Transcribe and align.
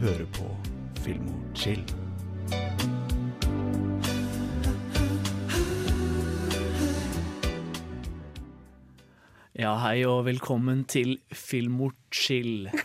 hører 0.00 0.24
på 0.32 0.46
Filmorchill. 1.04 1.82
Ja, 9.60 9.74
hei 9.82 9.98
og 10.08 10.24
velkommen 10.30 10.86
til 10.88 11.18
Filmorchill. 11.36 12.70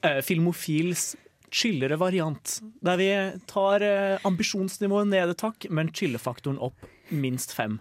Eh, 0.00 0.22
Filmofils 0.24 1.10
chillere 1.52 1.98
variant. 2.00 2.54
Der 2.80 2.96
vi 2.96 3.08
tar 3.50 3.82
eh, 3.84 4.22
ambisjonsnivået 4.24 5.10
ned 5.10 5.34
et 5.34 5.42
hakk, 5.44 5.66
men 5.68 5.90
chillefaktoren 5.92 6.56
opp 6.56 6.86
minst 7.12 7.52
fem. 7.52 7.76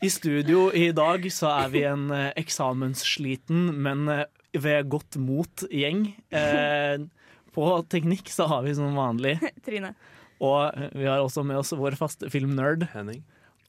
I 0.00 0.08
studio 0.08 0.70
i 0.72 0.86
dag 0.96 1.26
så 1.28 1.50
er 1.52 1.72
vi 1.74 1.84
en 1.84 2.08
eh, 2.16 2.30
eksamenssliten, 2.40 3.74
men 3.84 4.08
eh, 4.08 4.24
ved 4.56 4.88
godt 4.88 5.20
mot-gjeng. 5.20 6.06
Eh, 6.32 7.04
på 7.52 7.66
teknikk 7.92 8.30
så 8.32 8.46
har 8.50 8.62
vi 8.66 8.74
som 8.78 8.94
vanlig, 8.96 9.36
Trine. 9.66 9.94
og 10.42 10.76
vi 10.96 11.04
har 11.08 11.20
også 11.22 11.44
med 11.46 11.60
oss 11.60 11.72
vår 11.76 11.96
faste 12.00 12.30
filmnerd 12.32 12.86
Henning. 12.94 13.22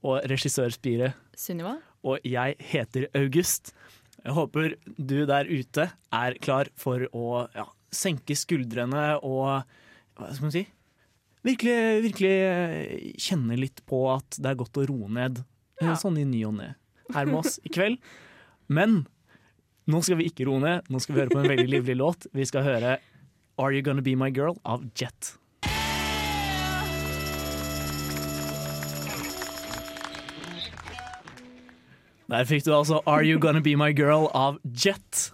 og 0.04 0.22
regissørspire. 0.30 1.14
Sunniva. 1.40 1.78
Og 2.04 2.20
jeg 2.28 2.56
heter 2.60 3.06
August. 3.16 3.74
Jeg 4.24 4.34
håper 4.36 4.74
du 4.98 5.26
der 5.28 5.48
ute 5.52 5.90
er 6.16 6.36
klar 6.44 6.70
for 6.80 7.04
å 7.16 7.46
ja, 7.56 7.66
senke 7.92 8.36
skuldrene 8.40 9.18
og 9.24 9.64
Hva 10.16 10.30
skal 10.32 10.46
man 10.48 10.54
si? 10.56 10.64
Virkelig, 11.44 11.78
virkelig 12.06 12.34
eh, 12.48 13.08
kjenne 13.20 13.58
litt 13.60 13.82
på 13.90 14.04
at 14.14 14.38
det 14.40 14.52
er 14.54 14.60
godt 14.60 14.78
å 14.80 14.86
roe 14.88 15.10
ned. 15.12 15.42
eh, 15.82 15.88
Ja. 15.90 15.96
Sånn 16.00 16.16
i 16.22 16.24
ny 16.28 16.44
og 16.48 16.54
ne. 16.60 16.70
Her 17.12 17.26
med 17.28 17.42
oss 17.42 17.58
i 17.68 17.72
kveld. 17.74 17.98
Men 18.72 19.02
nå 19.92 20.00
skal 20.06 20.22
vi 20.22 20.30
ikke 20.30 20.46
roe 20.48 20.62
ned. 20.64 20.88
Nå 20.88 21.02
skal 21.04 21.16
vi 21.18 21.24
høre 21.26 21.34
på 21.34 21.42
en 21.42 21.50
veldig 21.52 21.68
livlig 21.74 21.98
låt. 22.00 22.28
Vi 22.32 22.46
skal 22.48 22.64
høre 22.64 22.94
Are 23.58 23.72
You 23.72 23.82
Gonna 23.82 24.02
Be 24.02 24.16
My 24.16 24.30
Girl 24.30 24.58
av 24.64 24.86
Jet. 24.98 25.36
Der 32.34 32.48
fikk 32.50 32.64
du 32.66 32.72
altså 32.74 33.04
Are 33.06 33.22
You 33.22 33.38
Gonna 33.38 33.62
Be 33.62 33.76
My 33.78 33.92
Girl 33.94 34.26
av 34.34 34.58
Jet. 34.66 35.30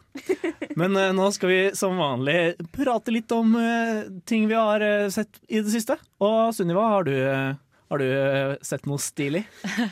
Men 0.75 0.97
uh, 0.97 1.13
nå 1.15 1.29
skal 1.31 1.51
vi 1.51 1.59
som 1.79 1.95
vanlig 1.99 2.57
prate 2.75 3.13
litt 3.15 3.31
om 3.31 3.55
uh, 3.55 4.03
ting 4.27 4.49
vi 4.49 4.57
har 4.57 4.83
uh, 4.83 5.07
sett 5.13 5.39
i 5.47 5.61
det 5.63 5.71
siste. 5.71 5.95
Og 6.19 6.51
Sunniva, 6.55 6.89
har 6.91 7.07
du, 7.07 7.15
har 7.89 7.97
du 7.97 8.05
eh, 8.05 8.55
sett 8.61 8.85
noe 8.89 9.01
stilig? 9.01 9.45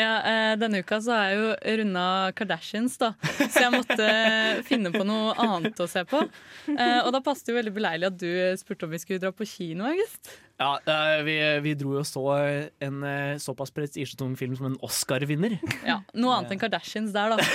Ja, 0.00 0.12
eh, 0.24 0.52
denne 0.56 0.80
uka 0.80 1.00
så 1.02 1.12
har 1.12 1.30
jeg 1.30 1.38
jo 1.40 1.78
runda 1.80 2.04
Kardashians, 2.36 2.94
da. 3.00 3.10
Så 3.40 3.64
jeg 3.66 3.72
måtte 3.74 4.06
eh, 4.06 4.60
finne 4.64 4.92
på 4.94 5.02
noe 5.04 5.34
annet 5.40 5.80
å 5.82 5.88
se 5.90 6.04
på. 6.08 6.22
Og 6.70 7.10
da 7.12 7.20
passet 7.24 7.48
det 7.48 7.52
jo 7.52 7.58
veldig 7.58 7.74
beleilig 7.74 8.08
at 8.08 8.20
du 8.20 8.30
spurte 8.60 8.86
om 8.86 8.94
vi 8.94 9.00
skulle 9.02 9.20
dra 9.20 9.32
på 9.34 9.48
kino, 9.48 9.88
August. 9.90 10.32
Ja, 10.60 10.74
vi, 11.24 11.34
vi 11.64 11.72
dro 11.78 11.94
jo 11.96 12.02
så 12.04 12.22
en 12.84 13.04
eh, 13.08 13.38
såpass 13.40 13.72
prestisjetung 13.72 14.34
film 14.36 14.58
som 14.58 14.66
en 14.68 14.76
Oscar-vinner. 14.84 15.54
Ja, 15.88 16.02
Noe 16.20 16.34
annet 16.36 16.52
enn 16.52 16.60
Kardashians 16.60 17.14
der, 17.14 17.32
da. 17.32 17.46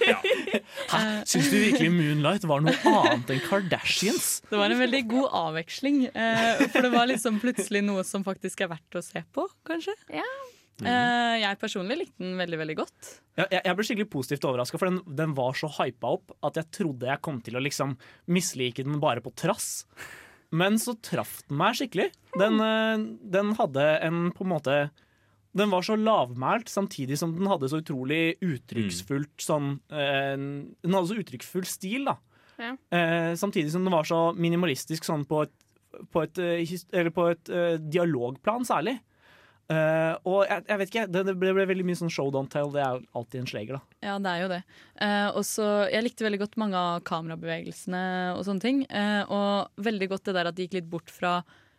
Hæ? 0.94 1.02
Syns 1.30 1.52
du 1.52 1.58
virkelig 1.60 1.92
Moonlight 1.94 2.46
var 2.50 2.64
noe 2.64 2.74
annet 3.04 3.30
enn 3.36 3.44
Kardashians? 3.46 4.40
Det 4.50 4.58
var 4.58 4.74
en 4.74 4.82
veldig 4.82 5.04
god 5.12 5.28
avveksling. 5.44 6.00
Eh, 6.10 6.64
for 6.74 6.88
det 6.88 6.90
var 6.96 7.06
liksom 7.12 7.38
plutselig 7.42 7.84
noe 7.86 8.02
som 8.08 8.26
faktisk 8.26 8.66
er 8.66 8.74
verdt 8.74 8.98
å 8.98 9.04
se 9.04 9.22
på, 9.34 9.46
kanskje. 9.70 9.94
Eh, 10.10 11.36
jeg 11.38 11.60
personlig 11.62 12.00
likte 12.00 12.18
den 12.24 12.34
veldig, 12.40 12.58
veldig 12.64 12.76
godt. 12.80 13.12
Ja, 13.38 13.46
jeg, 13.46 13.60
jeg 13.60 13.78
ble 13.78 13.86
skikkelig 13.86 14.10
positivt 14.10 14.48
overraska, 14.50 14.80
for 14.80 14.90
den, 14.90 14.98
den 15.22 15.38
var 15.38 15.54
så 15.58 15.70
hypa 15.78 16.16
opp 16.18 16.34
at 16.42 16.58
jeg 16.58 16.70
trodde 16.80 17.12
jeg 17.12 17.22
kom 17.22 17.38
til 17.46 17.58
å 17.58 17.62
liksom 17.62 17.94
mislike 18.34 18.82
den 18.82 18.98
bare 19.02 19.22
på 19.22 19.30
trass. 19.38 19.86
Men 20.54 20.78
så 20.78 20.94
traff 21.02 21.40
den 21.48 21.58
meg 21.58 21.78
skikkelig. 21.78 22.10
Den, 22.38 22.60
eh, 22.62 23.06
den 23.34 23.54
hadde 23.58 23.88
en 24.06 24.28
på 24.34 24.46
en 24.46 24.54
måte 24.54 24.76
Den 25.54 25.70
var 25.70 25.84
så 25.86 25.94
lavmælt, 25.94 26.66
samtidig 26.66 27.14
som 27.18 27.36
den 27.36 27.46
hadde 27.46 27.68
så 27.70 27.78
utrolig 27.78 28.34
uttrykksfullt 28.42 29.38
sånn 29.38 29.76
eh, 29.94 30.34
Den 30.34 30.96
hadde 30.96 31.10
så 31.12 31.18
uttrykksfull 31.22 31.66
stil, 31.70 32.08
da. 32.10 32.16
Ja. 32.58 32.72
Eh, 32.90 33.34
samtidig 33.38 33.70
som 33.70 33.86
den 33.86 33.94
var 33.94 34.06
så 34.06 34.32
minimalistisk 34.34 35.06
sånn 35.06 35.22
på 35.30 35.44
et, 35.46 35.54
på 36.10 36.24
et, 36.26 36.38
eller 36.38 37.14
på 37.14 37.28
et 37.30 37.50
eh, 37.54 37.76
dialogplan, 37.78 38.66
særlig. 38.66 38.96
Eh, 39.72 40.14
og 40.28 40.42
jeg, 40.44 40.60
jeg 40.68 40.78
vet 40.80 40.90
ikke, 40.90 41.04
det, 41.08 41.22
det 41.30 41.34
ble, 41.40 41.52
ble 41.56 41.64
veldig 41.70 41.84
mye 41.88 41.96
sånn 41.96 42.12
show 42.12 42.28
don't 42.34 42.52
tell. 42.52 42.68
Det 42.74 42.82
er 42.84 42.98
jo 42.98 43.04
alltid 43.16 43.40
en 43.40 43.48
sleger, 43.48 43.78
da. 43.78 43.98
Ja, 44.04 44.16
det 44.20 44.32
er 44.34 44.42
jo 44.42 44.48
det. 44.52 44.60
Uh, 45.00 45.28
og 45.38 45.44
så, 45.48 45.68
jeg 45.92 46.04
likte 46.04 46.26
veldig 46.26 46.42
godt 46.42 46.58
mange 46.60 46.76
av 46.80 47.04
kamerabevegelsene 47.08 48.02
og 48.36 48.42
sånne 48.44 48.64
ting. 48.64 48.82
Uh, 48.92 49.22
og 49.32 49.84
veldig 49.86 50.10
godt 50.12 50.28
det 50.28 50.36
der 50.36 50.50
at 50.50 50.58
de 50.58 50.66
gikk 50.66 50.76
litt 50.80 50.90
bort 50.92 51.12
fra 51.12 51.38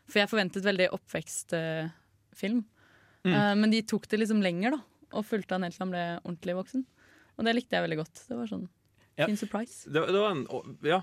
For 0.09 0.22
jeg 0.22 0.29
forventet 0.29 0.66
veldig 0.66 0.90
oppvekstfilm. 0.94 2.63
Mm. 3.25 3.34
Eh, 3.34 3.53
men 3.57 3.72
de 3.73 3.79
tok 3.81 4.03
det 4.12 4.19
liksom 4.22 4.41
lenger, 4.46 4.75
da. 4.75 4.81
Og 5.17 5.25
fulgte 5.25 5.56
han 5.57 5.63
helt 5.66 5.73
til 5.73 5.81
han 5.81 5.94
ble 5.94 6.03
ordentlig 6.19 6.53
voksen. 6.59 6.84
Og 7.40 7.47
det 7.47 7.56
likte 7.57 7.73
jeg 7.73 7.85
veldig 7.88 7.97
godt. 8.03 8.22
Det 8.29 8.38
var 8.38 8.52
sånn 8.52 8.67
Ja. 9.17 9.25
fin 9.25 9.38
surprise. 9.40 9.90
Det, 9.90 10.03
det 10.12 10.19
var 10.19 10.31
en 10.35 10.46
Ja, 10.85 11.00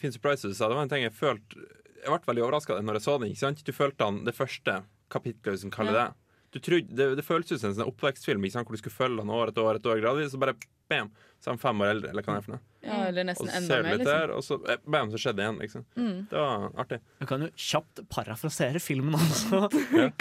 fin 0.00 0.12
surprise 0.14 0.48
du 0.48 0.54
sa. 0.54 0.68
Det 0.68 0.78
var 0.78 0.86
en 0.86 0.88
ting 0.88 1.02
jeg 1.04 1.12
følte 1.12 1.60
Jeg 1.98 2.08
ble 2.08 2.30
veldig 2.30 2.44
overraska 2.46 2.78
når 2.80 2.94
jeg 3.00 3.02
så 3.04 3.18
den. 3.20 3.32
ikke 3.34 3.44
sant? 3.44 3.64
Du 3.66 3.72
følte 3.72 4.04
han 4.08 4.24
det 4.24 4.34
første 4.34 4.78
kapitlet, 5.10 5.52
hvis 5.54 5.64
man 5.68 5.70
kaller 5.74 5.92
Ja. 5.94 6.06
det. 6.08 6.14
Du 6.50 6.58
trodde, 6.64 6.88
det, 6.96 7.06
det 7.18 7.22
føltes 7.26 7.52
ut 7.52 7.60
som 7.60 7.68
en 7.70 7.76
sånn 7.76 7.90
oppvekstfilm 7.90 8.40
ikke 8.46 8.54
sant? 8.54 8.64
hvor 8.68 8.72
du 8.72 8.80
skulle 8.80 8.96
følge 8.96 9.20
han 9.20 9.28
år 9.28 9.50
etter 9.50 9.66
år 9.68 9.76
etter 9.76 9.90
år 9.92 9.98
gradvis, 10.00 10.32
og 10.32 10.40
bare 10.40 10.54
bam, 10.88 11.10
så 11.36 11.50
er 11.50 11.52
han 11.52 11.58
fem 11.60 11.82
år 11.84 11.90
eldre, 11.92 12.08
eller 12.08 12.24
hva 12.24 12.32
det 12.32 12.40
er 12.40 12.44
for 12.46 12.52
noe. 12.54 12.62
Ja, 12.80 13.00
eller 13.10 13.20
Og 13.20 13.26
nesten 13.28 13.50
så 13.50 13.56
enda 13.58 13.68
ser 13.68 13.82
du 13.82 13.84
mer. 13.84 13.90
litt 13.92 14.00
Liksom. 14.00 14.20
der, 14.22 14.30
og 14.32 14.42
så 14.46 14.56
eh, 14.72 14.78
bam, 14.88 15.10
så 15.12 15.20
skjedde 15.20 15.36
det 15.36 15.44
igjen. 15.44 15.58
liksom. 15.60 15.84
Mm. 16.00 16.14
Det 16.30 16.38
var 16.40 16.64
artig. 16.80 16.98
Jeg 17.20 17.28
kan 17.28 17.44
jo 17.44 17.48
kjapt 17.66 18.00
parafrasere 18.08 18.80
filmen 18.80 19.14
også. 19.20 19.60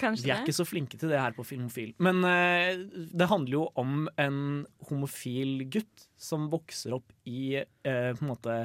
Kanskje 0.04 0.26
Vi 0.28 0.34
er 0.36 0.44
ikke 0.44 0.58
så 0.60 0.68
flinke 0.68 1.00
til 1.00 1.14
det 1.16 1.22
her 1.24 1.32
på 1.38 1.46
Filmofil. 1.48 1.94
Men 2.04 2.20
eh, 2.28 2.76
det 3.16 3.30
handler 3.32 3.54
jo 3.62 3.64
om 3.80 4.10
en 4.20 4.42
homofil 4.90 5.64
gutt 5.72 6.10
som 6.20 6.50
vokser 6.52 6.92
opp 7.00 7.16
i 7.24 7.56
eh, 7.64 8.12
på 8.12 8.26
en 8.26 8.34
måte 8.36 8.60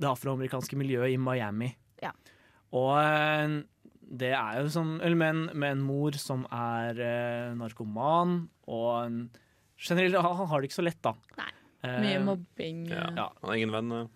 det 0.00 0.08
afroamerikanske 0.08 0.74
miljøet 0.80 1.12
i 1.12 1.20
Miami. 1.20 1.68
Ja. 2.02 2.16
Og 2.72 2.96
eh, 2.96 3.60
det 4.10 4.32
er 4.36 4.60
jo 4.62 4.68
sånn 4.74 5.00
Eller 5.02 5.16
med 5.16 5.28
en, 5.34 5.42
med 5.58 5.72
en 5.76 5.82
mor 5.86 6.12
som 6.20 6.44
er 6.52 6.98
eh, 7.00 7.54
narkoman, 7.58 8.48
og 8.68 8.88
en, 9.06 9.18
generelt 9.78 10.16
han 10.22 10.36
han 10.40 10.46
har 10.50 10.60
det 10.60 10.70
ikke 10.70 10.80
så 10.82 10.86
lett, 10.86 11.00
da. 11.02 11.14
Nei. 11.40 11.50
Eh, 11.84 11.98
Mye 12.00 12.20
mobbing. 12.24 12.86
Ja. 12.88 13.02
eh. 13.10 13.14
Ja. 13.18 13.26
Han 13.42 13.50
har 13.50 13.56
ingen 13.60 13.72
venner. 13.74 14.06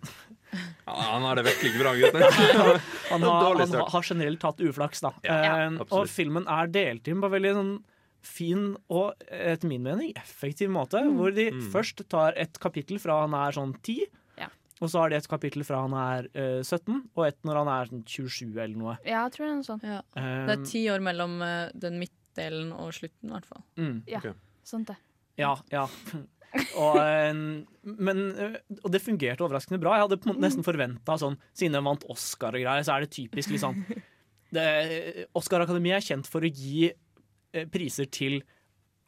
Ja, 0.87 0.93
han 1.13 1.21
har 1.27 1.35
det 1.37 1.43
virkelig 1.45 1.69
ikke 1.75 1.83
bra, 1.83 1.91
gutten. 1.93 2.23
Han 3.11 3.21
har, 3.25 3.59
han 3.61 3.73
har 3.93 4.03
generelt 4.05 4.39
tatt 4.41 4.59
uflaks, 4.65 5.01
da. 5.05 5.11
Ja, 5.25 5.37
Eh, 5.67 5.77
og 5.93 6.07
filmen 6.09 6.45
er 6.49 6.67
delt 6.73 7.07
inn 7.09 7.21
på 7.21 7.29
veldig 7.29 7.51
sånn 7.57 7.71
fin 8.25 8.63
og 8.91 9.21
etter 9.31 9.69
min 9.69 9.83
mening 9.85 10.09
effektiv 10.19 10.69
måte. 10.73 10.99
Hvor 11.15 11.31
de 11.33 11.45
Mm. 11.53 11.69
først 11.71 12.01
tar 12.09 12.33
et 12.35 12.57
kapittel 12.59 12.97
fra 12.99 13.21
han 13.21 13.33
er 13.37 13.51
sånn 13.55 13.75
10, 13.81 14.01
Ja. 14.01 14.07
Og 14.79 14.89
så 14.89 15.01
har 15.03 15.09
de 15.11 15.17
et 15.19 15.27
kapittel 15.27 15.63
fra 15.67 15.81
han 15.83 15.93
er 15.99 16.27
uh, 16.33 16.61
17, 16.63 17.01
og 17.15 17.25
et 17.27 17.37
når 17.43 17.57
han 17.61 17.71
er 17.73 17.89
sånn 17.91 18.03
27 18.07 18.47
eller 18.55 18.77
noe. 18.79 18.97
Ja, 19.03 19.25
jeg 19.27 19.33
tror 19.35 19.45
det 19.45 19.51
er 19.51 19.57
noe 19.59 19.67
sånt. 19.67 19.83
Ja. 19.83 19.99
Um, 20.15 20.47
Det 20.47 20.55
er 20.57 20.65
ti 20.71 20.83
år 20.93 21.03
mellom 21.03 21.37
uh, 21.43 21.69
den 21.75 21.99
midtdelen 21.99 22.71
og 22.77 22.93
slutten, 22.95 23.29
i 23.29 23.33
hvert 23.35 23.49
fall. 23.49 23.63
mm, 23.77 24.35
Sånt 24.69 24.87
det. 24.91 24.97
ja, 25.41 25.55
ja. 25.73 25.87
Og, 26.81 26.95
eh, 26.97 27.33
men, 27.85 28.19
eh, 28.33 28.55
og 28.81 28.87
det 28.89 29.03
fungerte 29.05 29.43
overraskende 29.45 29.77
bra. 29.83 29.91
Jeg 29.99 30.07
hadde 30.07 30.33
nesten 30.41 30.65
forventa 30.65 31.13
sånn, 31.21 31.35
siden 31.53 31.75
den 31.77 31.85
vant 31.85 32.01
Oscar 32.09 32.55
og 32.57 32.63
greier, 32.63 32.81
så 32.87 32.95
er 32.95 33.03
det 33.05 33.11
typisk 33.13 33.51
litt 33.53 33.61
sånn 33.61 33.77
det- 34.57 35.27
Oscar-akademiet 35.37 35.99
er 35.99 36.07
kjent 36.07 36.25
for 36.31 36.41
å 36.41 36.49
gi 36.49 36.87
eh, 36.89 37.67
priser 37.69 38.09
til 38.09 38.39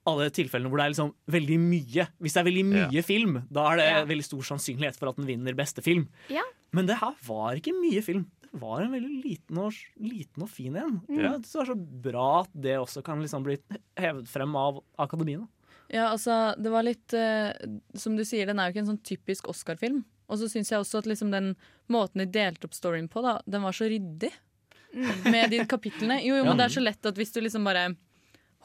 alle 0.09 0.29
tilfellene 0.33 0.71
hvor 0.71 0.81
det 0.81 0.85
er 0.87 0.93
liksom 0.95 1.11
veldig 1.35 1.57
mye. 1.61 2.05
Hvis 2.21 2.33
det 2.35 2.41
er 2.41 2.47
veldig 2.47 2.65
mye 2.71 3.03
film, 3.05 3.39
da 3.53 3.67
er 3.71 3.77
det 3.77 3.87
Ja. 3.91 4.03
veldig 4.09 4.25
stor 4.25 4.41
sannsynlighet 4.49 4.97
for 4.97 5.11
at 5.11 5.19
den 5.19 5.27
vinner 5.29 5.53
beste 5.57 5.83
film. 5.85 6.07
Ja. 6.29 6.43
Men 6.73 6.87
det 6.87 6.97
her 7.01 7.13
var 7.27 7.59
ikke 7.59 7.73
mye 7.77 8.01
film. 8.01 8.25
Det 8.51 8.59
var 8.59 8.81
en 8.81 8.91
veldig 8.91 9.23
liten 9.23 9.57
og, 9.61 9.73
liten 9.99 10.43
og 10.43 10.49
fin 10.49 10.75
en. 10.75 11.01
Ja, 11.07 11.37
det 11.37 11.53
var 11.53 11.65
så 11.69 11.75
bra 11.75 12.41
at 12.41 12.49
det 12.53 12.77
også 12.79 13.03
kan 13.05 13.21
liksom 13.21 13.43
bli 13.45 13.57
hevet 13.95 14.27
frem 14.27 14.55
av 14.55 14.81
akademiet. 14.99 15.47
Ja, 15.91 16.09
altså, 16.11 16.55
det 16.57 16.71
var 16.71 16.85
litt 16.87 17.11
uh, 17.11 17.51
Som 17.99 18.15
du 18.15 18.23
sier, 18.23 18.47
den 18.47 18.59
er 18.59 18.69
jo 18.69 18.71
ikke 18.75 18.83
en 18.85 18.91
sånn 18.93 19.03
typisk 19.03 19.49
Oscar-film. 19.51 20.03
Og 20.31 20.39
så 20.39 20.47
syns 20.47 20.71
jeg 20.71 20.79
også 20.79 21.01
at 21.03 21.09
liksom 21.09 21.31
den 21.33 21.53
måten 21.91 22.23
de 22.23 22.25
delte 22.31 22.65
opp 22.69 22.73
storyen 22.75 23.09
på, 23.11 23.21
da, 23.23 23.41
den 23.45 23.61
var 23.65 23.75
så 23.75 23.89
ryddig. 23.91 24.31
Med 25.27 25.51
de 25.51 25.61
kapitlene. 25.67 26.21
Jo, 26.23 26.37
jo, 26.39 26.45
men 26.47 26.57
det 26.59 26.65
er 26.67 26.73
så 26.75 26.83
lett 26.83 27.05
at 27.07 27.19
hvis 27.19 27.31
du 27.35 27.41
liksom 27.43 27.67
bare 27.67 27.89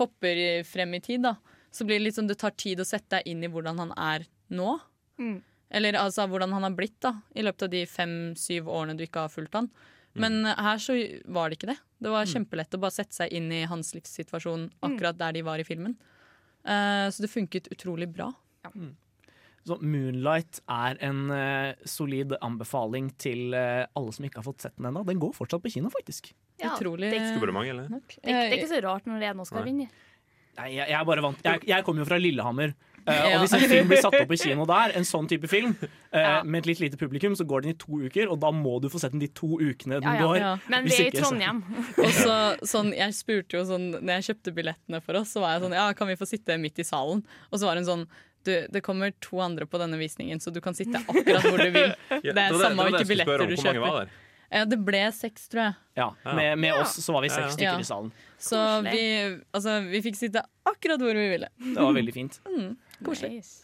hopper 0.01 0.39
frem 0.69 0.95
i 0.97 1.03
tid, 1.05 1.27
da, 1.27 1.37
så 1.73 1.87
blir 1.87 2.01
det 2.01 2.09
litt 2.09 2.19
sånn 2.19 2.31
det 2.31 2.39
tar 2.41 2.55
tid 2.59 2.81
å 2.81 2.89
sette 2.89 3.19
deg 3.19 3.29
inn 3.33 3.45
i 3.45 3.51
hvordan 3.53 3.83
han 3.83 3.93
er 3.97 4.27
nå. 4.55 4.79
Mm. 5.21 5.39
Eller 5.77 5.99
altså 5.99 6.27
hvordan 6.31 6.55
han 6.55 6.67
har 6.67 6.75
blitt 6.77 6.99
da 7.03 7.17
i 7.35 7.45
løpet 7.45 7.67
av 7.67 7.73
de 7.73 7.83
fem-syv 7.91 8.69
årene 8.71 8.97
du 8.97 9.05
ikke 9.07 9.27
har 9.27 9.33
fulgt 9.33 9.57
han. 9.59 9.71
Men 10.17 10.41
mm. 10.47 10.53
her 10.65 10.81
så 10.81 10.97
var 11.33 11.51
det 11.51 11.59
ikke 11.59 11.73
det. 11.73 11.79
Det 12.01 12.13
var 12.13 12.29
kjempelett 12.29 12.77
å 12.77 12.81
bare 12.81 12.95
sette 12.95 13.17
seg 13.17 13.33
inn 13.37 13.51
i 13.53 13.65
hans 13.69 13.93
livssituasjon 13.97 14.69
akkurat 14.87 15.19
der 15.19 15.37
de 15.37 15.43
var 15.45 15.61
i 15.61 15.67
filmen. 15.67 15.97
Uh, 16.67 17.09
så 17.13 17.25
det 17.25 17.33
funket 17.33 17.69
utrolig 17.73 18.09
bra. 18.13 18.31
Så 19.67 19.77
Moonlight 19.83 20.61
er 20.71 20.99
en 21.03 21.25
eh, 21.35 21.75
solid 21.89 22.37
anbefaling 22.41 23.11
til 23.19 23.55
eh, 23.59 23.85
alle 23.99 24.13
som 24.15 24.25
ikke 24.29 24.39
har 24.41 24.47
fått 24.47 24.63
sett 24.67 24.77
den 24.79 24.87
ennå. 24.93 25.03
Den 25.09 25.19
går 25.23 25.35
fortsatt 25.35 25.65
på 25.65 25.73
kino, 25.75 25.91
faktisk. 25.91 26.31
Ja, 26.63 26.71
Utrolig 26.77 27.11
Det, 27.11 27.19
er 27.21 27.35
ikke- 27.37 28.21
det, 28.23 28.33
det 28.33 28.35
er 28.35 28.59
ikke 28.61 28.71
så 28.73 28.83
rart 28.87 29.05
når 29.11 29.19
det 29.21 29.27
er 29.29 29.35
en 29.35 29.41
Oscar-vinner. 29.45 29.89
Nei, 30.57 30.71
jeg, 30.73 30.89
jeg 30.89 30.97
er 30.97 31.05
bare 31.05 31.21
vant 31.21 31.43
Jeg, 31.45 31.61
jeg 31.69 31.85
kommer 31.85 32.01
jo 32.01 32.07
fra 32.09 32.17
Lillehammer. 32.23 32.71
Uh, 33.07 33.13
Ja. 33.13 33.37
Og 33.37 33.43
hvis 33.45 33.53
en 33.55 33.69
film 33.71 33.87
blir 33.91 34.01
satt 34.03 34.15
opp 34.19 34.33
i 34.35 34.37
kino 34.41 34.65
der, 34.71 34.95
en 34.99 35.05
sånn 35.07 35.29
type 35.31 35.47
film, 35.47 35.77
uh, 35.79 36.17
Ja. 36.19 36.31
med 36.43 36.65
et 36.65 36.67
litt 36.73 36.81
lite 36.81 36.97
publikum, 36.99 37.37
så 37.39 37.45
går 37.47 37.63
den 37.63 37.75
i 37.75 37.77
to 37.79 38.01
uker, 38.03 38.27
og 38.33 38.41
da 38.43 38.51
må 38.51 38.81
du 38.83 38.89
få 38.91 38.99
sett 38.99 39.13
den 39.15 39.21
de 39.23 39.29
to 39.29 39.47
ukene 39.61 40.01
den 40.01 40.09
Ja, 40.09 40.15
ja. 40.17 40.25
går. 40.25 40.39
Ja. 40.41 40.55
Men 40.73 40.89
Hvis 40.89 40.99
vi 40.99 41.05
er 41.07 41.13
i 41.13 41.21
Trondheim. 41.21 41.61
Og 42.03 42.11
så, 42.17 42.39
sånn, 42.67 42.91
jeg 42.97 43.15
spurte 43.15 43.61
jo 43.61 43.63
sånn 43.69 43.87
Når 44.01 44.17
jeg 44.19 44.27
kjøpte 44.31 44.55
billettene 44.57 45.03
for 45.05 45.21
oss, 45.21 45.31
så 45.37 45.45
var 45.45 45.55
jeg 45.55 45.67
sånn 45.67 45.77
Ja, 45.79 45.87
kan 45.93 46.09
vi 46.11 46.17
få 46.19 46.27
sitte 46.27 46.57
midt 46.59 46.81
i 46.83 46.87
salen? 46.89 47.23
Og 47.53 47.61
så 47.61 47.69
var 47.69 47.77
hun 47.79 47.87
sånn 47.87 48.07
du, 48.47 48.53
det 48.73 48.83
kommer 48.87 49.13
to 49.25 49.41
andre 49.45 49.67
på 49.69 49.79
denne 49.83 49.99
visningen, 50.01 50.41
så 50.43 50.53
du 50.55 50.61
kan 50.65 50.75
sitte 50.79 51.01
akkurat 51.03 51.45
hvor 51.47 51.59
du 51.61 51.71
vil. 51.75 51.93
Det 52.23 52.31
er 52.33 52.39
det, 52.39 52.61
samme 52.63 52.87
hvilke 52.89 53.07
billetter 53.11 53.43
om. 53.45 53.51
du 53.51 53.57
Hvor 53.57 53.67
mange 53.67 53.81
kjøper. 53.81 53.91
var 53.91 54.07
der? 54.07 54.15
Ja, 54.47 54.61
det 54.71 54.77
ble 54.87 55.01
seks, 55.11 55.49
tror 55.51 55.63
jeg. 55.65 55.75
Ja, 55.99 56.05
Ja. 56.23 56.33
med, 56.39 56.59
med 56.63 56.77
oss 56.79 56.93
så 57.03 57.13
var 57.17 57.25
vi 57.27 57.31
seks 57.35 57.57
stykker 57.57 57.73
Ja. 57.75 57.83
i 57.83 57.87
salen. 57.89 58.13
Så 58.39 58.61
vi, 58.87 59.03
altså, 59.51 59.73
vi 59.91 60.01
fikk 60.05 60.19
sitte 60.21 60.45
akkurat 60.71 61.03
hvor 61.03 61.19
vi 61.19 61.25
ville. 61.33 61.49
Det 61.59 61.83
var 61.83 61.97
veldig 61.97 62.15
fint. 62.15 62.39
Koselig. 63.05 63.33
Nice. 63.41 63.63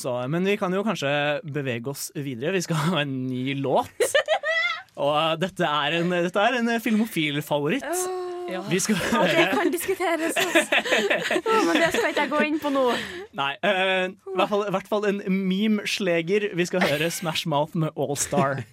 Så, 0.00 0.14
men 0.32 0.46
vi 0.48 0.54
kan 0.56 0.72
jo 0.72 0.80
kanskje 0.86 1.12
bevege 1.52 1.92
oss 1.92 2.06
videre. 2.16 2.54
Vi 2.56 2.62
skal 2.64 2.80
ha 2.86 3.02
en 3.04 3.12
ny 3.28 3.52
låt. 3.60 3.92
Og 5.04 5.36
dette 5.40 5.68
er 5.68 5.98
en, 6.00 6.10
dette 6.12 6.40
er 6.48 6.56
en 6.62 6.72
filmofil-favoritt. 6.80 7.84
Ja. 8.50 8.60
Vi 8.68 8.78
skal 8.82 8.96
Og 9.20 9.28
det 9.28 9.48
kan 9.52 9.70
diskuteres. 9.72 10.36
oh, 10.36 11.60
men 11.66 11.76
det 11.78 11.90
skal 11.94 12.08
ikke 12.10 12.24
jeg 12.24 12.30
gå 12.32 12.40
inn 12.48 12.58
på 12.62 12.72
nå. 12.74 12.86
Nei, 13.38 13.52
Uh, 13.62 14.10
i 14.10 14.36
hvert 14.36 14.50
fall, 14.50 14.64
hvert 14.74 14.88
fall 14.90 15.06
en 15.08 15.20
meme-sleger. 15.48 16.48
Vi 16.58 16.66
skal 16.68 16.82
høre 16.84 17.10
Smash 17.10 17.46
Mouth 17.48 17.76
med 17.78 17.94
All 17.96 18.16
Star. 18.16 18.64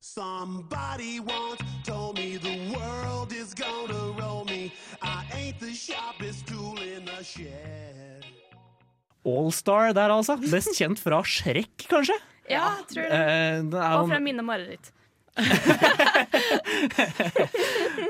Somebody 0.00 1.20
once 1.20 1.62
told 1.84 2.16
me 2.18 2.38
the 2.38 2.56
world 2.72 3.32
is 3.32 3.52
gonna 3.54 4.00
roll 4.20 4.44
me. 4.46 4.72
I 5.02 5.24
ain't 5.36 5.60
the 5.60 5.74
sharpest 5.74 6.46
tool 6.46 6.78
in 6.80 7.04
the 7.04 7.22
shed. 7.24 8.24
All 9.24 9.52
Star 9.52 9.92
der, 9.92 10.08
altså. 10.14 10.38
Best 10.50 10.72
kjent 10.78 10.98
fra 11.02 11.20
Shrek, 11.24 11.84
kanskje? 11.90 12.16
Ja, 12.50 12.70
tror 12.88 13.04
det. 13.04 13.12
Eh, 13.12 13.60
det 13.70 13.78
er 13.82 13.98
Og 14.00 14.08
fra 14.08 14.18
mine 14.24 14.42
mareritt. 14.42 14.90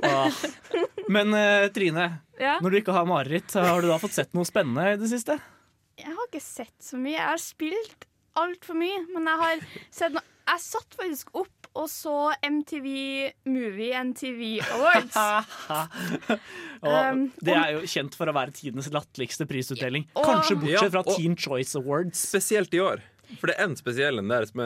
Ah. 0.03 0.31
Men 1.09 1.35
eh, 1.35 1.69
Trine, 1.75 2.07
Ja. 2.41 2.59
når 2.63 2.71
du 2.71 2.77
ikke 2.81 2.95
har 2.97 3.07
mareritt, 3.09 3.53
har 3.55 3.83
du 3.83 3.89
da 3.91 3.99
fått 4.01 4.15
sett 4.17 4.33
noe 4.37 4.47
spennende 4.49 4.93
i 4.95 4.99
det 5.01 5.11
siste? 5.13 5.37
Jeg 6.01 6.15
har 6.17 6.29
ikke 6.31 6.41
sett 6.41 6.77
så 6.81 6.97
mye. 6.97 7.19
Jeg 7.19 7.27
har 7.29 7.41
spilt 7.43 8.07
altfor 8.41 8.79
mye, 8.79 9.03
men 9.13 9.27
jeg 9.29 9.41
har 9.45 9.65
sett 9.93 10.15
noe 10.17 10.25
Jeg 10.51 10.63
satt 10.65 10.95
faktisk 10.99 11.29
opp 11.37 11.69
og 11.79 11.87
så 11.87 12.33
MTV 12.43 12.87
Movie 13.47 13.93
NTV 14.03 14.41
Awards. 14.75 15.15
Og 16.83 16.89
Um, 16.91 17.21
det 17.45 17.55
er 17.55 17.75
jo 17.77 17.85
kjent 17.87 18.17
for 18.19 18.27
å 18.27 18.35
være 18.35 18.51
tidenes 18.57 18.89
latterligste 18.91 19.47
prisutdeling. 19.47 20.09
Og- 20.17 20.25
Kanskje 20.27 20.57
bortsett 20.59 20.91
fra 20.97 21.03
Ja, 21.05 21.07
og- 21.13 21.21
Teen 21.21 21.37
Choice 21.39 21.77
Awards. 21.79 22.19
Spesielt 22.33 22.75
i 22.75 22.81
år. 22.83 23.05
For 23.39 23.47
det 23.53 23.59
er 23.61 23.69
en 23.69 23.77
spesiell 23.79 24.19
en 24.19 24.33
der 24.33 24.49
som 24.51 24.65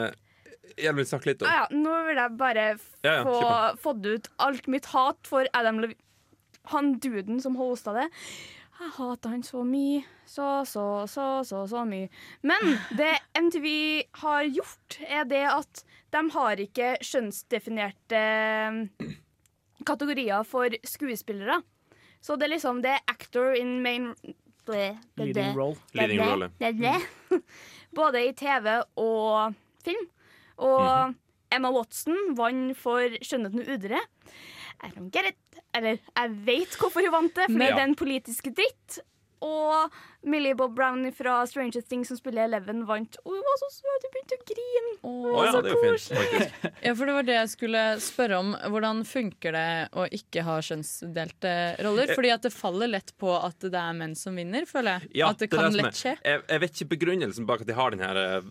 jeg 0.77 0.95
vil 0.97 1.07
snakke 1.07 1.31
litt 1.31 1.43
om. 1.45 1.49
Ah, 1.49 1.63
ja, 1.63 1.77
nå 1.77 1.95
vil 2.09 2.19
jeg 2.21 2.35
bare 2.39 2.65
Ja, 3.05 3.13
ja, 3.13 3.23
få 3.25 3.39
fått 3.83 4.05
ut 4.05 4.29
alt 4.43 4.67
mitt 4.71 4.89
hat 4.93 5.29
for 5.29 5.47
Adam 5.53 5.81
Levine. 5.83 6.01
Han 6.73 6.95
duden 6.97 7.37
som 7.43 7.57
hosta 7.59 7.93
det. 7.93 8.07
Jeg 8.79 8.91
hater 8.97 9.31
han 9.35 9.43
så 9.45 9.61
mye. 9.63 10.01
Så, 10.25 10.65
så, 10.65 11.05
så, 11.07 11.43
så, 11.45 11.61
så 11.69 11.83
mye. 11.87 12.09
Men 12.41 12.73
det 12.97 13.11
MTV 13.37 13.67
har 14.23 14.47
gjort, 14.49 14.97
er 15.05 15.27
det 15.29 15.43
at 15.47 15.83
de 16.15 16.23
har 16.33 16.63
ikke 16.63 16.95
skjønnsdefinerte 17.05 18.17
eh, 18.17 19.13
kategorier 19.85 20.43
for 20.47 20.73
skuespillere. 20.87 21.61
Så 22.25 22.35
det 22.39 22.49
er 22.49 22.55
liksom 22.55 22.81
det 22.81 22.95
er 22.95 23.05
actor 23.13 23.53
in 23.53 23.77
main 23.85 24.09
det, 24.65 24.97
Leading 25.21 25.53
role. 25.53 25.77
Leading 25.93 26.23
role. 26.25 26.49
Det. 26.57 26.95
Både 27.95 28.25
i 28.25 28.33
TV 28.33 28.79
og 28.97 29.53
film. 29.85 30.07
Og 30.57 30.81
Mhm. 30.81 31.15
Emma 31.51 31.69
Watson 31.71 32.35
vant 32.35 32.75
for 32.77 32.99
'Skjønnheten 33.21 33.65
og. 33.67 33.99
I 34.83 34.89
don't 34.89 35.11
get 35.11 35.25
it. 35.25 35.37
Eller 35.73 35.97
jeg 36.17 36.31
vet 36.45 36.75
hvorfor 36.79 37.01
hun 37.05 37.11
vant 37.11 37.35
det, 37.35 37.45
for 37.49 37.57
det 37.59 37.69
er 37.71 37.75
den 37.85 37.95
politiske 37.95 38.51
dritt. 38.53 38.99
Og 39.41 39.91
Millie 40.23 40.55
Bob 40.55 40.73
Brown 40.75 41.11
fra 41.11 41.45
Stranger 41.45 41.81
Things 41.81 42.07
som 42.07 42.17
spiller 42.17 42.45
Eleven, 42.45 42.85
vant. 42.87 43.17
Og 43.25 43.31
hun 43.35 43.41
var 43.45 43.57
så 43.61 43.69
søt, 43.69 44.05
hun 44.05 44.11
begynte 44.15 44.37
å 44.39 44.45
grine. 44.49 44.93
Å 45.03 45.43
ja, 45.45 45.51
så 45.51 45.61
det 45.61 45.71
er 45.71 45.75
jo 45.75 45.97
fint, 45.97 46.73
Ja, 46.85 46.93
for 46.95 47.05
det 47.05 47.13
var 47.13 47.23
det 47.23 47.35
jeg 47.35 47.49
skulle 47.49 47.83
spørre 48.01 48.39
om. 48.39 48.53
Hvordan 48.55 49.03
funker 49.05 49.51
det 49.51 49.89
å 49.93 50.07
ikke 50.09 50.43
ha 50.43 50.57
kjønnsdelte 50.61 51.53
roller? 51.83 52.07
Fordi 52.15 52.31
at 52.33 52.41
det 52.47 52.53
faller 52.55 52.87
lett 52.87 53.13
på 53.21 53.31
at 53.43 53.59
det 53.59 53.73
er 53.75 53.93
menn 53.93 54.15
som 54.15 54.35
vinner, 54.35 54.65
føler 54.65 54.99
jeg. 54.99 55.11
Ja, 55.21 55.29
at 55.29 55.37
det 55.39 55.49
det 55.51 55.57
kan 55.59 55.71
lett 55.73 55.93
skje. 55.99 56.17
Jeg, 56.23 56.41
jeg 56.49 56.59
vet 56.65 56.71
ikke 56.81 56.89
begrunnelsen 56.97 57.45
bak 57.45 57.61
at 57.61 57.67
de 57.67 57.73
har 57.77 57.91
den 57.91 57.99
her 57.99 58.15
eh, 58.17 58.41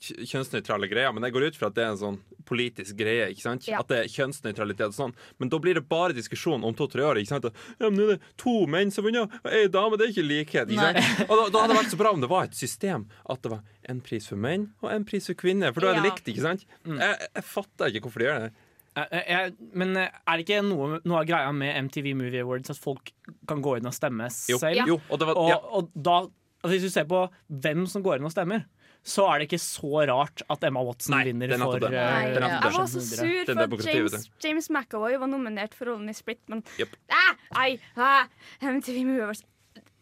kjønnsnøytrale 0.00 0.88
greier, 0.90 1.12
men 1.14 1.24
jeg 1.26 1.34
går 1.34 1.46
ut 1.48 1.58
fra 1.58 1.68
at 1.70 1.76
det 1.76 1.84
er 1.84 1.92
en 1.94 2.00
sånn 2.00 2.18
politisk 2.48 2.96
greie. 2.98 3.28
ikke 3.32 3.44
sant? 3.44 3.66
Ja. 3.68 3.80
At 3.82 3.88
det 3.92 3.98
er 4.04 4.10
kjønnsnøytralitet 4.12 4.86
og 4.90 4.96
sånn. 4.96 5.14
Men 5.38 5.50
da 5.52 5.58
blir 5.62 5.78
det 5.78 5.84
bare 5.88 6.16
diskusjon 6.16 6.64
om 6.64 6.74
to-tre 6.78 7.04
år. 7.04 7.20
ikke 7.20 7.32
sant? 7.34 7.48
At, 7.50 7.58
ja, 7.80 7.88
men 7.90 7.98
nå 8.00 8.06
er 8.08 8.14
det 8.16 8.30
to 8.40 8.54
menn 8.70 8.90
som 8.94 9.04
vinner, 9.06 9.28
og 9.42 9.50
ei 9.52 9.66
dame. 9.72 9.98
Det 10.00 10.08
er 10.08 10.14
ikke 10.14 10.28
likhet. 10.28 10.72
ikke 10.72 10.86
sant? 10.94 11.26
Og 11.28 11.34
da, 11.36 11.48
da 11.54 11.64
hadde 11.64 11.74
det 11.74 11.80
vært 11.82 11.92
så 11.94 12.00
bra 12.00 12.12
om 12.16 12.22
det 12.24 12.30
var 12.32 12.48
et 12.48 12.56
system. 12.58 13.08
At 13.28 13.42
det 13.44 13.52
var 13.52 13.62
en 13.88 14.00
pris 14.04 14.26
for 14.28 14.36
menn 14.40 14.70
og 14.82 14.90
en 14.92 15.04
pris 15.08 15.26
for 15.30 15.34
kvinner. 15.38 15.72
For 15.76 15.80
da 15.84 15.92
er 15.92 16.00
det 16.00 16.04
Ja. 16.04 16.08
likt, 16.12 16.28
ikke 16.32 16.44
sant? 16.46 16.64
Jeg, 16.86 17.28
jeg 17.34 17.44
fatter 17.44 17.92
ikke 17.92 18.08
hvorfor 18.08 18.24
de 18.24 18.28
gjør 18.30 18.40
det. 18.48 18.52
Eh, 18.98 19.06
eh, 19.12 19.24
jeg- 19.28 19.54
Men 19.74 19.96
eh, 19.96 20.08
er 20.26 20.36
det 20.40 20.46
ikke 20.46 20.62
noe, 20.64 21.00
noe 21.04 21.20
av 21.20 21.26
greia 21.28 21.52
med 21.54 21.76
MTV 21.84 22.14
Movie 22.16 22.40
Awards 22.42 22.70
at 22.70 22.76
folk 22.80 23.12
kan 23.46 23.60
gå 23.62 23.76
inn 23.78 23.86
og 23.86 23.94
stemme 23.94 24.26
Jo, 24.48 24.58
selv? 24.58 24.86
jo 24.88 25.00
og 25.10 25.20
var, 25.20 25.36
Og, 25.36 25.68
og 25.70 25.90
da, 25.94 26.16
altså 26.64 26.72
hvis 26.74 26.82
du 26.82 26.90
ser 26.90 27.04
på 27.04 27.20
hvem 27.52 27.86
som 27.86 28.02
går 28.02 28.16
inn 28.18 28.24
og 28.26 28.32
stemmer, 28.34 28.64
så 29.06 29.24
er 29.30 29.40
det 29.40 29.48
ikke 29.48 29.60
så 29.62 30.04
rart 30.10 30.42
at 30.52 30.64
Emma 30.68 30.82
Watson 30.84 31.14
Nei, 31.14 31.22
vinner 31.30 31.54
er 31.54 31.62
for 31.62 31.86
eh, 31.88 31.94
Nei, 31.94 32.24
det 32.34 32.42
nettopp 32.44 32.66
jeg 32.66 32.76
var 32.78 32.88
så 32.92 33.02
sur 33.06 33.52
for 33.52 33.62
at 33.64 33.86
James, 33.88 34.30
James 34.44 34.70
McAvoy 34.74 35.18
var 35.22 35.30
nominert 35.30 35.76
for 35.76 35.92
rollen 35.92 36.10
i 36.12 36.16
Split, 36.16 36.42
men 36.52 36.64
yep. 36.80 36.96
ah, 37.14 37.34
ai, 37.62 37.78
ah, 37.96 38.28
MTV 38.60 39.04
Movie 39.08 39.24
Awards. 39.24 39.44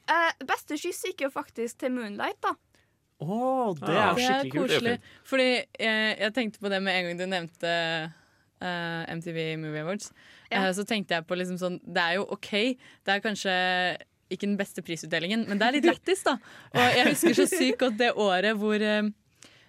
Eh, 0.07 0.47
beste 0.47 0.79
kyss 0.81 1.05
gikk 1.11 1.27
jo 1.27 1.33
faktisk 1.35 1.83
til 1.83 1.95
Moonlight, 1.95 2.39
da. 2.45 2.55
Å, 3.17 3.37
det 3.79 3.95
er 3.95 4.03
ah, 4.03 4.19
skikkelig 4.19 4.53
kult. 4.53 4.71
Det 4.71 4.77
er 4.77 4.81
koselig. 4.81 4.97
Fordi 5.31 5.49
jeg, 5.49 6.17
jeg 6.21 6.35
tenkte 6.37 6.63
på 6.63 6.73
det 6.73 6.81
med 6.85 6.99
en 6.99 7.07
gang 7.09 7.21
du 7.21 7.27
nevnte 7.31 7.73
uh, 8.61 9.15
MTV 9.17 9.39
Movie 9.63 9.85
Awards. 9.85 10.11
Ja. 10.51 10.67
Eh, 10.67 10.73
så 10.77 10.85
tenkte 10.87 11.17
jeg 11.17 11.27
på 11.27 11.39
liksom 11.39 11.59
sånn 11.59 11.81
Det 11.83 12.03
er 12.03 12.19
jo 12.21 12.27
OK. 12.37 12.53
Det 13.07 13.15
er 13.15 13.25
kanskje 13.25 13.55
ikke 14.31 14.47
den 14.49 14.57
beste 14.59 14.83
prisutdelingen, 14.83 15.45
men 15.49 15.59
det 15.61 15.67
er 15.69 15.77
litt 15.79 15.89
lættis, 15.93 16.23
da. 16.27 16.37
Og 16.75 16.97
jeg 16.99 17.11
husker 17.13 17.37
så 17.39 17.47
sykt 17.51 17.79
godt 17.85 17.99
det 18.01 18.13
året 18.19 18.57
hvor 18.59 18.83
eh, 18.83 19.11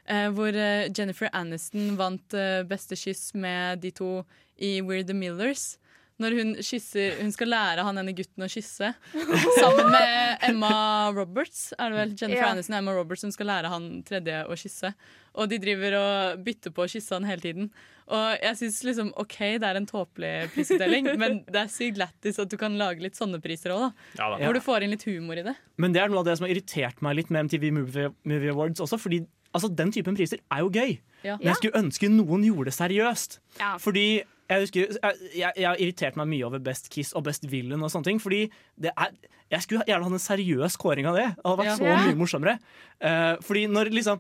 eh, 0.08 0.30
hvor 0.34 0.50
eh, 0.56 0.88
Jennifer 0.98 1.30
Aniston 1.34 1.96
vant 2.00 2.34
eh, 2.38 2.64
beste 2.68 2.98
kyss 2.98 3.34
med 3.38 3.84
de 3.84 3.92
to 3.92 4.24
i 4.58 4.80
We're 4.82 5.06
the 5.06 5.14
Millers. 5.18 5.76
Når 6.18 6.34
hun 6.34 6.56
kysser 6.66 7.20
Hun 7.22 7.30
skal 7.30 7.52
lære 7.54 7.84
han 7.86 8.00
ene 8.02 8.10
gutten 8.18 8.42
å 8.42 8.48
kysse. 8.50 8.88
Sammen 9.60 9.92
med 9.94 10.48
Emma 10.48 11.12
Roberts. 11.14 11.68
Er 11.78 11.94
det 11.94 12.00
vel 12.00 12.16
Jennifer 12.18 12.48
Ja. 12.48 12.54
Aniston 12.56 12.74
og 12.74 12.80
Emma 12.80 12.96
Roberts 12.98 13.22
som 13.22 13.34
skal 13.36 13.52
lære 13.52 13.70
han 13.70 13.86
tredje 14.08 14.40
å 14.50 14.58
kysse. 14.58 14.96
Og 15.38 15.52
de 15.52 15.60
driver 15.62 16.00
og 16.00 16.42
bytter 16.48 16.74
på 16.74 16.88
å 16.88 16.90
kysse 16.90 17.14
han 17.14 17.28
hele 17.30 17.46
tiden. 17.46 17.70
Og 18.08 18.38
jeg 18.40 18.56
syns 18.62 18.78
liksom 18.88 19.10
OK, 19.20 19.36
det 19.60 19.68
er 19.68 19.80
en 19.80 19.88
tåpelig 19.90 20.34
prisutdeling, 20.54 21.10
men 21.22 21.42
det 21.48 21.64
er 21.66 21.72
sykt 21.72 22.00
lættis 22.00 22.40
at 22.40 22.52
du 22.52 22.56
kan 22.60 22.78
lage 22.80 23.04
litt 23.04 23.20
sånne 23.20 23.42
priser 23.44 23.74
òg, 23.76 23.88
da. 23.88 23.90
Ja, 24.20 24.30
da. 24.30 24.38
Ja. 24.40 24.46
Hvor 24.48 24.56
du 24.56 24.64
får 24.64 24.86
inn 24.86 24.94
litt 24.96 25.04
humor 25.10 25.42
i 25.42 25.44
det. 25.48 25.56
Men 25.82 25.96
det 25.96 26.04
er 26.04 26.14
noe 26.14 26.24
av 26.24 26.30
det 26.30 26.38
som 26.40 26.48
har 26.48 26.54
irritert 26.56 27.04
meg 27.04 27.20
litt 27.20 27.34
med 27.34 27.50
MTV 27.50 27.68
Movie, 27.76 28.14
Movie 28.24 28.54
Awards 28.56 28.84
også, 28.86 29.00
fordi 29.02 29.26
altså, 29.52 29.70
den 29.74 29.92
typen 29.96 30.16
priser 30.18 30.40
er 30.48 30.64
jo 30.64 30.72
gøy. 30.72 30.98
Ja. 31.26 31.36
Men 31.36 31.52
jeg 31.52 31.60
skulle 31.60 31.84
ønske 31.84 32.10
noen 32.14 32.48
gjorde 32.48 32.70
det 32.72 32.78
seriøst. 32.78 33.40
Ja. 33.60 33.74
Fordi 33.82 34.08
jeg 34.48 34.64
husker 34.64 34.94
jeg, 35.36 35.52
har 35.60 35.76
irritert 35.82 36.16
meg 36.16 36.30
mye 36.32 36.46
over 36.48 36.62
Best 36.64 36.88
Kiss 36.94 37.12
og 37.18 37.26
Best 37.28 37.44
Villain 37.52 37.84
og 37.84 37.92
sånne 37.92 38.08
ting. 38.08 38.22
Fordi 38.24 38.46
det 38.80 38.94
er 38.96 39.12
Jeg 39.48 39.64
skulle 39.64 39.86
gjerne 39.88 40.04
hatt 40.04 40.12
en 40.12 40.20
seriøs 40.20 40.74
kåring 40.76 41.06
av 41.08 41.16
det. 41.16 41.28
Det 41.36 41.44
hadde 41.46 41.60
vært 41.62 41.70
Ja. 41.70 41.76
så 41.80 42.08
mye 42.08 42.18
morsommere. 42.20 42.58
Uh, 43.00 43.38
fordi 43.48 43.62
når 43.72 43.92
liksom 43.96 44.20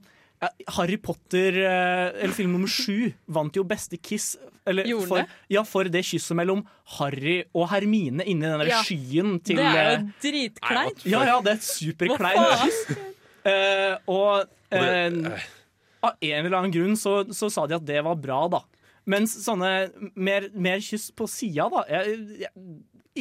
Harry 0.75 0.98
Potter, 1.01 1.56
eh, 1.65 2.24
eller 2.24 2.34
film 2.38 2.51
nummer 2.53 2.70
sju, 2.70 3.12
vant 3.34 3.56
jo 3.58 3.63
beste 3.65 3.98
kiss. 3.98 4.36
Eller 4.67 4.86
Gjorde 4.86 5.08
for, 5.10 5.17
det? 5.24 5.38
ja, 5.56 5.63
for 5.65 5.89
det 5.89 6.03
kysset 6.06 6.38
mellom 6.38 6.62
Harry 7.00 7.39
og 7.56 7.70
Hermine 7.72 8.22
inni 8.27 8.46
den 8.46 8.60
der 8.62 8.70
Ja. 8.70 8.82
skyen 8.86 9.39
til 9.41 9.56
Det 9.58 9.65
er 9.65 9.91
eh, 9.96 10.00
jo 10.00 10.12
dritkleint. 10.27 11.06
Ja, 11.10 11.24
ja, 11.25 11.38
det 11.41 11.53
er 11.56 11.58
et 11.58 11.65
superkleint 11.65 12.62
kyss. 12.62 12.98
Uh, 13.48 13.96
og 14.12 14.41
uh, 14.44 14.75
det- 14.75 15.32
eh, 15.32 15.46
av 16.03 16.13
en 16.22 16.46
eller 16.46 16.58
annen 16.60 16.72
grunn 16.75 16.96
så, 17.00 17.24
så 17.34 17.50
sa 17.50 17.65
de 17.65 17.75
at 17.79 17.86
det 17.88 18.03
var 18.06 18.15
bra, 18.22 18.44
da. 18.51 18.60
Mens 19.08 19.34
sånne 19.41 19.89
mer, 20.20 20.50
mer 20.53 20.84
kyss 20.84 21.10
på 21.15 21.25
sida, 21.32 21.70
da 21.72 21.86
jeg, 21.89 22.20
jeg, 22.44 22.51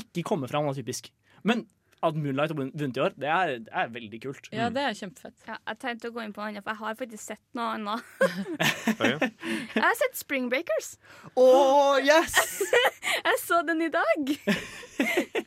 Ikke 0.02 0.24
komme 0.26 0.48
fram, 0.50 0.66
da, 0.66 0.74
typisk. 0.76 1.08
Men 1.46 1.64
at 2.04 2.16
Moonlight 2.16 2.52
har 2.52 2.58
vunnet 2.58 2.96
i 2.96 3.00
år, 3.00 3.14
det 3.16 3.28
er, 3.28 3.52
det 3.64 3.72
er 3.72 3.92
veldig 3.92 4.20
kult. 4.20 4.48
Ja, 4.52 4.68
det 4.72 4.82
er 4.84 4.96
kjempefett. 4.98 5.36
Ja, 5.48 5.56
jeg 5.70 5.78
tenkte 5.80 6.10
å 6.10 6.14
gå 6.14 6.22
inn 6.24 6.34
på 6.36 6.42
noe 6.42 6.50
annet, 6.50 6.64
for 6.64 6.74
jeg 6.74 6.82
har 6.82 6.98
faktisk 6.98 7.24
sett 7.24 7.42
noe 7.56 7.70
annet. 7.76 8.04
Jeg 9.76 9.82
har 9.84 9.96
sett 9.98 10.16
Spring 10.18 10.48
Breakers. 10.52 10.94
Oh, 11.36 11.96
yes! 12.00 12.36
Jeg 13.26 13.40
så 13.42 13.62
den 13.66 13.84
i 13.86 13.92
dag. 13.92 14.32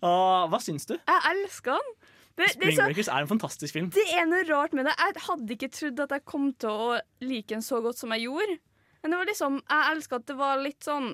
Ah, 0.00 0.46
hva 0.48 0.56
syns 0.62 0.86
du? 0.88 0.94
Jeg 0.96 1.20
elsker 1.28 1.76
den. 1.76 1.90
Det, 2.00 2.38
det, 2.38 2.44
er 2.46 2.52
Spring 2.54 2.76
så, 2.78 2.84
Breakers 2.88 3.10
er 3.12 3.24
en 3.26 3.28
fantastisk 3.28 3.76
film. 3.76 3.90
det 3.92 4.04
er 4.16 4.24
noe 4.28 4.46
rart 4.48 4.72
med 4.76 4.88
det. 4.88 4.94
Jeg 4.96 5.22
hadde 5.26 5.56
ikke 5.56 5.68
trodd 5.76 6.00
at 6.06 6.14
jeg 6.16 6.24
kom 6.24 6.46
til 6.56 6.72
å 6.72 6.86
like 7.20 7.52
den 7.52 7.64
så 7.64 7.82
godt 7.84 8.00
som 8.00 8.14
jeg 8.16 8.24
gjorde. 8.24 8.56
Men 9.02 9.12
det 9.12 9.20
var 9.20 9.28
liksom, 9.28 9.58
jeg 9.60 9.92
elsker 9.92 10.22
at 10.22 10.26
det 10.30 10.36
var 10.40 10.62
litt 10.64 10.88
sånn 10.88 11.10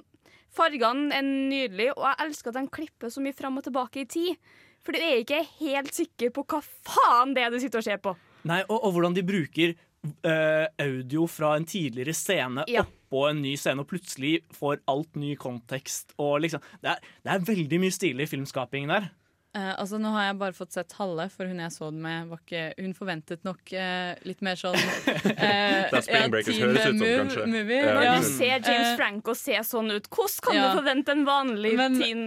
Fargene 0.56 1.12
er 1.14 1.26
nydelige, 1.26 1.92
og 1.98 2.06
jeg 2.08 2.26
elsker 2.26 2.52
at 2.52 2.58
de 2.60 2.70
klipper 2.72 3.12
så 3.12 3.22
mye 3.24 3.36
fram 3.36 3.58
og 3.60 3.66
tilbake 3.66 4.02
i 4.04 4.08
tid. 4.08 4.38
For 4.86 4.94
du 4.94 5.02
er 5.02 5.20
ikke 5.20 5.42
helt 5.58 5.92
sikker 5.96 6.30
på 6.32 6.44
hva 6.46 6.60
faen 6.64 7.34
det 7.36 7.42
er 7.44 7.50
du 7.52 7.58
sitter 7.60 7.82
og 7.82 7.86
ser 7.88 8.00
på. 8.02 8.14
Nei, 8.46 8.60
og, 8.70 8.78
og 8.86 8.92
hvordan 8.94 9.16
de 9.16 9.24
bruker 9.26 9.74
uh, 9.74 10.66
audio 10.82 11.26
fra 11.30 11.56
en 11.58 11.66
tidligere 11.66 12.14
scene 12.14 12.62
Ja. 12.70 12.84
oppå 12.86 13.24
en 13.30 13.42
ny 13.42 13.56
scene, 13.58 13.82
og 13.82 13.90
plutselig 13.90 14.38
får 14.54 14.80
alt 14.92 15.18
ny 15.18 15.34
kontekst. 15.40 16.14
Og 16.22 16.38
liksom, 16.46 16.62
det, 16.84 16.94
er, 16.94 17.12
det 17.26 17.34
er 17.34 17.46
veldig 17.50 17.80
mye 17.82 17.94
stilig 17.94 18.28
filmskaping 18.30 18.86
der. 18.92 19.10
Eh, 19.56 19.72
altså 19.80 19.96
Nå 20.02 20.10
har 20.12 20.26
jeg 20.26 20.36
bare 20.40 20.52
fått 20.52 20.74
sett 20.76 20.92
halve, 20.98 21.24
for 21.32 21.48
hun 21.48 21.60
jeg 21.62 21.72
så 21.72 21.86
den 21.88 22.02
med, 22.04 22.26
var 22.28 22.40
ikke, 22.42 22.64
hun 22.82 22.92
forventet 22.98 23.44
nok 23.46 23.70
uh, 23.72 24.12
litt 24.28 24.42
mer 24.44 24.58
sånn 24.60 24.76
uh, 24.76 25.06
Det 25.32 25.96
er 25.96 26.02
Spring 26.04 26.34
Breakers 26.34 26.50
teen 26.58 26.66
høres 26.66 26.82
ut 26.82 26.88
som, 26.90 26.98
move- 27.00 27.14
kanskje. 27.22 27.46
Movie. 27.54 27.78
Ja. 27.80 27.94
Når 27.96 28.04
Ja. 28.04 28.16
du 28.20 28.26
ser 28.28 28.58
James 28.66 28.90
Franco 29.00 29.34
se 29.38 29.56
sånn 29.64 29.88
ut, 29.94 30.10
hvordan 30.12 30.42
kan 30.44 30.58
ja. 30.58 30.66
du 30.68 30.80
forvente 30.82 31.14
en 31.16 31.24
vanlig 31.28 31.72
Men- 31.80 31.96
teen 32.02 32.26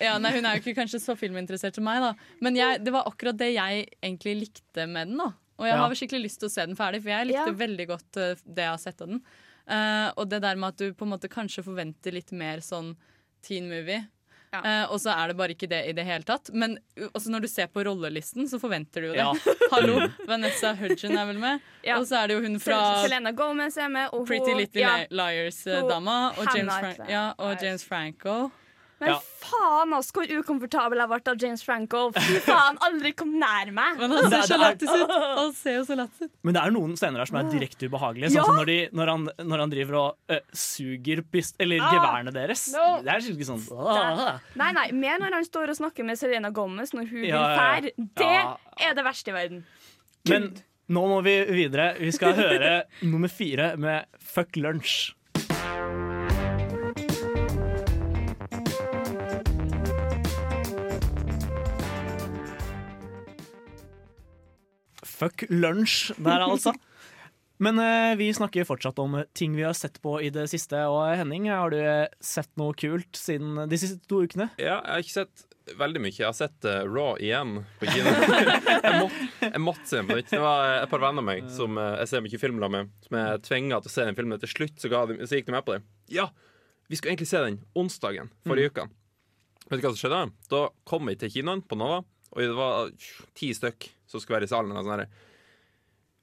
Ja, 0.00 0.14
nei, 0.22 0.30
Hun 0.32 0.46
er 0.48 0.56
jo 0.56 0.62
ikke 0.62 0.76
kanskje 0.78 1.00
så 1.02 1.12
filminteressert 1.18 1.74
som 1.76 1.84
meg, 1.84 1.98
da. 2.00 2.14
Men 2.40 2.54
jeg, 2.56 2.78
det 2.86 2.92
var 2.94 3.04
akkurat 3.10 3.36
det 3.36 3.50
jeg 3.52 3.82
egentlig 4.00 4.36
likte 4.46 4.86
med 4.88 5.10
den. 5.10 5.18
da 5.20 5.26
Og 5.58 5.66
jeg 5.66 5.74
Ja. 5.74 5.82
har 5.82 5.98
skikkelig 5.98 6.22
lyst 6.24 6.38
til 6.40 6.48
å 6.48 6.52
se 6.54 6.64
den 6.70 6.76
ferdig, 6.78 7.02
for 7.02 7.10
jeg 7.12 7.26
likte 7.28 7.50
Ja. 7.50 7.58
veldig 7.66 7.86
godt 7.90 8.12
det 8.46 8.62
jeg 8.64 8.70
har 8.70 8.78
sett 8.78 9.02
av 9.02 9.08
den. 9.08 9.20
Eh, 9.68 10.12
og 10.16 10.28
det 10.30 10.40
der 10.40 10.56
med 10.56 10.68
at 10.72 10.76
du 10.78 10.94
på 10.94 11.04
en 11.04 11.12
måte 11.18 11.28
kanskje 11.28 11.62
forventer 11.66 12.12
litt 12.16 12.32
mer 12.32 12.58
sånn 12.64 12.94
teen 13.42 13.68
movie. 13.68 14.06
Ja. 14.50 14.60
Eh, 14.82 14.84
og 14.90 14.98
så 15.00 15.12
er 15.14 15.30
det 15.30 15.36
bare 15.38 15.54
ikke 15.54 15.68
det 15.70 15.84
i 15.86 15.92
det 15.94 16.04
hele 16.06 16.26
tatt. 16.26 16.50
Men 16.52 16.76
uh, 16.98 17.06
også 17.12 17.30
når 17.30 17.44
du 17.44 17.48
ser 17.50 17.70
på 17.70 17.84
rollelisten, 17.86 18.48
så 18.50 18.58
forventer 18.62 19.04
du 19.04 19.10
jo 19.10 19.14
det. 19.14 19.22
Ja. 19.22 19.54
Hallo, 19.74 20.08
Vanessa 20.26 20.72
Hudgen 20.78 21.14
er 21.14 21.28
vel 21.30 21.38
med? 21.42 21.66
Ja. 21.86 22.00
Og 22.00 22.08
så 22.10 22.22
er 22.22 22.30
det 22.30 22.38
jo 22.38 22.44
hun 22.46 22.58
fra 22.62 22.80
Selena 23.04 23.32
Gomez 23.36 23.78
er 23.78 23.92
med, 23.92 24.10
og 24.16 24.26
Pretty 24.26 24.56
Little 24.58 24.82
ja. 24.82 24.96
Liars-dama. 25.10 26.18
Og, 26.34 26.50
James 26.50 26.74
Fra 26.74 27.10
ja, 27.10 27.28
og 27.38 27.62
James 27.62 27.86
Franco. 27.86 28.40
Men 29.00 29.08
Ja. 29.14 29.18
faen 29.40 29.92
ass, 29.96 30.10
hvor 30.12 30.28
ukomfortabel 30.28 30.98
jeg 31.00 31.08
ble 31.08 31.18
av 31.32 31.38
James 31.40 31.62
Franco. 31.64 32.10
Fy 32.12 32.36
faen, 32.44 32.76
aldri 32.84 33.12
kom 33.16 33.30
nær 33.40 33.70
meg. 33.72 33.96
Men 33.98 34.10
han 34.12 34.26
er- 34.26 34.42
ser 34.42 34.54
så 34.54 34.58
lættis 34.60 34.90
ut! 34.92 35.10
Han 35.38 35.52
ser 35.56 35.74
jo 35.78 35.84
så 35.88 35.96
lættis 35.96 36.26
ut. 36.28 36.30
Men 36.44 36.54
det 36.54 36.62
er 36.62 36.70
noen 36.76 36.92
scener 37.00 37.18
her 37.22 37.30
som 37.30 37.38
er 37.40 37.48
direkte 37.50 37.88
ubehagelige. 37.88 38.28
Sånn 38.30 38.36
Ja. 38.42 38.44
som 38.44 38.56
når, 38.60 38.66
de, 38.66 38.78
når, 38.92 39.06
han, 39.14 39.24
når 39.48 39.58
han 39.64 39.70
driver 39.72 39.94
og 40.02 40.16
eh, 40.36 40.40
suger 40.52 41.22
pist 41.32 41.56
eller 41.58 41.80
Ah, 41.80 41.92
geværene 41.96 42.32
deres. 42.36 42.66
no. 42.74 43.00
Det 43.02 43.08
er 43.14 43.30
ikke 43.32 43.48
sånn 43.48 43.64
ah. 43.78 44.38
Nei, 44.60 44.72
nei, 44.76 44.86
mer 44.92 45.18
når 45.18 45.32
han 45.40 45.44
står 45.48 45.70
og 45.72 45.76
snakker 45.80 46.04
med 46.04 46.18
Selena 46.20 46.50
Gomez 46.50 46.92
når 46.92 47.08
hun 47.10 47.24
Ja, 47.24 47.40
vil 47.40 47.60
fære. 47.60 47.94
Det 48.20 48.26
Ja. 48.34 48.56
er 48.90 48.94
det 48.94 49.04
verste 49.04 49.28
i 49.32 49.32
verden. 49.32 49.64
Men 50.28 50.50
nå 50.90 51.06
må 51.08 51.22
vi 51.24 51.38
videre. 51.48 51.94
Vi 51.98 52.10
skal 52.12 52.34
høre 52.34 52.82
nummer 53.02 53.28
fire 53.32 53.76
med 53.80 54.04
Fuck 54.20 54.56
Lunch. 54.60 55.14
Fuck 65.20 65.44
lunsj 65.52 66.14
der, 66.18 66.46
altså. 66.46 66.74
Men 67.60 67.76
eh, 67.78 68.16
vi 68.16 68.30
snakker 68.32 68.64
fortsatt 68.64 68.98
om 69.02 69.18
ting 69.36 69.52
vi 69.52 69.66
har 69.66 69.76
sett 69.76 69.98
på 70.00 70.14
i 70.24 70.30
det 70.32 70.46
siste. 70.48 70.80
Og 70.88 71.02
Henning, 71.12 71.50
har 71.52 71.72
du 71.72 71.76
eh, 71.76 72.08
sett 72.24 72.48
noe 72.56 72.72
kult 72.72 73.20
siden 73.20 73.66
de 73.68 73.80
siste 73.80 74.00
to 74.08 74.22
ukene? 74.24 74.48
Ja, 74.56 74.78
jeg 74.78 74.94
har 74.94 75.04
ikke 75.04 75.18
sett 75.18 75.44
veldig 75.76 76.00
mye. 76.02 76.14
Jeg 76.16 76.26
har 76.26 76.36
sett 76.38 76.66
uh, 76.66 76.80
Raw 76.88 77.18
igjen 77.20 77.60
på 77.78 77.90
kino. 77.90 78.14
jeg, 78.86 78.94
måtte, 78.96 79.26
jeg 79.44 79.62
måtte 79.62 79.90
se 79.90 80.00
på 80.06 80.16
nytt. 80.16 80.30
Det 80.32 80.40
var 80.42 80.72
et 80.78 80.90
par 80.90 81.04
venner 81.04 81.22
av 81.22 81.28
meg 81.28 81.50
som 81.52 81.76
uh, 81.76 81.98
jeg 82.00 82.10
ser 82.10 82.24
mye 82.24 82.40
film 82.42 82.64
med, 82.64 82.94
som 83.04 83.18
er 83.20 83.44
tvinga 83.44 83.82
til 83.82 83.92
å 83.92 83.94
se 83.94 84.06
den 84.08 84.16
filmen. 84.18 84.40
Til 84.40 84.54
slutt 84.54 84.80
så, 84.80 84.90
de, 85.12 85.18
så 85.28 85.38
gikk 85.38 85.50
de 85.50 85.56
med 85.58 85.66
på 85.66 85.76
det. 85.76 85.84
Ja, 86.16 86.30
vi 86.88 86.98
skulle 86.98 87.12
egentlig 87.12 87.28
se 87.30 87.44
den 87.44 87.60
onsdagen 87.78 88.32
forrige 88.48 88.72
uke. 88.72 88.88
Vet 89.68 89.78
du 89.78 89.84
hva 89.84 89.92
som 89.92 90.00
skjedde? 90.00 90.24
Da 90.50 90.64
kom 90.88 91.06
vi 91.06 91.18
til 91.20 91.30
kinoen 91.36 91.60
på 91.62 91.78
Nova, 91.78 92.00
og 92.30 92.42
det 92.42 92.54
var 92.54 92.90
ti 93.38 93.50
stykk 93.56 93.88
som 94.10 94.22
skulle 94.22 94.38
være 94.38 94.48
i 94.48 94.52
salen. 94.52 94.76
Og 94.76 94.86
sånn. 94.86 95.04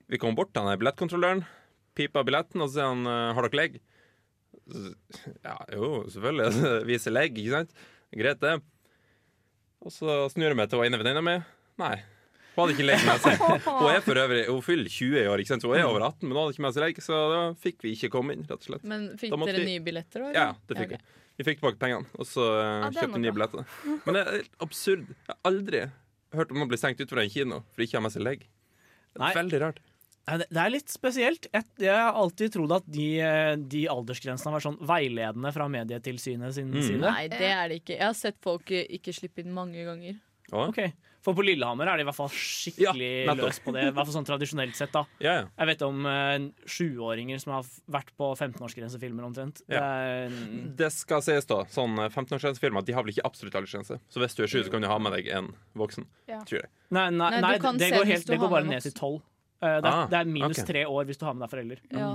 Vi 0.08 0.20
kom 0.22 0.38
bort 0.38 0.54
til 0.56 0.64
han 0.64 0.80
billettkontrolløren, 0.80 1.44
pipa 1.98 2.24
billetten, 2.28 2.64
og 2.64 2.70
så 2.70 2.80
sier 2.80 2.92
han 2.94 3.08
eh, 3.12 3.34
'Har 3.36 3.48
dere 3.48 3.62
legg?' 3.62 3.80
Ja, 5.44 5.58
jo, 5.72 6.04
selvfølgelig. 6.12 6.72
Vise 6.90 7.12
legg, 7.12 7.38
ikke 7.40 7.56
sant? 7.56 7.72
Greit, 8.16 8.40
det. 8.44 8.58
Og 9.84 9.94
så 9.94 10.24
snur 10.34 10.52
jeg 10.52 10.60
meg 10.60 10.70
til 10.70 10.80
hun 10.82 10.88
ene 10.88 11.00
venninna 11.00 11.24
mi. 11.24 11.36
Nei. 11.80 11.98
Hun 12.58 12.64
hadde 12.66 12.74
ikke 12.74 12.88
legg 12.90 13.04
med 13.06 13.22
seg. 13.22 13.44
Hun 13.68 13.90
er 13.94 14.02
for 14.02 14.18
øvrig 14.18 14.40
Hun 14.50 14.62
fyller 14.66 14.90
20 14.90 15.20
i 15.22 15.28
år, 15.30 15.44
ikke 15.44 15.52
sant? 15.54 15.62
så 15.62 15.70
hun 15.70 15.78
er 15.78 15.86
over 15.86 16.02
18, 16.10 16.26
men 16.26 16.34
hun 16.34 16.40
hadde 16.42 16.56
ikke 16.58 16.66
med 16.66 16.74
seg 16.74 16.84
legg, 16.88 17.02
så 17.06 17.20
da 17.32 17.42
fikk 17.62 17.84
vi 17.86 17.94
ikke 17.94 18.10
komme 18.18 18.34
inn, 18.34 18.44
rett 18.50 18.58
og 18.58 18.66
slett. 18.66 18.84
Men 18.90 19.12
fikk 19.22 19.36
dere 19.46 19.62
vi- 19.62 19.68
nye 19.70 19.84
billetter, 19.86 20.24
Eller? 20.26 20.34
Ja, 20.34 20.48
det 20.68 20.78
fikk 20.82 20.96
ok. 20.98 20.98
vi. 20.98 21.24
Vi 21.38 21.46
fikk 21.46 21.60
tilbake 21.62 21.78
pengene, 21.78 22.10
og 22.18 22.26
så 22.26 22.48
eh, 22.58 22.66
Ja, 22.66 22.88
er 22.90 22.96
kjøpte 22.98 23.14
vi 23.20 23.26
nye 23.28 23.36
billetter. 23.38 23.68
Men 24.08 24.18
det 24.18 24.22
er 24.26 24.32
helt 24.40 24.56
absurd. 24.66 25.04
Jeg 25.14 25.30
har 25.36 25.38
aldri 25.52 25.84
hørt 26.34 26.50
om 26.52 26.58
noen 26.58 26.72
bli 26.74 26.80
stengt 26.82 27.00
ut 27.06 27.14
fra 27.14 27.22
en 27.22 27.30
kino 27.30 27.60
for 27.76 27.86
ikke 27.86 27.94
å 27.94 28.02
ha 28.02 28.08
med 28.08 28.16
seg 28.18 28.26
legg. 28.26 28.48
Det 29.14 29.22
Nei. 29.22 29.30
Veldig 29.38 29.60
rart. 29.62 29.78
Det 30.28 30.48
det 30.52 30.60
er 30.60 30.72
litt 30.74 30.90
spesielt. 30.92 31.46
Jeg, 31.54 31.64
har 31.94 32.18
alltid 32.20 32.52
trodd 32.58 32.74
at 32.76 32.84
de, 32.92 33.06
de 33.72 33.86
aldersgrensene 33.88 34.52
var 34.52 34.60
sånn 34.66 34.76
veiledende 34.90 35.54
fra 35.56 35.70
Medietilsynet 35.72 36.58
sin 36.58 36.68
Mm. 36.74 36.82
side. 36.84 37.00
Nei, 37.06 37.28
det 37.32 37.48
er 37.48 37.70
det 37.70 37.78
ikke. 37.84 37.96
Jeg 37.96 38.04
har 38.10 38.18
sett 38.18 38.36
folk 38.44 38.66
ikke 38.74 39.14
slippe 39.16 39.40
inn 39.46 39.54
mange 39.56 39.86
ganger. 39.88 40.18
Å? 40.52 40.66
For 41.28 41.36
på 41.36 41.44
Lillehammer 41.44 41.90
er 41.92 42.00
de 42.00 42.06
i 42.06 42.08
hvert 42.08 42.16
fall 42.16 42.32
skikkelig 42.32 43.12
Ja, 43.28 43.36
løs 43.36 43.60
på 43.60 43.74
det. 43.76 43.82
I 43.84 43.92
hvert 43.92 44.08
fall 44.08 44.16
sånn 44.16 44.28
tradisjonelt 44.30 44.78
sett 44.80 44.94
da 44.96 45.04
Ja, 45.20 45.34
ja. 45.42 45.46
Jeg 45.60 45.72
vet 45.74 45.84
om 45.84 46.06
sjuåringer 46.08 47.18
sjuåringer 47.18 47.42
som 47.42 47.54
har 47.58 47.68
vært 47.92 48.12
på 48.18 48.30
15-årsgrensefilmer 48.36 49.26
omtrent. 49.28 49.62
Det 49.68 49.78
er, 49.78 50.30
mm, 50.32 50.76
Det 50.80 50.90
skal 50.94 51.24
sies, 51.26 51.46
da. 51.50 51.64
Sånn 51.72 51.98
15-årsgrensefilmer 52.08 52.86
De 52.86 52.96
har 52.96 53.04
vel 53.04 53.14
ikke 53.16 53.26
absolutt 53.28 53.56
aldersgrense. 53.56 54.00
Så 54.10 54.22
hvis 54.24 54.36
du 54.38 54.44
er 54.44 54.52
sju, 54.52 54.64
så 54.64 54.72
kan 54.72 54.82
du 54.82 54.88
ha 54.88 54.98
med 55.00 55.14
deg 55.18 55.28
en 55.28 55.52
voksen. 55.76 56.06
Ja. 56.28 56.42
Tror 56.44 56.62
jeg. 56.64 56.70
nei, 56.90 57.10
nei, 57.10 57.32
Nei, 57.32 57.42
nei 57.42 57.58
det, 57.78 57.92
går 57.92 58.06
helt, 58.06 58.28
det 58.28 58.40
går 58.40 58.50
bare 58.50 58.68
ned 58.68 58.82
til 58.82 58.96
tolv. 58.96 59.22
Uh, 59.58 59.82
det, 59.82 59.90
er- 59.90 59.94
Ah, 59.94 60.08
det 60.08 60.18
er 60.20 60.26
minus 60.26 60.60
okay. 60.60 60.66
tre 60.66 60.86
år 60.86 61.06
hvis 61.10 61.18
du 61.18 61.26
har 61.26 61.34
med 61.34 61.48
deg 61.48 61.50
forelder. 61.56 61.80
Ja. 61.92 62.12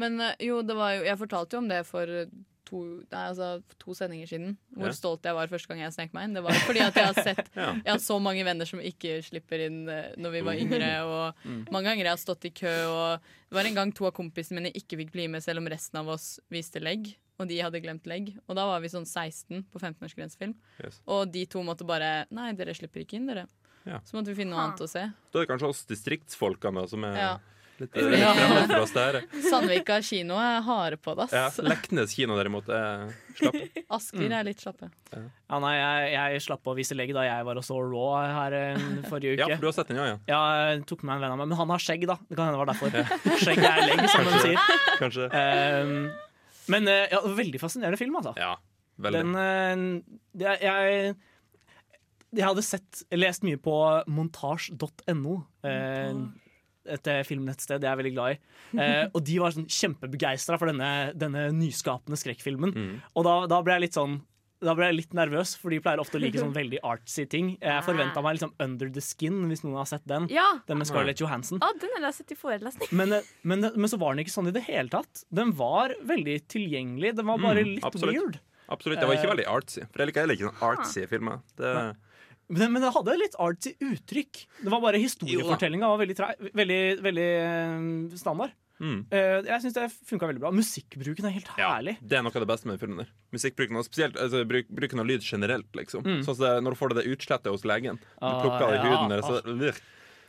Men 0.00 0.20
eh, 0.20 0.34
jo, 0.48 0.62
det 0.62 0.74
var 0.74 0.94
jo 0.96 1.04
Jeg 1.04 1.18
fortalte 1.20 1.54
jo 1.56 1.58
om 1.60 1.68
det 1.70 1.84
for 1.86 2.08
eh, 2.08 2.26
to, 2.70 2.80
nei, 3.10 3.22
altså, 3.32 3.48
to 3.82 3.94
sendinger 3.98 4.30
siden. 4.30 4.56
Hvor 4.76 4.86
Ja. 4.88 4.92
stolt 4.96 5.26
jeg 5.26 5.34
var 5.34 5.50
første 5.50 5.68
gang 5.68 5.80
jeg 5.82 5.92
snek 5.96 6.14
meg 6.14 6.24
inn. 6.28 6.34
Det 6.38 6.42
var 6.46 6.52
fordi 6.64 6.80
at 6.86 6.94
jeg 6.94 7.06
har 7.10 7.18
sett 7.26 7.50
Ja. 7.58 7.72
Jeg 7.74 7.90
har 7.92 7.98
så 8.04 8.16
mange 8.22 8.44
venner 8.46 8.66
som 8.70 8.80
ikke 8.80 9.18
slipper 9.26 9.66
inn 9.66 9.88
eh, 9.88 10.14
når 10.16 10.30
vi 10.38 10.40
var 10.46 10.54
yngre. 10.54 10.90
Og 11.04 11.34
Mm. 11.44 11.64
mange 11.72 11.84
ganger 11.90 12.04
jeg 12.04 12.14
har 12.14 12.22
stått 12.22 12.44
i 12.46 12.50
kø, 12.54 12.72
og 12.90 13.20
det 13.50 13.56
var 13.58 13.64
en 13.66 13.74
gang 13.74 13.92
to 13.92 14.06
av 14.06 14.12
kompisene 14.14 14.60
mine 14.62 14.72
ikke 14.72 14.96
fikk 15.02 15.12
bli 15.12 15.26
med, 15.28 15.42
selv 15.42 15.58
om 15.58 15.66
resten 15.68 15.98
av 16.00 16.08
oss 16.08 16.38
viste 16.50 16.80
legg. 16.80 17.16
Og 17.40 17.48
de 17.48 17.56
hadde 17.60 17.80
glemt 17.80 18.04
legg. 18.06 18.34
Og 18.48 18.54
da 18.56 18.66
var 18.68 18.80
vi 18.80 18.88
sånn 18.92 19.06
16 19.08 19.64
på 19.72 19.80
15-årsgrensefilm. 19.80 20.54
Yes. 20.84 21.00
Og 21.08 21.30
de 21.32 21.46
to 21.46 21.62
måtte 21.64 21.86
bare 21.88 22.26
Nei, 22.30 22.52
dere 22.52 22.74
slipper 22.76 23.00
ikke 23.00 23.16
inn, 23.16 23.26
dere. 23.26 23.46
Ja. 23.86 23.98
Så 24.04 24.12
måtte 24.12 24.26
vi 24.34 24.34
finne 24.42 24.52
noe 24.52 24.60
Ha. 24.60 24.66
annet 24.68 24.82
å 24.84 24.88
se. 24.88 25.06
Da 25.32 25.38
er 25.40 25.46
det 25.46 25.48
kanskje 25.48 25.68
oss 25.70 25.84
distriktsfolkene 25.88 26.82
da, 26.82 26.86
som 26.86 27.02
er 27.04 27.16
Ja. 27.16 27.38
Litt 27.82 27.96
Ja. 27.96 28.30
fremmed 28.36 28.70
for 28.74 28.84
oss 28.84 28.92
der. 28.96 29.18
Sandvika 29.50 29.98
kino 30.04 30.36
er 30.40 30.60
harde 30.66 30.98
på 31.00 31.14
det, 31.18 31.28
Ja. 31.34 31.46
Leknes 31.64 32.14
kino 32.16 32.36
derimot 32.38 32.68
er 32.74 33.08
slappe. 33.38 33.64
Asker 33.98 34.36
er 34.40 34.46
litt 34.46 34.60
slappe. 34.62 34.90
Ja, 35.14 35.58
nei, 35.62 35.74
jeg, 35.78 36.12
jeg 36.14 36.44
slapp 36.46 36.70
å 36.70 36.76
vise 36.78 36.94
legg 36.98 37.12
da 37.16 37.24
jeg 37.26 37.46
var 37.48 37.58
og 37.60 37.66
så 37.66 37.78
Raw 37.80 38.20
her 38.20 38.56
forrige 39.08 39.08
forrige 39.10 39.38
Ja, 39.40 39.48
for 39.56 39.64
du 39.64 39.68
har 39.70 39.76
sett 39.78 39.88
den, 39.92 40.00
ja? 40.00 40.06
ja. 40.12 40.18
Ja, 40.30 40.40
jeg 40.74 40.84
tok 40.90 41.02
med 41.06 41.16
en 41.16 41.24
venn 41.24 41.34
av 41.34 41.40
meg, 41.40 41.50
men 41.52 41.58
han 41.58 41.72
har 41.74 41.82
skjegg, 41.82 42.06
da. 42.10 42.18
Det 42.28 42.38
kan 42.38 42.50
hende 42.50 42.58
det 42.58 42.64
var 42.64 42.72
derfor. 42.72 43.38
Skjegg 43.44 43.62
er 43.64 43.82
legg, 43.86 44.04
som 44.12 44.28
de 44.28 44.42
sier. 44.44 44.76
Kanskje. 45.00 45.30
Um, 45.32 45.96
men 46.70 46.86
eh, 46.92 47.08
ja, 47.10 47.20
veldig 47.40 47.60
fascinerende 47.62 47.98
film, 48.00 48.16
altså. 48.20 48.34
Ja, 48.38 48.54
veldig. 49.02 49.24
Den 49.24 49.34
uh, 49.34 50.20
det, 50.38 50.54
jeg, 50.62 51.14
jeg 52.30 52.46
hadde 52.46 52.62
sett, 52.62 53.02
lest 53.18 53.42
mye 53.46 53.58
på 53.58 53.74
montasj.no. 54.06 55.36
Eh, 55.66 56.20
et 56.96 57.06
eh, 57.12 57.20
filmnettsted 57.26 57.82
jeg 57.86 57.90
er 57.92 58.00
veldig 58.00 58.14
glad 58.16 58.34
i. 58.36 58.40
Eh, 58.78 59.04
og 59.14 59.22
de 59.26 59.38
var 59.42 59.54
sånn 59.56 59.68
kjempebegeistra 59.70 60.58
for 60.60 60.70
denne, 60.72 60.90
denne 61.18 61.48
nyskapende 61.56 62.18
skrekkfilmen. 62.20 62.74
Mm. 62.74 62.92
Og 63.16 63.24
da, 63.26 63.38
da 63.50 63.62
ble 63.66 63.78
jeg 63.78 63.88
litt 63.88 63.98
sånn 64.00 64.20
da 64.60 64.74
ble 64.76 64.90
jeg 64.90 64.96
litt 64.98 65.14
nervøs, 65.16 65.54
for 65.56 65.72
de 65.72 65.78
pleier 65.80 65.96
ofte 66.02 66.18
å 66.18 66.20
like 66.20 66.36
sånn 66.36 66.50
veldig 66.52 66.82
artsy 66.84 67.22
ting. 67.32 67.46
Jeg 67.64 67.80
forventa 67.86 68.20
meg 68.20 68.34
liksom 68.36 68.50
Under 68.60 68.90
the 68.92 69.00
Skin, 69.00 69.38
hvis 69.48 69.62
noen 69.64 69.78
har 69.80 69.86
sett 69.88 70.04
den. 70.04 70.26
Ja! 70.28 70.44
Den 70.68 70.76
med 70.76 70.84
Scarlett 70.90 71.16
Johansson. 71.22 71.62
Ah, 71.64 71.70
den 71.80 71.88
har 71.96 72.04
jeg 72.10 72.18
sett 72.18 72.34
i 72.34 72.36
forelesning. 72.36 72.90
Men, 72.92 73.14
eh, 73.16 73.30
men, 73.48 73.64
men 73.72 73.88
så 73.88 73.96
var 73.96 74.12
den 74.12 74.20
ikke 74.26 74.34
sånn 74.34 74.50
i 74.50 74.52
det 74.52 74.66
hele 74.66 74.92
tatt. 74.92 75.22
Den 75.32 75.54
var 75.56 75.94
veldig 76.04 76.36
tilgjengelig. 76.52 77.14
Den 77.22 77.30
var 77.32 77.40
bare 77.40 77.64
Mm, 77.64 77.72
litt 77.78 77.88
absolutt. 77.88 78.12
weird. 78.18 78.36
Absolutt. 78.68 79.00
Det 79.00 79.08
var 79.08 79.16
ikke 79.16 79.30
Eh, 79.30 79.32
veldig 79.32 79.48
artsy. 79.48 79.80
For 79.88 80.04
jeg 80.04 80.10
liker 80.12 80.20
heller 80.26 80.36
ikke 80.36 80.50
sånn 80.52 80.62
artsy 80.68 81.06
filmer. 81.08 81.40
Det, 81.56 81.72
Men, 82.50 82.72
men 82.74 82.82
det 82.82 82.90
hadde 82.96 83.14
litt 83.20 83.36
artsy 83.38 83.76
uttrykk. 83.78 84.40
Det 84.64 84.72
var 84.72 84.82
bare 84.82 84.98
Historiefortellinga 85.02 85.90
var 85.92 86.00
veldig, 86.02 86.16
veldig, 86.58 86.80
veldig 87.04 87.28
eh, 87.44 88.16
standard. 88.18 88.56
Mm. 88.80 89.02
Uh, 89.12 89.44
jeg 89.44 89.60
syns 89.60 89.74
det 89.76 89.82
funka 90.08 90.24
veldig 90.30 90.40
bra. 90.40 90.50
Musikkbruken 90.56 91.26
er 91.28 91.34
helt 91.34 91.50
Ja, 91.60 91.74
herlig. 91.76 91.98
det 92.00 92.16
er 92.16 92.22
noe 92.24 92.32
av 92.32 92.40
det 92.46 92.48
beste 92.48 92.68
med 92.70 92.80
filmen. 92.80 93.02
der 93.02 93.10
Musikkbruken, 93.36 93.76
og 93.76 93.84
spesielt 93.84 94.16
altså, 94.16 94.40
bruk, 94.48 94.70
bruken 94.72 95.02
av 95.02 95.06
lyd 95.10 95.20
generelt. 95.26 95.68
liksom 95.76 96.00
Mm. 96.06 96.22
Sånn 96.24 96.38
det, 96.40 96.52
Når 96.64 96.70
du 96.72 96.78
får 96.80 96.94
det 96.96 97.04
utslettet 97.12 97.52
hos 97.52 97.64
legen. 97.68 98.00
Du 98.00 98.24
Ah, 98.24 98.40
plukker 98.40 98.64
av 98.64 98.72
i 98.72 98.76
ja, 98.80 98.84
huden 98.88 99.12
der, 99.12 99.20
så. 99.20 99.74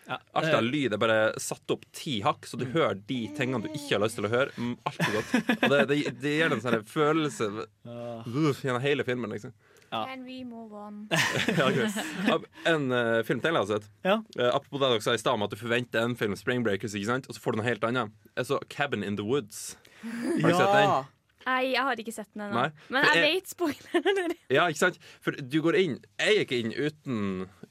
Ja, 0.07 0.17
Alt 0.35 0.47
eh, 0.49 0.57
av 0.57 0.63
lyd 0.65 0.93
er 0.93 0.97
bare 0.99 1.39
satt 1.39 1.71
opp 1.71 1.85
ti 1.95 2.19
hakk, 2.25 2.43
så 2.49 2.57
du 2.59 2.65
hører 2.65 2.95
de 3.07 3.19
tingene 3.37 3.63
du 3.63 3.69
ikke 3.71 3.95
har 3.95 4.03
lyst 4.03 4.17
til 4.19 4.27
å 4.27 4.31
høre. 4.33 4.51
Mm, 4.57 4.75
er 4.83 5.11
godt. 5.15 5.33
Og 5.63 5.69
det, 5.71 5.81
det, 5.87 5.97
det 6.19 6.33
gir 6.35 6.51
en 6.51 6.63
sånn 6.63 6.83
følelse 6.89 7.47
uh, 7.87 8.25
gjennom 8.65 8.81
hele 8.83 9.05
filmen. 9.07 9.31
liksom 9.31 9.53
Ja. 9.91 10.05
Can 10.07 10.23
we 10.23 10.37
move 10.47 10.71
on? 10.71 11.01
ja. 11.11 12.37
En 12.71 12.85
uh, 12.91 13.21
film 13.27 13.41
til 13.43 13.51
jeg 13.51 13.59
har 13.59 13.67
sett. 13.67 13.87
Ja. 14.07 14.17
Uh, 14.39 14.47
apropos 14.55 14.79
det 14.79 14.89
dere 14.93 15.03
sa 15.03 15.15
i 15.17 15.21
stad 15.21 15.35
om 15.35 15.43
at 15.43 15.51
du 15.51 15.57
forventer 15.59 16.05
en 16.05 16.15
film, 16.15 16.35
Spring 16.39 16.63
Breakers, 16.63 16.95
ikke 16.95 17.09
sant? 17.09 17.27
og 17.27 17.35
så 17.35 17.43
får 17.43 17.55
du 17.57 17.61
noe 17.61 17.67
helt 17.67 17.83
annet. 17.87 18.13
Jeg 18.39 18.47
så 18.47 18.61
Cabin 18.71 19.03
in 19.03 19.17
the 19.19 19.25
Woods. 19.27 19.75
Har 20.05 20.47
du 20.47 20.55
sett 20.55 20.77
den? 20.77 20.93
Nei, 21.41 21.59
jeg 21.73 21.81
har 21.81 21.99
ikke 22.03 22.13
sett 22.13 22.29
den 22.37 22.43
ennå. 22.47 22.63
Men 22.93 23.03
jeg 23.09 23.17
jeg- 23.17 23.35
vet 23.35 23.51
spoileren. 23.51 24.33
Ja, 24.53 24.67
ikke 24.69 24.81
sant? 24.83 24.97
For 25.25 25.31
du 25.33 25.57
går 25.65 25.77
inn 25.79 25.99
Jeg 26.21 26.43
gikk 26.43 26.51
inn 26.59 26.73
uten 26.77 27.21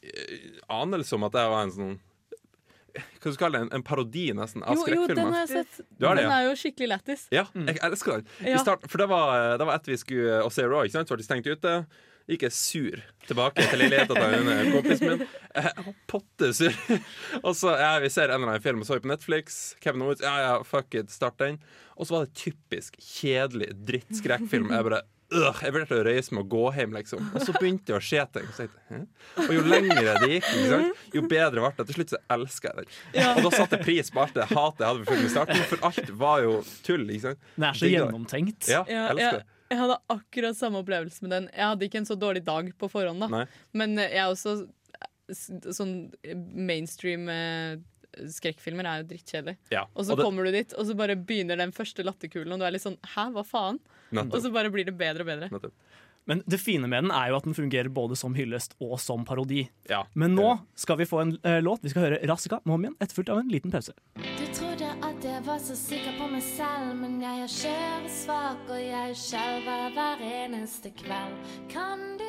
eh, 0.03 0.59
anelse 0.69 1.15
om 1.15 1.27
at 1.29 1.37
jeg 1.39 1.53
var 1.53 1.63
en 1.69 1.75
sånn 1.77 1.93
Hva 2.97 3.31
skal 3.31 3.37
du 3.37 3.39
kalle 3.45 3.59
det? 3.61 3.67
En, 3.69 3.73
en 3.79 3.85
parodi, 3.87 4.25
nesten, 4.35 4.65
av 4.67 4.75
Jo, 4.81 4.89
jo, 4.91 5.07
den 5.15 5.21
har 5.31 5.45
jeg 5.45 5.53
sett. 5.61 5.81
Den 6.03 6.19
er 6.25 6.49
jo 6.49 6.55
skikkelig 6.59 6.89
lættis. 6.91 7.29
Ja, 7.31 7.45
jeg 7.55 7.79
elsker 7.87 8.19
den. 8.19 8.59
Starten, 8.59 8.91
for 8.91 8.99
det 8.99 9.07
var, 9.13 9.35
det 9.61 9.69
var 9.69 9.77
etter 9.79 9.95
vi 9.95 9.99
skulle 10.03 10.41
og 10.43 10.51
se 10.55 10.65
Raw, 10.67 10.83
ikke 10.83 10.97
sant? 10.99 11.07
Så 11.07 11.15
ble 11.15 11.23
de 11.23 11.29
stengt 11.29 11.47
ute. 11.47 11.75
Gikk 12.31 12.45
jeg 12.47 12.55
sur 12.55 13.01
tilbake 13.27 13.65
til 13.71 13.81
leiligheten 13.83 14.15
til 14.17 14.35
denne 14.37 14.57
kompisen 14.75 15.13
min. 15.13 15.23
Jeg 15.55 15.85
var 15.87 15.95
pottesur. 16.11 16.77
og 17.43 17.55
så 17.59 17.77
ja, 17.79 17.93
vi 18.03 18.11
ser 18.13 18.31
en 18.31 18.37
eller 18.41 18.53
annen 18.55 18.65
film, 18.65 18.83
og 18.83 18.87
så 18.89 18.99
vi 18.99 19.05
på 19.07 19.11
Netflix. 19.11 19.61
Kevin 19.83 20.05
Woods, 20.07 20.23
ja 20.23 20.37
ja, 20.45 20.53
fuck 20.67 20.95
it, 20.99 21.11
start 21.15 21.39
den. 21.43 21.59
Og 21.99 22.07
så 22.07 22.17
var 22.17 22.29
det 22.29 22.37
typisk 22.39 22.97
kjedelig 23.03 23.73
drittskrekkfilm. 23.89 24.71
Jeg 24.73 24.87
bare 24.87 25.03
øh, 25.35 25.59
Jeg 25.63 25.75
vurderte 25.75 25.99
å 26.01 26.07
reise 26.07 26.35
meg 26.35 26.47
og 26.47 26.55
gå 26.55 26.63
hjem, 26.79 26.95
liksom. 26.97 27.29
Og 27.35 27.45
så 27.45 27.55
begynte 27.59 27.91
det 27.91 27.99
å 27.99 28.03
skje 28.03 28.25
ting. 28.39 28.49
Så 28.57 28.67
jeg, 28.67 29.05
og 29.45 29.53
jo 29.59 29.67
lengre 29.67 30.17
det 30.23 30.31
gikk, 30.37 30.51
jo 31.19 31.27
bedre 31.29 31.61
ble 31.61 31.71
det. 31.77 31.87
Til 31.91 31.99
slutt 32.01 32.15
så 32.15 32.23
elska 32.39 32.73
jeg 32.73 32.89
den. 32.89 32.99
Og 33.37 33.45
da 33.47 33.53
satte 33.59 33.79
jeg 33.79 33.87
pris 33.91 34.15
på 34.15 34.23
alt 34.25 34.39
det 34.39 34.49
hatet 34.55 34.85
jeg 34.87 34.89
hadde 34.91 35.05
for 35.05 35.13
filmen 35.13 35.29
i 35.29 35.35
starten, 35.35 35.65
for 35.75 35.89
alt 35.91 36.13
var 36.25 36.45
jo 36.47 36.59
tull. 36.87 37.07
Den 37.11 37.71
er 37.73 37.81
så 37.83 37.91
gjennomtenkt. 37.91 38.71
Ja, 38.71 38.85
Ja, 38.87 39.01
jeg 39.11 39.17
elsker 39.17 39.43
det. 39.43 39.49
Jeg 39.71 39.79
hadde 39.79 39.97
akkurat 40.11 40.59
samme 40.59 40.81
opplevelse 40.83 41.23
med 41.25 41.31
den. 41.37 41.49
Jeg 41.55 41.67
hadde 41.73 41.87
ikke 41.87 42.01
en 42.03 42.09
så 42.09 42.17
dårlig 42.19 42.43
dag 42.47 42.73
på 42.79 42.89
forhånd, 42.91 43.23
da. 43.23 43.29
Nei. 43.31 43.45
Men 43.73 43.97
eh, 43.99 44.11
jeg 44.17 44.25
er 44.25 44.35
også 44.35 44.57
sånn 45.77 45.95
mainstream 46.59 47.29
eh, 47.31 47.77
skrekkfilmer 48.35 48.89
er 48.91 49.03
jo 49.03 49.09
drittkjedelig. 49.13 49.57
Ja. 49.71 49.85
Og 49.95 50.07
så 50.09 50.17
det- 50.17 50.25
kommer 50.27 50.45
du 50.45 50.51
dit, 50.57 50.75
og 50.75 50.87
så 50.89 50.97
bare 50.99 51.15
begynner 51.17 51.57
den 51.61 51.73
første 51.73 52.03
latterkulen, 52.05 52.53
og 52.53 52.59
du 52.59 52.67
er 52.67 52.75
litt 52.75 52.83
sånn 52.87 52.99
hæ, 53.15 53.29
hva 53.37 53.45
faen? 53.47 53.79
Og 54.11 54.41
så 54.43 54.51
bare 54.53 54.73
blir 54.75 54.85
det 54.89 54.97
bedre 54.99 55.23
og 55.23 55.31
bedre. 55.31 55.51
Nettopp. 55.55 55.73
Men 56.31 56.43
det 56.47 56.59
fine 56.63 56.87
med 56.87 57.03
den 57.03 57.11
er 57.11 57.33
jo 57.33 57.41
at 57.41 57.47
den 57.49 57.57
fungerer 57.59 57.89
både 57.91 58.15
som 58.15 58.37
hyllest 58.39 58.77
og 58.79 59.01
som 59.03 59.25
parodi. 59.27 59.65
Ja. 59.91 60.05
Men 60.15 60.37
nå 60.39 60.53
skal 60.79 61.01
vi 61.01 61.07
få 61.11 61.25
en 61.25 61.33
eh, 61.43 61.57
låt. 61.59 61.81
Vi 61.83 61.91
skal 61.91 62.05
høre 62.05 62.21
Rasika 62.31 62.61
Momien, 62.71 62.93
etterfulgt 63.03 63.33
av 63.35 63.41
en 63.41 63.49
liten 63.51 63.73
pause. 63.75 63.97
Du 64.15 64.45
trodde 64.55 64.93
at 65.03 65.25
jeg 65.27 65.43
var 65.43 65.59
så 65.59 65.75
sikker 65.75 66.15
på 66.21 66.29
meg 66.31 66.45
selv, 66.47 66.93
men 67.01 67.17
jeg 67.19 67.43
er 67.43 67.51
kjøresvak, 67.57 68.63
og 68.71 68.79
jeg 68.79 69.17
skjelver 69.19 69.91
hver 69.97 70.23
eneste 70.29 70.93
kveld. 71.01 71.35
Kan 71.73 72.05
du 72.21 72.29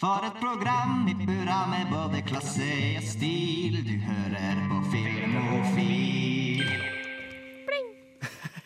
For 0.00 0.24
et 0.24 0.38
program 0.40 1.04
i 1.10 1.14
burra 1.20 1.58
med 1.68 1.92
både 1.92 2.22
klasse 2.24 2.70
og 2.96 3.04
stil. 3.10 3.76
Du 3.84 3.92
hører 4.06 4.62
på 4.70 4.80
Filmofil. 4.94 6.64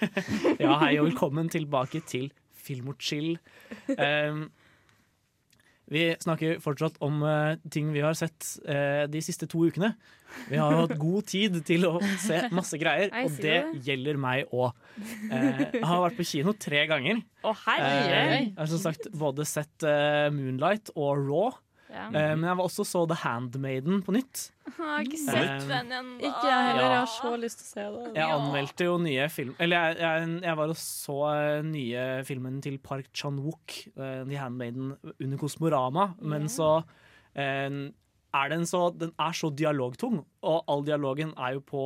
Ja, 0.63 0.77
hei 0.83 0.97
og 0.99 1.07
velkommen 1.09 1.51
tilbake 1.51 2.01
til 2.07 2.31
Film 2.63 2.93
og 2.95 3.01
chill. 3.03 3.37
Um, 3.99 4.47
vi 5.93 6.07
snakker 6.23 6.61
fortsatt 6.63 6.95
om 7.05 7.19
uh, 7.27 7.59
ting 7.73 7.91
vi 7.93 8.01
har 8.05 8.15
sett 8.17 8.47
uh, 8.65 9.05
de 9.11 9.21
siste 9.25 9.49
to 9.51 9.67
ukene. 9.69 9.93
Vi 10.49 10.57
har 10.57 10.73
jo 10.73 10.85
hatt 10.87 10.95
god 11.01 11.27
tid 11.29 11.59
til 11.69 11.85
å 11.85 11.99
se 12.23 12.39
masse 12.57 12.79
greier, 12.81 13.11
og 13.13 13.35
det 13.43 13.59
gjelder 13.85 14.17
meg 14.21 14.49
òg. 14.55 14.73
jeg 15.29 15.83
har 15.85 16.01
vært 16.07 16.17
på 16.17 16.25
kino 16.31 16.55
tre 16.57 16.87
ganger. 16.89 17.21
Å, 17.45 17.53
Eh, 17.53 18.09
jeg 18.15 18.55
har 18.57 18.71
som 18.71 18.81
sagt 18.81 19.11
både 19.13 19.45
sett 19.49 19.85
eh, 19.85 20.31
Moonlight 20.33 20.95
og 20.95 21.21
Raw, 21.27 21.59
Ja. 21.93 22.07
eh, 22.09 22.33
men 22.39 22.47
jeg 22.49 22.57
var 22.57 22.65
også 22.65 22.85
så 22.89 23.03
The 23.11 23.19
Handmaiden 23.21 23.99
på 24.07 24.15
nytt. 24.17 24.47
Jeg 24.65 24.75
har 24.79 25.03
ikke 25.05 25.19
Eh, 25.21 25.27
sett 25.29 25.69
den 25.69 25.91
ennå. 25.93 26.15
Ikke 26.23 26.47
jeg 26.49 26.67
heller. 26.69 26.83
Ja. 26.87 26.91
Jeg 26.91 26.99
har 27.03 27.11
så 27.13 27.33
lyst 27.43 27.59
til 27.61 27.67
å 27.67 27.71
se 27.73 27.85
det. 27.99 28.13
Jeg 28.17 28.37
anmeldte 28.39 28.87
jo 28.89 28.95
nye 29.03 29.27
film 29.29 29.55
Eller 29.61 29.77
jeg, 29.91 29.99
jeg, 30.01 30.31
jeg 30.47 30.57
var 30.63 30.73
og 30.73 30.79
så 30.81 31.17
eh, 31.35 31.63
nye 31.69 32.07
filmen 32.25 32.61
til 32.65 32.79
Park 32.79 33.11
Chan-wook, 33.13 33.77
uh, 33.99 34.23
The 34.25 34.39
Handmaiden, 34.41 34.95
under 35.21 35.37
Kosmorama, 35.43 36.15
men 36.23 36.49
så 36.49 36.71
uh, 36.81 37.83
er 38.33 38.49
den 38.49 38.65
så 38.65 38.87
Den 38.97 39.13
er 39.21 39.33
så 39.37 39.51
dialogtung, 39.53 40.23
og 40.43 40.65
all 40.73 40.83
dialogen 40.89 41.35
er 41.37 41.59
jo 41.59 41.61
på 41.61 41.85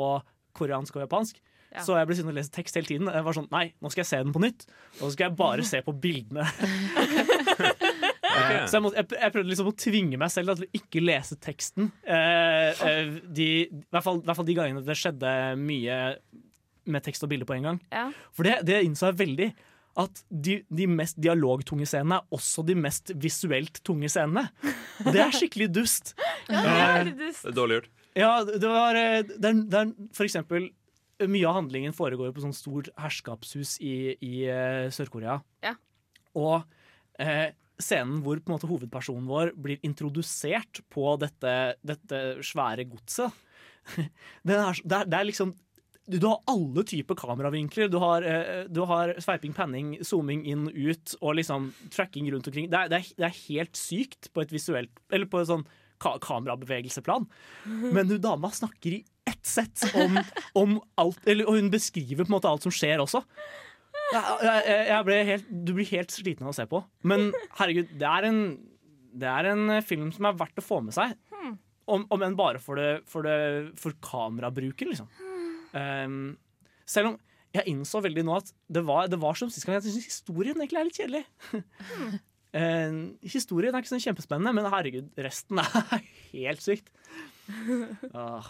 koreansk 0.54 0.94
og 0.96 1.02
japansk. 1.08 1.40
Ja. 1.74 1.82
Så 1.82 1.96
jeg 1.98 2.06
ble 2.08 2.14
sittende 2.16 2.32
og 2.32 2.38
lese 2.38 2.52
tekst 2.54 2.76
hele 2.78 2.86
tiden. 2.88 3.08
Jeg 3.12 3.24
var 3.26 3.34
sånn, 3.36 3.48
Nei, 3.52 3.66
nå 3.82 3.90
skal 3.92 4.00
jeg 4.04 4.08
se 4.08 4.20
den 4.22 4.32
på 4.32 4.40
nytt. 4.40 4.62
Og 5.00 5.08
så 5.08 5.10
skal 5.16 5.26
jeg 5.26 5.36
bare 5.36 5.64
se 5.72 5.82
på 5.84 5.92
bildene. 6.00 6.46
Eh, 8.36 8.66
Så 8.68 8.76
jeg, 8.78 8.84
må, 8.84 8.90
jeg, 8.96 9.06
jeg 9.16 9.34
prøvde 9.34 9.50
liksom 9.52 9.70
å 9.70 9.76
tvinge 9.82 10.18
meg 10.20 10.32
selv 10.32 10.56
til 10.58 10.66
å 10.66 10.80
ikke 10.80 11.02
lese 11.04 11.38
teksten. 11.42 11.90
Eh, 12.06 12.82
eh, 12.88 13.14
de, 13.36 13.48
i, 13.66 13.84
hvert 13.94 14.06
fall, 14.06 14.20
I 14.22 14.28
hvert 14.28 14.40
fall 14.40 14.48
de 14.50 14.56
gangene 14.58 14.84
det 14.86 14.98
skjedde 15.00 15.32
mye 15.60 16.00
med 16.86 17.02
tekst 17.06 17.24
og 17.26 17.32
bilde 17.32 17.48
på 17.48 17.56
en 17.56 17.66
gang. 17.70 17.80
Ja. 17.90 18.04
For 18.36 18.46
det, 18.46 18.60
det 18.68 18.82
innså 18.86 19.10
jeg 19.10 19.18
veldig. 19.24 19.50
At 19.96 20.20
de, 20.28 20.58
de 20.68 20.86
mest 20.92 21.16
dialogtunge 21.24 21.86
scenene 21.88 22.18
er 22.20 22.36
også 22.36 22.62
de 22.68 22.74
mest 22.76 23.14
visuelt 23.16 23.80
tunge 23.86 24.10
scenene. 24.12 24.44
Og 25.06 25.08
det 25.14 25.22
er 25.24 25.32
skikkelig 25.34 25.70
dust. 25.72 26.12
Ja, 26.52 26.60
det 26.62 26.74
er 26.84 27.08
dust. 27.24 27.46
Dårlig 27.56 27.80
gjort. 27.80 27.88
Ja, 28.16 28.32
det 28.46 28.68
var 28.70 28.94
det 28.94 29.48
er, 29.50 29.56
det 29.66 29.80
er 29.80 29.88
for 30.16 30.24
eksempel 30.28 30.68
Mye 31.26 31.48
av 31.48 31.56
handlingen 31.56 31.94
foregår 31.96 32.30
på 32.36 32.42
sånn 32.44 32.52
stort 32.52 32.90
herskapshus 33.00 33.78
i, 33.80 33.94
i 34.20 34.32
Sør-Korea. 34.92 35.38
Ja. 35.64 35.72
Og 36.36 36.60
eh, 37.18 37.54
scenen 37.82 38.22
hvor 38.24 38.40
måte 38.48 38.68
hovedpersonen 38.70 39.28
vår 39.28 39.52
blir 39.60 39.82
introdusert 39.86 40.80
på 40.92 41.16
dette, 41.20 41.76
dette 41.84 42.22
svære 42.46 42.86
godset 42.88 43.42
Det 44.46 44.56
er, 44.56 44.80
det, 44.82 44.96
er, 44.96 45.08
det 45.10 45.18
er 45.18 45.28
liksom 45.28 45.54
du, 46.06 46.18
du 46.22 46.28
har 46.28 46.38
alle 46.50 46.84
typer 46.86 47.18
kameravinkler. 47.18 47.88
Du 47.90 47.98
har, 47.98 48.22
eh, 48.22 48.66
du 48.70 48.84
har 48.86 49.14
sveiping, 49.22 49.54
panning, 49.56 49.96
zooming 50.06 50.44
inn, 50.46 50.68
ut 50.70 51.16
og 51.18 51.34
liksom 51.38 51.72
tracking 51.94 52.28
rundt 52.30 52.46
omkring. 52.46 52.68
Det 52.70 52.78
er, 52.78 52.92
det, 52.92 53.00
er, 53.00 53.18
det 53.18 53.26
er 53.26 53.40
helt 53.48 53.80
sykt 53.80 54.30
på 54.30 54.44
et 54.44 54.54
visuelt 54.54 55.02
Eller 55.10 55.26
på 55.30 55.42
et 55.42 55.50
sånn 55.50 55.66
ka 56.02 56.16
kamerabevegelseplan. 56.22 57.26
Men 57.66 58.10
hun 58.12 58.22
dama 58.22 58.52
snakker 58.54 58.98
i 58.98 59.04
ett 59.26 59.42
sett 59.46 59.82
om, 59.96 60.18
om 60.62 60.76
alt 61.00 61.26
eller, 61.26 61.48
Og 61.48 61.58
hun 61.58 61.72
beskriver 61.72 62.22
på 62.22 62.30
en 62.30 62.36
måte 62.36 62.50
alt 62.50 62.66
som 62.66 62.74
skjer 62.74 63.02
også. 63.02 63.24
Jeg, 64.12 64.62
jeg, 64.86 65.02
ble 65.08 65.16
helt, 65.26 65.46
du 65.50 65.72
blir 65.74 65.88
helt 65.90 66.14
sliten 66.14 66.46
av 66.46 66.52
å 66.52 66.56
se 66.56 66.66
på. 66.70 66.80
Men 67.06 67.28
herregud, 67.58 67.90
det 67.98 68.06
er 68.06 68.28
en, 68.28 68.40
det 69.16 69.30
er 69.30 69.50
en 69.50 69.76
film 69.86 70.10
som 70.14 70.28
er 70.30 70.38
verdt 70.38 70.62
å 70.62 70.64
få 70.64 70.80
med 70.86 70.94
seg. 70.96 71.16
Om, 71.86 72.02
om 72.10 72.22
enn 72.26 72.34
bare 72.38 72.58
for, 72.58 72.78
det, 72.78 73.04
for, 73.06 73.26
det, 73.26 73.72
for 73.78 73.94
kamerabruken, 74.02 74.90
liksom. 74.90 75.10
Um, 75.76 76.34
selv 76.88 77.12
om 77.12 77.18
jeg 77.54 77.70
innså 77.72 78.00
veldig 78.04 78.24
nå 78.26 78.34
at 78.40 78.50
det 78.72 78.82
var, 78.86 79.06
det 79.10 79.18
var 79.22 79.38
som 79.38 79.50
sist 79.52 79.66
gang. 79.66 79.78
Jeg 79.78 79.86
syns 79.94 80.08
historien 80.10 80.58
egentlig 80.58 80.80
er 80.80 80.88
litt 80.90 81.02
kjedelig. 81.02 81.26
Eh, 82.56 82.92
historien 83.26 83.74
er 83.74 83.82
ikke 83.82 83.90
sånn 83.90 84.00
kjempespennende, 84.00 84.54
men 84.56 84.68
herregud, 84.72 85.10
resten 85.20 85.58
er 85.60 85.98
helt 86.32 86.62
sykt. 86.64 86.86
Uh, 88.16 88.46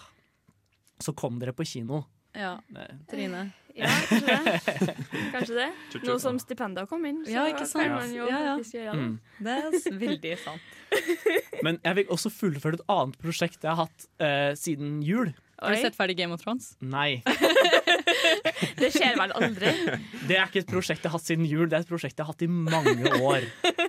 Så 1.03 1.13
kom 1.19 1.41
dere 1.41 1.53
på 1.57 1.67
kino. 1.67 2.05
Ja, 2.37 2.57
Nei. 2.75 2.89
Trine. 3.11 3.47
Ja, 3.77 3.91
kanskje 4.09 4.39
det. 4.49 4.93
Kanskje 5.35 5.57
det. 5.59 5.65
Nå 6.09 6.15
som 6.23 6.39
stipendet 6.41 6.89
kom 6.89 7.03
inn, 7.05 7.19
så 7.27 7.33
Ja, 7.35 7.43
ikke 7.51 7.67
sant? 7.69 7.83
kan 7.85 7.93
man 7.99 8.15
jo 8.15 8.25
Ja, 8.25 8.39
ja. 8.41 8.55
faktisk 8.57 8.79
gjøre 8.79 8.95
det. 8.97 9.03
Mm. 9.03 9.19
Det 9.45 9.57
er 9.57 9.99
veldig 10.01 10.31
sant. 10.41 10.71
Men 11.67 11.79
jeg 11.85 11.99
vil 11.99 12.15
også 12.17 12.33
fullføre 12.33 12.79
et 12.81 12.87
annet 12.95 13.19
prosjekt 13.21 13.61
jeg 13.67 13.69
har 13.77 13.83
hatt 13.85 14.07
uh, 14.25 14.55
siden 14.57 15.03
jul. 15.05 15.35
Har 15.61 15.77
du 15.77 15.83
sett 15.85 15.97
ferdig 15.99 16.17
Game 16.17 16.33
of 16.33 16.41
Thrones? 16.41 16.71
Nei, 16.81 17.21
det 18.81 18.91
skjer 18.95 19.17
vel 19.19 19.33
aldri. 19.39 19.73
det 20.29 20.37
er 20.39 20.47
ikke 20.49 20.63
et 20.65 20.71
prosjekt 20.71 21.03
jeg 21.05 21.11
har 21.11 21.17
hatt 21.19 21.27
siden 21.31 21.47
jul, 21.49 21.67
det 21.71 21.79
er 21.81 21.87
et 21.87 21.91
prosjekt 21.91 22.17
jeg 22.19 22.25
har 22.27 22.33
hatt 22.33 22.45
i 22.47 22.51
mange 22.51 23.11
år. 23.21 23.47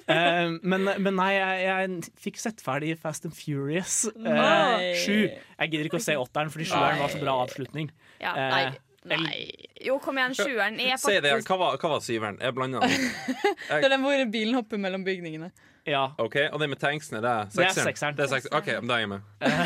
Uh, 0.07 0.57
men, 0.63 0.89
men 1.03 1.13
nei, 1.19 1.29
jeg, 1.35 1.61
jeg 1.67 2.17
fikk 2.27 2.41
sett 2.41 2.63
ferdig 2.63 2.93
Fast 3.01 3.25
and 3.27 3.35
Furious 3.35 4.05
eh, 4.13 4.25
Nei. 4.25 4.91
7. 5.03 5.13
Jeg 5.27 5.71
gidder 5.73 5.89
ikke 5.89 5.99
å 6.01 6.05
se 6.07 6.15
åtteren, 6.19 6.51
fordi 6.53 6.67
sjueren 6.69 7.01
var 7.03 7.11
så 7.13 7.21
bra 7.21 7.37
avslutning. 7.45 7.89
Ja. 8.23 8.33
Eh, 8.35 8.51
Nei. 8.57 8.65
Nei. 9.07 9.37
Jo, 9.85 9.99
kom 10.03 10.17
igjen, 10.19 10.33
sjueren 10.35 10.79
er 10.83 10.97
Si 10.99 11.13
det 11.15 11.29
igjen. 11.29 11.43
Hva 11.47 11.55
var, 11.61 11.77
hva 11.79 11.91
var 11.93 12.01
syveren? 12.03 12.39
Jeg 12.43 12.55
blanda 12.57 12.81
den. 12.83 13.05
Det 13.69 13.77
er 13.85 13.91
den 13.93 14.03
hvor 14.03 14.23
bilen 14.33 14.57
hopper 14.57 14.81
mellom 14.83 15.05
bygningene. 15.07 15.47
Ja. 15.87 16.09
OK, 16.19 16.35
og 16.51 16.59
den 16.59 16.73
med 16.73 16.81
tanksen, 16.81 17.15
er 17.21 17.23
det 17.23 17.35
Det 17.55 17.63
er 17.69 17.75
sekseren? 17.77 18.17
Det 18.17 18.25
er 18.25 18.31
sekseren. 18.33 18.57
OK, 18.59 18.67
da 18.89 18.97
er 18.97 19.03
jeg 19.05 19.11
med. 19.13 19.21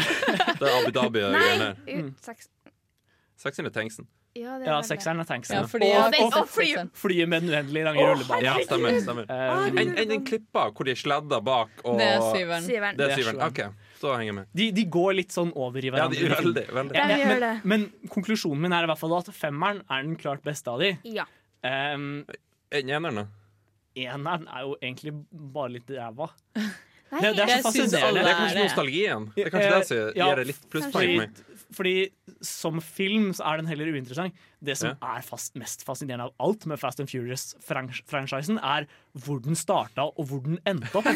Det 0.62 0.68
er 0.70 0.76
Abu 0.78 0.92
Dhabi 0.94 1.24
og 1.26 1.34
Nei! 1.34 1.42
greier. 1.48 1.80
ut- 2.04 2.28
seks- 2.28 2.52
Sekseren 3.42 3.72
er 3.72 3.74
tanksen. 3.74 4.06
Ja, 4.34 4.54
det 4.60 4.63
er 4.63 4.72
Ja, 4.72 4.78
sekseren 4.88 5.20
er 5.20 5.28
tanksen. 5.28 5.58
Ja, 5.58 5.63
fordi 5.67 5.89
og, 5.91 6.13
og, 6.24 6.36
og 6.39 6.48
fly- 6.48 6.86
flyet 6.96 7.28
med 7.28 7.41
den 7.44 7.50
uendelig 7.52 7.82
lange 7.84 8.06
rullebanen. 8.08 8.46
Ja, 8.46 8.54
stemmer. 8.63 9.00
stemmer. 9.04 9.26
Eh, 9.28 9.65
en, 9.82 9.91
en, 9.98 10.12
en 10.15 10.24
klippa 10.26 10.70
hvor 10.72 10.88
de 10.88 10.96
sladder 10.96 11.41
bak 11.44 11.82
og 11.84 11.98
Det 12.00 12.06
er 12.08 12.22
syveren. 12.30 12.63
Syveren. 12.63 12.96
Det 13.02 13.08
er 13.10 13.12
er 13.12 13.20
syveren. 13.20 13.41
OK, 13.50 13.60
så 14.00 14.13
henger 14.15 14.30
jeg 14.32 14.38
med. 14.39 14.48
de, 14.62 14.70
de 14.78 14.86
går 14.96 15.17
litt 15.20 15.36
sånn 15.36 15.52
over 15.56 15.84
i 15.84 15.89
Ja, 15.91 15.98
hverandre. 15.98 16.22
de, 16.22 16.30
veldig. 16.32 16.63
veldig. 16.80 16.96
Ja, 16.96 17.08
de 17.12 17.17
men, 17.17 17.28
gjør 17.34 17.44
det. 17.44 17.52
men 17.74 17.86
konklusjonen 18.15 18.62
min 18.63 18.78
er 18.80 18.88
i 18.88 18.91
hvert 18.94 19.02
fall 19.04 19.17
at 19.20 19.34
femmeren 19.36 19.84
er 19.91 20.08
den 20.08 20.15
klart 20.24 20.44
beste 20.48 20.72
av 20.72 20.80
de. 20.80 20.94
Ja. 21.12 21.28
Um, 21.67 22.24
Enn 22.72 22.88
eneren, 22.96 23.20
da? 23.26 23.28
eneren 24.00 24.48
er 24.48 24.63
jo 24.63 24.78
egentlig 24.80 25.12
bare 25.52 25.74
litt 25.76 25.91
ræva. 25.91 26.30
Nei, 27.12 27.20
Det, 27.26 27.32
det 27.36 27.44
er 27.44 27.50
så 27.60 27.65
fascinerende. 27.67 28.22
Det 28.24 28.30
er 28.32 28.38
kanskje 28.39 28.62
nostalgien. 28.63 29.24
Det 29.36 29.44
er 29.44 29.50
kanskje 29.52 29.72
Eh, 29.72 29.80
det 29.82 29.88
som 29.89 29.98
gir 30.15 30.38
det 30.39 30.46
litt 30.48 30.62
plusspoeng 30.72 31.17
Fordi, 31.74 32.10
som 32.44 32.82
film 32.84 33.32
så 33.34 33.44
er 33.48 33.58
den 33.62 33.68
heller 33.72 33.88
uinteressant. 33.94 34.34
Det 34.62 34.76
som 34.78 34.90
Ja. 34.92 34.96
er 35.18 35.22
fast, 35.26 35.56
mest 35.58 35.82
fascinerende 35.88 36.26
av 36.28 36.34
alt 36.40 36.66
med 36.70 36.78
Fast 36.80 37.00
and 37.00 37.10
Furious-franchisen, 37.10 38.60
er 38.62 38.86
hvor 39.18 39.40
den 39.42 39.56
starta 39.58 40.04
og 40.06 40.28
hvor 40.30 40.44
den 40.44 40.60
endte 40.70 40.92
opp. 41.00 41.04
For 41.08 41.14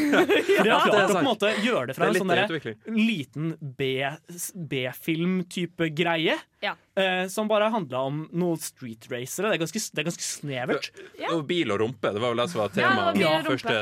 de 0.65 0.71
har 0.71 0.71
det 0.71 0.71
er 0.71 0.79
klart 0.89 1.11
å 1.11 1.13
på 1.13 1.19
en 1.19 1.25
måte 1.27 1.51
gjøre 1.61 1.87
det 1.91 1.95
fra 1.95 2.05
Det 2.09 2.15
en 2.21 2.25
sånn 2.25 2.95
liten 2.95 3.53
B- 3.77 4.17
B-film-type 4.55 5.89
greie. 5.95 6.37
Ja. 6.65 6.73
eh, 6.97 7.27
som 7.29 7.45
bare 7.47 7.67
handla 7.69 7.99
om 8.07 8.23
noen 8.33 8.57
streetracere. 8.57 9.49
Det 9.51 9.59
er 9.59 9.61
ganske, 9.61 9.81
det 9.93 9.99
er 10.01 10.05
ganske 10.07 10.23
snevert. 10.25 10.89
Ja. 11.19 11.29
Og 11.35 11.43
bil 11.45 11.69
og 11.75 11.79
rumpe. 11.83 12.09
Det 12.15 12.19
var 12.23 12.33
vel 12.33 12.41
det 12.41 12.49
som 12.49 12.61
var 12.63 12.69
Ja, 12.73 12.89
temaet 12.89 13.19
Ja, 13.21 13.37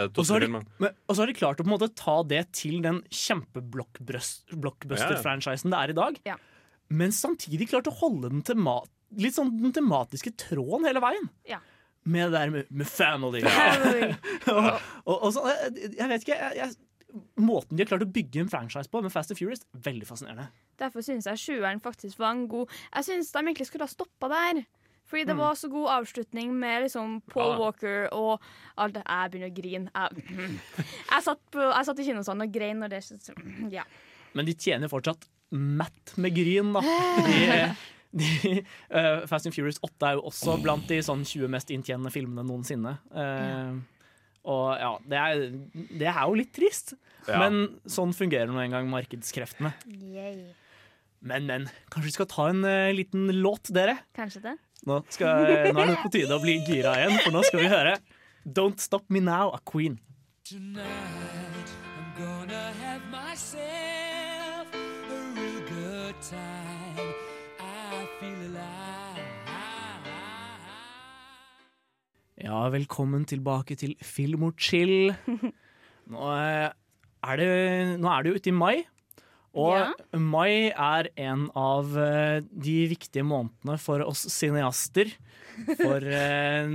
og 0.10 0.26
så 0.28 0.36
de, 0.42 0.48
men- 0.50 0.68
og 1.08 1.16
så 1.16 1.20
har 1.24 1.28
de 1.32 1.38
klart 1.38 1.58
å 1.62 1.64
på 1.64 1.70
en 1.72 1.76
måte 1.80 1.88
ta 1.96 2.18
det 2.24 2.52
til 2.52 2.82
den 2.82 3.04
kjempeblockbuster-franchisen 3.08 5.70
det 5.72 5.80
er 5.80 5.90
i 5.90 5.94
dag. 6.02 6.20
Ja. 6.28 6.36
Men 6.90 7.14
samtidig 7.16 7.70
klarte 7.72 7.92
å 7.94 8.00
holde 8.04 8.32
den 8.34 8.44
tema 8.46 8.82
litt 9.20 9.38
sånn 9.38 9.52
den 9.62 9.74
tematiske 9.76 10.34
tråden 10.42 10.88
hele 10.90 11.02
veien. 11.04 11.30
Ja. 11.50 11.60
Med 12.04 12.32
det 12.32 12.40
der 12.40 12.52
med, 12.52 12.72
med 12.74 12.90
family. 12.90 13.44
Oi. 13.46 14.10
og, 14.54 14.68
og, 15.06 15.16
og 15.16 15.30
så, 15.36 15.46
jeg, 15.78 16.10
vet 16.10 16.26
ikke 16.26 16.40
jeg, 16.40 16.58
jeg, 16.60 16.74
Måten 17.38 17.78
de 17.78 17.84
har 17.84 17.92
klart 17.92 18.04
å 18.08 18.10
bygge 18.10 18.42
en 18.42 18.50
franchise 18.50 18.90
på 18.90 18.98
med 19.06 19.14
Fast 19.14 19.30
and 19.30 19.38
Furious, 19.38 19.62
veldig 19.86 20.08
fascinerende. 20.10 20.48
Derfor 20.82 21.06
syns 21.06 21.28
jeg 21.30 21.38
sjueren 21.38 21.82
faktisk 21.84 22.18
var 22.18 22.34
en 22.34 22.48
god 22.50 22.72
Jeg 22.88 23.06
syns 23.06 23.30
de 23.36 23.44
egentlig 23.44 23.68
skulle 23.70 23.86
ha 23.86 23.92
stoppa 23.92 24.32
der. 24.32 24.64
Fordi 25.14 25.28
det 25.30 25.36
var 25.38 25.54
så 25.60 25.68
god 25.70 25.92
avslutning 26.00 26.56
med 26.58 26.88
liksom 26.88 27.20
Paul 27.30 27.52
Ja. 27.52 27.60
Walker 27.60 28.08
og 28.18 28.42
alt 28.82 28.96
det 28.96 29.04
Jeg 29.06 29.32
begynner 29.34 29.52
å 29.52 29.56
grine. 29.60 29.92
Jeg, 29.94 30.56
jeg, 31.12 31.22
satt, 31.28 31.44
på, 31.54 31.62
jeg 31.62 31.86
satt 31.90 32.02
i 32.02 32.08
kinosalen 32.08 32.48
og 32.48 32.56
grein 32.56 32.82
når 32.82 32.96
det 32.96 33.04
Ja. 33.78 33.86
Men 34.34 34.50
de 34.50 34.58
tjener 34.58 34.90
fortsatt 34.90 35.28
matt 35.54 36.16
med 36.18 36.36
gryn, 36.36 36.74
da. 36.76 36.84
De, 38.14 38.28
de, 38.30 38.60
uh, 38.94 39.24
Fast 39.26 39.48
and 39.50 39.56
Furious 39.56 39.80
8 39.82 40.06
er 40.06 40.20
jo 40.20 40.28
også 40.30 40.60
blant 40.62 40.86
de 40.86 41.00
sånn 41.02 41.24
20 41.26 41.50
mest 41.50 41.72
inntjenende 41.74 42.12
filmene 42.14 42.44
noensinne. 42.46 42.92
Uh, 43.10 43.80
Og 44.44 44.76
ja, 44.76 44.92
det 45.08 45.20
er, 45.20 45.44
det 46.02 46.10
er 46.12 46.20
jo 46.28 46.36
litt 46.36 46.52
trist. 46.56 46.94
Ja. 47.30 47.40
Men 47.40 47.80
sånn 47.88 48.12
fungerer 48.16 48.52
nå 48.52 48.60
engang 48.60 48.84
gang 48.84 48.92
markedskreftene. 48.92 49.72
Men, 51.24 51.48
men. 51.48 51.70
Kanskje 51.88 52.10
vi 52.10 52.16
skal 52.18 52.30
ta 52.32 52.50
en 52.52 52.62
uh, 52.68 52.92
liten 52.96 53.30
låt, 53.40 53.72
dere? 53.74 54.02
Kanskje 54.18 54.44
det. 54.50 54.58
Nå, 54.84 55.00
skal, 55.16 55.46
nå 55.72 55.80
er 55.80 55.94
det 55.94 56.00
på 56.04 56.12
tide 56.12 56.36
å 56.36 56.44
bli 56.44 56.58
gira 56.68 56.98
igjen, 57.00 57.16
for 57.24 57.32
nå 57.32 57.46
skal 57.48 57.64
vi 57.64 57.72
høre 57.72 57.96
Don't 58.44 58.84
Stop 58.84 59.08
Me 59.08 59.24
Now 59.24 59.54
av 59.56 59.64
Queen. 59.64 59.96
Tonight 60.44 61.72
I'm 61.96 62.12
gonna 62.20 62.74
have 62.84 63.08
myself 63.08 64.03
time. 66.30 67.10
I 67.60 68.06
feel 68.20 68.40
alive. 68.48 69.28
Ja, 72.44 72.62
velkommen 72.74 73.26
tilbake 73.30 73.76
til 73.80 73.94
Film 74.04 74.48
og 74.50 74.58
chill. 74.60 75.14
Nå 76.14 76.32
eh, 76.36 76.70
er 77.24 77.40
det, 77.40 77.52
nå 78.04 78.10
er 78.12 78.24
det 78.26 78.34
jo 78.34 78.40
ute 78.42 78.52
i 78.52 78.56
mai. 78.58 78.76
Og 79.54 79.76
Ja. 79.78 80.18
mai 80.18 80.72
er 80.74 81.12
en 81.22 81.46
av 81.56 81.94
eh, 82.02 82.42
de 82.42 82.78
viktige 82.92 83.24
månedene 83.24 83.78
for 83.80 84.02
oss 84.04 84.26
cineaster. 84.34 85.12
For 85.78 86.02
eh, 86.04 86.74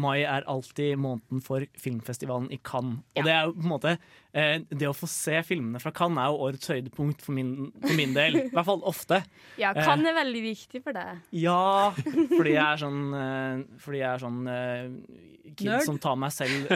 mai 0.00 0.22
er 0.22 0.46
alltid 0.50 0.98
måneden 1.00 1.42
for 1.44 1.64
filmfestivalen 1.78 2.50
i 2.54 2.60
Cannes. 2.64 3.02
Og 3.18 3.26
det 3.26 3.34
er 3.34 3.48
jo 3.48 3.54
på 3.56 3.64
en 3.66 3.72
måte 3.72 3.94
eh, 4.32 4.60
Det 4.70 4.88
å 4.88 4.94
få 4.96 5.08
se 5.10 5.40
filmene 5.46 5.80
fra 5.82 5.92
Cannes 5.94 6.22
er 6.22 6.32
jo 6.32 6.42
årets 6.48 6.72
høydepunkt 6.72 7.24
for 7.24 7.36
min, 7.36 7.72
for 7.82 7.96
min 7.98 8.14
del. 8.16 8.38
I 8.44 8.46
hvert 8.54 8.68
fall 8.70 8.84
ofte. 8.88 9.22
Ja, 9.62 9.72
Cannes 9.74 10.06
er 10.12 10.14
veldig 10.20 10.42
viktig 10.44 10.82
for 10.84 10.94
deg. 10.94 11.18
Ja, 11.34 11.90
fordi 11.96 12.52
jeg 12.54 12.62
er 12.62 12.78
sånn 12.80 13.00
eh, 13.18 13.64
Fordi 13.82 13.98
jeg 14.00 14.08
er 14.12 14.22
sånn 14.22 14.38
eh, 14.52 15.26
kid 15.58 15.70
Nerd? 15.70 15.84
som 15.86 15.98
tar 15.98 16.18
meg 16.20 16.32
selv 16.34 16.68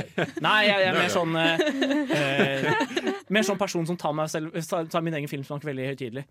Nei, 0.43 0.59
jeg, 0.67 0.79
jeg 0.83 0.89
er 0.89 0.97
mer 0.97 1.13
sånn 1.13 1.37
eh, 1.39 1.63
eh, 2.17 3.21
Mer 3.33 3.47
sånn 3.47 3.61
person 3.61 3.87
som 3.89 3.99
tar 4.01 4.15
meg 4.17 4.31
selv 4.33 4.57
tar, 4.69 4.89
tar 4.91 5.05
min 5.05 5.15
egen 5.21 5.31
filmsmak 5.31 5.65
veldig 5.65 5.91
høytidelig. 5.93 6.25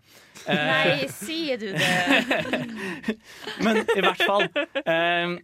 Eh, 0.44 0.58
Nei, 0.68 1.08
sier 1.12 1.60
du 1.60 1.70
det? 1.72 3.16
men 3.64 3.80
i 3.82 4.04
hvert 4.04 4.22
fall 4.26 4.46
eh, 4.84 5.38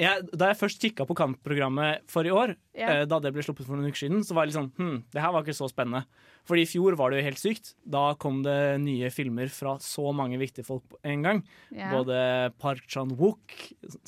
jeg, 0.00 0.24
Da 0.32 0.48
jeg 0.50 0.58
først 0.60 0.80
kikka 0.82 1.04
på 1.08 1.14
kampprogrammet 1.18 2.06
for 2.10 2.24
i 2.26 2.32
år, 2.32 2.54
yeah. 2.76 3.02
eh, 3.02 3.04
da 3.10 3.18
det 3.20 3.32
ble 3.36 3.44
sluppet 3.44 3.66
for 3.68 3.76
noen 3.76 3.90
uker 3.92 4.00
siden, 4.06 4.22
så 4.24 4.34
var 4.36 4.46
jeg 4.46 4.52
litt 4.54 4.58
sånn 4.60 4.72
hm, 4.78 4.98
det 5.12 5.20
her 5.24 5.34
var 5.34 5.44
ikke 5.44 5.56
så 5.60 5.68
spennende. 5.70 6.04
Fordi 6.48 6.64
i 6.64 6.70
fjor 6.70 6.96
var 6.96 7.12
det 7.12 7.20
jo 7.20 7.26
helt 7.28 7.42
sykt. 7.42 7.74
Da 7.84 8.14
kom 8.18 8.40
det 8.42 8.56
nye 8.80 9.10
filmer 9.12 9.50
fra 9.52 9.76
så 9.84 10.08
mange 10.16 10.38
viktige 10.40 10.64
folk 10.66 10.86
på 10.88 10.96
en 11.04 11.22
gang. 11.26 11.42
Yeah. 11.70 11.92
Både 11.92 12.16
Park 12.58 12.86
Chan-wook, 12.88 13.54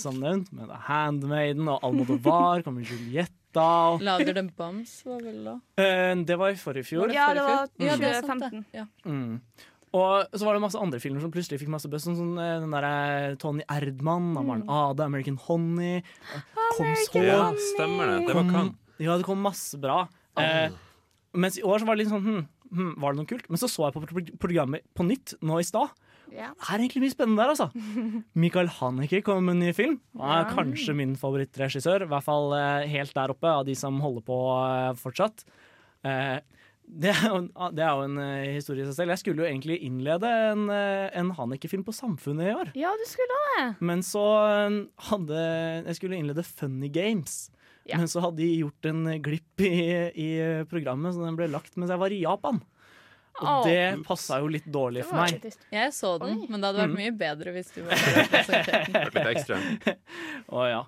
som 0.00 0.16
nevnt, 0.22 0.48
med 0.56 0.72
The 0.72 0.80
Handmaiden, 0.88 1.68
og 1.68 1.84
Almodovar, 1.84 2.64
kommer 2.64 2.82
Julietta 2.88 3.38
og 3.92 4.00
Lader 4.00 4.32
the 4.38 4.46
Bombs 4.56 4.94
var 5.04 5.18
vel 5.20 5.42
da 5.44 5.58
Eh, 5.76 6.14
Det 6.24 6.38
var 6.40 6.54
i 6.54 6.56
forrige 6.56 6.88
fjor. 6.88 7.12
Ja, 7.12 7.26
det 7.36 7.42
var 7.44 7.68
Ja, 7.76 7.96
det 8.00 8.00
var 8.00 8.22
sant, 8.24 8.40
2015. 8.40 8.64
det. 8.72 8.78
Ja. 8.80 8.86
Mm. 9.04 9.42
Og 9.92 10.32
så 10.32 10.46
var 10.46 10.56
det 10.56 10.62
masse 10.64 10.80
andre 10.80 11.00
filmer 11.02 11.20
som 11.20 11.32
plutselig 11.32 11.60
fikk 11.60 11.72
masse 11.72 11.90
buzz. 11.92 12.06
Sånn, 12.06 12.16
sånn, 12.16 12.36
eh, 12.40 12.60
den 12.62 12.72
der 12.72 13.36
Tony 13.42 13.64
Erdman, 13.68 14.30
Maren 14.38 14.64
Ade, 14.72 15.04
American 15.04 15.36
Honey, 15.44 16.00
kom 16.78 16.94
så 17.04 17.24
Ja, 17.26 17.42
stemmer 17.74 18.14
det. 18.14 18.22
Det 18.30 18.36
var 18.38 18.46
kom, 18.48 18.54
kan. 18.56 18.72
Ja, 19.02 19.18
det 19.20 19.28
kom 19.28 19.44
masse 19.44 19.80
bra. 19.80 20.06
Eh, 20.40 20.72
mens 21.36 21.58
i 21.60 21.66
år 21.66 21.82
så 21.82 21.88
var 21.88 21.96
det 21.96 22.06
litt 22.06 22.12
sånn 22.12 22.24
hm, 22.24 22.46
hm, 22.72 22.92
Var 23.02 23.12
det 23.12 23.20
noe 23.20 23.28
kult? 23.28 23.50
Men 23.52 23.60
så 23.60 23.68
så 23.68 23.90
jeg 23.90 23.98
på 23.98 24.38
programmet 24.40 24.86
på 24.96 25.04
nytt 25.04 25.34
nå 25.44 25.60
i 25.60 25.66
stad. 25.68 25.92
Ja. 26.32 26.48
Det 26.56 26.70
er 26.70 26.80
egentlig 26.80 27.02
mye 27.04 27.12
spennende 27.12 27.44
der, 27.44 27.52
altså. 27.52 27.68
Michael 28.42 28.70
Haneke 28.78 29.20
kommer 29.26 29.50
med 29.50 29.58
en 29.58 29.66
ny 29.66 29.74
film. 29.76 29.98
Han 30.16 30.38
er 30.38 30.54
kanskje 30.56 30.96
min 30.96 31.12
favorittregissør. 31.20 32.06
I 32.06 32.10
hvert 32.12 32.24
fall 32.24 32.54
eh, 32.56 32.88
helt 32.94 33.12
der 33.16 33.34
oppe 33.34 33.52
av 33.60 33.66
de 33.68 33.76
som 33.76 34.00
holder 34.00 34.24
på 34.24 34.38
eh, 34.56 34.88
fortsatt. 35.02 35.44
Eh, 36.08 36.38
det 36.92 37.08
er 37.14 37.22
jo, 37.30 37.38
ah, 37.56 37.70
det 37.72 37.82
er 37.86 37.92
jo 37.96 38.02
en 38.04 38.18
eh, 38.20 38.50
historie 38.58 38.84
i 38.84 38.88
seg 38.90 38.96
selv. 38.98 39.12
Jeg 39.14 39.22
skulle 39.22 39.44
jo 39.44 39.48
egentlig 39.48 39.78
innlede 39.86 40.28
en, 40.52 40.66
eh, 40.72 41.08
en 41.18 41.30
Haneke-film 41.38 41.84
på 41.86 41.94
Samfunnet 41.96 42.50
i 42.50 42.54
år. 42.54 42.72
ja, 42.76 42.90
du 43.00 43.04
skulle 43.08 43.38
det. 43.38 43.64
Men 43.80 44.02
så 44.04 44.22
eh, 44.44 44.76
hadde 45.08 45.40
Jeg 45.88 45.96
skulle 45.98 46.18
innlede 46.20 46.44
Funny 46.44 46.90
Games. 46.92 47.50
Ja. 47.88 47.96
Men 47.98 48.06
så 48.12 48.20
hadde 48.22 48.38
de 48.44 48.50
gjort 48.60 48.86
en 48.92 49.06
glipp 49.24 49.64
i, 49.66 49.72
i 50.14 50.28
programmet, 50.70 51.16
så 51.16 51.24
den 51.24 51.34
ble 51.40 51.48
lagt 51.50 51.74
mens 51.80 51.90
jeg 51.90 51.98
var 51.98 52.12
i 52.14 52.20
Japan. 52.22 52.60
Og 53.40 53.48
oh. 53.48 53.62
det 53.64 54.04
passa 54.04 54.36
jo 54.42 54.50
litt 54.52 54.66
dårlig 54.68 55.06
for 55.08 55.16
meg. 55.18 55.38
litt. 55.42 55.56
Jeg 55.72 55.94
så 55.96 56.12
den, 56.20 56.42
Oi. 56.44 56.46
men 56.52 56.60
det 56.60 56.68
hadde 56.68 56.82
vært 56.84 56.92
Mm. 56.92 56.98
mye 57.00 57.14
bedre 57.16 57.54
hvis 57.56 57.72
du 57.74 57.80
var 57.86 57.96
der 57.96 58.18
det 58.20 58.26
presenterte. 58.34 59.04
Litt 59.16 59.30
ekstremt 59.34 59.88
Å, 60.52 60.66
ja. 60.68 60.82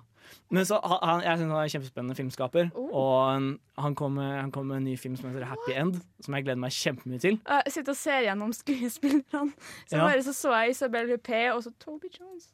Men 0.51 0.65
så, 0.65 0.77
han- 0.83 1.23
jeg 1.23 1.37
synes 1.37 1.49
han 1.51 1.57
er 1.57 1.63
en 1.63 1.69
kjempespennende 1.73 2.15
filmskaper. 2.15 2.69
Oh. 2.75 2.89
Og 2.93 3.41
han, 3.81 3.95
kom 3.95 4.17
han 4.17 4.51
kom 4.51 4.65
med 4.67 4.77
en 4.77 4.83
ny 4.83 4.97
film 4.97 5.15
som 5.17 5.29
heter 5.31 5.45
Happy 5.49 5.73
End, 5.73 6.01
som 6.21 6.33
jeg 6.37 6.43
gleder 6.45 6.59
meg 6.61 6.71
kjempemye 6.71 7.19
til. 7.19 7.39
Jeg 7.49 7.73
sitter 7.73 7.91
og 7.91 7.97
ser 7.97 8.21
gjennom 8.27 8.53
skuespillerne. 8.61 9.53
Så 9.87 9.97
Ja. 9.97 10.05
bare 10.05 10.21
så 10.23 10.33
så 10.33 10.53
jeg 10.61 10.69
Isabel 10.75 11.09
Huppé 11.15 11.51
og 11.55 11.63
så 11.63 11.71
Toby 11.79 12.11
Jones. 12.19 12.51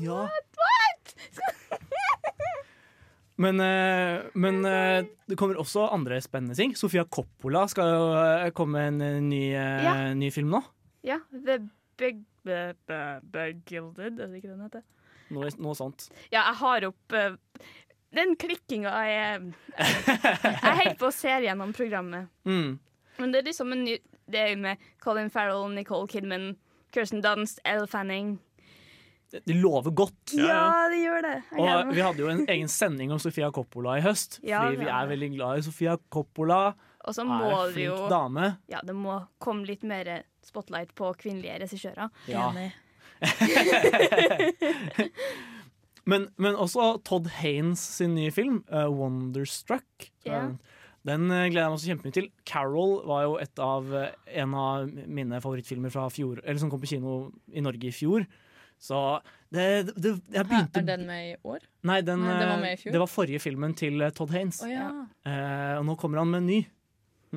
Ja. 0.00 0.26
Men, 3.38 3.60
eh, 3.60 4.22
men 4.34 4.64
eh, 4.64 5.04
det 5.28 5.36
kommer 5.36 5.58
også 5.60 5.90
andre 5.92 6.20
spennende 6.24 6.54
ting. 6.56 6.72
Sofia 6.76 7.02
Coppola 7.04 7.66
skal 7.68 7.90
jo 7.92 8.06
eh, 8.16 8.50
komme 8.56 8.86
med 8.96 9.02
en 9.18 9.28
ny, 9.28 9.42
Ja. 9.52 10.14
ny 10.16 10.30
film 10.32 10.48
nå. 10.54 10.62
Ja, 11.04 11.18
The 11.44 11.58
Big 11.98 12.22
B- 12.44 12.72
B- 12.88 13.20
B- 13.32 13.52
Gilded, 13.68 14.20
er 14.20 14.26
det 14.26 14.36
ikke 14.40 14.48
den 14.54 14.62
heter? 14.64 14.80
Noe, 15.34 15.50
noe 15.58 15.74
sånt. 15.74 16.08
Ja, 16.30 16.44
jeg 16.46 16.56
har 16.60 16.86
opp 16.90 17.14
uh, 17.16 17.34
Den 18.14 18.36
klikkinga 18.38 18.92
er 19.02 19.46
Jeg 19.76 20.74
holder 20.78 20.98
på 21.00 21.08
å 21.10 21.14
se 21.14 21.32
gjennom 21.42 21.72
programmet. 21.76 22.28
Mm. 22.46 22.76
Men 23.18 23.32
det 23.32 23.40
er 23.42 23.48
liksom 23.50 23.72
en 23.74 23.84
ny 23.86 23.96
Det 24.28 24.40
er 24.42 24.50
jo 24.54 24.60
med 24.62 24.82
Colin 25.02 25.30
Farrell, 25.32 25.66
Nicole 25.74 26.08
Kidman, 26.10 26.52
Kirsten 26.94 27.22
Dunst, 27.24 27.60
Elle 27.64 27.86
Fanning. 27.90 28.36
de 29.44 29.54
lover 29.58 29.90
godt. 29.90 30.32
Ja, 30.38 30.86
de 30.90 31.00
gjør 31.02 31.22
det. 31.26 31.36
Og 31.58 31.90
vi 31.92 32.00
hadde 32.02 32.22
jo 32.22 32.28
en 32.30 32.44
egen 32.48 32.68
sending 32.70 33.10
om 33.12 33.18
Sofia 33.22 33.50
Coppola 33.54 33.98
i 33.98 34.04
høst. 34.04 34.38
Ja, 34.46 34.62
fordi 34.64 34.84
vi 34.84 34.90
er 34.90 35.08
veldig 35.10 35.30
glad 35.34 35.58
i 35.60 35.64
Sofia 35.66 35.96
Coppola. 36.14 36.60
Og 37.06 37.14
så 37.14 37.22
Er 37.22 37.28
må 37.30 37.50
en 37.50 37.66
det 37.68 37.74
flink 37.74 37.86
jo 37.86 38.08
dame. 38.10 38.46
Ja, 38.70 38.80
det 38.86 38.94
må 38.98 39.18
komme 39.42 39.66
litt 39.66 39.82
mer 39.86 40.10
spotlight 40.46 40.94
på 40.98 41.12
kvinnelige 41.18 41.58
regissører. 41.62 42.10
Ja. 42.30 42.48
Men, 46.06 46.28
men 46.38 46.54
også 46.54 47.00
Todd 47.02 47.26
Haynes 47.40 47.82
sin 47.98 48.14
nye 48.14 48.30
film, 48.30 48.60
uh, 48.70 48.86
'Wonderstruck'. 48.86 50.10
Ja. 50.22 50.52
Den 51.06 51.30
eh, 51.30 51.48
gleder 51.50 51.62
jeg 51.62 51.70
meg 51.70 51.76
også 51.76 51.90
kjempemye 51.90 52.14
til. 52.14 52.28
'Carol' 52.46 52.96
var 53.06 53.22
jo 53.26 53.36
et 53.42 53.62
av, 53.62 53.92
eh, 53.94 54.14
en 54.42 54.54
av 54.58 54.88
mine 55.06 55.40
favorittfilmer 55.42 55.90
fjor, 55.90 56.40
eller 56.42 56.58
som 56.58 56.70
kom 56.70 56.82
på 56.82 56.90
kino 56.90 57.32
i 57.52 57.62
Norge 57.62 57.90
i 57.90 57.94
fjor. 57.94 58.26
Så 58.78 59.20
det, 59.50 59.94
det 59.96 60.20
Jeg 60.34 60.46
Hæ, 60.46 60.66
er 60.74 60.82
den 60.82 61.06
med 61.06 61.30
i 61.30 61.36
år? 61.46 61.62
Nei, 61.82 62.00
den, 62.02 62.20
Nei, 62.20 62.38
den 62.40 62.48
var 62.50 62.60
med 62.60 62.74
i 62.74 62.80
fjor. 62.82 62.92
det 62.92 63.00
var 63.00 63.06
forrige 63.06 63.40
filmen 63.40 63.74
til 63.74 64.02
Todd 64.12 64.34
Haynes. 64.34 64.60
Oh, 64.62 64.70
ja. 64.70 64.90
Eh, 65.24 65.78
og 65.78 65.86
nå 65.86 65.96
kommer 65.96 66.18
han 66.18 66.30
med 66.30 66.42
en 66.42 66.46
ny. 66.50 66.60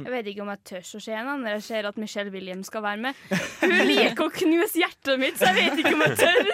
Jeg 0.05 0.11
vet 0.13 0.27
ikke 0.31 0.41
om 0.45 0.49
jeg 0.53 0.61
tør 0.69 0.83
å 0.97 1.01
se 1.05 1.11
henne 1.15 1.33
når 1.41 1.55
jeg 1.57 1.63
ser 1.67 1.87
at 1.89 1.97
Michelle 2.01 2.31
Williams 2.33 2.67
skal 2.71 2.81
være 2.85 3.01
med. 3.05 3.15
Hun 3.61 3.75
liker 3.89 4.23
å 4.25 4.29
knuse 4.37 4.79
hjertet 4.81 5.19
mitt, 5.21 5.37
så 5.39 5.49
jeg 5.49 5.55
vet 5.59 5.81
ikke 5.83 5.93
om 5.97 6.03
jeg 6.05 6.17
tør 6.19 6.51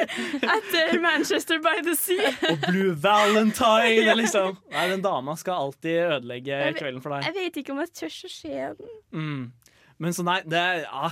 etter 0.57 0.99
Manchester 1.03 1.59
by 1.65 1.75
the 1.85 1.95
Sea. 1.99 2.31
Og 2.51 2.65
Blue 2.69 2.93
Valentine, 3.05 4.15
liksom. 4.21 4.57
Nei, 4.73 4.87
den 4.91 5.03
dama 5.05 5.35
skal 5.39 5.67
alltid 5.67 5.99
ødelegge 6.17 6.59
vet- 6.65 6.79
kvelden 6.81 7.01
for 7.03 7.15
deg. 7.17 7.29
Jeg 7.29 7.37
vet 7.39 7.61
ikke 7.63 7.75
om 7.75 7.81
jeg 7.83 7.93
tør 8.01 8.13
å 8.29 8.31
se 8.35 8.55
den. 8.81 8.93
Mm. 9.13 9.43
Men 9.99 10.11
så 10.17 10.25
nei, 10.27 10.41
det 10.45 10.59
er 10.59 10.81
ja, 10.87 11.11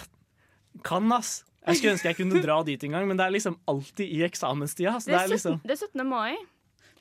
Kan, 0.83 1.11
ass. 1.13 1.43
Jeg 1.67 1.77
skulle 1.79 1.93
ønske 1.95 2.09
jeg 2.09 2.17
kunne 2.17 2.41
dra 2.43 2.57
dit 2.67 2.81
en 2.83 2.91
gang, 2.97 3.05
men 3.07 3.15
det 3.19 3.23
er 3.27 3.31
liksom 3.37 3.55
alltid 3.71 4.09
i 4.09 4.23
eksamenstida. 4.25 4.97
Så 4.99 5.11
Det 5.13 5.19
det 5.21 5.29
liksom 5.37 5.59
17. 5.61 5.67
Det 5.69 5.71
er 5.77 5.85
17. 5.85 6.09
mai. 6.09 6.33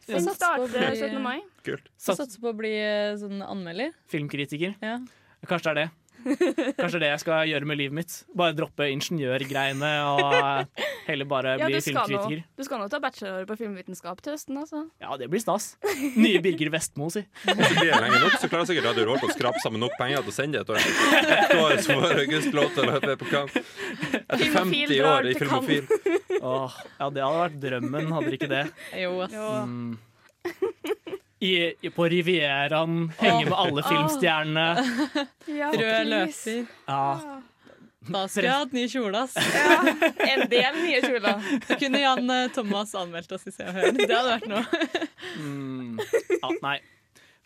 Vi 0.06 0.20
starter 0.20 0.68
bli- 0.68 0.98
17. 1.00 1.22
mai. 1.22 1.40
Kult. 1.64 1.88
Sats- 1.98 2.18
Satser 2.20 2.40
på 2.42 2.50
å 2.52 2.56
bli 2.58 2.70
eh, 2.74 3.14
sånn 3.18 3.42
anmelder. 3.42 3.92
filmkritiker. 4.10 4.74
Ja. 4.82 4.98
Kanskje 5.48 5.72
det 5.72 5.72
er 5.72 5.80
det. 5.82 5.90
Kanskje 6.78 7.00
det 7.02 7.08
jeg 7.08 7.20
skal 7.24 7.48
gjøre 7.50 7.66
med 7.66 7.78
livet 7.80 7.96
mitt. 7.98 8.12
Bare 8.38 8.54
droppe 8.54 8.86
ingeniørgreiene 8.92 9.88
og 10.06 10.68
heller 11.08 11.26
bare 11.26 11.56
Ja, 11.58 11.66
bli 11.66 11.80
filmkritiker. 11.82 12.44
nå, 12.44 12.60
du 12.60 12.62
skal 12.62 12.78
nå 12.78 12.86
ta 12.92 13.00
bachelor 13.02 13.46
på 13.48 13.56
filmvitenskap 13.58 14.20
til 14.22 14.36
høsten, 14.36 14.60
altså. 14.60 14.84
Ja, 15.02 15.16
det 15.18 15.26
blir 15.32 15.42
stas. 15.42 15.72
Nye 16.14 16.38
Birger 16.44 16.70
Vestmo, 16.76 17.08
si. 17.10 17.24
Hvis 17.42 17.58
det 17.72 17.74
blir 17.80 17.90
lenge 17.96 18.20
nok, 18.22 18.36
så 18.38 18.50
klarer 18.52 18.70
sikkert 18.70 18.86
Radio 18.92 19.08
Revolt 19.08 19.26
å 19.26 19.32
skrape 19.34 19.64
sammen 19.64 19.82
nok 19.82 19.96
penger 19.98 20.22
til 20.22 20.30
å 20.30 20.36
sende 20.36 20.62
det 20.62 20.62
et 20.62 20.70
år. 20.76 20.86
Et 21.40 21.56
år 21.58 21.74
så 21.88 21.98
får 22.04 22.22
August 22.22 22.54
lov 22.60 22.70
til 22.76 22.84
å 22.86 22.92
løpe 22.92 23.18
på 23.24 23.30
kamp. 23.32 23.58
Etter 24.22 24.46
50 24.60 25.02
år 25.10 25.30
i 25.32 25.34
Filmofil. 25.42 25.90
Åh, 26.38 26.78
ja, 27.02 27.10
det 27.10 27.26
hadde 27.26 27.42
vært 27.42 27.60
drømmen, 27.66 28.14
hadde 28.14 28.30
det 28.30 28.38
ikke 28.38 28.52
det? 28.54 28.64
Jo, 29.02 29.16
ass. 29.26 29.34
Mm. 29.66 29.98
I, 31.42 31.90
på 31.90 32.06
Rivieraen, 32.12 33.08
henge 33.18 33.48
med 33.48 33.56
alle 33.58 33.82
filmstjernene. 33.82 34.66
Ja, 35.50 35.72
Rød 35.74 36.06
løper. 36.06 36.68
Ja. 36.86 37.40
Da 38.02 38.22
skulle 38.26 38.48
jeg 38.48 38.62
hatt 38.64 38.72
ny 38.74 38.84
kjole, 38.90 39.20
ass. 39.22 39.36
En 40.26 40.44
del 40.50 40.78
nye 40.80 41.00
kjoler. 41.04 41.44
Da 41.68 41.76
kunne 41.78 42.00
Jan 42.02 42.32
eh, 42.34 42.48
Thomas 42.54 42.94
anmeldt 42.98 43.34
oss 43.34 43.46
i 43.46 43.54
Se 43.54 43.66
og 43.68 43.76
Hør. 43.76 43.92
Det 43.94 44.08
hadde 44.10 44.32
vært 44.32 44.48
noe. 44.50 44.96
Mm. 45.38 46.00
ja 46.42 46.50
nei. 46.64 46.76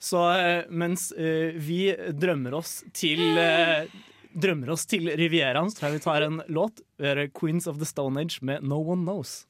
Så 0.00 0.22
eh, 0.36 0.68
mens 0.68 1.10
uh, 1.16 1.56
vi 1.56 1.80
drømmer 2.12 2.56
oss 2.56 2.78
til 2.96 3.22
uh, 3.36 3.88
Drømmer 4.36 4.74
oss 4.74 4.84
til 4.84 5.08
Rivieraen, 5.16 5.70
så 5.72 5.78
tror 5.78 5.88
jeg 5.88 5.96
vi 5.96 6.04
tar 6.04 6.24
en 6.26 6.40
låt. 6.52 6.82
Vi 7.00 7.08
hører 7.08 7.30
Queens 7.32 7.68
of 7.70 7.78
the 7.80 7.88
Stone 7.88 8.20
Age 8.20 8.44
med 8.44 8.64
No 8.64 8.82
One 8.84 9.06
Knows. 9.06 9.46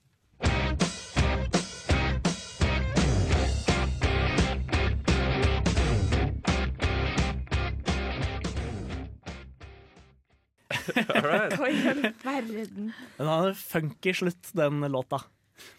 All 10.95 11.23
right. 11.27 11.57
Hva 11.59 11.71
i 11.71 11.81
all 11.91 12.03
verden? 12.25 12.93
Den 13.19 13.31
har 13.31 13.49
en 13.51 13.59
funky 13.59 14.13
slutt, 14.15 14.53
den 14.57 14.81
låta. 14.93 15.23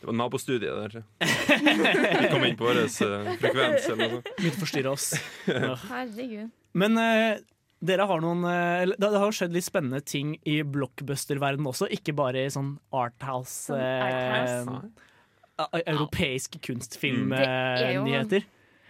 Det 0.02 0.08
var 0.10 0.15
nabostudiet 0.17 0.74
der. 0.74 1.04
Vi 1.22 2.30
kom 2.32 2.46
inn 2.48 2.56
på 2.58 2.65
vår 2.65 2.80
uh, 2.86 2.88
frekvens 3.38 3.86
eller 3.91 4.15
noe. 4.15 4.22
Begynte 4.39 4.58
å 4.58 4.62
forstyrre 4.63 4.93
oss. 4.96 5.12
Ja. 5.46 5.76
Herregud. 5.91 6.50
Men 6.78 6.98
uh, 6.98 7.38
dere 7.86 8.08
har 8.10 8.24
noen 8.26 8.41
uh, 8.41 8.89
Det 8.98 8.98
det 9.13 9.22
har 9.22 9.36
skjedd 9.38 9.54
litt 9.54 9.67
spennende 9.67 10.02
ting 10.02 10.34
i 10.50 10.60
blockbuster-verdenen 10.65 11.70
også, 11.70 11.91
ikke 11.93 12.15
bare 12.17 12.48
i 12.48 12.54
sånn 12.54 12.74
arthouse, 12.89 13.70
Sånn 13.70 13.78
arthouse. 13.78 14.65
Nei. 14.72 14.89
eh, 15.62 15.67
a- 15.67 15.84
Europeisk 15.93 16.58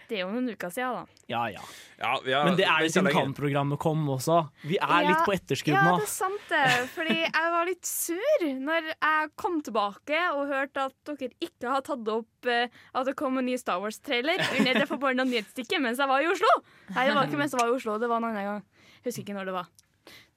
Det 0.08 0.16
er 0.16 0.20
jo- 0.24 0.30
noen 0.32 0.48
uker 0.48 0.70
siden, 0.72 0.94
da. 0.94 1.06
Ja, 1.28 1.42
ja. 1.52 1.60
Ja, 1.98 2.12
vi 2.24 2.32
har 2.32 2.44
Men 2.46 2.56
det 2.56 2.64
er 2.64 2.80
jo 2.80 2.88
siden. 2.88 3.10
Kan-programmet 3.12 3.78
kom 3.78 4.06
også. 4.08 4.48
Vi 4.64 4.78
er 4.80 5.02
litt 5.08 5.24
på 5.26 5.34
etterskudd 5.34 5.74
nå. 5.76 5.90
Ja, 5.90 5.96
det 5.98 6.06
er 6.06 6.12
sant 6.12 6.48
det. 6.48 6.88
Fordi 6.94 7.16
jeg 7.26 7.50
var 7.52 7.64
litt 7.68 7.84
sur 7.84 8.40
når 8.64 8.88
jeg 8.94 9.30
kom 9.36 9.60
tilbake 9.62 10.22
og 10.32 10.48
hørte 10.48 10.86
at 10.86 10.94
dere 11.04 11.30
ikke 11.44 11.68
har 11.68 11.82
tatt 11.82 12.08
opp 12.08 12.46
eh, 12.46 12.68
at 12.94 13.04
det 13.06 13.16
kom 13.16 13.36
en 13.38 13.44
ny 13.44 13.56
Star 13.58 13.78
Wars-trailer 13.80 14.40
under 14.58 14.74
det 14.80 14.88
forbanna 14.88 15.24
nyhetsstykket 15.28 15.80
mens 15.84 15.98
jeg 15.98 16.08
var 16.08 16.20
i 16.24 16.26
Oslo. 16.32 16.54
Nei, 16.94 17.06
det 17.06 17.14
var 17.14 17.26
ikke 17.28 17.36
mens 17.44 17.52
jeg 17.52 17.60
var 17.60 17.68
i 17.68 17.76
Oslo, 17.76 17.98
det 17.98 18.08
var 18.08 18.16
en 18.16 18.24
annen 18.30 18.44
gang. 18.48 18.62
Husker 19.04 19.22
ikke 19.26 19.36
når 19.36 19.44
det 19.44 19.54
var. 19.60 19.66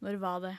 Når 0.04 0.20
var 0.20 0.40
det? 0.42 0.56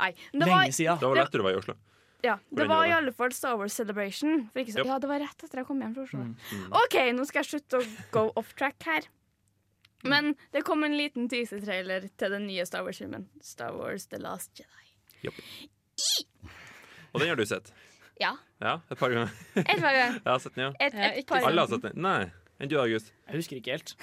Nei. 0.00 0.12
Det 0.12 0.40
Lenge 0.40 0.48
var, 0.56 0.72
siden. 0.72 0.98
Det 0.98 1.08
var 1.08 1.14
Det- 1.16 1.24
etter 1.28 1.38
du 1.38 1.42
var 1.44 1.52
i 1.52 1.60
Oslo. 1.60 1.74
Ja, 2.22 2.36
det 2.54 2.66
var 2.70 2.86
i 2.86 2.92
alle 2.94 3.12
fall 3.12 3.32
Star 3.34 3.56
Wars 3.58 3.74
Celebration. 3.78 4.48
For 4.52 4.62
ikke 4.62 4.72
så, 4.76 4.78
Yep. 4.82 4.86
ja, 4.92 4.98
det 5.02 5.08
var 5.10 5.20
rett 5.24 5.42
etter 5.46 5.62
jeg 5.62 5.66
kom 5.68 5.80
hjem 5.82 5.94
fra 5.96 6.04
Oslo. 6.06 6.20
Mm. 6.22 6.68
OK, 6.82 6.96
nå 7.18 7.26
skal 7.28 7.42
jeg 7.42 7.50
slutte 7.52 7.80
å 7.80 7.86
go 8.14 8.24
off 8.38 8.54
track 8.58 8.86
her. 8.86 9.08
Men 10.04 10.32
det 10.54 10.64
kom 10.66 10.82
en 10.86 10.96
liten 10.98 11.28
teaser-trailer 11.30 12.08
til 12.18 12.30
den 12.34 12.46
nye 12.48 12.64
Star 12.66 12.82
Wars-filmen. 12.86 13.28
Star 13.42 13.74
Wars 13.78 14.06
The 14.10 14.18
Last 14.22 14.50
Jedi. 14.58 15.30
Og 17.12 17.20
den 17.20 17.28
har 17.28 17.36
du 17.36 17.44
sett? 17.46 17.72
Ja. 18.20 18.36
Ja, 18.62 18.78
et 18.90 18.98
par 18.98 19.10
ganger. 19.10 19.30
Et 19.56 19.66
par 19.80 19.92
ganger. 19.92 20.18
Jeg 20.24 20.30
har 20.32 20.38
sett 20.42 20.54
den, 20.56 20.64
ja. 20.64 20.72
Et, 20.80 20.94
et 21.22 21.26
par 21.28 21.44
Alle 21.46 21.60
har 21.64 21.70
sett 21.70 21.82
den. 21.86 21.98
Nei. 22.02 22.30
Enn 22.62 22.70
du, 22.70 22.76
August? 22.78 23.10
Jeg 23.26 23.40
husker 23.40 23.58
ikke 23.58 23.74
helt. 23.74 23.94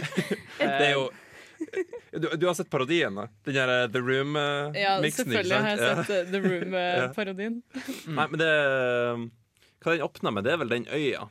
Det 0.60 0.68
er 0.86 0.92
jo 0.94 1.08
du, 2.20 2.28
du 2.36 2.46
har 2.46 2.54
sett 2.54 2.70
parodien, 2.70 3.14
da? 3.14 3.26
Den 3.44 3.54
der 3.54 3.72
eh, 3.74 3.88
The 3.92 3.98
Ja, 4.00 4.04
Room-miksen? 4.08 5.24
selvfølgelig 5.24 5.60
har 5.60 5.68
jeg 5.68 5.78
sett 5.78 6.10
uh, 6.10 6.30
The 6.32 6.40
Room-parodien. 6.44 7.62
Nei, 8.18 8.26
men 8.32 8.38
det 8.42 8.50
Hva 9.84 9.92
den 9.96 10.02
åpner 10.06 10.32
med, 10.34 10.44
det 10.46 10.52
er 10.54 10.60
vel 10.62 10.68
den 10.72 10.86
øya? 10.90 11.26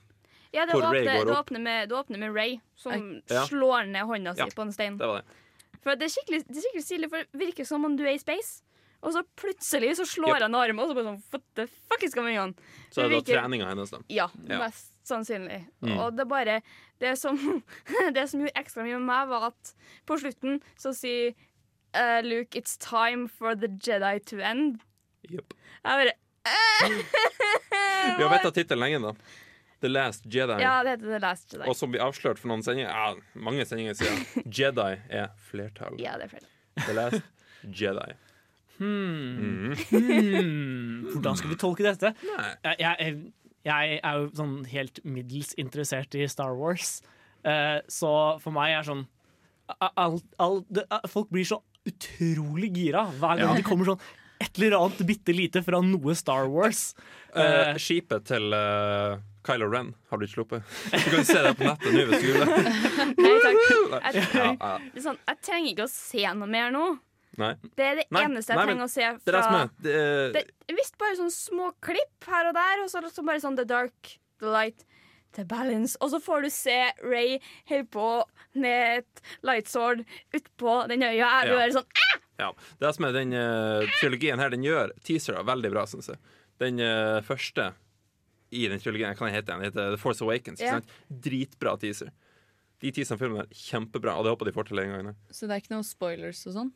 Ja, 0.56 0.64
det 0.66 0.72
Hvor 0.78 0.86
Ray 0.88 1.02
åpner, 1.04 1.18
går 1.20 1.26
det 1.26 1.34
opp. 1.36 1.46
åpner 1.50 1.60
med, 1.66 1.90
det 1.90 1.96
åpner 2.00 2.20
med 2.22 2.36
Ray, 2.36 2.60
som 2.80 3.22
Ja. 3.28 3.42
slår 3.50 3.90
ned 3.92 4.06
hånda 4.08 4.36
si 4.38 4.40
Ja. 4.46 4.48
på 4.56 4.62
en 4.64 4.72
stein. 4.72 4.98
Det 4.98 5.08
var 5.10 5.22
det. 5.22 5.42
For 5.84 5.96
det 6.00 6.08
er 6.08 6.14
skikkelig, 6.16 6.40
det 6.48 6.56
er 6.58 6.62
skikkelig 6.64 6.86
stilig, 6.86 7.10
for 7.12 7.18
det 7.32 7.42
virker 7.42 7.66
som 7.68 7.84
om 7.86 7.98
du 8.00 8.06
er 8.08 8.16
i 8.16 8.22
space. 8.22 8.62
Og 9.04 9.12
så 9.14 9.22
plutselig 9.38 9.92
så 10.00 10.06
slår 10.08 10.38
Yep. 10.40 10.42
han 10.48 10.56
armen, 10.56 10.80
og 10.80 10.90
så 10.90 10.96
bare 10.96 11.10
sånn 11.12 11.22
What 11.34 11.44
the 11.60 11.68
fuck 11.68 12.02
is 12.08 12.16
going 12.16 12.40
on? 12.40 12.56
Så 12.90 13.04
er 13.04 13.10
det 13.10 13.12
da 13.12 13.20
virker- 13.20 13.42
treninga 13.42 13.68
hennes, 13.70 13.92
da. 13.92 14.00
Ja, 14.10 14.30
Ja. 14.48 14.58
mest 14.64 14.95
sannsynlig. 15.08 15.62
Mm. 15.86 15.98
Og 15.98 16.18
det 16.18 16.28
bare 16.30 16.62
Det 17.00 17.18
som, 17.20 17.38
det 18.16 18.28
som 18.32 18.40
gjorde 18.42 18.60
ekstra 18.60 18.86
mye 18.86 19.00
med 19.00 19.08
meg, 19.10 19.28
var 19.30 19.50
at 19.52 19.74
på 20.08 20.18
slutten 20.22 20.62
så 20.80 20.94
sier 20.96 21.34
uh, 21.96 22.22
Luke 22.24 22.58
It's 22.58 22.78
time 22.80 23.28
for 23.28 23.56
the 23.56 23.68
Jedi 23.68 24.20
to 24.32 24.40
end. 24.40 24.80
Yep. 25.30 25.54
Jeg 25.84 26.06
bare 26.06 26.16
Vi 28.18 28.24
har 28.24 28.30
venta 28.30 28.52
tittelen 28.54 28.86
lenge, 28.86 29.00
da. 29.02 29.42
The 29.82 29.90
Last 29.90 30.26
Jedi. 30.26 30.62
Ja, 30.62 30.84
det 30.84 30.90
heter 30.90 31.06
The 31.06 31.20
Last 31.20 31.54
Jedi. 31.54 31.66
Og 31.70 31.76
som 31.78 31.92
vi 31.94 32.00
avslørte 32.02 32.42
for 32.42 32.50
noen 32.50 32.64
sendinger 32.66 32.90
Ja, 32.90 33.16
mange 33.38 33.66
sendinger 33.68 33.98
siden, 33.98 34.22
Jedi 34.58 34.92
er 35.10 35.34
flertall. 35.50 35.98
Ja, 36.02 36.16
det 36.20 36.30
er 36.30 36.36
flertall. 36.36 36.54
The 36.86 36.96
Last 36.98 37.82
Jedi. 37.82 38.16
Hmm. 38.78 39.36
Mm. 39.40 39.76
Hmm. 39.90 41.04
Hvordan 41.14 41.38
skal 41.40 41.52
vi 41.54 41.58
tolke 41.60 41.86
dette? 41.86 42.12
Nei. 42.28 42.50
Jeg, 42.66 42.80
jeg, 42.82 43.20
jeg 43.66 44.00
er 44.04 44.20
jo 44.22 44.30
sånn 44.38 44.56
helt 44.70 45.00
middels 45.04 45.54
interessert 45.62 46.16
i 46.16 46.28
Star 46.32 46.54
Wars. 46.58 47.02
uh, 47.46 47.80
så 47.90 48.12
for 48.44 48.52
meg 48.56 48.76
er 48.78 48.84
sånn 48.88 49.06
all, 49.98 50.20
all, 50.38 50.60
det, 50.70 50.84
Folk 51.10 51.32
blir 51.34 51.46
så 51.50 51.58
utrolig 51.90 52.70
gira 52.76 53.08
hver 53.18 53.40
gang 53.40 53.50
Ja. 53.50 53.56
det 53.58 53.66
kommer 53.66 53.86
sånn 53.90 54.02
et 54.42 54.58
eller 54.60 54.76
annet 54.78 55.00
bitte 55.08 55.32
lite 55.34 55.62
fra 55.64 55.80
noe 55.82 56.14
Star 56.20 56.50
Wars. 56.52 56.94
Uh, 57.34 57.42
Eh, 57.72 57.78
skipet 57.80 58.26
til 58.28 58.52
Kylo 59.48 59.68
Ren 59.72 59.94
har 60.12 60.18
blitt 60.20 60.34
sluppet. 60.34 60.64
Du 60.92 61.10
kan 61.14 61.24
se 61.26 61.40
det 61.46 61.54
på 61.56 61.64
nettet 61.68 61.94
nå 61.96 62.04
hvis 62.10 62.22
du 62.22 62.28
vil. 62.34 62.42
Nei 63.24 63.34
takk. 63.46 63.62
Jeg, 63.64 64.26
Ja, 64.36 64.50
ja. 64.60 64.72
er 64.92 65.02
sånn, 65.06 65.20
jeg 65.30 65.40
trenger 65.46 65.70
ikke 65.72 65.88
å 65.88 65.92
se 65.94 66.26
noe 66.36 66.50
mer 66.52 66.72
nå. 66.76 66.84
Nei. 67.42 67.54
Det 67.76 67.86
er 67.86 67.96
det 68.02 68.06
Nei, 68.16 68.24
eneste 68.30 68.54
jeg 68.54 68.60
nei, 68.60 68.66
trenger 68.70 68.86
å 68.88 68.92
se 68.92 69.06
er 69.06 69.18
fra 69.24 69.46
er. 69.62 69.72
Det 69.84 69.96
er 69.96 70.36
Det 70.36 70.44
er 70.72 70.78
visst 70.78 70.98
bare 71.02 71.18
sånne 71.20 71.36
små 71.36 71.72
klipp 71.86 72.30
her 72.32 72.52
og 72.52 72.58
der, 72.58 72.84
og 72.84 72.92
så 72.92 73.02
er 73.02 73.10
så 73.14 73.26
bare 73.28 73.44
sånn 73.44 73.58
The 73.60 73.66
Dark, 73.70 74.16
The 74.44 74.52
Light, 74.54 74.86
The 75.36 75.46
Balance. 75.50 75.98
Og 76.02 76.14
så 76.14 76.22
får 76.24 76.46
du 76.48 76.50
se 76.54 76.78
Ray 77.04 77.40
holde 77.70 77.90
på 77.92 78.10
med 78.56 79.02
et 79.02 79.22
lightsword 79.46 80.06
utpå 80.36 80.78
den 80.92 81.04
øya. 81.04 81.18
Ja. 81.18 81.42
Du 81.46 81.54
Ja. 81.56 81.58
bare 81.64 81.76
sånn 81.80 81.90
«Ah!» 82.06 82.22
Ja, 82.38 82.50
det 82.82 82.90
som 82.96 83.06
er 83.08 83.14
den 83.16 83.32
uh, 83.32 83.86
trilogien 84.02 84.40
her, 84.40 84.50
den 84.52 84.64
gjør 84.64 84.92
teasere 85.08 85.44
veldig 85.48 85.72
bra, 85.72 85.86
syns 85.88 86.10
jeg. 86.12 86.20
Den 86.60 86.80
uh, 86.84 87.22
første 87.24 87.70
i 88.52 88.68
den 88.68 88.80
trilogien. 88.80 89.16
kan 89.16 89.30
jeg 89.30 89.38
hete 89.42 89.54
den? 89.54 89.64
Heter 89.64 89.92
The 89.96 90.00
Force 90.00 90.24
Awakens. 90.24 90.60
Ja. 90.64 90.78
Sant? 90.80 90.92
Dritbra 91.10 91.78
teaser. 91.80 92.12
De 92.84 92.92
teaserne 92.92 93.20
filmen 93.22 93.42
er 93.44 93.48
kjempebra, 93.56 94.18
og 94.20 94.26
det 94.26 94.34
håper 94.36 94.50
de 94.50 94.56
får 94.56 94.68
til 94.70 94.80
en 94.84 94.92
gang. 94.92 95.16
Så 95.32 95.48
det 95.48 95.56
er 95.56 95.64
ikke 95.64 95.76
noe 95.78 95.88
spoilers 95.88 96.44
og 96.50 96.58
sånn? 96.58 96.74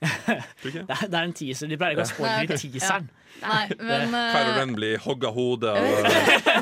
Det 0.00 0.74
er, 0.80 1.08
det 1.12 1.16
er 1.16 1.24
en 1.26 1.32
teaser. 1.36 1.68
De 1.68 1.76
pleier 1.80 1.96
ikke 1.96 2.06
å 2.06 2.12
spoile 2.14 2.56
teaseren. 2.56 3.10
Nei, 3.40 3.66
men 3.78 4.10
Kylo 4.10 4.50
eh, 4.50 4.56
Ren 4.58 4.72
blir 4.76 4.98
hogga 5.00 5.30
hodet 5.32 5.70
av, 5.70 6.08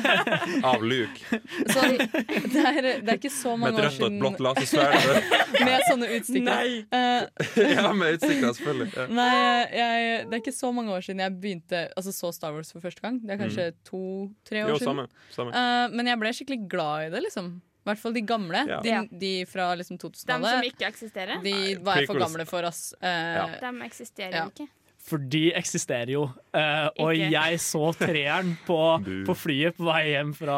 av 0.69 0.83
Luke 0.85 1.39
sånn, 1.73 1.97
det, 1.97 2.61
er, 2.61 2.87
det 3.03 3.09
er 3.09 3.17
ikke 3.17 3.31
så 3.33 3.55
med 3.59 3.73
et 3.73 3.81
rødt 3.83 3.87
og 3.87 3.89
et 3.89 3.97
siden 3.97 4.19
blått 4.21 4.43
lasersverd. 4.45 5.27
med 5.65 5.87
sånne 5.89 6.09
utstikkere. 6.15 6.69
Uh, 6.93 7.65
ja, 7.75 7.89
med 7.91 8.15
utstikkere, 8.15 8.53
selvfølgelig. 8.59 8.89
Ja. 8.95 9.07
Nei, 9.11 9.29
jeg, 9.75 10.21
det 10.29 10.37
er 10.37 10.43
ikke 10.43 10.55
så 10.55 10.71
mange 10.75 10.93
år 10.95 11.03
siden 11.03 11.23
jeg 11.25 11.35
begynte 11.41 11.81
Altså 11.99 12.13
så 12.15 12.31
Star 12.35 12.55
Wars 12.55 12.71
for 12.71 12.85
første 12.85 13.03
gang. 13.03 13.19
Det 13.25 13.35
er 13.35 13.41
kanskje 13.41 13.71
to-tre 13.89 14.63
år 14.63 14.69
Mm. 14.69 14.75
Jo, 14.75 14.77
siden. 14.79 14.87
samme. 14.93 15.07
samme. 15.35 15.51
Uh, 15.57 15.97
men 15.97 16.07
jeg 16.13 16.21
ble 16.21 16.31
skikkelig 16.37 16.61
glad 16.71 17.09
i 17.09 17.11
det, 17.15 17.25
liksom. 17.27 17.51
I 17.89 17.93
hvert 17.95 18.01
fall 18.03 18.13
de 18.13 18.21
gamle. 18.21 18.59
Ja. 18.69 18.79
De, 18.85 18.95
de 19.19 19.31
fra 19.49 19.71
liksom 19.75 19.97
De 19.97 20.51
som 20.53 20.67
ikke 20.67 20.85
eksisterer, 20.87 21.41
De 21.43 21.75
var 21.81 22.05
for 22.05 22.19
gamle 22.21 22.45
for 22.45 22.63
oss. 22.69 22.93
Eh, 23.01 23.09
Ja. 23.09 23.47
de 23.59 23.81
eksisterer 23.87 24.35
Ja. 24.35 24.45
ikke. 24.47 24.67
For 25.09 25.17
de 25.17 25.41
eksisterer 25.57 26.11
jo. 26.13 26.27
Uh, 26.53 26.89
og 27.01 27.15
jeg 27.17 27.57
så 27.63 27.89
treeren 27.97 28.51
på, 28.67 28.77
på 29.27 29.35
flyet 29.37 29.75
på 29.77 29.87
vei 29.87 30.03
hjem 30.11 30.31
fra 30.37 30.57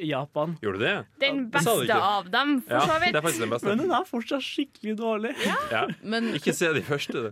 Japan. 0.00 0.54
Gjorde 0.64 0.80
du 0.80 0.84
det? 0.86 0.94
Den 1.20 1.42
beste 1.52 1.74
det 1.90 1.96
av 1.98 2.30
dem, 2.32 2.54
for 2.64 2.72
Ja, 2.78 2.80
så 2.86 2.88
det 2.88 3.10
er 3.10 3.20
vidt. 3.26 3.40
den 3.42 3.52
beste. 3.52 3.68
Men 3.68 3.82
den 3.84 3.92
er 3.98 4.06
fortsatt 4.08 4.44
skikkelig 4.46 4.94
dårlig. 5.00 5.34
Ja. 5.72 5.82
Men, 6.02 6.30
Ikke 6.38 6.54
se 6.56 6.72
de 6.72 6.82
første. 6.86 7.26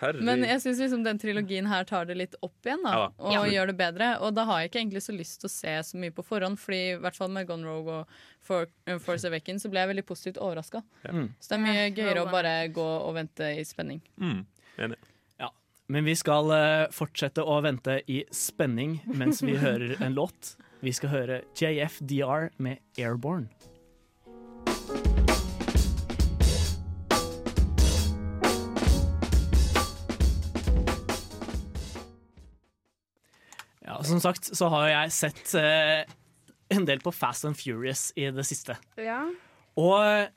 Herregud. 0.00 0.24
men 0.24 0.46
jeg 0.48 0.62
syns 0.64 0.80
liksom 0.84 1.04
den 1.04 1.20
trilogien 1.20 1.68
her 1.68 1.84
tar 1.88 2.08
det 2.08 2.16
litt 2.20 2.34
opp 2.44 2.56
igjen, 2.64 2.82
da. 2.86 2.94
Ja 2.96 3.04
da. 3.08 3.12
og 3.28 3.32
Ja. 3.36 3.44
gjør 3.58 3.66
det 3.72 3.76
bedre. 3.78 4.08
Og 4.24 4.34
da 4.34 4.44
har 4.48 4.60
jeg 4.64 4.70
ikke 4.72 4.80
egentlig 4.82 5.02
så 5.04 5.12
lyst 5.16 5.40
til 5.44 5.48
å 5.48 5.52
se 5.52 5.76
så 5.92 6.00
mye 6.00 6.10
på 6.16 6.24
forhånd, 6.24 6.58
Fordi 6.58 6.80
i 6.94 6.98
hvert 7.02 7.16
fall 7.16 7.28
med 7.28 7.46
Gone 7.46 7.64
Rogue 7.68 8.00
og 8.00 8.08
For, 8.48 8.66
uh, 8.88 8.96
Force 9.02 9.26
Awakens 9.28 9.62
så 9.66 9.68
ble 9.68 9.80
jeg 9.82 9.88
veldig 9.90 10.06
positivt 10.08 10.38
overraska. 10.40 10.80
Ja. 11.04 11.12
Mm. 11.12 11.28
Så 11.40 11.48
det 11.52 11.56
er 11.58 11.64
mye 11.66 11.82
Ja, 11.82 11.90
gøyere 11.98 12.22
å 12.24 12.30
bare 12.32 12.54
gå 12.72 12.86
og 13.04 13.14
vente 13.18 13.44
i 13.58 13.64
spenning. 13.68 14.00
mm. 14.16 14.44
Enig. 14.78 14.96
Men 15.90 16.04
vi 16.04 16.12
skal 16.16 16.50
eh, 16.52 16.90
fortsette 16.92 17.40
å 17.40 17.62
vente 17.64 17.94
i 18.12 18.18
spenning 18.34 18.98
mens 19.08 19.40
vi 19.40 19.54
hører 19.56 19.94
en 20.04 20.12
låt. 20.20 20.50
Vi 20.84 20.92
skal 20.92 21.08
høre 21.14 21.38
JFDR 21.56 22.50
med 22.60 22.82
Airborne. 23.00 23.48
Ja, 33.80 33.96
som 34.04 34.20
sagt 34.20 34.52
så 34.52 34.68
har 34.68 34.90
jeg 34.92 35.16
sett 35.16 35.56
eh, 35.56 36.04
en 36.68 36.84
del 36.84 37.00
på 37.00 37.16
Fast 37.16 37.48
and 37.48 37.56
Furious 37.56 38.10
i 38.12 38.28
det 38.28 38.44
siste. 38.44 38.76
Ja. 39.00 39.22
Og 39.80 40.28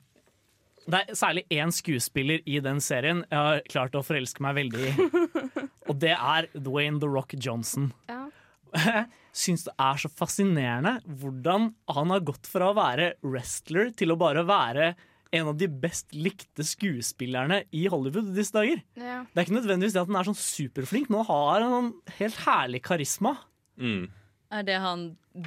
det 0.90 1.02
er 1.02 1.18
særlig 1.18 1.44
én 1.54 1.72
skuespiller 1.74 2.42
i 2.50 2.60
den 2.64 2.82
serien 2.84 3.24
jeg 3.28 3.38
har 3.38 3.62
klart 3.70 3.98
å 3.98 4.04
forelske 4.06 4.44
meg 4.44 4.58
veldig 4.58 4.88
i. 4.88 5.10
Og 5.90 5.98
det 6.02 6.16
er 6.16 6.48
Dwayne 6.56 7.02
The 7.02 7.10
Rock 7.12 7.36
Johnson. 7.38 7.92
Ja. 8.10 8.24
Jeg 8.72 9.06
syns 9.44 9.66
det 9.68 9.76
er 9.84 10.02
så 10.02 10.12
fascinerende 10.12 10.98
hvordan 11.22 11.72
han 11.92 12.14
har 12.16 12.26
gått 12.28 12.50
fra 12.50 12.72
å 12.72 12.78
være 12.78 13.14
wrestler 13.26 13.92
til 13.98 14.14
å 14.14 14.20
bare 14.20 14.46
være 14.48 14.94
en 15.32 15.48
av 15.48 15.56
de 15.56 15.68
best 15.70 16.12
likte 16.12 16.64
skuespillerne 16.68 17.62
i 17.72 17.86
Hollywood 17.92 18.34
disse 18.36 18.56
dager. 18.56 18.82
Ja. 19.00 19.22
Det 19.32 19.38
er 19.38 19.48
ikke 19.48 19.60
nødvendigvis 19.60 19.96
det 19.96 20.02
at 20.04 20.10
han 20.12 20.20
er 20.20 20.28
sånn 20.28 20.40
superflink, 20.40 21.12
nå 21.12 21.24
har 21.30 21.64
han 21.64 21.76
en 21.78 21.94
helt 22.18 22.42
herlig 22.44 22.82
karisma. 22.88 23.38
Mm. 23.80 24.10
Er 24.52 24.66
det 24.68 24.78
han 24.84 25.04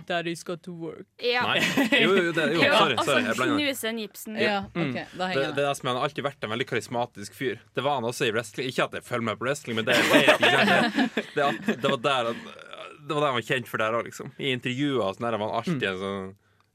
Daddy's 0.08 0.40
Got 0.46 0.62
To 0.64 0.72
Work? 0.80 1.06
ja. 1.20 1.42
Nei. 1.44 1.58
Jo, 2.02 2.14
jo, 2.16 2.32
det, 2.32 2.46
jo, 2.54 2.60
sorry. 2.72 2.96
sorry 3.04 3.26
jeg 3.26 3.36
blander. 3.36 3.58
knuse 3.60 3.88
en 3.90 3.98
gipsen, 4.00 4.38
Ja, 4.40 4.58
ok, 4.70 4.78
da 4.78 4.86
Det, 4.94 5.26
henger 5.28 5.42
det 5.42 5.50
det 5.58 5.66
er 5.68 5.74
som 5.76 5.90
han 5.90 5.98
har 5.98 6.08
alltid 6.08 6.24
vært 6.24 6.46
en 6.46 6.54
veldig 6.54 6.66
karismatisk 6.70 7.36
fyr. 7.36 7.60
Det 7.76 7.84
var 7.84 7.98
han 8.00 8.08
også 8.08 8.30
i 8.30 8.32
wrestling. 8.32 8.70
Ikke 8.72 8.86
at 8.88 8.96
jeg 8.96 9.04
følger 9.04 9.28
med 9.28 9.40
på 9.40 9.48
wrestling, 9.48 9.76
men 9.76 9.88
det, 9.88 9.98
ikke 10.00 10.48
det, 11.36 11.50
det, 11.66 11.76
det 11.82 11.92
var 11.92 12.00
der 12.08 12.30
han 12.32 12.40
Det 13.04 13.12
var 13.12 13.20
det 13.20 13.28
han 13.28 13.38
var 13.38 13.46
kjent 13.50 13.68
for 13.68 13.84
der 13.84 13.98
òg, 13.98 14.08
liksom. 14.08 14.32
I 14.40 14.54
intervjuer 14.56 15.04
og 15.04 15.18
sånn 15.18 15.28
der 15.28 15.36
var 15.36 15.52
han 15.52 15.60
alltid 15.60 15.88
en 15.90 16.02
sånn 16.04 16.34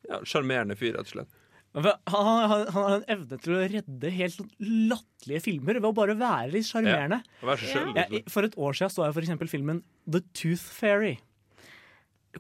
ja, 0.10 0.24
sjarmerende 0.30 0.78
fyr, 0.78 0.94
rett 0.94 1.10
og 1.10 1.16
slett. 1.18 1.36
Han, 1.74 1.86
han, 2.50 2.68
har 2.74 2.92
en 2.96 3.04
evne 3.14 3.38
til 3.42 3.54
å 3.54 3.62
redde 3.62 4.12
helt 4.14 4.34
sånn 4.34 4.50
latterlige 4.90 5.44
filmer 5.46 5.78
ved 5.78 5.90
å 5.90 5.94
bare 5.98 6.16
være 6.18 6.54
litt 6.56 6.66
sjarmerende. 6.70 7.22
Liksom. 7.46 8.30
For 8.34 8.48
et 8.48 8.58
år 8.58 8.78
siden 8.78 8.94
så 8.94 9.06
jeg 9.06 9.26
eksempel 9.26 9.52
filmen 9.52 9.84
The 10.10 10.24
Tooth 10.34 10.66
Fairy. 10.66 11.18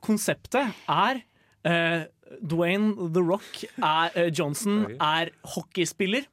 Konseptet 0.03 0.75
er 0.89 1.21
uh, 1.67 2.01
Dwayne 2.41 3.09
The 3.13 3.23
Rock 3.23 3.63
er, 3.77 4.11
uh, 4.15 4.27
Johnson 4.29 4.85
er 4.95 5.31
hockeyspiller. 5.55 6.27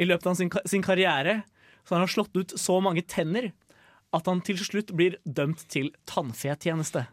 I 0.00 0.06
løpet 0.08 0.30
av 0.30 0.36
sin, 0.38 0.50
sin 0.70 0.84
karriere 0.84 1.42
så 1.84 1.94
han 1.94 2.00
har 2.00 2.06
han 2.06 2.12
slått 2.12 2.36
ut 2.36 2.60
så 2.60 2.80
mange 2.80 3.02
tenner 3.02 3.50
at 4.14 4.26
han 4.30 4.40
til 4.46 4.58
slutt 4.62 4.92
blir 4.96 5.16
dømt 5.24 5.68
til 5.70 5.90
tannfetjeneste. 6.10 7.06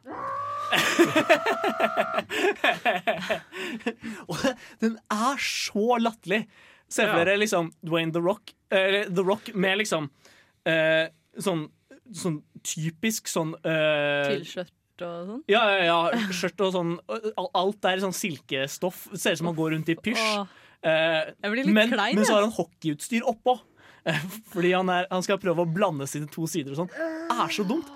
Og 4.28 4.38
den 4.84 4.98
er 5.14 5.38
så 5.42 5.98
latterlig. 6.02 6.48
Se 6.90 7.04
for 7.04 7.18
dere 7.20 7.38
liksom 7.42 7.74
Dwayne 7.86 8.14
The 8.16 8.22
Rock, 8.24 8.52
eh, 8.72 9.06
The 9.10 9.24
Rock 9.26 9.46
med 9.56 9.78
liksom 9.82 10.10
eh, 10.70 11.06
sånn, 11.42 11.68
sånn 12.16 12.44
typisk 12.64 13.28
sånn 13.32 13.56
eh, 13.60 14.28
Til 14.30 14.46
skjørt 14.98 15.08
og 15.08 15.32
sånn. 15.32 15.44
Ja, 15.54 15.64
ja, 15.72 15.84
ja. 15.88 16.28
Skjørt 16.34 16.66
og 16.68 16.74
sånn. 16.76 16.94
Alt 17.54 17.86
er 17.86 18.04
sånn 18.04 18.18
silkestoff. 18.18 19.08
Ser 19.14 19.38
ut 19.38 19.44
som 19.44 19.52
han 19.54 19.60
går 19.62 19.76
rundt 19.78 19.94
i 19.94 20.00
pysj. 20.00 20.24
Åh, 20.42 20.64
Eh, 20.86 21.34
jeg 21.42 21.50
blir 21.52 21.66
litt 21.66 21.74
men, 21.74 21.90
klein, 21.90 22.14
men 22.16 22.24
så 22.24 22.36
har 22.36 22.44
han 22.46 22.52
hockeyutstyr 22.54 23.24
oppå. 23.26 23.56
Eh, 24.08 24.20
Fordi 24.54 24.70
han, 24.78 24.88
er, 24.94 25.08
han 25.10 25.24
skal 25.26 25.40
prøve 25.42 25.64
å 25.66 25.68
blande 25.68 26.06
sine 26.08 26.30
to 26.32 26.46
sider 26.48 26.76
og 26.76 26.78
sånn. 26.84 26.92
Er 27.34 27.50
så 27.52 27.66
dumt. 27.68 27.90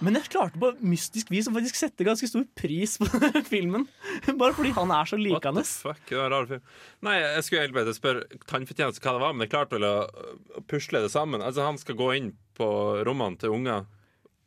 Men 0.00 0.14
jeg 0.16 0.30
klarte 0.30 0.56
på 0.62 0.70
mystisk 0.80 1.32
vis 1.34 1.50
å 1.50 1.52
faktisk 1.52 1.76
sette 1.76 2.06
ganske 2.06 2.30
stor 2.30 2.46
pris 2.56 2.94
på 3.02 3.10
denne 3.10 3.42
filmen. 3.52 3.88
Bare 4.38 4.54
fordi 4.54 4.70
han 4.78 4.94
er 4.94 5.10
så 5.10 5.18
likende. 5.18 5.66
fuck? 5.66 6.00
Det 6.06 6.16
var 6.16 6.30
en 6.30 6.36
rar 6.36 6.48
film. 6.54 6.62
Nei, 7.10 7.18
jeg 7.18 7.44
skulle 7.48 7.64
egentlig 7.66 7.80
bare 7.82 7.98
spørre 7.98 8.40
tannfortjeneste 8.54 9.02
hva 9.02 9.16
det 9.18 9.24
var, 9.26 9.34
men 9.34 9.44
jeg 9.48 9.52
klarte 9.56 9.76
vel 9.80 9.88
å 9.90 10.62
pusle 10.70 11.02
det 11.04 11.10
sammen. 11.12 11.42
Altså, 11.42 11.66
han 11.66 11.82
skal 11.82 11.98
gå 11.98 12.12
inn 12.22 12.32
på 12.56 12.70
rommene 13.04 13.42
til 13.42 13.50
unger 13.58 13.82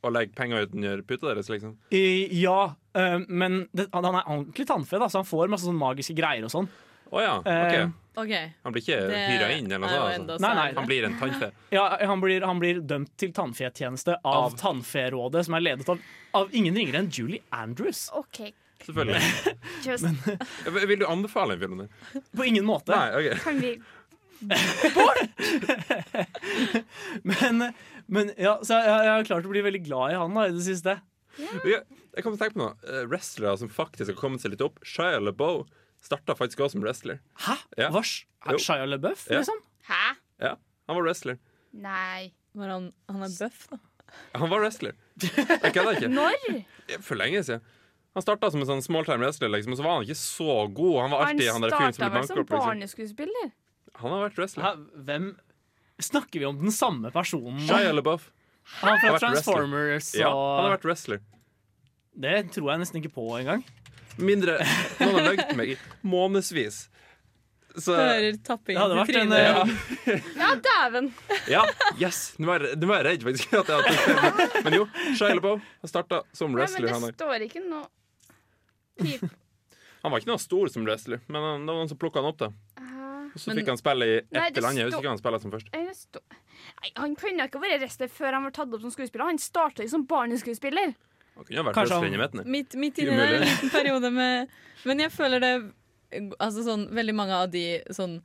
og 0.01 0.13
legge 0.15 0.33
penger 0.37 0.65
utenfor 0.67 1.01
puta 1.07 1.27
deres, 1.33 1.49
liksom. 1.53 1.75
I- 1.93 2.29
Ja, 2.41 2.73
uh, 2.97 3.19
men 3.27 3.67
det, 3.73 3.87
han 3.93 4.03
han 4.07 4.15
er 4.15 4.23
ordentlig 4.27 4.65
tannfe, 4.67 4.97
da, 4.99 5.05
så 5.09 5.17
han 5.21 5.25
får 5.29 5.47
masse 5.53 5.65
sånn 5.69 5.77
magiske 5.77 6.15
greier 6.17 6.43
og 6.47 6.51
sånn. 6.53 6.67
Å 7.11 7.21
ja, 7.21 7.35
okay. 7.43 7.83
Uh, 7.83 7.89
OK. 8.21 8.31
Han 8.63 8.71
blir 8.75 8.81
ikke 8.83 8.97
Det 9.07 9.19
hyra 9.27 9.47
inn, 9.57 9.67
eller 9.71 9.87
er 9.87 9.99
noe 9.99 10.13
sånt? 10.15 10.29
Altså. 10.31 10.41
Nei, 10.45 10.53
nei. 10.57 10.69
Han 10.79 10.87
blir 10.87 11.03
en 11.07 11.17
tannfe. 11.19 11.51
Ja, 11.71 11.85
han 12.07 12.21
blir, 12.23 12.41
han 12.47 12.59
blir 12.59 12.79
dømt 12.83 13.13
til 13.19 13.31
tannfetjeneste 13.35 14.13
av, 14.23 14.43
Av- 14.49 14.57
Tannferådet, 14.59 15.45
som 15.47 15.53
er 15.55 15.59
ledet 15.63 15.89
av, 15.91 15.97
av 16.39 16.49
ingen 16.55 16.75
ringere 16.75 16.97
enn 17.03 17.11
Julie 17.11 17.39
Andrews. 17.55 18.09
OK. 18.15 18.41
Selvfølgelig. 18.81 19.21
Just, 19.85 20.05
Vil 20.89 20.99
du 20.99 21.05
anbefale 21.07 21.53
en 21.53 21.59
film? 21.61 21.77
din? 21.85 21.89
På 22.35 22.43
ingen 22.47 22.65
måte. 22.65 22.91
Nei, 22.95 23.09
okay. 23.19 23.35
kan 23.43 23.59
vi 23.61 23.75
Men, 27.23 27.73
men 28.11 28.31
ja, 28.37 28.57
så 28.65 28.77
jeg, 28.77 28.91
jeg 29.07 29.11
har 29.15 29.27
klart 29.29 29.47
å 29.47 29.51
bli 29.53 29.63
veldig 29.65 29.81
glad 29.87 30.13
i 30.13 30.17
han 30.19 30.35
da, 30.37 30.45
i 30.49 30.55
det 30.55 30.65
siste. 30.65 30.97
Jeg, 31.39 31.61
jeg 31.63 32.23
kommer 32.25 32.35
til 32.35 32.39
å 32.39 32.41
tenke 32.43 32.57
på 32.57 32.61
noe. 32.61 32.73
Eh, 32.83 33.05
Wrestlere 33.07 33.53
som 33.61 33.69
faktisk 33.71 34.11
har 34.11 34.17
kommet 34.19 34.43
seg 34.43 34.51
litt 34.53 34.63
opp. 34.65 34.81
Shia 34.83 35.21
LaBeouf 35.23 35.69
starta 36.03 36.35
faktisk 36.35 36.59
også 36.65 36.75
som 36.75 36.83
wrestler. 36.83 37.21
Hæ? 37.45 37.55
Ja. 37.79 37.87
Var 37.95 38.03
Jo. 38.51 38.57
Shia 38.59 38.87
LaBeouf, 38.89 39.27
Ja. 39.31 39.39
liksom? 39.39 39.61
Hæ? 39.87 40.01
Ja, 40.43 40.55
Han 40.89 40.97
var 40.99 41.05
wrestler. 41.07 41.37
Nei. 41.71 42.33
Var 42.57 42.67
han, 42.67 42.89
han 43.07 43.23
er 43.23 43.31
bøff, 43.39 43.61
da. 43.71 43.77
Han 44.35 44.49
var 44.51 44.59
wrestler. 44.65 44.97
Jeg 45.23 45.71
kødder 45.71 45.93
ikke. 46.01 46.09
Når? 46.19 46.65
For 47.05 47.15
lenge 47.15 47.45
siden. 47.47 47.61
Han 48.11 48.25
starta 48.25 48.49
som 48.51 48.59
en 48.59 48.67
sånn 48.67 48.81
small-time 48.83 49.23
wrestler, 49.23 49.47
liksom, 49.53 49.71
og 49.71 49.79
så 49.79 49.85
var 49.85 49.93
han 49.95 50.03
ikke 50.03 50.19
så 50.19 50.55
god. 50.67 50.97
Han 51.05 51.13
var 51.13 51.21
Han 51.23 51.29
alltid 51.31 51.47
han 51.53 51.63
der 51.63 51.71
fyren 51.77 51.93
som 51.95 51.95
starta 51.95 52.09
ble 52.11 52.19
vel 52.19 52.27
som 52.27 52.41
opp. 52.41 52.49
Liksom. 52.51 52.65
barneskuespiller? 52.67 53.51
Han 54.01 54.11
har 54.17 54.25
vært 54.25 54.41
wrestler. 54.41 54.65
Hæ? 54.67 54.71
Hvem 55.07 55.29
Snakker 56.01 56.39
vi 56.41 56.45
om 56.49 56.57
den 56.61 56.71
samme 56.73 57.11
personen? 57.13 57.59
Shia 57.67 57.91
LaBeouf. 57.93 58.29
Han 58.81 58.97
har 58.97 59.03
fra. 59.17 59.19
Transformers 59.19 60.13
Ja, 60.17 60.29
han 60.31 60.65
har 60.67 60.75
vært 60.77 60.85
wrestler. 60.89 61.21
Det 62.21 62.35
tror 62.55 62.71
jeg 62.73 62.81
nesten 62.83 62.99
ikke 63.01 63.13
på 63.15 63.25
engang. 63.39 63.63
Mindre 64.21 64.57
Noen 64.99 65.15
har 65.17 65.27
løyet 65.31 65.53
meg 65.57 65.73
i 65.73 65.77
månedsvis. 66.03 66.87
Så 67.79 67.93
Hører 67.95 68.35
tapping 68.43 68.75
vært 68.75 69.15
en, 69.15 69.29
trynet. 69.31 69.39
Ja, 69.39 70.15
Ja, 70.41 70.49
dæven! 70.65 71.05
Ja, 71.47 71.61
yes! 72.01 72.33
Nå 72.35 72.49
var 72.49 72.65
jeg, 72.67 72.75
nå 72.81 72.89
var 72.89 72.99
jeg 72.99 73.07
redd, 73.07 73.23
faktisk. 73.29 73.53
At 73.61 73.71
jeg 73.71 73.85
hadde. 74.19 74.47
Men 74.65 74.75
jo, 74.75 74.87
Shia 75.15 75.31
LaBeouf 75.37 75.63
har 75.85 75.93
starta 75.93 76.19
som 76.35 76.51
men 76.51 76.59
wrestler. 76.59 76.91
Han, 76.91 77.05
det 77.07 77.15
står 77.15 77.45
ikke 77.47 77.63
noe 77.63 77.87
Pip. 79.01 79.23
han 80.03 80.11
var 80.11 80.19
ikke 80.19 80.33
noe 80.33 80.41
stor 80.43 80.67
som 80.73 80.83
wrestler, 80.85 81.23
men 81.31 81.39
det 81.39 81.71
var 81.71 81.79
noen 81.79 81.89
som 81.93 81.97
plukka 82.01 82.19
han 82.21 82.29
opp. 82.33 82.41
da. 82.43 82.51
Og 83.33 83.39
Så 83.39 83.47
Men- 83.51 83.57
fikk 83.61 83.67
han 83.71 83.77
spille 83.79 84.05
i 84.07 84.17
ett 84.17 84.57
eller 84.57 84.67
annet. 84.69 84.77
Jeg 84.81 84.85
husker 84.89 85.01
ikke 85.01 85.13
han 85.13 85.21
spilte 85.21 85.41
som 85.41 85.51
først. 85.51 85.71
Nei, 85.73 85.85
Nei, 86.81 86.91
Han 86.95 87.15
kunne 87.15 87.47
ikke 87.47 87.61
vært 87.61 87.79
arrestert 87.81 88.11
før 88.11 88.33
han 88.33 88.43
var 88.43 88.51
tatt 88.51 88.73
opp 88.73 88.81
som 88.81 88.91
skuespiller. 88.91 89.25
Han 89.25 89.37
starta 89.37 89.83
jo 89.83 89.87
som 89.87 90.05
barneskuespiller. 90.05 90.93
Han 91.35 91.45
kunne 91.45 91.57
jo 91.57 91.63
vært 91.63 92.33
midten. 92.35 92.51
Midt, 92.51 92.75
midt 92.75 92.97
inni 92.99 93.15
der, 93.17 93.35
en 93.39 93.41
liten 93.47 93.69
periode 93.77 94.11
med 94.11 94.49
Men 94.85 94.99
jeg 94.99 95.11
føler 95.11 95.39
det 95.39 95.73
Altså 96.39 96.65
sånn, 96.65 96.89
veldig 96.91 97.15
mange 97.15 97.31
av 97.31 97.49
de 97.53 97.81
sånn 97.89 98.21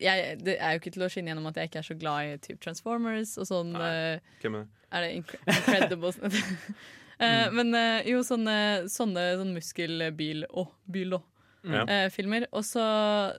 jeg, 0.00 0.38
Det 0.42 0.56
er 0.58 0.74
jo 0.74 0.80
ikke 0.80 0.92
til 0.92 1.02
å 1.06 1.10
skinne 1.10 1.30
gjennom 1.30 1.46
at 1.46 1.54
jeg 1.60 1.70
ikke 1.70 1.78
er 1.78 1.86
så 1.86 1.98
glad 1.98 2.32
i 2.32 2.36
typ 2.42 2.60
Transformers 2.60 3.36
og 3.38 3.46
sånn 3.46 3.72
Nei, 3.76 4.18
Hvem 4.42 4.58
er 4.58 4.64
det? 4.64 4.68
Er 4.92 5.06
det 5.06 5.14
incredible? 5.20 5.54
Incredibles? 5.62 6.18
Eh, 7.22 7.48
Mm. 7.52 7.54
Men 7.54 7.74
uh, 7.76 8.02
jo, 8.08 8.18
sånne, 8.26 8.54
sånne 8.90 9.22
sånn 9.38 9.52
muskelbil 9.54 10.40
og 10.58 10.72
bil 10.90 11.12
og 11.14 11.22
Ja. 11.64 11.84
eh, 11.86 12.08
filmer. 12.10 12.46
Og 12.52 12.62
så 12.66 12.82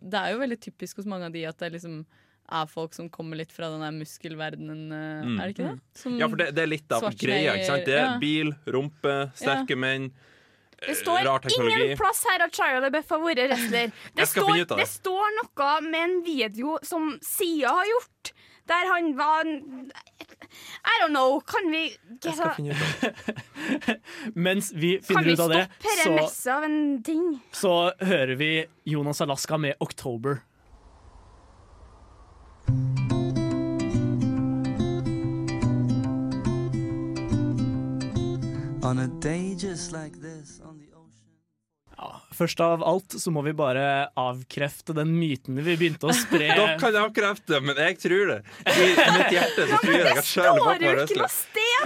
Det 0.02 0.14
er 0.20 0.32
jo 0.34 0.40
veldig 0.40 0.60
typisk 0.60 0.98
hos 0.98 1.06
mange 1.06 1.26
av 1.26 1.32
de 1.34 1.46
at 1.46 1.58
det 1.58 1.74
liksom 1.74 2.06
er 2.52 2.66
folk 2.68 2.94
som 2.94 3.10
kommer 3.10 3.38
litt 3.40 3.52
fra 3.52 3.70
den 3.72 3.80
der 3.82 3.92
muskelverdenen, 3.96 4.92
eh, 4.92 5.24
Mm. 5.26 5.40
er 5.40 5.48
det 5.48 5.56
ikke 5.56 5.72
det? 5.72 5.80
Som, 5.96 6.18
Ja, 6.20 6.28
for 6.28 6.36
det, 6.38 6.54
det 6.56 6.62
er 6.64 6.68
litt 6.68 6.92
av 6.92 7.02
greia. 7.16 7.54
ikke 7.56 7.66
sant? 7.66 7.86
Det 7.86 7.94
er 7.96 8.06
ja. 8.06 8.18
bil, 8.20 8.54
rumpe, 8.68 9.32
sterke 9.34 9.76
menn. 9.78 10.12
Det 10.84 10.90
eh, 10.90 10.96
står 10.96 11.20
ingen 11.24 11.98
plass 11.98 12.26
her 12.30 12.44
at 12.44 12.52
Shia 12.52 12.82
LaBeouf 12.84 13.10
har 13.10 13.20
vært 13.20 13.50
wrestler. 13.50 13.92
Det 14.16 14.28
står 14.88 15.30
noe 15.40 15.82
med 15.82 16.02
en 16.04 16.24
video 16.24 16.78
som 16.84 17.18
Sia 17.22 17.70
har 17.70 17.86
gjort, 17.86 18.34
der 18.68 18.94
han 18.94 19.18
var 19.18 19.46
I 20.84 20.96
don't 21.02 21.10
know. 21.10 21.40
Kan 21.40 21.72
vi 21.72 21.84
Jeg 22.24 22.34
skal 22.36 22.54
finne 22.56 22.70
ut 22.70 22.78
av 22.78 22.88
det. 23.02 23.96
Mens 24.48 24.72
vi 24.76 25.00
finner 25.04 25.24
vi 25.24 25.34
ut 25.34 25.40
av 25.40 25.50
det, 25.50 25.68
så, 26.04 26.12
messet 26.12 26.54
av 26.54 26.64
en 26.64 27.04
ting? 27.04 27.40
så 27.52 27.92
hører 28.00 28.36
vi 28.36 28.66
Jonas 28.86 29.22
Alaska 29.22 29.58
med 29.58 29.74
'October'. 29.80 30.38
On 38.84 39.00
a 39.00 39.08
day 39.08 39.56
just 39.58 39.92
like 39.92 40.14
this 40.22 40.62
on. 40.66 40.83
Ja, 42.04 42.22
først 42.36 42.60
av 42.60 42.82
alt 42.84 43.14
så 43.22 43.32
må 43.32 43.42
vi 43.46 43.54
bare 43.56 44.10
avkrefte 44.20 44.92
den 44.98 45.14
myten 45.16 45.56
vi 45.64 45.76
begynte 45.80 46.10
å 46.12 46.16
spre. 46.16 46.50
Dere 46.58 46.76
kan 46.82 46.98
avkrefte, 47.00 47.62
men 47.64 47.80
jeg 47.80 48.00
tror 48.02 48.34
det. 48.34 48.38
I 48.68 48.88
mitt 48.92 49.32
hjerte 49.32 49.68
så 49.70 49.80
tror 49.80 49.96
jeg 49.96 50.12
at 50.12 50.28
sjøl 50.28 50.60
var 50.60 50.84
på 50.84 50.94
wrestler. 50.98 51.38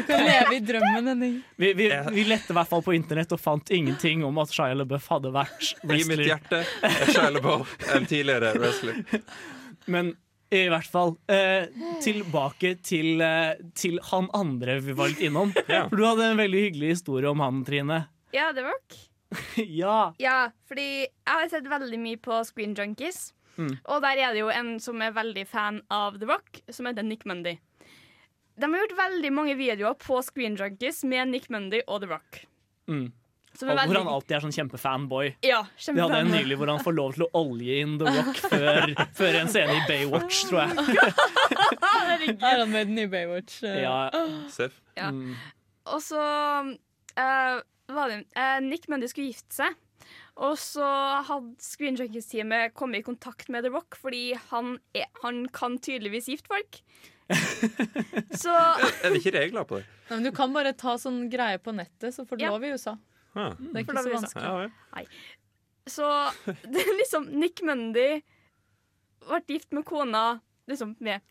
kan 0.08 0.26
leve 0.26 0.58
i 0.58 0.62
drømmen, 0.72 1.12
Henning. 1.14 1.36
Vi, 1.62 1.74
vi, 1.78 1.90
vi 2.16 2.26
lette 2.32 2.54
i 2.54 2.58
hvert 2.58 2.72
fall 2.72 2.86
på 2.86 2.96
internett 2.98 3.36
og 3.38 3.42
fant 3.44 3.70
ingenting 3.74 4.26
om 4.26 4.42
at 4.42 4.54
Shia 4.56 4.74
LaBeouf 4.78 5.10
hadde 5.14 5.34
vært 5.36 5.74
I 5.86 6.02
mitt 6.10 6.26
hjerte 6.26 6.64
er 6.66 7.12
Shia 7.12 7.30
LaBeouf 7.38 7.78
en 7.94 8.10
tidligere 8.10 8.56
wrestler. 8.58 9.04
Men 9.94 10.16
i 10.50 10.64
hvert 10.72 10.88
fall 10.90 11.14
eh, 11.32 11.68
tilbake 12.04 12.78
til, 12.86 13.22
eh, 13.22 13.60
til 13.78 14.00
han 14.10 14.32
andre 14.38 14.80
vi 14.82 14.96
var 14.98 15.12
litt 15.12 15.22
innom. 15.28 15.54
Ja. 15.68 15.86
For 15.92 16.00
du 16.00 16.08
hadde 16.08 16.32
en 16.32 16.42
veldig 16.42 16.64
hyggelig 16.70 16.96
historie 16.98 17.30
om 17.30 17.44
han, 17.44 17.62
Trine. 17.68 18.06
Ja, 18.36 18.50
det 18.56 18.64
var 18.66 18.76
ok. 18.80 18.98
ja. 19.82 20.14
Ja, 20.22 20.38
fordi 20.70 20.88
jeg 21.06 21.34
har 21.34 21.50
sett 21.52 21.68
veldig 21.70 22.00
mye 22.00 22.20
på 22.22 22.40
Screen 22.48 22.76
Junkies. 22.78 23.32
Mm. 23.58 23.74
Og 23.90 24.02
der 24.06 24.20
er 24.22 24.36
det 24.36 24.44
jo 24.44 24.52
en 24.54 24.76
som 24.82 25.02
er 25.02 25.16
veldig 25.16 25.48
fan 25.50 25.82
av 25.94 26.20
The 26.22 26.30
Rock, 26.30 26.62
som 26.70 26.86
heter 26.90 27.06
Nick 27.06 27.26
Mundy. 27.26 27.58
De 28.58 28.66
har 28.66 28.82
gjort 28.84 28.98
veldig 28.98 29.32
mange 29.34 29.56
videoer 29.58 29.98
på 30.02 30.20
Screen 30.26 30.58
Junkies 30.58 31.04
med 31.06 31.30
Nick 31.34 31.50
Mundy 31.54 31.82
og 31.88 32.02
The 32.06 32.12
Rock. 32.16 32.44
Mm. 32.90 33.08
Og 33.58 33.66
veldig... 33.66 33.86
Hvor 33.90 33.98
han 33.98 34.10
alltid 34.12 34.36
er 34.38 34.44
sånn 34.46 34.54
kjempefanboy. 34.54 35.30
Ja, 35.46 35.64
De 35.82 35.96
hadde 35.98 36.20
en 36.22 36.30
nylig 36.30 36.60
hvor 36.60 36.70
han 36.70 36.82
får 36.86 36.94
lov 36.94 37.16
til 37.16 37.26
å 37.26 37.30
olje 37.40 37.80
inn 37.82 37.96
The 37.98 38.14
Rock 38.14 38.42
før, 38.44 38.92
før 39.18 39.38
en 39.40 39.50
scene 39.50 39.78
i 39.80 39.86
Baywatch, 39.90 40.44
tror 40.50 40.68
jeg. 40.68 40.76
Er 41.98 42.62
han 42.62 42.70
med 42.70 42.92
den 42.92 43.00
i 43.02 43.08
Baywatch? 43.10 43.64
eh? 43.66 43.80
Ja, 43.82 43.96
Seff. 44.54 44.78
Ja. 44.98 45.10
mm. 45.10 45.34
Og 45.90 46.04
så 46.04 46.22
eh, 47.18 47.58
var 47.96 48.10
det 48.12 48.18
eh, 48.36 48.60
Nick 48.64 48.88
Mundy 48.92 49.08
skulle 49.12 49.32
gifte 49.32 49.56
seg. 49.62 49.76
Og 50.38 50.56
så 50.62 50.86
hadde 51.28 51.56
Screen 51.64 51.98
Junkies-teamet 51.98 52.74
kommet 52.78 53.02
i 53.02 53.06
kontakt 53.08 53.50
med 53.50 53.66
The 53.66 53.72
Rock, 53.74 53.98
fordi 54.00 54.36
han, 54.52 54.76
er, 54.96 55.08
han 55.24 55.48
kan 55.56 55.80
tydeligvis 55.84 56.30
gifte 56.32 56.52
folk. 56.52 56.82
så 58.44 58.54
Er 58.56 59.12
det 59.12 59.20
ikke 59.20 59.34
regler 59.36 59.66
på 59.68 59.80
det? 59.82 59.88
Nei, 60.08 60.20
men 60.20 60.28
du 60.30 60.32
kan 60.36 60.54
bare 60.56 60.72
ta 60.80 60.94
sånn 61.02 61.26
greie 61.32 61.60
på 61.60 61.74
nettet, 61.76 62.14
så 62.16 62.24
får 62.28 62.40
du 62.40 62.46
Ja. 62.46 62.52
lov 62.54 62.64
i 62.64 62.72
USA. 62.76 62.94
Ja. 63.36 63.50
Det 63.60 63.74
er 63.74 63.84
ikke 63.84 64.04
så 64.06 64.14
vanskelig. 64.14 64.70
Ja. 64.72 65.04
Så 65.88 66.08
det 66.72 66.84
er 66.86 66.98
liksom 67.02 67.28
Nick 67.42 67.62
Mundy 67.68 68.08
ble 69.28 69.42
gift 69.50 69.74
med 69.76 69.84
kona 69.88 70.40
liksom 70.70 70.96
med 71.04 71.22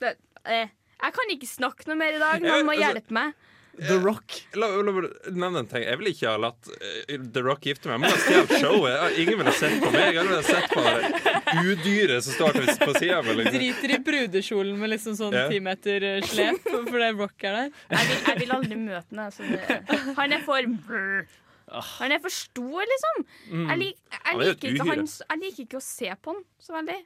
det, 0.00 0.16
eh, 0.48 0.68
Jeg 1.02 1.14
kan 1.16 1.30
ikke 1.34 1.48
snakke 1.50 1.88
noe 1.90 1.98
mer 1.98 2.14
i 2.16 2.20
dag. 2.22 2.40
Noen 2.44 2.64
må 2.66 2.72
altså- 2.76 2.86
hjelpe 2.86 3.10
meg. 3.18 3.34
The 3.78 3.96
Rock. 4.04 4.34
La, 4.60 4.66
la 4.84 4.92
meg 4.92 5.06
nevne 5.32 5.62
en 5.62 5.68
ting. 5.70 5.82
Jeg 5.86 5.96
vil 5.98 6.10
ikke 6.12 6.28
ha 6.28 6.36
latt 6.42 6.68
eh, 6.76 7.16
The 7.16 7.40
Rock 7.46 7.64
gifte 7.70 7.88
meg. 7.88 7.94
Jeg 7.96 8.02
må 8.02 8.10
ha 8.12 8.18
stjålet 8.20 8.60
showet. 8.60 9.16
Ingen 9.22 9.38
ville 9.40 9.54
sett 9.56 9.76
på 9.80 9.90
meg. 9.94 10.08
Jeg 10.18 10.26
ville 10.28 10.42
sett 10.44 10.66
på 10.74 10.82
det 10.84 11.62
udyret 11.62 12.26
som 12.26 12.36
står 12.36 12.58
på- 12.58 12.76
på 12.84 12.94
sida. 12.98 13.20
Liksom. 13.22 13.56
Driter 13.56 13.94
i 13.96 13.98
brudekjolen 14.08 14.76
med 14.78 14.90
liksom 14.92 15.16
sånn 15.16 15.32
Ja. 15.38 15.46
ti 15.48 15.60
meter 15.64 16.04
eh, 16.04 16.20
slep 16.28 16.60
fordi 16.68 17.08
Rock 17.16 17.44
er 17.48 17.56
der. 17.56 17.70
Jeg 17.96 18.08
vil, 18.10 18.18
jeg 18.28 18.38
vil 18.42 18.52
aldri 18.58 18.76
møte 18.76 19.08
ham. 19.08 19.24
Altså, 19.30 20.14
han 20.20 20.32
er 20.36 20.44
for 20.44 21.26
Han 21.72 22.12
er 22.12 22.20
for 22.20 22.28
stor, 22.28 22.84
liksom. 22.84 23.24
Jeg, 23.48 23.78
lik, 23.80 23.96
jeg, 24.12 24.20
er 24.34 24.38
liker 24.44 24.68
ikke 24.74 24.88
han, 24.90 25.06
jeg 25.08 25.38
liker 25.46 25.64
ikke 25.64 25.78
å 25.80 25.84
se 25.86 26.12
på 26.20 26.34
han 26.36 26.42
så 26.60 26.76
veldig. 26.76 26.98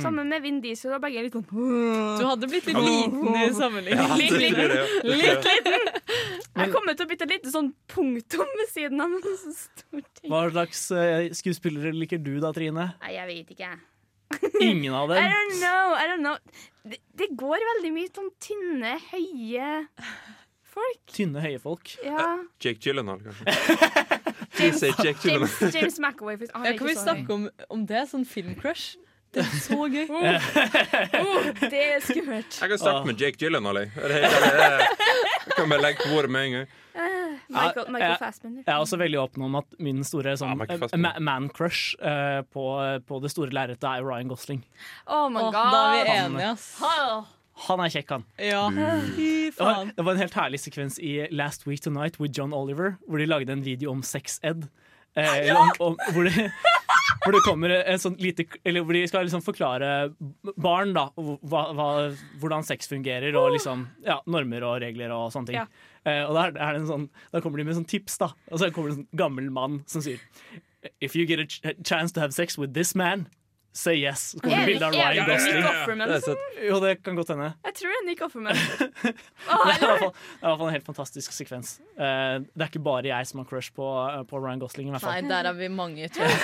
Sammen 0.00 0.26
med 0.26 0.42
Vin 0.42 0.56
Diesel, 0.58 0.90
og 0.96 1.02
begge 1.04 1.20
er 1.20 1.26
litt 1.28 1.36
sånn 1.36 1.44
Du 1.46 2.24
hadde 2.26 2.48
blitt 2.50 2.64
litt 2.66 2.80
liten 2.82 3.36
i 3.38 3.44
sammenligning. 3.54 4.14
Litt 4.18 4.32
liten. 4.42 4.72
litt 5.06 5.28
ja. 5.28 5.36
Tror 5.44 5.60
jeg. 6.54 6.72
Kommer 6.74 6.94
til 6.98 7.06
å 7.06 7.10
bytte 7.10 7.26
litt 7.30 7.48
sånn 7.50 7.72
punktum 7.90 8.52
ved 8.60 8.68
siden 8.70 9.00
av 9.02 9.10
en 9.16 9.24
så 9.24 9.54
stor 9.56 10.04
ting. 10.20 10.30
Hva 10.30 10.44
slags 10.52 10.84
uh, 10.94 11.26
skuespillere 11.34 11.92
liker 11.96 12.20
du 12.22 12.36
da, 12.42 12.52
Trine? 12.56 12.90
Nei, 13.02 13.12
jeg 13.16 13.26
vet 13.30 13.50
ikke. 13.56 13.72
Ingen 14.62 14.94
av 14.94 15.08
dem? 15.12 15.18
I 15.24 15.28
don't 15.34 15.58
know. 15.60 15.94
I 15.98 16.06
don't 16.10 16.24
know. 16.24 16.36
Det, 16.84 16.98
det 17.18 17.28
går 17.38 17.64
veldig 17.74 17.92
mye 17.96 18.10
sånn 18.14 18.30
tynne, 18.42 18.96
høye 19.12 19.68
folk. 20.74 21.02
Tynne, 21.14 21.42
høye 21.44 21.60
folk. 21.62 21.94
Ja. 22.04 22.24
Jake 22.62 22.82
Gyllenhaal, 22.82 23.20
kanskje. 23.22 23.44
Gyllenhaal. 24.58 25.08
James, 25.24 25.74
James 25.74 25.98
McAway. 26.02 26.36
for- 26.40 26.50
Ja, 26.50 26.74
kan 26.78 26.86
vi 26.86 26.94
høy. 26.94 27.02
snakke 27.02 27.34
om, 27.34 27.48
om 27.70 27.84
det? 27.86 28.04
Sånn 28.10 28.26
filmcrush? 28.26 28.96
Det 29.34 29.42
er 29.42 29.54
så 29.64 29.86
gøy. 29.90 30.04
Oh, 30.14 31.46
det 31.58 31.78
er 31.82 32.02
skummelt. 32.04 32.54
Jeg 32.60 32.70
kan 32.70 32.78
starte 32.78 33.06
med 33.08 33.18
Jake 33.18 33.38
Gyllenhaal. 33.42 33.80
Det, 33.82 34.10
det? 34.12 34.20
Det- 34.30 35.13
kan 35.56 35.68
bare 35.72 35.82
legge 35.84 36.02
på 36.04 36.10
bordet 36.14 36.30
med 36.34 36.46
en 36.48 36.52
gang. 36.58 36.66
Eh, 36.94 37.38
Michael, 37.50 37.88
Michael 37.92 38.16
Fassbender. 38.20 38.62
Jeg 38.66 38.74
er 38.74 38.80
også 38.84 38.98
veldig 39.00 39.18
åpen 39.20 39.42
om 39.48 39.56
at 39.58 39.78
min 39.82 40.04
store 40.06 40.34
Ja, 40.34 40.40
sånn, 40.40 40.56
Michael 40.60 40.78
eh, 40.78 40.82
Fassbender. 40.84 41.20
man-crush 41.26 41.94
eh, 42.02 42.42
på, 42.54 42.66
på 43.08 43.20
det 43.24 43.30
store 43.34 43.50
lerretet 43.54 43.86
er 43.90 44.04
Ryan 44.06 44.28
Gosling. 44.30 44.62
Oh 45.06 45.26
my 45.32 45.40
Åh, 45.42 45.50
god. 45.50 45.72
da 45.74 45.80
er 45.86 46.04
vi 46.04 46.18
enige, 46.18 46.52
ass. 46.54 46.68
Han 47.68 47.78
er 47.84 47.92
kjekk, 47.94 48.08
han. 48.16 48.24
Ja, 48.42 48.62
fy 49.14 49.26
Det 49.50 49.58
var, 49.60 49.74
faen. 49.76 49.92
det 49.96 50.04
var 50.06 50.16
en 50.16 50.22
helt 50.24 50.34
herlig 50.34 50.58
sekvens 50.58 50.96
i 50.98 51.12
Last 51.30 51.66
Week 51.68 51.80
Tonight 51.84 52.18
with 52.18 52.34
John 52.34 52.52
Oliver, 52.52 52.96
hvor 53.06 53.18
de 53.22 53.26
lagde 53.30 53.52
en 53.54 53.62
video 53.62 53.92
om 53.92 54.02
sex-ed. 54.02 54.66
Eh, 55.14 55.50
om, 55.54 55.70
om, 55.78 55.96
hvor, 56.10 56.26
det, 56.26 56.48
hvor 57.22 57.34
det 57.36 57.42
kommer 57.44 57.70
en 57.76 58.00
sånn 58.02 58.16
lite 58.18 58.48
Eller 58.66 58.82
hvor 58.82 58.96
de 58.96 59.04
skal 59.06 59.22
liksom 59.28 59.44
forklare 59.46 59.90
barn 60.58 60.90
da 60.96 61.04
hva, 61.14 61.68
hva, 61.70 61.86
hvordan 62.42 62.66
sex 62.66 62.90
fungerer, 62.90 63.36
og 63.38 63.52
liksom 63.54 63.86
ja, 64.06 64.18
normer 64.26 64.66
og 64.66 64.80
regler 64.82 65.14
og 65.14 65.30
sånne 65.34 65.52
ting. 65.52 65.60
Ja. 65.62 65.92
Eh, 66.02 66.22
og 66.26 66.36
er, 66.40 66.56
er 66.58 66.74
det 66.74 66.82
en 66.82 66.90
sånn, 66.90 67.08
da 67.30 67.42
kommer 67.44 67.62
de 67.62 67.68
med 67.68 67.78
sånn 67.78 67.88
tips, 67.88 68.18
da. 68.20 68.32
Og 68.50 68.58
så 68.60 68.72
kommer 68.74 68.90
det 68.90 68.96
en 68.96 69.02
sånn 69.04 69.22
gammel 69.22 69.50
mann 69.54 69.82
som 69.90 70.04
sier 70.04 70.20
If 71.00 71.14
you 71.16 71.24
get 71.24 71.40
a 71.40 71.46
ch 71.48 71.62
chance 71.86 72.12
to 72.12 72.20
have 72.20 72.34
sex 72.36 72.58
with 72.58 72.74
this 72.74 72.92
man, 72.98 73.28
say 73.74 73.96
yes. 73.98 74.30
Så 74.30 74.40
kommer 74.40 74.56
det 74.56 74.62
Er 74.62 74.66
det 74.66 74.72
bilde 74.72 74.86
av 74.86 74.94
er 74.94 74.98
det 74.98 75.04
Ryan 75.04 75.26
Gosling. 75.28 75.98
Det 75.98 76.28
er 76.30 76.68
Jo, 76.68 76.76
det 76.80 76.92
kan 77.02 77.16
godt 77.18 77.32
hende. 77.34 77.48
Jeg 77.66 77.74
tror 77.80 77.90
det 77.90 77.96
er 77.98 78.04
Nick 78.06 78.22
Offerman. 78.22 78.60
Åh, 79.50 79.64
Det 79.66 79.74
er, 79.74 79.82
i 79.82 79.88
hvert 79.88 80.02
fall, 80.04 80.12
det 80.14 80.38
er 80.38 80.46
i 80.46 80.46
hvert 80.46 80.60
fall 80.60 80.68
en 80.68 80.74
helt 80.76 80.86
fantastisk 80.86 81.34
sekvens. 81.34 81.72
Uh, 81.98 82.46
det 82.54 82.62
er 82.62 82.70
ikke 82.70 82.84
bare 82.86 83.10
jeg 83.10 83.30
som 83.30 83.42
har 83.42 83.48
crush 83.50 83.74
på, 83.74 83.82
uh, 83.82 84.22
på 84.30 84.38
Ryan 84.38 84.62
Gosling. 84.62 84.88
i 84.88 84.94
hvert 84.94 85.08
Nei, 85.10 85.18
der 85.34 85.50
er 85.50 85.58
vi 85.58 85.68
mange, 85.74 86.08
tror 86.14 86.30
jeg. 86.30 86.40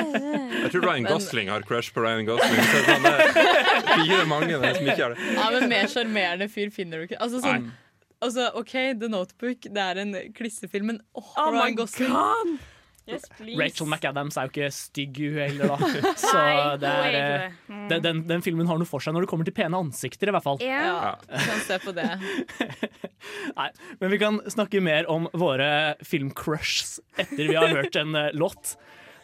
Jeg 0.60 0.72
tror 0.74 0.86
Ryan 0.86 1.06
Gosling 1.08 1.50
har 1.50 1.62
crush 1.66 1.94
på 1.94 2.02
Ryan 2.04 2.26
Gosling. 2.28 2.58
Så 2.70 2.82
sånn, 2.86 3.06
det 3.06 3.12
er 3.18 3.86
fire 3.90 4.24
mange 4.30 4.50
der 4.52 4.74
som 4.76 4.86
ikke 4.86 5.02
har 5.02 5.14
det. 5.14 5.30
Ja, 5.34 5.46
men 5.54 5.70
mer 5.72 5.88
sjarmerende 5.90 6.50
fyr 6.52 6.70
finner 6.74 7.00
du 7.00 7.08
ikke. 7.08 7.18
Altså, 7.22 7.40
sånn, 7.42 7.70
altså, 8.22 8.50
OK, 8.60 8.74
The 9.00 9.10
Notebook, 9.10 9.70
det 9.74 9.86
er 9.86 10.02
en 10.04 10.14
klissefilm, 10.36 10.92
men 10.92 11.00
Oh 11.18 11.32
my 11.40 11.56
Ryan 11.56 11.80
Gosling 11.80 12.12
god! 12.14 12.60
Yes. 13.08 13.24
Rachel 13.58 13.88
McAdams 13.88 14.36
er 14.38 14.46
jo 14.46 14.52
ikke 14.52 14.68
stygg 14.74 15.16
hun 15.18 15.38
heller, 15.40 15.72
da. 15.72 15.88
Så 16.20 16.42
det 16.82 16.90
er. 16.90 17.46
Mm. 17.66 17.86
den, 17.90 18.04
den, 18.04 18.22
den 18.28 18.44
filmen 18.44 18.68
har 18.70 18.78
noe 18.80 18.88
for 18.88 19.02
seg 19.02 19.16
når 19.16 19.24
det 19.24 19.30
kommer 19.32 19.48
til 19.48 19.56
pene 19.56 19.80
ansikter, 19.80 20.30
i 20.30 20.34
hvert 20.36 20.46
fall. 20.46 20.60
Ja. 20.62 20.82
Ja, 20.84 21.40
kan 21.46 21.64
se 21.66 21.80
på 21.82 21.94
det. 21.96 22.06
Nei, 23.58 23.68
men 24.02 24.14
vi 24.14 24.20
kan 24.20 24.40
snakke 24.52 24.82
mer 24.84 25.08
om 25.10 25.28
våre 25.36 25.96
filmcrushs 26.06 26.98
etter 27.18 27.50
vi 27.50 27.56
har 27.56 27.72
hørt 27.74 27.98
en 28.00 28.14
uh, 28.16 28.28
låt. 28.36 28.76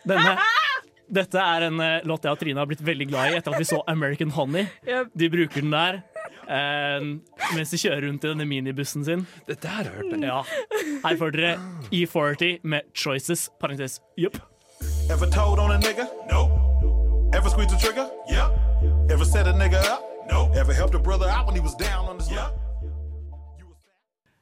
Denne, 0.07 0.37
dette 1.07 1.43
er 1.43 1.69
en 1.69 1.81
uh, 1.83 2.03
låt 2.09 2.27
jeg 2.27 2.37
og 2.37 2.43
Trine 2.43 2.63
har 2.63 2.71
blitt 2.71 2.85
veldig 2.87 3.11
glad 3.13 3.33
i 3.33 3.41
etter 3.41 3.55
at 3.55 3.63
vi 3.63 3.69
så 3.69 3.83
American 3.91 4.35
Honey. 4.37 4.67
Yep. 4.89 5.15
De 5.15 5.33
bruker 5.33 5.63
den 5.63 5.75
der. 5.75 6.03
Eh, 6.49 7.07
mens 7.55 7.73
de 7.73 7.81
kjører 7.81 8.07
rundt 8.09 8.25
i 8.25 8.33
denne 8.33 8.47
minibussen 8.49 9.05
sin. 9.05 9.27
Det 9.47 9.61
der 9.63 9.69
har 9.69 9.85
jeg 9.85 9.95
hørt. 9.99 10.21
Ja. 10.23 10.43
Her 11.05 11.17
får 11.21 11.35
dere 11.37 11.55
E40 11.91 12.61
med 12.65 12.93
Choices. 12.95 13.49
Parentes. 13.61 14.01
Jupp. 14.17 14.39
Ever 15.11 15.27
told 15.27 15.59
on 15.59 15.71
a 15.71 15.79
nigga? 15.79 16.07
No. 16.31 16.47
Ever 17.35 17.49
squeezed 17.49 17.73
a 17.77 17.79
trigger? 17.79 18.07
Yeah. 18.31 18.51
Ever 19.11 19.25
set 19.25 19.47
a 19.47 19.53
nigga 19.53 19.81
up? 19.93 20.03
No. 20.31 20.51
Ever 20.55 20.73
helped 20.73 20.95
a 20.95 20.99
brother 20.99 21.29
out 21.29 21.47
when 21.47 21.55
he 21.55 21.61
was 21.61 21.75
down 21.77 22.09
on 22.09 22.19
his 22.19 22.31
luck? 22.31 22.55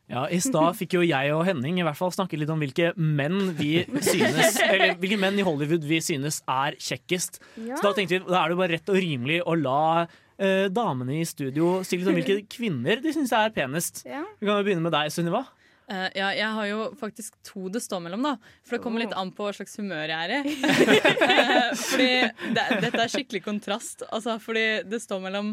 Ja, 0.04 0.26
I 0.28 0.36
stad 0.44 0.76
fikk 0.76 0.98
jo 0.98 1.02
jeg 1.02 1.32
og 1.32 1.46
Henning 1.48 1.78
i 1.80 1.84
hvert 1.84 1.96
fall 1.96 2.12
snakke 2.12 2.36
litt 2.36 2.50
om 2.52 2.60
hvilke 2.60 2.90
menn 3.00 3.54
vi 3.56 3.86
synes 4.04 4.58
Eller 4.66 4.98
hvilke 5.00 5.16
menn 5.20 5.38
i 5.40 5.46
Hollywood 5.46 5.86
vi 5.88 6.00
synes 6.04 6.42
er 6.44 6.76
kjekkest. 6.76 7.40
Ja. 7.56 7.78
Så 7.78 7.88
da 7.88 7.94
tenkte 7.96 8.18
vi, 8.18 8.20
da 8.28 8.42
er 8.42 8.52
det 8.52 8.56
jo 8.56 8.60
bare 8.60 8.76
rett 8.76 8.92
og 8.92 9.00
rimelig 9.00 9.40
å 9.48 9.56
la 9.56 10.04
eh, 10.38 10.66
damene 10.72 11.20
i 11.20 11.26
studio 11.28 11.76
si 11.86 11.98
litt 11.98 12.08
om 12.10 12.16
hvilke 12.18 12.40
kvinner 12.56 13.02
de 13.02 13.12
syns 13.14 13.34
er 13.36 13.52
penest. 13.54 14.02
Ja. 14.08 14.24
Vi 14.40 14.48
kan 14.48 14.58
jo 14.58 14.66
begynne 14.66 14.84
med 14.84 14.94
deg, 14.96 15.12
Sunniva. 15.14 15.44
Uh, 15.84 16.08
ja, 16.16 16.30
jeg 16.32 16.48
har 16.56 16.66
jo 16.70 16.84
faktisk 16.96 17.34
to 17.44 17.68
det 17.68 17.82
står 17.84 18.00
mellom, 18.06 18.22
da. 18.24 18.38
For 18.64 18.78
det 18.78 18.84
kommer 18.86 19.04
litt 19.04 19.12
an 19.20 19.34
på 19.36 19.44
hva 19.44 19.52
slags 19.52 19.76
humør 19.76 20.08
jeg 20.08 20.30
er 20.30 20.48
i. 20.48 20.54
uh, 20.64 21.74
fordi 21.90 22.10
det, 22.56 22.64
dette 22.86 23.02
er 23.02 23.12
skikkelig 23.12 23.42
kontrast. 23.44 24.06
Altså, 24.08 24.38
fordi 24.40 24.64
det 24.88 25.02
står 25.04 25.20
mellom 25.26 25.52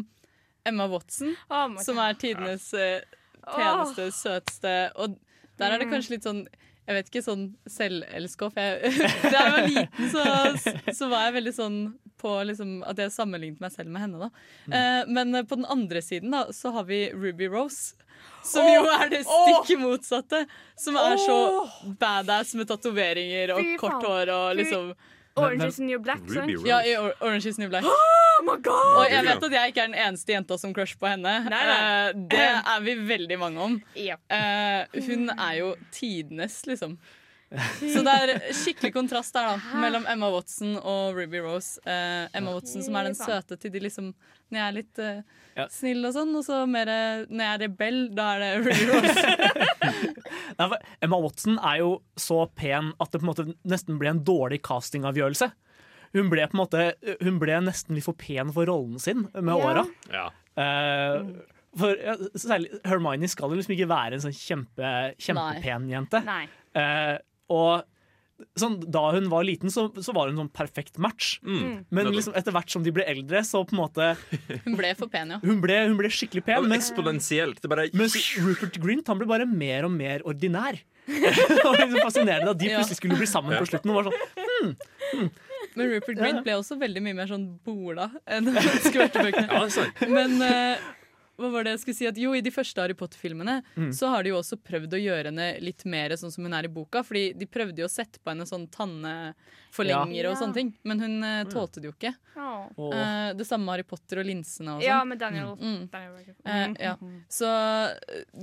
Emma 0.64 0.86
Watson, 0.88 1.34
Oh 1.50 1.76
som 1.82 1.98
er 2.00 2.16
tidenes 2.16 2.70
uh, 2.72 3.02
peneste, 3.44 4.08
søteste, 4.14 4.74
og 4.94 5.18
der 5.60 5.74
er 5.74 5.82
det 5.82 5.90
kanskje 5.90 6.16
litt 6.16 6.26
sånn 6.26 6.44
jeg 6.82 6.96
vet 6.96 7.10
ikke, 7.10 7.22
sånn 7.22 7.44
selvelskov. 7.70 8.56
Jeg, 8.58 8.94
da 9.32 9.32
jeg 9.32 9.52
var 9.54 9.68
liten, 9.68 10.08
så, 10.10 10.94
så 10.98 11.10
var 11.12 11.28
jeg 11.28 11.36
veldig 11.38 11.54
sånn 11.54 11.78
på 12.22 12.32
liksom, 12.46 12.74
at 12.86 12.98
jeg 13.02 13.14
sammenlignet 13.14 13.62
meg 13.62 13.74
selv 13.74 13.92
med 13.94 14.04
henne. 14.04 14.26
Da. 14.26 14.46
Eh, 14.66 15.10
men 15.10 15.34
eh, 15.34 15.46
på 15.46 15.58
den 15.58 15.68
andre 15.70 16.02
siden 16.04 16.34
da, 16.34 16.44
så 16.54 16.74
har 16.76 16.86
vi 16.90 17.04
Ruby 17.14 17.50
Rose. 17.50 17.94
Som 18.46 18.66
jo 18.66 18.82
er 18.90 19.10
det 19.10 19.22
stikk 19.26 19.72
motsatte. 19.80 20.44
Som 20.78 20.98
er 20.98 21.16
så 21.22 21.38
badass 21.98 22.54
med 22.58 22.70
tatoveringer 22.70 23.54
og 23.56 23.74
kort 23.82 24.02
hår 24.06 24.32
og 24.34 24.46
liksom 24.58 24.92
Orange 25.36 25.64
is 25.64 25.76
the 25.76 25.84
New 25.84 25.98
Black, 25.98 26.20
sant? 26.28 26.50
Ja, 26.66 26.82
i 26.84 26.96
Or 26.98 27.14
Orange 27.20 27.48
is 27.48 27.58
New 27.62 27.68
Black. 27.72 27.84
Oh 27.88 28.44
my 28.44 28.58
god! 28.60 28.98
Og 29.00 29.06
jeg 29.10 29.24
vet 29.24 29.46
at 29.48 29.56
jeg 29.56 29.72
ikke 29.72 29.84
er 29.84 29.90
den 29.92 29.98
eneste 30.06 30.34
jenta 30.34 30.58
som 30.60 30.74
crush 30.76 30.98
på 31.00 31.08
henne. 31.08 31.34
Nei, 31.48 31.62
nei. 31.68 31.78
Eh, 31.78 32.20
det 32.34 32.48
er 32.58 32.84
vi 32.84 32.96
veldig 33.08 33.38
mange 33.40 33.66
om. 33.68 33.78
Ja. 33.96 34.18
Eh, 34.28 35.00
hun 35.08 35.30
er 35.32 35.58
jo 35.60 35.74
tidenes, 35.94 36.62
liksom. 36.68 36.98
Så 37.52 38.00
det 38.06 38.12
er 38.16 38.30
skikkelig 38.56 38.92
kontrast 38.94 39.34
der 39.36 39.50
da 39.50 39.78
mellom 39.82 40.06
Emma 40.08 40.30
Watson 40.32 40.76
og 40.80 41.16
Ruby 41.18 41.40
Rose. 41.44 41.80
Eh, 41.84 42.26
Emma 42.38 42.54
Watson 42.56 42.82
som 42.86 42.96
er 42.96 43.10
den 43.10 43.16
søte 43.18 43.58
til 43.60 43.72
de 43.74 43.82
liksom 43.84 44.12
Når 44.52 44.58
jeg 44.58 44.64
er 44.68 44.76
litt 44.78 44.98
eh, 45.04 45.22
Ja. 45.56 45.66
snill 45.68 46.04
og 46.08 46.14
sånn, 46.16 46.32
og 46.38 46.44
så 46.46 46.62
mer 46.68 46.88
eh, 46.88 47.24
når 47.28 47.44
jeg 47.44 47.52
er 47.58 47.62
rebell, 47.66 48.00
da 48.16 48.28
er 48.34 48.40
det 48.40 48.52
Ruby 48.62 48.86
Rose. 48.88 49.24
Nei, 50.58 50.66
for 50.68 50.78
Emma 51.04 51.18
Watson 51.20 51.58
er 51.60 51.78
jo 51.82 51.90
så 52.20 52.42
pen 52.56 52.92
at 53.00 53.12
det 53.12 53.20
på 53.20 53.26
en 53.26 53.30
måte 53.32 53.46
nesten 53.68 53.98
ble 54.00 54.12
en 54.14 54.22
dårlig 54.24 54.62
castingavgjørelse. 54.64 55.50
Hun 56.16 56.28
ble 56.32 56.44
på 56.48 56.56
en 56.56 56.60
måte 56.60 56.86
Hun 57.24 57.38
ble 57.40 57.56
nesten 57.64 57.96
litt 57.96 58.04
for 58.04 58.16
pen 58.20 58.50
for 58.52 58.68
rollen 58.68 58.98
sin 59.00 59.26
med 59.34 59.52
Ja. 59.52 59.60
åra. 59.68 59.84
Ja. 60.12 60.26
Eh, 60.56 61.20
for 61.76 61.96
ja, 61.96 62.16
særlig 62.36 62.68
Hermione 62.84 63.28
skal 63.32 63.48
jo 63.52 63.56
liksom 63.60 63.72
ikke 63.76 63.88
være 63.88 64.18
en 64.18 64.24
sånn 64.26 64.36
kjempe, 64.36 64.88
kjempepen 65.16 65.86
jente. 65.88 66.20
Nei. 66.26 66.42
Eh, 66.76 67.14
og 67.50 67.82
sånn, 68.58 68.78
da 68.92 69.02
hun 69.14 69.28
var 69.32 69.44
liten, 69.46 69.70
så, 69.72 69.86
så 70.02 70.14
var 70.16 70.30
hun 70.30 70.40
sånn 70.40 70.50
perfekt 70.54 70.98
match. 71.02 71.36
Mm. 71.46 71.84
Men 71.94 72.10
liksom, 72.12 72.34
etter 72.38 72.54
hvert 72.54 72.72
som 72.72 72.84
de 72.84 72.92
ble 72.94 73.04
eldre, 73.08 73.42
så 73.46 73.62
på 73.66 73.76
en 73.76 73.82
måte 73.82 74.08
Hun 74.66 74.78
ble 74.78 74.92
for 74.98 75.10
pen, 75.12 75.34
ja. 75.36 75.40
Hun 75.44 75.60
ble, 75.62 75.78
hun 75.86 75.98
ble 76.00 76.10
skikkelig 76.12 76.44
pen. 76.46 76.64
Men 76.64 76.76
Mens, 76.76 76.90
Eksponentielt. 76.90 77.62
Det 77.62 77.70
bare 77.70 77.88
mens 77.96 78.16
Rupert 78.42 78.78
Grint 78.82 79.10
han 79.10 79.20
ble 79.20 79.28
bare 79.30 79.46
mer 79.48 79.88
og 79.88 79.94
mer 79.94 80.24
ordinær. 80.28 80.80
det 81.06 81.62
var 81.64 81.80
liksom 81.80 81.98
fascinerende 81.98 82.52
at 82.52 82.60
de 82.60 82.70
plutselig 82.70 82.98
skulle 83.00 83.18
bli 83.18 83.30
sammen 83.30 83.58
på 83.58 83.68
slutten. 83.70 83.92
Og 83.92 84.00
var 84.00 84.10
sånn, 84.10 85.30
Men 85.76 85.94
Rupert 85.94 86.18
Grint 86.18 86.42
ble 86.46 86.58
også 86.58 86.78
veldig 86.80 87.04
mye 87.04 87.18
mer 87.22 87.30
sånn 87.30 87.46
bola 87.66 88.10
enn 88.26 88.50
skvørtebøkene. 88.88 89.48
Ja, 89.48 89.62
det 89.62 89.70
er 89.70 89.76
sant. 89.78 90.04
Men 90.10 90.36
eh, 90.46 90.90
hva 91.38 91.50
var 91.50 91.64
det 91.64 91.70
jeg 91.72 91.80
skulle 91.82 91.96
si? 91.96 92.06
At 92.06 92.16
jo, 92.20 92.32
I 92.34 92.40
de 92.44 92.50
første 92.50 92.78
Harry 92.82 92.94
Potter-filmene 92.94 93.62
Mm. 93.76 93.90
så 93.92 94.08
har 94.12 94.22
de 94.22 94.30
jo 94.30 94.36
også 94.38 94.56
prøvd 94.62 94.92
å 94.92 95.00
gjøre 95.02 95.30
henne 95.32 95.46
litt 95.60 95.84
mer 95.84 96.10
sånn 96.10 96.30
som 96.30 96.44
hun 96.44 96.52
er 96.54 96.64
i 96.64 96.68
boka. 96.68 97.02
Fordi 97.02 97.32
de 97.36 97.46
prøvde 97.46 97.78
jo 97.78 97.86
å 97.86 97.90
sette 97.90 98.18
på 98.22 98.30
henne 98.30 98.44
sånn 98.46 98.68
tanneforlenger 98.70 100.28
og 100.30 100.36
sånne 100.38 100.54
ting. 100.54 100.72
Men 100.84 101.00
hun 101.00 101.16
uh, 101.24 101.44
tålte 101.50 101.80
det 101.80 101.88
jo 101.90 101.94
ikke. 101.96 102.14
Oh. 102.36 102.92
Eh, 102.94 103.32
det 103.36 103.44
samme 103.46 103.64
med 103.66 103.72
Harry 103.74 103.82
Potter 103.88 104.20
og 104.22 104.26
linsene 104.26 104.76
og 104.76 104.82
Ja, 104.84 105.00
sånn. 105.00 105.08
med 105.08 105.18
Daniel. 105.20 105.52
Mm. 105.56 105.90
Daniel 105.90 106.12
Radcliffe. 106.16 106.40
Eh, 106.44 106.66
Mm. 106.68 106.76
ja. 106.80 106.96
Så 107.28 107.48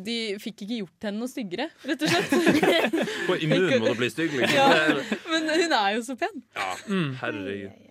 de 0.03 0.17
fikk 0.39 0.63
ikke 0.65 0.79
gjort 0.83 1.01
henne 1.07 1.19
noe 1.19 1.27
styggere, 1.31 1.69
rett 1.85 2.01
og 2.01 2.09
slett. 2.09 2.29
på 3.29 3.37
immun 3.41 3.79
må 3.79 3.93
du 3.93 3.95
bli 4.01 4.09
stygg, 4.09 4.31
liksom. 4.33 4.55
Ja. 4.55 5.19
Men 5.29 5.47
hun 5.49 5.73
er 5.73 5.95
jo 5.95 6.01
så 6.05 6.17
pen. 6.19 6.43
Ja, 6.55 6.73
Mm. 6.87 7.15
herregud. 7.21 7.85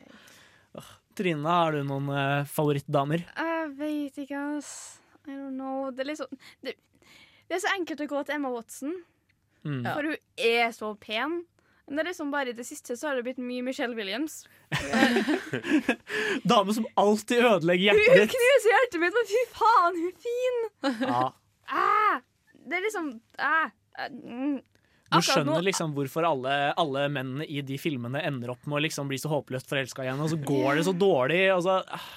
Trine, 1.18 1.42
har 1.50 1.72
du 1.74 1.82
noen 1.82 2.06
favorittdamer? 2.46 3.24
favorittdamer? 3.26 3.57
Jeg 3.68 3.76
vet 3.78 4.18
ikke, 4.24 4.40
ass. 4.56 4.72
I 5.28 5.34
don't 5.36 5.54
know. 5.58 5.90
Det 5.92 6.00
er 6.06 6.08
liksom 6.14 6.30
det, 6.64 6.74
det 7.48 7.58
er 7.58 7.60
så 7.60 7.72
enkelt 7.76 8.00
å 8.00 8.08
gå 8.08 8.24
til 8.28 8.38
Emma 8.40 8.50
Watson, 8.56 8.98
Mm. 9.66 9.80
Ja. 9.84 9.92
for 9.96 10.06
hun 10.06 10.16
er 10.38 10.68
så 10.72 10.92
pen. 11.02 11.32
Men 11.88 11.96
det 11.98 12.02
er 12.04 12.06
liksom 12.12 12.28
bare 12.30 12.52
i 12.52 12.54
det 12.56 12.64
siste 12.68 12.94
så 12.96 13.08
har 13.08 13.16
det 13.18 13.24
blitt 13.26 13.40
mye 13.42 13.64
Michelle 13.66 13.96
Williams. 13.96 14.44
Dame 16.48 16.74
som 16.76 16.86
alltid 17.00 17.42
ødelegger 17.44 17.88
hjertet 17.90 18.14
ditt. 18.14 18.20
hun 18.22 18.32
knuser 18.36 18.74
hjertet 18.74 19.02
mitt, 19.02 19.16
men 19.18 19.28
fy 19.28 19.42
faen, 19.56 19.98
hun 19.98 20.08
er 20.08 20.18
fin! 20.24 20.58
Ah. 21.08 21.30
Ah, 21.68 22.20
det 22.68 22.78
er 22.78 22.84
liksom 22.86 23.08
æ, 23.36 23.52
æ, 23.98 24.08
mm. 24.14 24.58
Du 25.08 25.18
skjønner 25.24 25.64
liksom 25.64 25.92
hvorfor 25.96 26.24
alle, 26.28 26.54
alle 26.80 27.06
mennene 27.12 27.44
i 27.48 27.62
de 27.64 27.78
filmene 27.80 28.20
ender 28.28 28.52
opp 28.52 28.66
med 28.68 28.78
å 28.78 28.82
liksom 28.84 29.08
bli 29.08 29.16
så 29.20 29.30
håpløst 29.32 29.68
forelska 29.68 30.04
igjen, 30.04 30.20
og 30.20 30.28
så 30.32 30.38
går 30.44 30.78
det 30.80 30.86
så 30.88 30.92
dårlig. 30.96 31.42
Og 31.54 31.62
så, 31.64 31.78
ah. 31.96 32.08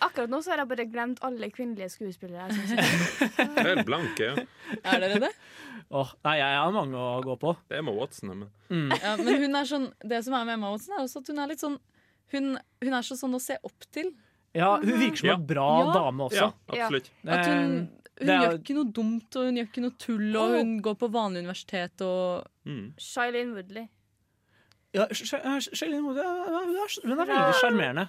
Akkurat 0.00 0.30
nå 0.32 0.38
så 0.42 0.50
har 0.54 0.62
jeg 0.62 0.68
bare 0.70 0.86
glemt 0.90 1.18
alle 1.26 1.50
kvinnelige 1.52 1.90
skuespillere. 1.92 2.46
Jeg 2.48 2.70
synes. 2.70 3.36
Helt 3.60 3.86
blanke. 3.90 4.30
Ja. 4.30 4.44
Er 4.94 5.00
dere 5.04 5.18
det? 5.26 5.30
Oh, 5.90 6.08
nei, 6.24 6.36
jeg 6.38 6.56
har 6.62 6.72
mange 6.72 6.94
å 6.96 7.20
gå 7.24 7.34
på. 7.42 7.52
Det 7.68 7.76
er 7.76 7.82
Emma 7.82 7.92
Watson. 7.96 8.28
Men. 8.32 8.48
Mm. 8.70 8.90
Ja, 9.02 9.16
men 9.20 9.40
hun 9.44 9.56
er 9.60 9.68
sånn, 9.68 9.86
det 10.06 10.22
som 10.24 10.34
er 10.38 10.44
med 10.48 10.54
Emma 10.56 10.70
Watson, 10.72 10.94
er 10.96 11.04
også 11.04 11.20
at 11.24 11.30
hun 11.32 11.38
er 11.44 11.48
litt 11.52 11.60
sånn 11.64 11.78
Hun, 12.30 12.52
hun 12.84 12.94
er 12.94 13.02
så 13.02 13.16
sånn 13.18 13.32
å 13.34 13.40
se 13.42 13.56
opp 13.66 13.86
til. 13.90 14.12
Ja, 14.54 14.76
hun 14.78 14.86
virker 15.00 15.16
som 15.18 15.28
Ja. 15.28 15.34
en 15.34 15.46
bra 15.46 15.64
Ja. 15.80 15.92
dame 15.96 16.28
også. 16.28 16.44
Ja, 16.44 16.52
absolutt. 16.86 17.08
At 17.26 17.46
hun, 17.46 17.88
hun 18.20 18.28
er- 18.30 18.44
gjør 18.44 18.58
ikke 18.60 18.74
noe 18.76 18.92
dumt, 18.94 19.36
og 19.36 19.44
hun 19.48 19.56
gjør 19.58 19.66
ikke 19.66 19.82
noe 19.82 19.96
tull, 19.98 20.36
og 20.38 20.54
hun 20.54 20.70
går 20.82 20.94
på 21.00 21.08
vanlig 21.10 21.42
universitet 21.42 22.00
og 22.06 22.46
Mm. 22.66 22.92
Shailene 22.98 23.54
Woodley. 23.56 23.88
Ja, 24.94 25.06
Sh- 25.10 25.26
Sh- 25.26 25.42
Sh- 25.42 25.74
Shailene 25.74 26.04
Woodley, 26.06 26.22
hun 26.22 26.76
er- 26.76 27.08
hun 27.08 27.18
er 27.18 27.26
veldig 27.26 27.54
sjarmerende. 27.60 28.08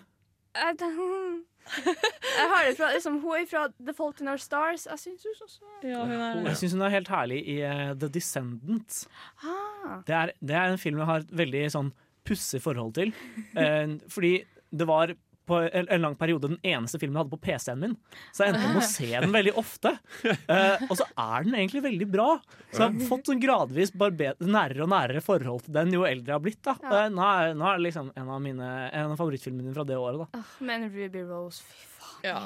Jeg, 0.51 0.75
jeg 2.39 2.47
har 2.51 2.65
det 2.67 2.75
fra 2.77 2.91
liksom, 2.91 3.19
Hun 3.21 3.37
er 3.37 3.45
fra 3.47 3.67
The 3.79 3.93
Fault 3.95 4.21
in 4.21 4.27
Our 4.27 4.41
Stars. 4.41 4.87
Jeg 4.89 4.99
syns 4.99 5.23
hun 5.23 5.45
også 5.45 5.73
Ja, 5.87 6.03
hun 6.03 6.11
er 6.11 6.49
Jeg 6.49 6.57
syns 6.59 6.75
hun 6.75 6.81
er 6.81 6.93
helt 6.95 7.11
herlig 7.11 7.41
i 7.47 7.57
uh, 7.63 7.91
The 7.95 8.09
Descendant. 8.11 9.07
ah. 9.43 9.99
Det 10.07 10.15
er, 10.15 10.31
det 10.41 10.55
er 10.55 10.71
en 10.73 10.81
film 10.81 10.97
jeg 10.99 11.09
har 11.11 11.23
et 11.23 11.35
veldig 11.43 11.65
sånn 11.71 11.91
pussig 12.27 12.61
forhold 12.61 12.93
til. 12.97 13.13
Uh, 13.55 13.97
fordi 14.15 14.41
det 14.71 14.87
var 14.87 15.15
på 15.51 15.59
en, 15.67 15.89
en 15.97 16.05
lang 16.07 16.15
periode 16.19 16.49
den 16.53 16.57
eneste 16.63 16.99
filmen 17.01 17.19
jeg 17.19 17.25
hadde 17.25 17.35
på 17.35 17.41
PC-en 17.45 17.81
min. 17.83 17.95
Så 18.31 18.45
jeg 18.45 18.53
endte 18.55 18.63
opp 18.69 18.75
med 18.77 18.81
å 18.81 18.87
se 18.89 19.09
den 19.13 19.35
veldig 19.37 19.53
ofte. 19.61 19.93
Uh, 20.25 20.87
og 20.87 20.95
så 21.01 21.07
er 21.11 21.47
den 21.47 21.57
egentlig 21.59 21.83
veldig 21.85 22.07
bra. 22.15 22.29
Så 22.71 22.85
jeg 22.85 22.87
har 22.87 23.07
fått 23.11 23.27
sånn 23.31 23.43
gradvis 23.43 23.91
nærere 23.97 24.85
og 24.87 24.91
nærere 24.95 25.21
forhold 25.25 25.65
til 25.67 25.75
den 25.75 25.91
jo 25.95 26.07
eldre 26.07 26.31
jeg 26.33 26.37
har 26.39 26.45
blitt. 26.47 26.61
Da. 26.65 26.77
Ja. 26.81 26.91
Eh, 27.03 27.09
nå, 27.13 27.25
er, 27.27 27.55
nå 27.59 27.67
er 27.67 27.79
det 27.81 27.87
liksom 27.89 28.11
en 28.15 28.29
av, 28.31 28.41
mine, 28.43 28.69
en 28.89 29.11
av 29.13 29.19
favorittfilmene 29.19 29.67
mine 29.67 29.75
fra 29.75 29.85
det 29.87 29.97
året. 29.99 30.23
Da. 30.23 30.39
Oh, 30.41 30.53
Men 30.65 30.87
Ruby 30.93 31.25
Rose, 31.27 31.61
fy 31.67 31.89
faen. 31.97 32.21
Ja. 32.23 32.39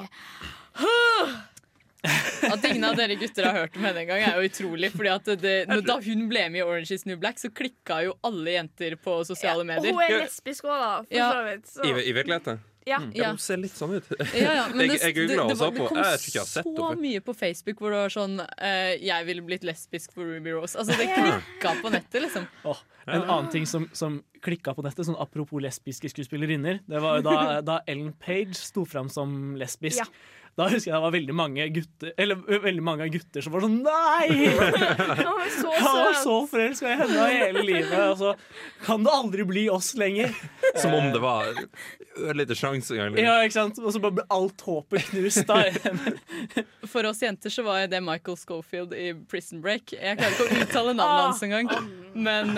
At 2.52 2.64
ingen 2.68 2.84
av 2.86 2.94
dere 2.98 3.16
gutter 3.18 3.48
har 3.48 3.56
hørt 3.56 3.76
om 3.76 3.84
henne 3.86 4.02
engang, 4.04 4.22
er 4.22 4.36
jo 4.38 4.46
utrolig. 4.50 4.92
Fordi 4.94 5.10
at 5.10 5.30
det, 5.42 5.54
når, 5.70 5.82
Da 5.88 5.96
hun 6.04 6.26
ble 6.30 6.44
med 6.52 6.60
i 6.60 6.64
Orange 6.66 6.94
is 6.94 7.06
New 7.08 7.18
Black, 7.18 7.40
så 7.42 7.50
klikka 7.50 8.02
jo 8.06 8.14
alle 8.26 8.54
jenter 8.58 8.94
på 9.02 9.18
sosiale 9.26 9.64
Og 9.64 9.68
medier. 9.72 9.92
hun 9.96 10.04
er 10.04 10.20
lesbisk 10.22 10.68
òg, 10.68 10.78
da. 10.78 10.92
For 11.02 11.16
Ja. 11.18 11.30
så 11.32 11.44
vidt. 11.48 11.66
Så. 11.72 11.82
I, 11.88 11.94
I 12.10 12.14
virkeligheten? 12.14 12.60
Ja. 12.86 13.00
Ja, 13.00 13.22
Ja. 13.24 13.28
hun 13.34 13.38
ser 13.42 13.56
litt 13.58 13.72
sånn 13.74 13.96
ut. 13.98 14.04
Ja, 14.32 14.52
ja, 14.54 14.68
men 14.68 14.78
Jeg- 14.86 14.90
det, 14.90 15.00
jeg 15.02 15.14
googla 15.16 15.44
og 15.44 15.50
så 15.56 15.58
var- 15.58 15.70
det 15.74 15.88
kom 15.88 15.96
Jeg 15.98 16.20
jeg 16.36 16.42
så 16.46 16.62
henne 16.62 17.00
mye 17.02 17.20
på 17.20 17.34
Facebook 17.34 17.80
hvor 17.82 17.90
det 17.90 17.98
var 17.98 18.12
sånn 18.14 18.40
uh, 18.40 18.92
'Jeg 19.02 19.26
ville 19.26 19.42
blitt 19.42 19.64
lesbisk 19.64 20.12
for 20.14 20.22
Ruby 20.24 20.50
Rose'. 20.54 20.76
Altså 20.78 20.94
Det 20.96 21.08
klikka 21.10 21.74
på 21.82 21.90
nettet, 21.90 22.22
liksom. 22.22 22.46
Oh, 22.64 22.78
en 23.08 23.22
annen 23.22 23.50
ting 23.50 23.66
som, 23.66 23.88
som 23.92 24.22
klikka 24.40 24.74
på 24.74 24.82
nettet, 24.86 25.06
sånn 25.06 25.18
apropos 25.20 25.60
lesbiske 25.60 26.08
skuespillerinner, 26.10 26.80
det 26.86 27.00
var 27.02 27.16
jo 27.18 27.22
da, 27.22 27.60
da 27.70 27.80
Ellen 27.88 28.12
Page 28.12 28.54
sto 28.54 28.84
fram 28.84 29.08
som 29.08 29.56
lesbisk. 29.56 29.98
Ja. 29.98 30.04
Da 30.56 30.70
husker 30.72 30.88
jeg 30.88 30.96
det 30.96 31.04
var 31.04 31.12
veldig 31.12 31.34
mange 31.36 31.64
gutter 31.68 32.12
Eller 32.16 32.38
veldig 32.64 32.84
mange 32.84 33.08
gutter 33.12 33.44
som 33.44 33.52
var 33.52 33.66
sånn 33.66 33.74
Nei! 33.84 34.46
Han 35.26 35.98
var 36.00 36.16
så 36.16 36.36
var 36.40 36.46
forelska 36.50 36.88
i 36.88 36.96
henne 37.00 37.26
hele 37.30 37.62
livet, 37.66 37.94
og 38.10 38.16
så 38.18 38.32
kan 38.86 39.04
det 39.04 39.12
aldri 39.12 39.44
bli 39.46 39.64
oss 39.70 39.92
lenger. 39.98 40.32
Som 40.80 40.94
om 40.96 41.08
det 41.12 41.20
var 41.22 41.52
ørlite 42.16 42.56
sjanse 42.56 42.96
engang. 42.96 43.18
Ja, 43.20 43.36
ikke 43.44 43.56
sant? 43.58 43.78
Og 43.82 43.92
så 43.94 44.00
bare 44.02 44.18
ble 44.18 44.26
alt 44.32 44.64
håpet 44.66 45.10
knust. 45.10 45.44
Da. 45.48 45.60
For 46.92 47.08
oss 47.08 47.22
jenter 47.22 47.52
så 47.52 47.64
var 47.66 47.86
det 47.90 48.00
Michael 48.04 48.38
Schofield 48.40 48.94
i 48.96 49.12
Prison 49.30 49.62
Break. 49.64 49.94
Jeg 49.96 50.18
klarer 50.18 50.34
ikke 50.34 50.46
å 50.46 50.66
uttale 50.66 50.96
navnet 50.96 51.26
hans 51.28 51.44
engang. 51.46 51.70
Men 52.14 52.56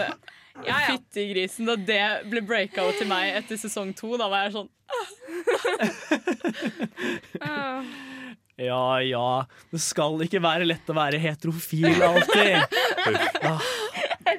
ja. 0.66 0.80
fytti 0.88 1.28
grisen, 1.32 1.68
da 1.68 1.76
det 1.76 2.02
ble 2.30 2.42
breakout 2.46 2.98
til 2.98 3.08
meg 3.10 3.36
etter 3.38 3.56
sesong 3.60 3.94
to, 3.98 4.16
da 4.20 4.28
var 4.32 4.48
jeg 4.48 4.58
sånn. 4.58 4.70
Ja 8.58 8.98
ja, 9.06 9.46
det 9.70 9.78
skal 9.78 10.18
ikke 10.24 10.40
være 10.42 10.66
lett 10.66 10.88
å 10.90 10.94
være 10.96 11.20
heterofil 11.22 12.02
alltid. 12.02 12.58
Ah, 13.46 13.62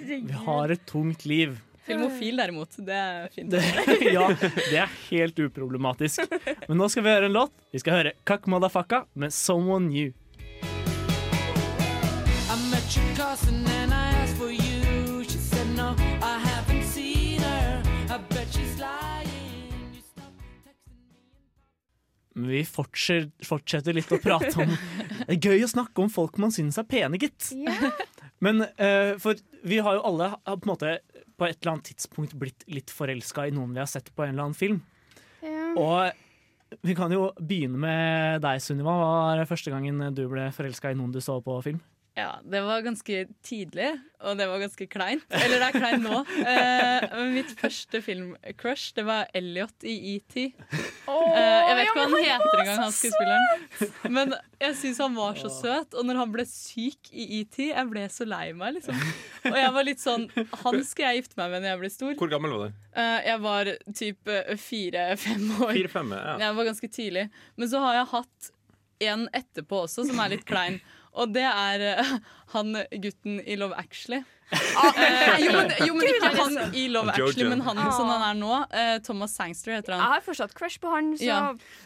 vi 0.04 0.20
har 0.44 0.74
et 0.76 0.84
tungt 0.90 1.24
liv. 1.24 1.56
Filmofil, 1.88 2.38
derimot. 2.38 2.76
Det 2.86 2.94
er 2.94 3.30
fint. 3.34 3.50
Det, 3.50 3.64
ja, 4.18 4.28
det 4.36 4.82
er 4.84 4.92
helt 5.08 5.40
uproblematisk. 5.40 6.28
Men 6.68 6.78
nå 6.84 6.90
skal 6.92 7.08
vi 7.08 7.16
høre 7.16 7.32
en 7.32 7.38
låt. 7.40 7.56
Vi 7.74 7.82
skal 7.82 8.02
høre 8.02 8.14
Kakk 8.30 8.46
Madafaka 8.52 9.06
med 9.16 9.32
'Someone 9.34 9.88
New'. 9.90 10.14
I 12.50 12.56
met 12.70 12.98
your 12.98 13.79
me. 22.42 22.52
Vi 22.54 22.64
fortsetter, 22.68 23.30
fortsetter 23.46 23.96
litt 23.96 24.12
å 24.12 24.20
prate 24.22 24.54
om 24.64 24.72
Det 25.30 25.36
er 25.36 25.52
gøy 25.52 25.66
å 25.66 25.72
snakke 25.72 26.02
om 26.02 26.10
folk 26.12 26.40
man 26.42 26.54
syns 26.56 26.80
er 26.82 26.88
pene, 26.90 27.20
gitt. 27.22 27.52
Yeah. 27.54 27.92
Men 28.44 28.64
uh, 28.66 29.14
for 29.22 29.40
vi 29.68 29.82
har 29.84 30.00
jo 30.00 30.06
alle 30.08 30.32
har 30.34 30.58
på 30.58 30.66
en 30.66 30.72
måte 30.72 30.96
på 31.40 31.48
et 31.48 31.60
eller 31.60 31.76
annet 31.76 31.92
tidspunkt 31.92 32.34
blitt 32.40 32.66
litt 32.72 32.92
forelska 32.92 33.46
i 33.48 33.54
noen 33.56 33.76
vi 33.76 33.82
har 33.84 33.90
sett 33.90 34.10
på 34.16 34.26
en 34.26 34.34
eller 34.34 34.48
annen 34.48 34.58
film. 34.58 34.82
Yeah. 35.44 35.76
Og 35.80 36.82
vi 36.86 36.96
kan 36.98 37.12
jo 37.14 37.30
begynne 37.40 37.80
med 37.82 38.44
deg, 38.44 38.62
Sunniva. 38.62 38.94
Hva 38.94 39.14
var 39.36 39.50
første 39.50 39.74
gangen 39.74 40.02
du 40.16 40.26
ble 40.32 40.50
forelska 40.56 40.92
i 40.94 40.98
noen 40.98 41.14
du 41.16 41.22
så 41.24 41.40
på 41.44 41.56
film? 41.66 41.80
Ja, 42.18 42.40
det 42.44 42.60
var 42.66 42.82
ganske 42.84 43.28
tidlig, 43.46 43.90
og 44.26 44.38
det 44.40 44.48
var 44.50 44.60
ganske 44.60 44.86
kleint. 44.92 45.26
Eller 45.30 45.62
det 45.62 45.68
er 45.70 45.76
kleint 45.78 46.04
nå. 46.04 46.18
Eh, 46.40 47.06
men 47.14 47.32
mitt 47.38 47.54
første 47.60 48.02
filmcrush, 48.04 48.90
det 48.98 49.06
var 49.08 49.30
Elliot 49.38 49.86
i 49.88 49.96
ET. 50.16 50.36
Eh, 50.40 50.50
jeg 51.08 51.78
vet 51.78 51.86
ikke 51.86 51.96
hva 51.96 52.08
han 52.10 52.26
heter 52.26 52.64
engang, 52.64 52.82
han 52.84 52.96
skuespilleren. 52.96 53.94
Men 54.18 54.36
jeg 54.60 54.76
syns 54.82 55.00
han 55.06 55.16
var 55.16 55.40
så 55.40 55.52
søt. 55.54 55.96
Og 55.96 56.10
når 56.10 56.20
han 56.24 56.34
ble 56.34 56.46
syk 56.50 57.12
i 57.14 57.30
ET, 57.40 57.62
jeg 57.70 57.88
ble 57.94 58.06
så 58.12 58.28
lei 58.28 58.52
meg, 58.58 58.80
liksom. 58.80 59.00
Og 59.50 59.58
jeg 59.62 59.72
var 59.78 59.88
litt 59.88 60.02
sånn 60.04 60.26
Han 60.66 60.82
skal 60.84 61.14
jeg 61.14 61.22
gifte 61.22 61.40
meg 61.40 61.54
med 61.54 61.64
når 61.64 61.72
jeg 61.72 61.82
blir 61.86 61.94
stor. 61.96 62.14
Hvor 62.20 62.32
gammel 62.32 62.56
var 62.56 62.68
du? 62.68 62.86
Eh, 63.00 63.18
jeg 63.30 63.44
var 63.48 63.74
typ 63.96 64.32
eh, 64.36 64.56
fire-fem 64.60 65.50
år. 65.62 65.76
Fire-fem? 65.78 66.16
Ja. 66.20 66.38
Jeg 66.44 66.60
var 66.60 66.72
ganske 66.74 66.92
tidlig. 67.00 67.28
Men 67.56 67.72
så 67.72 67.84
har 67.86 68.02
jeg 68.02 68.12
hatt 68.18 68.56
en 69.10 69.30
etterpå 69.32 69.86
også, 69.86 70.04
som 70.10 70.20
er 70.20 70.34
litt 70.36 70.48
klein. 70.48 70.82
Og 71.14 71.32
det 71.34 71.46
er 71.46 71.86
eh, 71.94 72.12
han 72.56 72.76
gutten 73.02 73.40
i 73.46 73.58
Love 73.60 73.78
Actually. 73.80 74.24
Eh, 74.50 75.40
jo, 75.46 75.52
men, 75.54 75.72
jo, 75.86 75.94
men 75.94 76.08
ikke 76.10 76.30
han 76.40 76.56
i 76.76 76.88
Love. 76.90 77.12
Actually, 77.14 77.46
men 77.50 77.62
han 77.62 77.78
Ah. 77.80 77.92
som 77.96 78.08
han 78.10 78.24
er 78.26 78.38
nå. 78.40 78.54
Eh, 78.74 78.98
Thomas 79.06 79.36
Sangster 79.38 79.72
heter 79.76 79.94
han. 79.94 80.02
Jeg 80.02 80.14
har 80.16 80.22
fortsatt 80.26 80.54
crush 80.58 80.80
på 80.82 80.90
han, 80.94 81.12
så 81.18 81.24
Ja. 81.28 81.40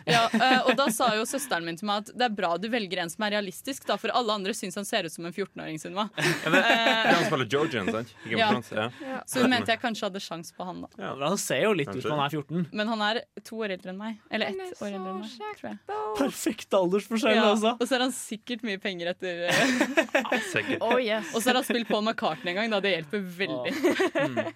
Ja, 0.07 0.22
eh, 0.34 0.61
og 0.68 0.76
da 0.80 0.88
sa 0.91 1.09
jo 1.16 1.24
søsteren 1.28 1.66
min 1.68 1.76
til 1.78 1.88
meg 1.88 2.03
at 2.07 2.11
det 2.18 2.26
er 2.30 2.34
bra 2.36 2.53
du 2.57 2.70
velger 2.72 3.01
en 3.03 3.09
som 3.11 3.24
er 3.28 3.32
realistisk, 3.36 3.86
da, 3.88 3.97
for 3.99 4.09
alle 4.16 4.32
andre 4.34 4.53
syns 4.55 4.76
han 4.80 4.86
ser 4.88 5.03
ut 5.05 5.11
som 5.11 5.26
en 5.26 5.34
14-åring. 5.34 5.80
Sunniva. 5.82 6.09
Ja, 6.18 6.49
det, 6.49 6.51
det 6.51 6.64
er 6.64 7.14
han 7.14 7.26
spiller 7.28 7.49
Georgian, 7.51 7.91
sant? 7.91 8.14
Ja. 8.30 8.51
ja. 8.72 9.20
Så 9.28 9.41
hun 9.43 9.49
mente 9.51 9.72
jeg 9.76 9.82
kanskje 9.82 10.07
hadde 10.09 10.22
sjans 10.24 10.53
på 10.55 10.66
han, 10.66 10.82
da. 10.86 10.88
Ja, 10.97 11.14
Han 11.28 11.38
ser 11.38 11.64
jo 11.68 11.74
litt 11.74 11.89
ut 11.91 12.01
som 12.01 12.16
han 12.18 12.26
er 12.26 12.30
14. 12.38 12.68
Men 12.72 12.88
han 12.88 13.01
er 13.01 13.22
to 13.43 13.59
år 13.64 13.76
eldre 13.78 13.91
enn 13.93 13.97
meg. 13.99 14.20
Eller 14.32 14.47
er 14.53 14.72
ett 14.72 14.82
år 14.82 14.91
eldre 14.93 15.14
enn 15.14 15.20
meg, 15.20 15.59
tror 15.59 15.70
jeg. 15.74 15.80
Perfekt 16.18 16.74
aldersforskjell, 16.80 17.36
Ja, 17.36 17.49
altså. 17.53 17.76
og 17.80 17.88
så 17.88 17.95
har 17.97 18.05
han 18.07 18.11
sikkert 18.16 18.64
mye 18.64 18.80
penger 18.80 19.11
etter 19.14 19.49
Oh, 20.82 20.97
yes. 20.99 21.32
Og 21.36 21.41
så 21.41 21.49
har 21.51 21.55
han 21.59 21.64
spilt 21.68 21.88
Paul 21.88 22.03
McCartney 22.05 22.53
en 22.54 22.62
gang, 22.62 22.72
da. 22.74 22.82
Det 22.84 22.95
hjelper 22.95 23.28
veldig. 23.41 24.56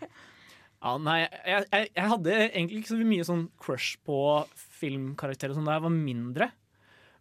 Ja, 0.78 0.94
nei, 1.02 1.24
jeg, 1.26 1.66
jeg, 1.74 1.88
jeg 1.98 2.10
hadde 2.12 2.34
egentlig 2.46 2.82
ikke 2.84 2.92
så 2.92 3.08
mye 3.10 3.26
sånn 3.26 3.46
crush 3.60 3.96
på 4.06 4.18
filmkarakterer 4.78 5.58
som 5.58 5.66
da 5.66 5.74
jeg 5.74 5.86
var 5.88 5.96
mindre. 5.96 6.50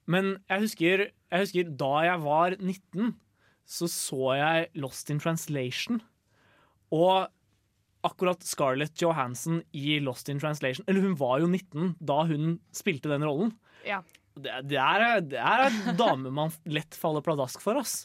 Men 0.07 0.35
jeg 0.45 0.67
husker, 0.67 1.05
jeg 1.33 1.47
husker 1.47 1.71
da 1.81 1.93
jeg 2.07 2.21
var 2.27 2.59
19, 2.61 3.15
så 3.67 3.89
så 3.91 4.37
jeg 4.39 4.69
Lost 4.79 5.11
in 5.11 5.23
Translation. 5.23 6.03
Og 6.95 7.27
akkurat 8.07 8.45
Scarlett 8.47 9.01
Johansson 9.03 9.63
i 9.75 9.97
Lost 10.05 10.29
in 10.31 10.39
Translation 10.39 10.85
Eller 10.87 11.03
hun 11.03 11.17
var 11.19 11.41
jo 11.43 11.49
19 11.51 11.97
da 11.99 12.21
hun 12.29 12.59
spilte 12.77 13.11
den 13.11 13.25
rollen. 13.27 13.57
Ja. 13.89 14.03
Det, 14.37 14.53
det, 14.69 14.79
er, 14.79 15.25
det 15.25 15.41
er 15.41 15.67
en 15.67 15.97
dame 15.99 16.31
man 16.35 16.53
lett 16.69 16.95
faller 16.95 17.25
pladask 17.25 17.63
for, 17.65 17.81
ass. 17.81 18.05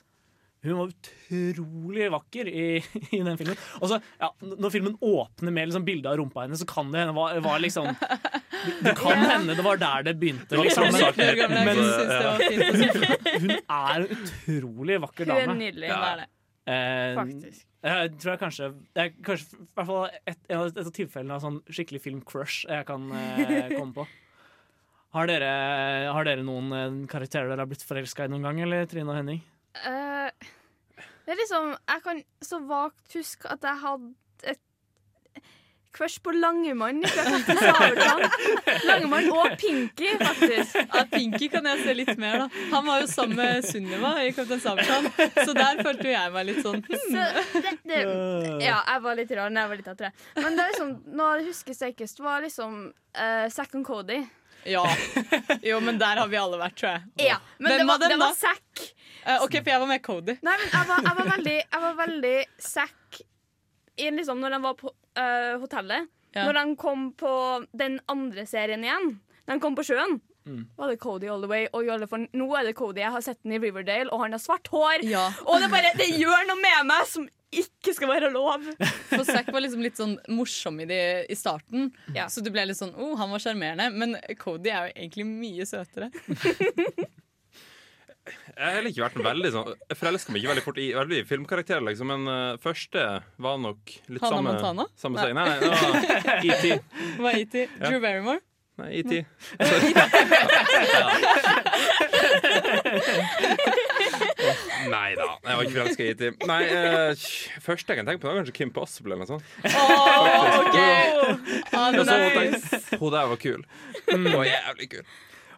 Hun 0.61 0.75
var 0.77 0.91
utrolig 1.33 2.07
vakker 2.13 2.47
i, 2.51 2.65
i 3.17 3.21
den 3.25 3.37
filmen. 3.39 3.57
Og 3.81 3.87
så, 3.89 3.97
ja, 4.21 4.27
når 4.45 4.73
filmen 4.75 4.97
åpner 5.01 5.53
med 5.55 5.71
liksom 5.71 5.85
bilde 5.87 6.11
av 6.11 6.19
rumpa 6.19 6.43
hennes, 6.45 6.61
så 6.61 6.67
kan 6.69 6.91
det 6.93 7.01
hende 7.01 7.15
var, 7.17 7.39
var 7.41 7.63
liksom 7.63 7.87
Det, 7.97 8.83
det 8.85 8.93
kan 8.99 9.23
hende 9.25 9.55
det 9.57 9.65
var 9.65 9.79
der 9.81 10.05
det 10.05 10.13
begynte. 10.21 10.59
Liksom. 10.61 10.85
Men, 10.93 11.01
det 11.17 13.01
hun 13.41 13.55
er 13.57 14.05
en 14.05 14.07
utrolig 14.13 14.99
vakker 15.01 15.25
Hun 15.31 15.33
er 15.33 15.47
dame. 15.49 15.57
nydelig. 15.63 15.89
Hun 15.89 16.05
er 16.11 16.21
det. 16.21 16.27
Eh, 16.71 17.15
Faktisk. 17.17 17.63
jeg 17.89 18.09
tror 18.21 18.29
jeg 18.35 18.39
kanskje, 18.43 18.67
jeg, 19.01 19.13
kanskje 19.25 19.57
i 19.57 19.63
hvert 19.79 19.87
fall 19.89 20.03
et, 20.13 20.37
et, 20.45 20.51
av- 20.59 20.67
et 20.69 20.83
av 20.85 20.91
tilfellene 20.93 21.33
av 21.39 21.41
sånn 21.41 21.57
skikkelig 21.73 22.03
filmcrush 22.03 22.67
jeg 22.69 22.85
kan 22.85 23.07
eh, 23.17 23.71
komme 23.73 23.95
på. 23.97 24.05
Har 25.17 25.27
dere, 25.27 25.49
har 26.13 26.29
dere 26.29 26.45
noen 26.45 26.69
eh, 26.77 26.99
karakterer 27.11 27.49
dere 27.49 27.65
har 27.65 27.71
blitt 27.73 27.81
forelska 27.83 28.29
i 28.29 28.31
noen 28.31 28.45
gang, 28.45 28.61
eller 28.67 28.85
Trine 28.87 29.09
og 29.09 29.17
Henning? 29.17 29.41
Eh, 29.75 30.49
det 31.25 31.31
er 31.31 31.39
liksom 31.39 31.69
Jeg 31.87 32.03
kan 32.03 32.23
så 32.43 32.59
vagt 32.67 33.13
huske 33.15 33.47
at 33.47 33.63
jeg 33.63 33.81
hadde 33.83 34.11
et 34.51 34.59
crush 35.91 36.21
på 36.23 36.31
Langemann 36.31 37.03
fra 37.03 37.23
Kaptein 37.27 37.57
Sabeltann. 37.59 38.21
Langemann 38.87 39.29
og 39.35 39.57
Pinky, 39.59 40.13
faktisk. 40.21 40.75
Ja, 40.79 41.03
Pinky 41.11 41.49
kan 41.51 41.67
jeg 41.67 41.83
se 41.83 41.95
litt 41.97 42.13
mer, 42.21 42.45
da. 42.45 42.63
Han 42.71 42.87
var 42.87 43.01
jo 43.03 43.09
sammen 43.11 43.35
med 43.39 43.67
Sunniva 43.67 44.13
i 44.23 44.31
Kaptein 44.35 44.63
Sabeltann, 44.63 45.09
så 45.35 45.55
der 45.57 45.83
følte 45.83 46.13
jeg 46.13 46.33
meg 46.35 46.47
litt 46.47 46.61
sånn 46.63 46.79
hmm. 46.87 47.07
Så 47.11 47.59
det, 47.59 47.75
det, 47.91 48.01
ja, 48.63 48.79
jeg 48.79 49.03
var 49.03 49.19
litt 49.19 49.35
rar 49.35 49.51
da 49.51 49.65
jeg 49.65 49.73
var 49.73 49.81
litt 49.81 49.91
av 49.91 49.99
tre. 49.99 50.13
Men 50.39 50.55
det 50.55 50.65
er 50.65 50.75
liksom, 50.75 50.93
noe 51.19 51.33
jeg 51.39 51.49
husker 51.51 51.79
sterkest, 51.81 52.23
var 52.23 52.45
liksom 52.47 52.85
uh, 52.87 53.47
Zack 53.51 53.75
and 53.75 53.87
Cody. 53.87 54.23
Ja. 54.63 54.85
Jo, 55.61 55.79
men 55.79 55.99
der 55.99 56.21
har 56.21 56.27
vi 56.27 56.37
alle 56.37 56.59
vært, 56.61 56.77
tror 56.79 56.91
jeg. 56.95 57.29
Ja, 57.31 57.39
men 57.57 57.71
Hvem 57.73 57.79
det 57.81 57.87
var, 57.87 57.93
av 57.93 58.01
dem 58.01 58.13
det 58.13 58.19
da? 58.19 58.27
var 58.29 58.35
Zack. 58.39 58.70
Eh, 59.25 59.43
OK, 59.43 59.59
for 59.59 59.69
jeg 59.73 59.81
var 59.83 59.89
med 59.89 60.01
Cody. 60.05 60.37
Nei, 60.41 60.55
men 60.57 60.71
jeg 60.71 60.89
var, 60.89 61.05
jeg 61.05 61.17
var 61.19 61.29
veldig, 61.35 61.57
jeg 61.61 61.83
var 61.85 61.99
veldig 61.99 62.35
i 64.01 64.09
liksom, 64.11 64.41
når 64.41 64.55
de 64.55 64.59
var 64.63 64.77
på 64.79 64.89
uh, 64.89 65.59
hotellet. 65.61 66.09
Ja. 66.31 66.47
Når 66.47 66.57
de 66.57 66.75
kom 66.79 67.09
på 67.19 67.33
den 67.75 67.99
andre 68.11 68.45
serien 68.47 68.85
igjen. 68.87 69.17
De 69.49 69.57
kom 69.59 69.75
på 69.75 69.83
sjøen. 69.85 70.21
Mm. 70.47 70.63
Var 70.77 70.89
det 70.89 70.97
Cody 71.03 71.27
all 71.29 71.43
the 71.43 71.49
way? 71.51 71.67
Og 71.75 71.85
nå 71.85 72.47
er 72.57 72.69
det 72.69 72.75
Cody. 72.79 73.03
Jeg 73.03 73.13
har 73.13 73.25
sett 73.25 73.41
den 73.43 73.57
i 73.57 73.59
Riverdale, 73.61 74.09
og 74.09 74.23
han 74.23 74.33
har 74.33 74.41
svart 74.41 74.71
hår. 74.71 75.05
Ja. 75.05 75.27
Og 75.45 75.61
det, 75.61 75.69
bare, 75.73 75.93
det 75.99 76.09
gjør 76.15 76.47
noe 76.49 76.57
med 76.61 76.89
meg 76.89 77.05
som 77.11 77.27
ikke 77.51 77.93
skal 77.93 78.13
være 78.13 78.31
lov. 78.31 78.63
For 79.11 79.27
Zack 79.27 79.51
var 79.51 79.63
liksom 79.63 79.83
litt 79.83 79.99
sånn 79.99 80.15
morsom 80.31 80.79
i, 80.81 80.87
de, 80.87 81.01
i 81.27 81.35
starten, 81.35 81.89
Ja. 82.15 82.29
så 82.31 82.43
du 82.43 82.47
ble 82.53 82.63
litt 82.69 82.79
sånn 82.79 82.95
oh, 82.95 83.17
han 83.19 83.33
var 83.33 83.43
sjarmerende. 83.43 83.89
Men 83.91 84.15
Cody 84.39 84.71
er 84.71 84.87
jo 84.87 84.95
egentlig 84.95 85.27
mye 85.27 85.67
søtere. 85.67 86.11
Jeg 88.29 88.61
har 88.61 88.75
heller 88.75 88.91
ikke 88.91 89.01
vært 89.01 89.15
en 89.17 89.25
veldig 89.25 89.49
sånn 89.55 89.69
Jeg 89.73 89.97
forelsker 89.97 90.33
meg 90.33 90.43
ikke 90.43 90.51
veldig 90.51 90.63
fort 90.67 90.77
i 90.77 90.87
veldig 90.93 91.21
filmkarakterer, 91.25 91.81
liksom, 91.87 92.11
men 92.13 92.29
uh, 92.29 92.59
første 92.61 93.05
var 93.41 93.57
nok 93.63 93.81
litt 94.13 94.21
Hanna 94.21 94.35
samme 94.35 94.53
Montana? 94.53 94.85
Samme 95.01 95.15
Nei. 95.17 95.33
Nei, 95.33 95.45
nei, 95.49 95.57
det 95.63 95.69
var 95.71 95.81
ET. 96.53 96.65
Hva 97.17 97.31
er 97.31 97.39
E.T.? 97.41 97.55
Drew 97.81 97.99
Barrymore? 98.03 98.41
Nei, 98.81 98.89
ET. 99.01 99.11
Nei 104.91 105.09
da, 105.17 105.27
jeg 105.45 105.57
var 105.57 105.63
ikke 105.65 105.75
forelska 105.75 106.05
i 106.05 106.13
ET. 106.13 106.23
Nei, 106.49 106.61
uh, 106.69 107.25
første 107.65 107.93
jeg 107.93 107.99
kan 108.01 108.07
tenke 108.09 108.21
på, 108.21 108.29
er 108.29 108.39
kanskje 108.41 108.55
Kim 108.57 108.71
Possible 108.75 109.17
eller 109.17 109.25
noe 109.25 109.31
sånt. 109.33 109.45
Oh, 109.65 110.61
ok! 110.61 110.77
Og 111.81 112.05
så 112.05 112.15
er 112.15 112.21
jeg, 112.29 112.61
Hun 113.01 113.09
der 113.13 113.33
var 113.33 113.37
kul. 113.41 113.61
Hun 114.11 114.29
var 114.29 114.45
jævlig 114.49 114.87
kul. 114.95 115.05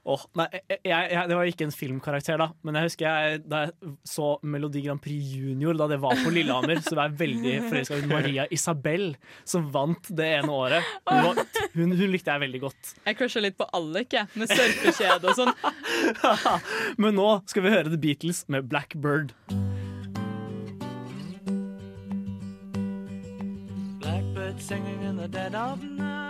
Åh, 0.03 0.23
nei, 0.35 0.45
jeg, 0.67 0.79
jeg, 0.83 1.27
det 1.29 1.35
var 1.37 1.47
ikke 1.47 1.63
en 1.63 1.71
filmkarakter, 1.71 2.41
da. 2.41 2.49
Men 2.67 2.75
jeg 2.75 2.89
husker 2.89 3.05
jeg, 3.07 3.43
da 3.47 3.61
jeg 3.63 3.91
så 4.07 4.33
Melodi 4.43 4.81
Grand 4.83 4.99
Prix 4.99 5.29
Junior, 5.37 5.77
da 5.79 5.87
det 5.93 5.99
var 6.03 6.17
på 6.19 6.33
Lillehammer, 6.35 6.81
så 6.83 6.97
var 6.99 7.07
jeg 7.07 7.21
veldig 7.21 7.53
forelska 7.69 7.99
i 8.01 8.09
Maria 8.11 8.45
Isabel, 8.51 9.13
som 9.47 9.69
vant 9.71 10.09
det 10.11 10.27
ene 10.41 10.51
året. 10.51 10.89
Hun, 11.07 11.29
var, 11.29 11.39
hun, 11.77 11.95
hun 11.95 12.11
likte 12.11 12.35
jeg 12.35 12.43
veldig 12.43 12.61
godt. 12.65 12.91
Jeg 13.07 13.19
crusha 13.21 13.45
litt 13.45 13.55
på 13.59 13.69
Alec, 13.79 14.17
jeg, 14.17 14.27
med 14.35 14.51
surfekjede 14.51 15.31
og 15.31 15.39
sånn. 15.39 15.55
Men 17.05 17.15
nå 17.21 17.29
skal 17.47 17.63
vi 17.63 17.73
høre 17.77 17.93
The 17.93 18.01
Beatles 18.03 18.43
med 18.51 18.67
Blackbird. 18.67 19.31
Blackbird 24.03 24.59
singing 24.59 24.99
in 25.07 25.15
the 25.15 25.31
dead 25.31 25.55
of 25.55 25.79
night. 25.79 26.22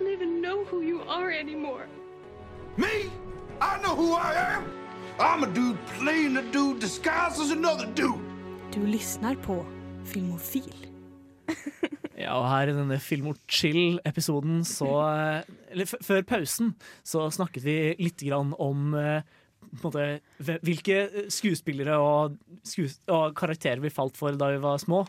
Don't 0.00 0.12
even 0.12 0.20
I 0.20 0.22
don't 0.22 0.22
even 0.22 0.42
know 0.42 0.64
who 0.64 0.80
you 0.82 1.02
are 1.08 1.30
anymore. 1.30 1.86
Me? 2.76 3.10
I 3.60 3.78
know 3.82 3.94
who 3.94 4.14
I 4.14 4.32
am. 4.54 4.64
I'm 5.18 5.44
a 5.44 5.46
dude 5.46 5.78
playing 5.98 6.36
a 6.36 6.42
dude 6.42 6.80
disguised 6.80 7.40
as 7.40 7.50
another 7.50 7.86
dude. 7.94 8.20
Du 8.72 8.86
lyssnar 8.86 9.34
på 9.34 9.66
Filmofil. 10.04 10.74
Ja, 12.20 12.34
og 12.36 12.50
her 12.50 12.68
i 12.68 12.72
denne 12.76 12.98
Film 13.00 13.30
og 13.30 13.38
chill-episoden 13.48 14.58
så 14.68 14.90
Eller 15.70 15.86
f 15.88 15.94
før 16.04 16.20
pausen 16.20 16.74
så 17.02 17.30
snakket 17.32 17.64
vi 17.64 17.76
litt 17.96 18.20
grann 18.20 18.52
om 18.60 18.92
eh, 18.92 19.22
på 19.80 19.88
en 19.88 20.20
måte, 20.36 20.58
hvilke 20.60 21.28
skuespillere 21.32 21.96
og, 21.96 22.36
skues 22.60 22.98
og 23.08 23.32
karakterer 23.38 23.80
vi 23.80 23.88
falt 23.88 24.20
for 24.20 24.36
da 24.36 24.50
vi 24.52 24.60
var 24.60 24.76
små. 24.82 25.06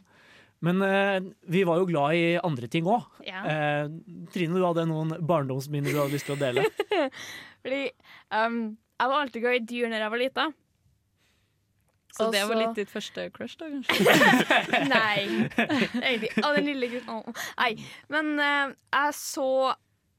Men 0.62 0.82
eh, 0.86 1.20
vi 1.49 1.64
var 1.66 1.82
jo 1.82 1.88
glad 1.89 2.16
i 2.18 2.26
andre 2.38 2.70
ting 2.70 2.86
òg. 2.89 3.07
Ja. 3.26 3.41
Eh, 3.49 3.86
Trine, 4.34 4.53
du 4.53 4.66
hadde 4.66 4.86
noen 4.89 5.16
barndomsminner 5.18 5.93
du 5.93 6.01
hadde 6.03 6.14
lyst 6.14 6.30
til 6.30 6.38
å 6.38 6.41
dele. 6.41 6.68
Fordi 7.64 7.86
um, 8.38 8.59
jeg 9.01 9.09
var 9.09 9.24
alltid 9.24 9.41
glad 9.41 9.57
i 9.57 9.64
dyr 9.72 9.89
når 9.89 10.05
jeg 10.05 10.14
var 10.14 10.22
lita. 10.22 10.51
Så 12.12 12.28
Også... 12.28 12.32
det 12.36 12.43
var 12.49 12.59
litt 12.59 12.76
ditt 12.76 12.91
første 12.91 13.30
crush, 13.34 13.55
da, 13.57 13.70
kanskje? 13.72 14.88
Nei. 14.91 15.47
Egentlig. 16.09 16.32
Å, 16.43 16.51
den 16.57 16.68
lille 16.68 16.89
gutten. 16.91 17.38
Nei. 17.57 17.72
Men 18.12 18.34
eh, 18.43 18.74
jeg 18.97 19.16
så 19.18 19.47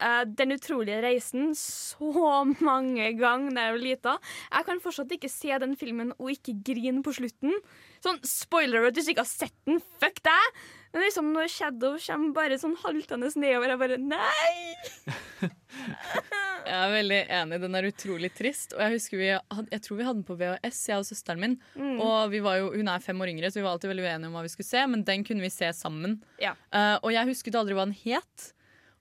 eh, 0.03 0.25
Den 0.27 0.57
utrolige 0.57 1.01
reisen 1.05 1.53
så 1.59 2.43
mange 2.69 3.13
ganger 3.19 3.57
da 3.57 3.67
jeg 3.67 3.77
var 3.77 3.83
lita. 3.87 4.19
Jeg 4.51 4.69
kan 4.69 4.85
fortsatt 4.85 5.17
ikke 5.17 5.33
se 5.33 5.57
den 5.63 5.75
filmen 5.79 6.13
og 6.19 6.35
ikke 6.35 6.59
grine 6.67 7.03
på 7.05 7.15
slutten. 7.17 7.57
Sånn 8.03 8.19
spoiler 8.27 8.89
at 8.89 8.99
hvis 8.99 9.09
du 9.09 9.15
ikke 9.15 9.27
har 9.27 9.31
sett 9.31 9.59
den. 9.69 9.83
Fuck 10.03 10.23
deg! 10.27 10.63
Men 10.93 11.07
liksom 11.07 11.31
når 11.33 11.49
Shadow 11.49 11.95
kommer 12.05 12.35
bare 12.37 12.59
sånn 12.61 12.75
haltende 12.83 13.31
nedover, 13.41 13.73
jeg 13.73 13.81
bare 13.81 14.01
Nei! 14.03 15.49
Jeg 16.63 16.79
er 16.79 16.93
veldig 16.93 17.19
enig. 17.35 17.59
Den 17.63 17.77
er 17.79 17.89
utrolig 17.89 18.31
trist. 18.37 18.75
Og 18.77 18.83
Jeg 18.85 18.95
husker 18.95 19.19
vi 19.19 19.31
had, 19.33 19.69
Jeg 19.73 19.83
tror 19.85 19.99
vi 19.99 20.07
hadde 20.07 20.21
den 20.21 20.29
på 20.29 20.37
VHS, 20.39 20.81
jeg 20.89 21.03
og 21.03 21.09
søsteren 21.09 21.43
min. 21.43 21.57
Mm. 21.75 21.97
Og 22.05 22.31
vi 22.31 22.43
var 22.45 22.61
jo, 22.61 22.71
Hun 22.77 22.91
er 22.93 23.03
fem 23.03 23.21
år 23.25 23.33
yngre, 23.33 23.51
så 23.51 23.61
vi 23.61 23.67
var 23.67 23.75
alltid 23.75 23.91
veldig 23.93 24.07
uenige 24.07 24.31
om 24.31 24.37
hva 24.37 24.45
vi 24.47 24.53
skulle 24.53 24.69
se, 24.69 24.83
men 24.87 25.05
den 25.09 25.27
kunne 25.27 25.45
vi 25.45 25.51
se 25.53 25.73
sammen. 25.77 26.21
Ja. 26.43 26.55
Uh, 26.71 26.97
og 27.03 27.11
jeg 27.17 27.33
husket 27.33 27.59
aldri 27.59 27.77
hva 27.79 27.89
den 27.89 27.99
het. 28.05 28.53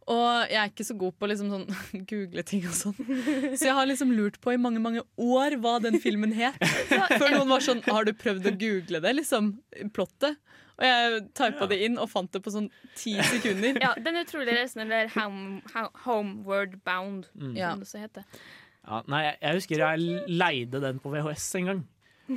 Og 0.10 0.50
jeg 0.50 0.58
er 0.58 0.70
ikke 0.72 0.86
så 0.88 0.96
god 0.98 1.14
på 1.20 1.28
å 1.28 1.30
liksom 1.30 1.50
sånn 1.54 2.06
google 2.10 2.44
ting 2.44 2.64
og 2.66 2.74
sånn. 2.74 2.96
Så 3.54 3.68
jeg 3.68 3.76
har 3.78 3.86
liksom 3.86 4.12
lurt 4.18 4.40
på 4.42 4.54
i 4.56 4.58
mange 4.58 4.82
mange 4.82 5.04
år 5.22 5.56
hva 5.62 5.76
den 5.84 6.00
filmen 6.02 6.34
het. 6.34 6.58
Før 7.22 7.36
noen 7.36 7.52
var 7.54 7.62
sånn 7.62 7.84
Har 7.86 8.08
du 8.10 8.14
prøvd 8.18 8.50
å 8.50 8.56
google 8.58 9.00
det? 9.06 9.14
Liksom 9.20 9.52
plottet. 9.94 10.40
Og 10.82 10.88
jeg 10.88 11.22
typa 11.38 11.68
det 11.70 11.78
inn 11.86 12.00
og 12.02 12.10
fant 12.10 12.32
det 12.34 12.42
på 12.42 12.50
sånn 12.56 12.72
ti 12.98 13.14
sekunder. 13.30 13.78
Ja, 13.84 13.92
Den 14.02 14.18
utrolige 14.24 14.56
reisen, 14.58 14.82
eller 14.88 15.12
home, 15.14 15.62
Ho- 15.76 15.92
Homeward 16.08 16.80
Bound, 16.88 17.28
Mm. 17.38 17.54
Som 17.60 17.80
det 17.86 17.88
så 17.92 18.02
heter. 18.02 18.26
Ja, 18.88 19.04
nei, 19.08 19.20
jeg- 19.28 19.38
jeg 19.44 19.60
husker 19.60 19.78
jeg 19.86 20.24
leide 20.28 20.82
den 20.82 20.98
på 21.00 21.12
VHS 21.14 21.46
en 21.60 21.66
gang. 21.70 21.84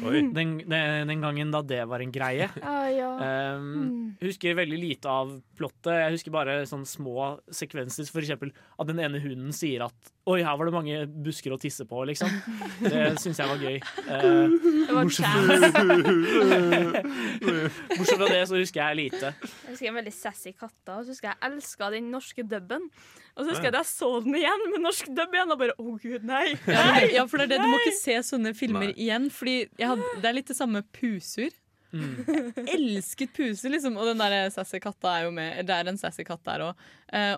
Den, 0.34 0.58
den, 0.66 1.08
den 1.08 1.22
gangen 1.24 1.52
da 1.54 1.60
det 1.62 1.82
var 1.90 2.02
en 2.04 2.14
greie. 2.14 2.48
Ah, 2.64 2.88
ja. 2.90 3.10
Um, 3.58 4.14
husker 4.22 4.56
veldig 4.58 4.78
lite 4.80 5.10
av 5.10 5.30
plottet. 5.58 5.92
Jeg 6.00 6.16
husker 6.16 6.34
bare 6.34 6.56
sånne 6.68 6.88
små 6.88 7.28
sekvenser. 7.52 8.08
For 8.10 8.24
eksempel 8.24 8.52
at 8.54 8.90
den 8.90 9.02
ene 9.02 9.20
hunden 9.22 9.54
sier 9.56 9.86
at 9.88 10.13
Oi, 10.24 10.38
her 10.40 10.56
var 10.56 10.64
det 10.64 10.72
mange 10.72 10.98
busker 11.24 11.52
å 11.52 11.58
tisse 11.60 11.84
på, 11.84 11.98
liksom. 12.08 12.30
Det 12.80 13.02
syns 13.20 13.36
jeg 13.42 13.48
var 13.50 13.58
gøy. 13.60 13.74
Eh, 13.76 14.54
Det 14.88 14.94
var 14.94 15.04
bortsett, 15.04 15.28
fra 18.16 18.28
det 18.30 18.38
så 18.48 18.56
husker 18.56 18.80
jeg 18.80 18.96
lite. 19.02 19.32
Jeg 19.42 19.74
husker 19.74 19.90
en 19.90 19.98
veldig 19.98 20.14
sassy 20.16 20.54
katta, 20.56 20.96
og 20.96 21.04
så 21.04 21.12
husker 21.12 21.28
jeg 21.32 21.40
elska 21.50 21.90
den 21.92 22.08
norske 22.14 22.44
dubben. 22.48 22.88
Og 23.34 23.42
så 23.44 23.50
husker 23.50 23.68
jeg 23.68 23.74
at 23.74 23.80
jeg 23.82 23.90
så 23.90 24.10
den 24.24 24.36
igjen 24.38 24.64
med 24.72 24.84
norsk 24.86 25.12
dubb 25.16 25.32
igjen, 25.36 25.52
og 25.54 25.60
bare 25.60 25.76
å 25.76 25.96
gud, 26.00 26.24
nei. 26.28 26.44
Ja, 26.70 26.84
nei. 26.94 27.04
ja, 27.18 27.26
for 27.28 27.42
det 27.42 27.48
er 27.48 27.54
det, 27.56 27.60
du 27.64 27.68
må 27.74 27.80
ikke 27.82 27.96
se 27.98 28.16
sånne 28.30 28.54
filmer 28.56 28.88
Nei. 28.88 28.96
igjen. 29.06 29.28
Fordi 29.34 29.56
hadde, 29.82 30.08
Det 30.22 30.30
er 30.30 30.36
litt 30.40 30.50
det 30.52 30.56
samme 30.58 30.80
med 30.80 30.88
Jeg 32.58 32.66
elsket 32.74 33.32
puser, 33.36 33.70
liksom. 33.72 33.96
Og 34.00 34.08
den 34.10 34.20
der 34.22 34.50
sassy 34.54 34.80
katta 34.82 35.12
er 35.18 35.26
jo 35.28 35.32
med. 35.34 35.60
Det 35.68 35.74
er 35.76 35.90
en 35.90 36.00
sassy 36.00 36.24
katt 36.26 36.42
der 36.46 36.64
òg. 36.66 36.84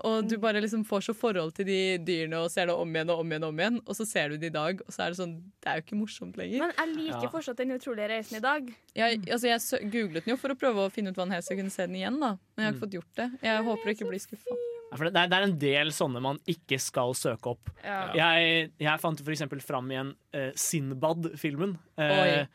og 0.08 0.28
du 0.30 0.36
bare 0.40 0.62
liksom 0.64 0.84
får 0.88 1.04
så 1.08 1.14
forhold 1.16 1.52
til 1.56 1.66
de 1.68 1.78
dyrene 2.00 2.38
og 2.40 2.50
ser 2.50 2.70
det 2.70 2.76
om 2.76 2.94
igjen 2.94 3.10
og 3.12 3.20
om 3.20 3.32
igjen. 3.32 3.44
Og 3.44 3.52
om 3.52 3.58
igjen 3.60 3.80
Og 3.84 3.98
så 3.98 4.06
ser 4.08 4.30
du 4.32 4.38
det 4.40 4.50
i 4.50 4.54
dag, 4.54 4.80
og 4.86 4.94
så 4.94 5.04
er 5.04 5.12
det 5.12 5.18
sånn 5.20 5.34
Det 5.60 5.68
er 5.72 5.80
jo 5.80 5.84
ikke 5.86 6.00
morsomt 6.00 6.36
lenger. 6.40 6.64
Men 6.64 6.72
jeg 6.78 6.94
liker 6.94 7.26
Ja. 7.26 7.32
fortsatt 7.34 7.56
Den 7.60 7.76
utrolige 7.76 8.08
reisen 8.08 8.38
i 8.38 8.44
dag. 8.44 8.72
Jeg, 8.96 9.20
altså, 9.28 9.50
jeg 9.50 9.90
googlet 9.92 10.24
den 10.24 10.32
jo 10.32 10.38
for 10.40 10.54
å 10.54 10.58
prøve 10.58 10.86
å 10.86 10.92
finne 10.92 11.10
ut 11.12 11.16
hva 11.18 11.26
den 11.28 11.36
het, 11.36 11.44
så 11.44 11.52
jeg 11.54 11.60
kunne 11.60 11.74
se 11.74 11.86
den 11.86 11.96
igjen. 12.00 12.18
da 12.20 12.36
Men 12.56 12.64
jeg 12.64 12.66
har 12.66 12.72
ikke 12.72 12.84
fått 12.86 12.96
gjort 13.00 13.14
det. 13.20 13.28
Jeg 13.42 13.64
håper 13.68 13.84
å 13.92 13.94
ikke 13.96 14.08
bli 14.08 14.18
skuffa. 14.22 14.56
Ja, 14.86 14.96
for 14.96 15.08
det, 15.10 15.18
er, 15.18 15.26
det 15.26 15.36
er 15.36 15.44
en 15.48 15.58
del 15.58 15.88
sånne 15.90 16.20
man 16.22 16.38
ikke 16.46 16.78
skal 16.78 17.10
søke 17.18 17.50
opp. 17.56 17.70
Ja. 17.82 18.12
Jeg, 18.14 18.70
jeg 18.78 19.00
fant 19.02 19.18
for 19.18 19.34
eksempel 19.34 19.58
fram 19.60 19.90
igjen 19.90 20.12
uh, 20.36 20.52
Sinbad-filmen. 20.54 21.72
Oi. 21.98 22.46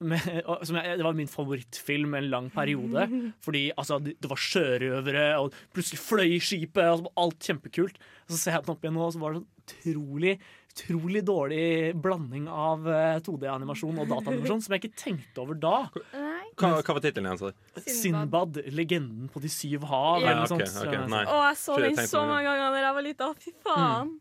Eh, 0.00 0.10
med, 0.12 0.26
som 0.68 0.78
jeg, 0.78 0.98
det 1.00 1.06
var 1.06 1.16
min 1.16 1.30
favorittfilm 1.30 2.18
en 2.18 2.28
lang 2.32 2.50
periode. 2.54 3.06
Fordi 3.46 3.64
altså, 3.76 3.98
det, 4.02 4.16
det 4.22 4.30
var 4.30 4.42
sjørøvere, 4.42 5.26
og 5.40 5.56
plutselig 5.76 6.02
fløy 6.02 6.36
skipet. 6.42 6.84
Og 6.84 7.00
så 7.00 7.08
var 7.08 7.24
alt 7.24 7.50
kjempekult. 7.50 7.98
Og 8.26 8.34
så 8.34 8.42
ser 8.42 8.56
jeg 8.56 8.66
den 8.66 8.76
opp 8.76 8.86
igjen 8.86 8.96
nå, 8.98 9.08
og 9.08 9.16
så 9.16 9.24
var 9.24 9.34
det 9.34 9.42
sånn 9.42 9.52
utrolig 9.66 10.38
Utrolig 10.76 11.22
dårlig 11.24 11.94
blanding 12.04 12.50
av 12.52 12.82
eh, 12.92 13.14
2D-animasjon 13.24 13.96
og 14.02 14.10
dataanimasjon 14.10 14.58
som 14.60 14.74
jeg 14.74 14.82
ikke 14.82 14.98
tenkte 15.00 15.40
over 15.40 15.56
da. 15.56 15.78
Hva, 15.96 16.68
hva 16.84 16.96
var 16.98 17.00
tittelen 17.00 17.30
igjen? 17.30 17.40
sa? 17.40 17.80
Sinbad, 17.80 18.58
legenden 18.76 19.30
på 19.32 19.40
de 19.40 19.48
syv 19.48 19.86
hav. 19.88 20.20
Ja, 20.20 20.34
eller 20.34 20.44
okay, 20.44 20.66
ok, 20.66 20.74
sånt. 20.74 20.90
ok, 20.92 21.06
nei. 21.14 21.22
Jeg 21.24 21.56
så 21.62 21.78
den 21.80 21.96
så 22.12 22.26
mange 22.28 22.44
ganger 22.44 22.76
da 22.76 22.82
jeg 22.82 22.98
var 22.98 23.06
lita. 23.08 23.30
Fy 23.40 23.54
faen. 23.64 24.12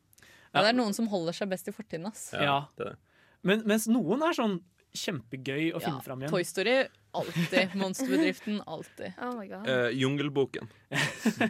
Ja, 0.55 0.61
det 0.61 0.69
er 0.71 0.78
noen 0.80 0.95
som 0.95 1.11
holder 1.11 1.36
seg 1.36 1.51
best 1.51 1.67
i 1.67 1.76
fortiden. 1.76 2.07
ass. 2.07 2.30
Ja. 2.32 2.61
det 2.80 2.93
det. 2.93 2.95
Men, 3.45 3.67
mens 3.67 3.89
noen 3.91 4.23
er 4.23 4.39
sånn 4.39 4.55
kjempegøy 4.99 5.71
å 5.75 5.81
finne 5.83 6.03
fram 6.05 6.23
igjen. 6.23 6.33
Toy 6.33 6.45
Story 6.47 6.75
alltid. 7.15 7.75
Monsterbedriften 7.79 8.61
alltid. 8.65 9.13
Oh 9.21 9.33
my 9.37 9.47
god. 9.47 9.69
Eh, 9.69 9.89
Jungelboken. 10.01 10.69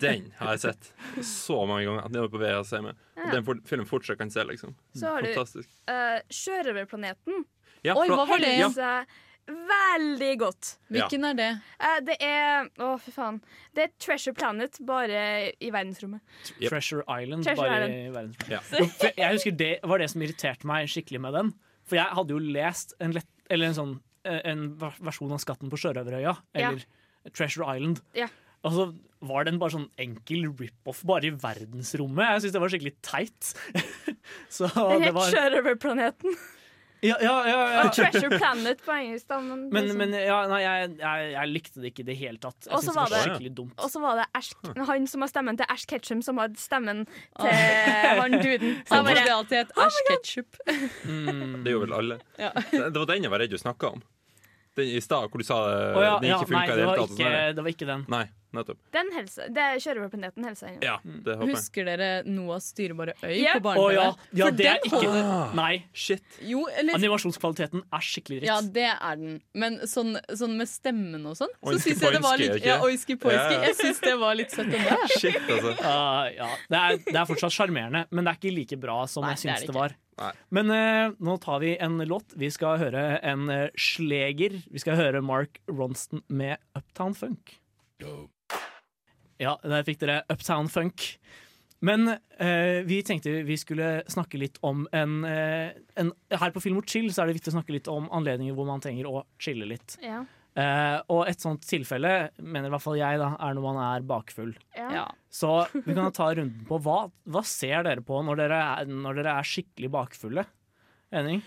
Den 0.02 0.32
har 0.38 0.56
jeg 0.56 0.64
sett 0.68 0.92
så 1.26 1.62
mange 1.66 1.88
ganger. 1.88 2.10
Den 2.12 2.24
er 2.24 2.32
på 2.34 2.42
VHS 2.42 2.74
med. 2.86 3.04
Ja. 3.18 3.30
Den 3.34 3.46
for, 3.48 3.62
filmen 3.70 3.90
fortsatt 3.90 4.22
kan 4.22 4.34
se, 4.34 4.46
liksom. 4.46 4.76
Så 4.94 5.14
har 5.16 5.26
du 5.26 5.32
Fantastisk. 5.34 5.70
uh, 5.90 6.20
Sjørøverplaneten. 6.30 7.46
Ja, 7.86 7.96
Oi, 7.98 8.10
hva 8.10 8.26
var 8.30 8.42
det? 8.42 8.56
Ja. 8.58 9.06
Veldig 9.46 10.32
godt. 10.42 10.70
Hvilken 10.90 11.26
er 11.30 11.36
det? 11.38 11.50
Eh, 11.78 12.00
det 12.06 12.16
er 12.24 12.66
Å, 12.82 12.96
fy 13.02 13.12
faen. 13.14 13.38
Det 13.78 13.84
er 13.84 13.92
Treasure 14.02 14.34
Planet, 14.34 14.80
bare 14.88 15.20
i 15.62 15.70
verdensrommet. 15.74 16.24
Yep. 16.58 16.72
Treasure 16.72 17.06
Island. 17.06 17.46
Treasure 17.46 17.70
bare 17.70 17.84
Island. 17.84 18.00
i 18.00 18.16
verdensrommet. 18.16 19.06
Ja. 19.06 19.12
Jeg 19.22 19.38
husker 19.38 19.56
det 19.60 19.72
var 19.86 20.02
det 20.02 20.10
som 20.14 20.26
irriterte 20.26 20.70
meg 20.70 20.90
skikkelig 20.90 21.22
med 21.28 21.38
den. 21.38 21.54
For 21.86 22.00
jeg 22.00 22.18
hadde 22.18 22.34
jo 22.34 22.42
lest 22.42 22.96
en, 22.98 23.14
lett, 23.14 23.30
eller 23.50 23.70
en, 23.70 23.78
sånn, 23.78 23.94
eh, 24.28 24.42
en 24.52 24.68
versjon 24.80 25.34
av 25.36 25.42
Skatten 25.44 25.72
på 25.72 25.80
Sjørøverøya, 25.82 26.36
eller 26.58 26.86
Treasure 27.32 27.68
Island. 27.76 28.02
Ja. 28.18 28.30
Så 28.66 28.88
var 29.26 29.46
den 29.46 29.60
bare 29.62 29.76
sånn 29.76 29.90
enkel 30.02 30.48
rip-off 30.58 31.04
bare 31.06 31.30
i 31.30 31.34
verdensrommet. 31.38 32.32
Jeg 32.34 32.46
syns 32.46 32.56
det 32.56 32.62
var 32.64 32.74
skikkelig 32.74 32.96
teit. 33.06 33.52
så 34.58 34.70
Det 34.74 35.14
var 35.14 35.34
Sjørøverplaneten. 35.34 36.38
Ja, 37.06 37.16
ja, 37.22 37.34
ja, 37.50 37.60
ja. 37.76 37.84
Og 37.86 37.92
Treasure 37.96 38.30
Planet 38.40 38.82
på 38.86 38.94
engelsk, 38.96 39.28
da. 39.32 39.40
Men, 39.46 39.66
Men, 39.74 39.84
liksom. 39.90 39.98
men 40.02 40.16
ja, 40.20 40.40
nei, 40.52 40.60
jeg, 40.66 40.90
jeg, 41.02 41.30
jeg 41.36 41.52
likte 41.54 41.84
det 41.84 41.92
ikke 41.92 42.06
i 42.06 42.08
det 42.10 42.18
hele 42.20 42.42
tatt. 42.44 42.60
Jeg 42.70 42.72
synes 42.82 42.88
det 42.90 42.96
var 43.00 43.14
det- 43.14 43.22
skikkelig 43.26 43.54
dumt. 43.62 43.76
Og 43.86 43.92
så 43.94 44.02
var 44.04 44.22
det 44.22 44.26
Ash, 44.42 44.52
han 44.92 45.08
som 45.12 45.26
har 45.26 45.32
stemmen 45.34 45.58
til 45.62 45.70
Ash 45.70 45.86
Ketchum, 45.90 46.22
som 46.26 46.42
hadde 46.42 46.60
stemmen 46.62 47.06
til 47.40 47.52
han 48.22 48.40
duden. 48.42 48.76
Så 48.88 48.96
Han 48.96 49.06
jeg 49.06 49.16
bare, 49.16 49.26
det 49.26 49.36
alltid 49.38 49.58
et 49.60 49.72
Ash 49.86 50.02
Ketchup. 50.10 50.60
Mm. 51.06 51.64
Det 51.66 51.72
gjorde 51.76 51.88
vel 51.88 51.98
alle. 52.00 52.20
Ja. 52.40 52.52
Det, 52.72 52.82
det 52.94 53.00
var 53.00 53.10
den 53.14 53.24
jeg 53.28 53.32
var 53.34 53.44
redd 53.46 53.54
du 53.56 53.58
snakka 53.62 53.94
om. 53.96 54.04
Den 54.76 54.90
i 54.98 55.02
stad, 55.04 55.30
hvor 55.32 55.40
du 55.40 55.46
sa 55.48 55.60
det, 55.70 55.84
Å 55.96 56.02
ja, 56.04 56.16
den 56.20 56.32
ikke 56.36 56.48
funka 56.52 56.64
i 56.66 56.76
det 56.76 56.84
hele 56.86 56.96
tatt. 57.08 57.56
det 57.56 57.64
var 57.64 57.72
ikke 57.72 57.88
den. 57.88 58.02
Nei, 58.12 58.26
nettopp. 58.56 58.78
Den 58.96 59.12
helse, 59.16 59.46
det 59.56 59.66
kjører 59.84 60.04
på 60.04 60.10
planeten 60.18 60.44
helse. 60.48 60.72
Ja, 60.84 60.98
det 61.04 61.36
håper 61.40 61.48
jeg. 61.48 61.56
Husker 61.56 61.88
dere 61.88 62.10
Noahs 62.28 62.68
styrbare 62.74 63.14
øy 63.24 63.38
Ja. 63.40 63.54
på 63.56 63.64
barne-TV? 63.70 63.94
ja, 63.96 64.14
ja, 64.34 64.46
For 64.50 64.52
det 64.60 64.68
er 64.68 64.80
ikke 64.84 65.00
holder- 65.00 65.56
Nei. 65.56 65.86
Shit. 65.94 66.24
Jo, 66.42 66.66
eller 66.78 66.96
Animasjonskvaliteten 67.00 67.84
er 67.88 68.00
skikkelig 68.12 68.42
dritt. 68.44 68.48
Ja, 68.52 68.60
det 68.62 68.88
er 68.92 69.16
den. 69.16 69.42
Men 69.54 69.80
sånn, 69.88 70.16
sånn 70.36 70.58
med 70.60 70.68
stemmen 70.68 71.26
og 71.26 71.36
sånn, 71.40 71.56
så 71.64 71.80
syns 71.80 72.02
jeg 72.02 72.12
det 72.20 72.22
var 72.22 72.38
litt? 72.38 72.64
Ja, 72.66 72.80
oiski 72.84 73.16
poiski. 73.16 73.56
Ja, 73.56 73.62
ja. 73.62 73.62
Jeg 73.72 73.76
syns 73.80 74.00
det 74.02 74.18
var 74.20 74.36
litt 74.36 74.52
søtt. 74.52 74.72
Shit, 75.20 75.40
altså. 75.40 75.72
Uh, 75.80 76.36
ja. 76.36 76.50
det, 76.70 76.78
er, 76.84 76.98
det 77.08 77.16
er 77.16 77.26
fortsatt 77.26 77.52
sjarmerende, 77.56 78.06
men 78.12 78.24
det 78.28 78.34
er 78.36 78.40
ikke 78.44 78.56
like 78.56 78.78
bra 78.82 79.06
som 79.08 79.24
Nei, 79.24 79.36
jeg 79.36 79.40
er 79.40 79.56
syns 79.56 79.68
det 79.68 79.72
det, 79.72 79.76
var. 79.80 79.96
Men 80.56 80.72
eh, 80.72 81.16
nå 81.20 81.38
tar 81.44 81.60
vi 81.64 81.74
en 81.82 82.00
låt. 82.08 82.36
Vi 82.40 82.50
skal 82.54 82.80
høre 82.80 83.04
en 83.26 83.50
uh, 83.52 83.68
sleger. 83.80 84.62
Vi 84.72 84.82
skal 84.84 85.00
høre 85.00 85.24
Mark 85.26 85.60
Ronston 85.68 86.24
med 86.28 86.62
Uptown 86.78 87.18
Funk. 87.18 87.58
Ja, 89.42 89.58
der 89.64 89.84
fikk 89.88 90.00
dere 90.04 90.22
Uptown 90.32 90.72
Funk. 90.72 91.16
Men 91.86 92.08
eh, 92.40 92.82
vi 92.88 93.02
tenkte 93.06 93.44
vi 93.46 93.58
skulle 93.60 94.04
snakke 94.10 94.40
litt 94.40 94.58
om 94.66 94.86
en, 94.96 95.20
eh, 95.28 95.76
en 96.00 96.12
Her 96.32 96.54
på 96.56 96.64
Film 96.64 96.80
og 96.80 96.90
chill 96.90 97.12
så 97.14 97.24
er 97.24 97.30
det 97.30 97.38
viktig 97.38 97.52
å 97.52 97.58
snakke 97.60 97.76
litt 97.76 97.90
om 97.92 98.08
anledninger 98.16 98.56
hvor 98.58 98.68
man 98.70 98.82
trenger 98.84 99.10
å 99.10 99.26
chille 99.42 99.68
litt. 99.70 99.98
Ja. 100.04 100.24
Eh, 100.56 100.98
og 101.12 101.28
et 101.28 101.42
sånt 101.44 101.66
tilfelle, 101.68 102.14
mener 102.40 102.70
i 102.70 102.74
hvert 102.74 102.84
fall 102.86 103.00
jeg, 103.00 103.20
da, 103.20 103.34
er 103.44 103.58
når 103.58 103.66
man 103.66 103.82
er 103.84 104.08
bakfull. 104.08 104.54
Ja. 104.78 105.08
Så 105.32 105.52
vi 105.76 105.92
kan 105.92 106.14
ta 106.16 106.30
runden 106.32 106.64
på 106.70 106.80
hva, 106.86 107.02
hva 107.28 107.44
ser 107.48 107.84
dere 107.88 108.06
på 108.06 108.22
når 108.24 108.40
dere 108.46 108.62
er, 108.78 108.90
når 108.90 109.20
dere 109.20 109.36
er 109.42 109.52
skikkelig 109.52 109.92
bakfulle? 109.98 110.48
Henning? 111.12 111.44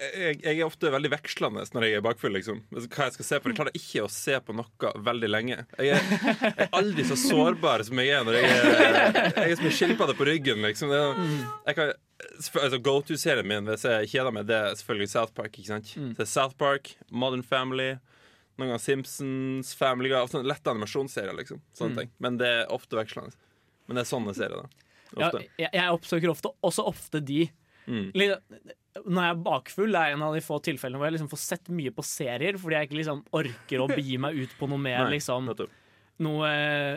jeg, 0.00 0.38
jeg 0.42 0.56
er 0.58 0.66
ofte 0.66 0.90
veldig 0.92 1.10
vekslende 1.12 1.64
når 1.74 1.86
jeg 1.86 1.98
er 1.98 2.04
bakfull. 2.04 2.34
Liksom. 2.36 2.60
Hva 2.72 3.08
jeg 3.08 3.16
skal 3.16 3.28
se 3.28 3.40
på 3.40 3.50
Jeg 3.50 3.58
klarer 3.58 3.78
ikke 3.78 4.04
å 4.04 4.12
se 4.12 4.36
på 4.44 4.56
noe 4.56 4.92
veldig 5.08 5.30
lenge. 5.30 5.58
Jeg 5.78 5.96
er, 5.96 6.12
jeg 6.44 6.54
er 6.66 6.76
aldri 6.80 7.06
så 7.08 7.18
sårbar 7.20 7.84
som 7.86 8.00
jeg 8.02 8.14
er 8.16 8.26
når 8.26 8.38
jeg 8.38 8.52
er, 8.52 9.18
jeg 9.26 9.46
er 9.46 9.58
som 9.58 9.70
en 9.70 9.76
skilpadde 9.80 10.16
på 10.18 10.28
ryggen. 10.28 10.64
Liksom. 10.66 10.94
Jeg 10.94 11.78
kan, 11.78 11.92
altså, 12.60 12.78
Go 12.82 13.00
to-serien 13.06 13.46
min 13.48 13.66
hvis 13.70 13.84
jeg 13.88 14.08
kjeder 14.12 14.32
meg, 14.34 14.46
det 14.50 14.56
er 14.56 14.74
selvfølgelig 14.80 15.10
South 15.12 15.32
Park. 15.36 15.52
Ikke 15.58 15.72
sant? 15.72 15.92
Mm. 15.96 16.14
Så 16.18 16.26
South 16.28 16.56
Park, 16.60 16.94
Modern 17.10 17.42
Family, 17.46 17.92
noen 18.58 18.68
ganger 18.74 18.82
Simpsons, 18.84 19.74
Family 19.78 20.10
Guy. 20.12 20.20
Sånne 20.30 20.48
lette 20.50 20.70
animasjonsserier. 20.72 21.36
Liksom. 21.38 21.60
Sånne 21.76 21.94
Mm. 21.94 21.98
ting. 22.02 22.10
Men 22.20 22.36
det 22.38 22.46
er 22.48 22.66
ofte 22.74 22.96
vekslende. 22.98 23.32
Men 23.88 23.96
det 23.96 24.04
er 24.06 24.10
sånne 24.16 24.34
serier, 24.36 24.62
da. 24.62 24.68
Ja, 25.18 25.30
jeg, 25.58 25.70
jeg 25.74 25.90
oppsøker 25.90 26.30
ofte, 26.30 26.52
også 26.62 26.84
ofte 26.86 27.18
de. 27.24 27.48
Mm. 27.88 28.12
Litt- 28.14 28.38
Når 29.06 29.22
jeg 29.22 29.30
er 29.30 29.42
bakfull, 29.42 29.94
er 29.96 30.12
en 30.12 30.22
av 30.22 30.34
de 30.34 30.40
få 30.42 30.60
tilfellene 30.62 30.98
hvor 30.98 31.06
jeg 31.08 31.14
liksom 31.18 31.30
får 31.30 31.38
sett 31.42 31.68
mye 31.70 31.90
på 31.94 32.02
serier, 32.04 32.54
fordi 32.58 32.74
jeg 32.76 32.88
ikke 32.88 32.98
liksom 32.98 33.20
orker 33.32 33.78
å 33.82 33.88
begi 33.96 34.18
meg 34.18 34.36
ut 34.36 34.50
på 34.58 34.68
noe 34.68 34.78
mer, 34.78 35.04
Nei, 35.06 35.16
liksom, 35.18 35.46
noe, 36.20 36.50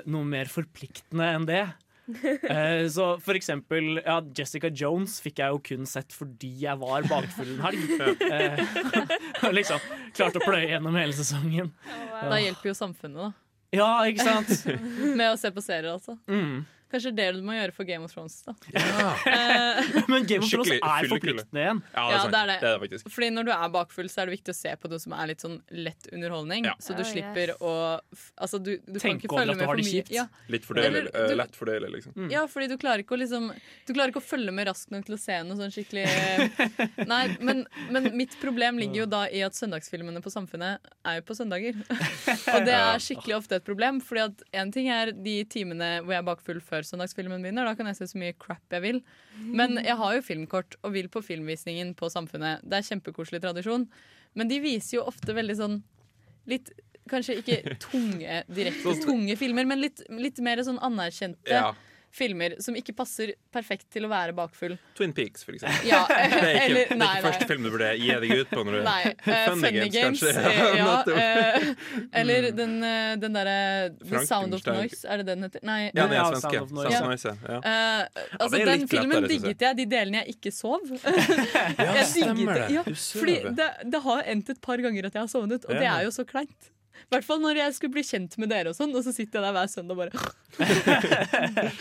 noe 0.05 0.26
mer 0.26 0.45
forpliktende 0.51 1.28
enn 1.36 1.45
det. 1.47 1.63
Eh, 2.54 2.84
så 2.91 3.06
for 3.24 3.38
eksempel 3.38 4.01
ja, 4.01 4.18
Jessica 4.36 4.68
Jones 4.68 5.16
fikk 5.24 5.39
jeg 5.39 5.54
jo 5.54 5.60
kun 5.64 5.88
sett 5.88 6.12
fordi 6.16 6.49
jeg 6.66 6.76
var 6.82 7.06
bakfull 7.08 7.54
en 7.56 7.62
helg. 7.64 7.93
Eh, 8.28 9.54
liksom 9.58 9.80
klarte 10.16 10.41
å 10.41 10.43
pløye 10.43 10.68
gjennom 10.74 10.97
hele 10.99 11.16
sesongen. 11.16 11.72
Da 12.12 12.41
hjelper 12.41 12.74
jo 12.74 12.76
samfunnet, 12.78 13.30
da. 13.30 13.32
Ja, 13.74 13.89
ikke 14.06 14.28
sant? 14.28 14.68
Med 15.20 15.32
å 15.32 15.38
se 15.39 15.49
på 15.54 15.64
serier, 15.64 15.93
altså. 15.95 16.18
Mm. 16.30 16.66
Kanskje 16.94 17.12
det 17.18 17.28
du 17.36 17.41
må 17.46 17.56
gjøre 17.58 17.74
for 17.74 17.88
Game 17.89 18.06
of 18.06 18.14
Thrones, 18.14 18.36
da. 18.46 18.54
Men 20.12 20.26
Game 20.30 20.44
of 20.46 20.50
Thrones 20.52 20.72
er 20.76 21.08
forpliktende 21.10 21.62
igjen. 21.64 21.80
Ja, 21.94 22.04
det 22.06 22.14
er 22.14 22.20
sant. 22.22 22.34
det 22.36 22.39
er 22.44 22.50
det. 22.52 22.58
Det 22.62 22.70
er 22.70 22.76
det 22.78 22.82
faktisk. 22.84 23.10
Fordi 23.16 23.30
når 23.34 23.48
du 23.48 23.52
er 23.56 23.72
bakfull, 23.74 24.10
så 24.14 24.22
er 24.24 24.30
det 24.30 24.36
viktig 24.38 24.54
å 24.54 24.58
se 24.58 24.74
på 24.84 24.91
noe 24.91 25.02
som 25.02 25.16
er 25.18 25.32
litt 25.32 25.44
sånn 25.44 25.56
lett 25.74 26.10
underholdning. 26.14 26.68
Ja. 26.70 26.76
Så 26.84 26.94
du 26.98 27.02
Oh, 27.04 27.10
slipper 27.10 27.52
yes. 27.52 27.58
å 27.60 27.74
Altså, 28.44 28.60
du, 28.64 28.70
du 28.88 29.00
kan 29.02 29.18
ikke 29.20 29.28
over 29.34 29.41
følge 29.41 29.52
at 29.52 29.58
du 29.58 29.60
med 29.60 29.66
har 29.66 29.72
for 29.74 29.82
det 29.82 29.86
mye. 29.88 29.94
kjipt. 29.98 30.12
Ja. 30.16 30.26
Litt 30.54 30.68
fordøyelig. 30.70 31.02
Eller 31.10 31.32
eh, 31.34 31.36
lett 31.41 31.58
fordøyelig, 31.58 31.89
liksom. 31.98 32.30
Ja, 32.32 32.44
fordi 32.48 32.70
du 32.72 32.76
klarer 32.80 33.04
ikke 33.04 33.18
å 33.18 33.20
liksom 33.20 33.50
Du 33.88 33.91
klarer 33.94 34.14
ikke 34.14 34.22
å 34.22 34.26
følge 34.28 34.54
med 34.56 34.70
raskt 34.70 34.94
nok 34.94 35.04
til 35.10 35.18
å 35.18 35.20
se 35.20 35.39
noe 35.44 35.58
sånn 35.60 35.74
skikkelig 35.74 36.06
Nei, 37.12 37.24
men, 37.44 37.64
men 37.94 38.08
mitt 38.18 38.38
problem 38.41 38.80
ligger 38.82 39.04
jo 39.04 39.08
da 39.12 39.24
i 39.34 39.41
at 39.46 39.58
søndagsfilmene 39.58 40.22
på 40.24 40.32
Samfunnet 40.34 40.94
er 41.04 41.20
jo 41.20 41.26
på 41.28 41.36
søndager. 41.38 41.76
Og 42.56 42.66
det 42.68 42.76
er 42.78 43.02
skikkelig 43.04 43.36
ofte 43.41 43.60
et 43.60 43.66
problem, 43.68 44.00
Fordi 44.04 44.24
at 44.30 44.46
en 44.64 44.72
ting 44.74 44.88
er 44.94 45.12
de 45.16 45.36
timene 45.52 45.91
hvor 46.04 46.16
jeg 46.16 46.22
er 46.24 46.28
bakfull 46.30 46.62
før 46.64 46.82
søndagsfilmen 46.88 47.43
begynner. 47.43 47.67
Da 47.67 47.75
kan 47.79 47.89
jeg 47.89 47.99
se 47.99 48.07
så 48.11 48.19
mye 48.21 48.36
crap 48.39 48.75
jeg 48.75 48.84
vil. 48.84 49.01
Men 49.39 49.77
jeg 49.81 49.97
har 49.99 50.15
jo 50.17 50.25
filmkort 50.25 50.77
og 50.81 50.95
vil 50.95 51.09
på 51.11 51.23
filmvisningen 51.25 51.93
på 51.99 52.09
Samfunnet. 52.13 52.63
Det 52.63 52.79
er 52.79 52.88
kjempekoselig 52.89 53.41
tradisjon. 53.43 53.88
Men 54.38 54.49
de 54.49 54.59
viser 54.63 54.99
jo 54.99 55.07
ofte 55.09 55.36
veldig 55.36 55.59
sånn 55.59 55.79
litt 56.49 56.73
Kanskje 57.11 57.34
ikke 57.41 57.73
tunge, 57.84 58.36
direkte 58.47 58.93
tunge 59.03 59.36
filmer, 59.36 59.67
men 59.67 59.81
litt, 59.81 59.99
litt 60.07 60.38
mer 60.39 60.61
sånn 60.63 60.79
anerkjente 60.79 61.51
Ja. 61.51 61.73
Filmer 62.14 62.55
som 62.61 62.76
ikke 62.78 62.93
passer 62.95 63.34
perfekt 63.53 63.88
til 63.93 64.05
å 64.05 64.09
være 64.11 64.36
bakfull. 64.38 64.76
Twin 64.97 65.14
Peaks, 65.18 65.43
for 65.45 65.55
eksempel. 65.57 65.88
Ja, 65.89 66.03
det 66.09 66.18
er 66.20 66.28
ikke, 66.30 66.66
eller- 66.66 66.76
det 66.76 66.82
er 66.82 66.86
ikke 66.86 66.97
nei, 67.01 67.22
første 67.26 67.45
nei. 67.45 67.47
film 67.49 67.66
du 67.66 67.70
burde 67.74 67.89
gi 67.97 68.09
deg 68.24 68.34
ut 68.38 68.51
på. 68.51 68.66
Når 68.68 68.78
du, 68.78 68.82
Nei. 68.86 68.99
uh, 69.14 69.32
funny, 69.49 69.88
Games. 69.93 70.22
kanskje. 70.22 70.43
eh, 70.51 70.76
ja, 70.78 70.89
uh, 71.07 71.22
eh, 71.24 72.11
eller 72.22 72.49
den, 72.57 72.76
eh, 72.88 73.14
den 73.22 73.39
derre 73.39 73.55
The 74.03 74.26
Sound 74.30 74.57
of 74.57 74.68
Noise, 74.70 75.01
er 75.09 75.24
det 75.24 75.28
den 75.32 75.47
heter? 75.47 75.64
Nei. 75.66 75.80
Ja, 75.89 76.05
den 76.05 76.18
er 76.18 76.30
svenske. 76.30 76.53
Sound 76.53 76.61
of 76.61 76.76
Noise. 76.78 76.97
Sound 76.97 77.09
Noise, 77.14 77.34
ja. 77.47 77.57
uh, 77.57 78.28
altså, 78.38 78.61
er 78.61 78.72
den 78.74 78.88
filmen 78.91 79.16
lettere, 79.18 79.32
digget 79.34 79.66
jeg, 79.68 79.80
de 79.82 79.88
delene 79.95 80.22
jeg 80.22 80.38
ikke 80.38 80.53
sov. 80.53 80.86
jeg 80.93 82.05
stemmer 82.11 82.38
digget 82.43 82.61
det. 82.61 82.70
Ja, 82.78 82.86
fordi 83.24 83.39
det, 83.57 83.72
det 83.95 84.03
har 84.05 84.30
endt 84.36 84.53
et 84.53 84.61
par 84.61 84.86
ganger 84.86 85.09
at 85.09 85.18
jeg 85.18 85.26
har 85.26 85.32
sovnet, 85.32 85.66
og 85.66 85.82
det 85.82 85.89
er 85.89 86.05
jo 86.05 86.14
så 86.14 86.28
kleint. 86.28 86.74
I 87.08 87.16
hvert 87.16 87.28
fall 87.28 87.41
når 87.44 87.62
jeg 87.62 87.76
skulle 87.78 87.96
bli 87.98 88.06
kjent 88.08 88.38
med 88.41 88.54
dere, 88.54 88.72
og 88.72 88.78
sånn 88.78 88.94
Og 88.96 89.04
så 89.06 89.14
sitter 89.16 89.39
jeg 89.39 89.48
der 89.48 89.58
hver 89.58 89.72
søndag 89.72 89.94
og 89.94 90.02
bare 90.04 90.14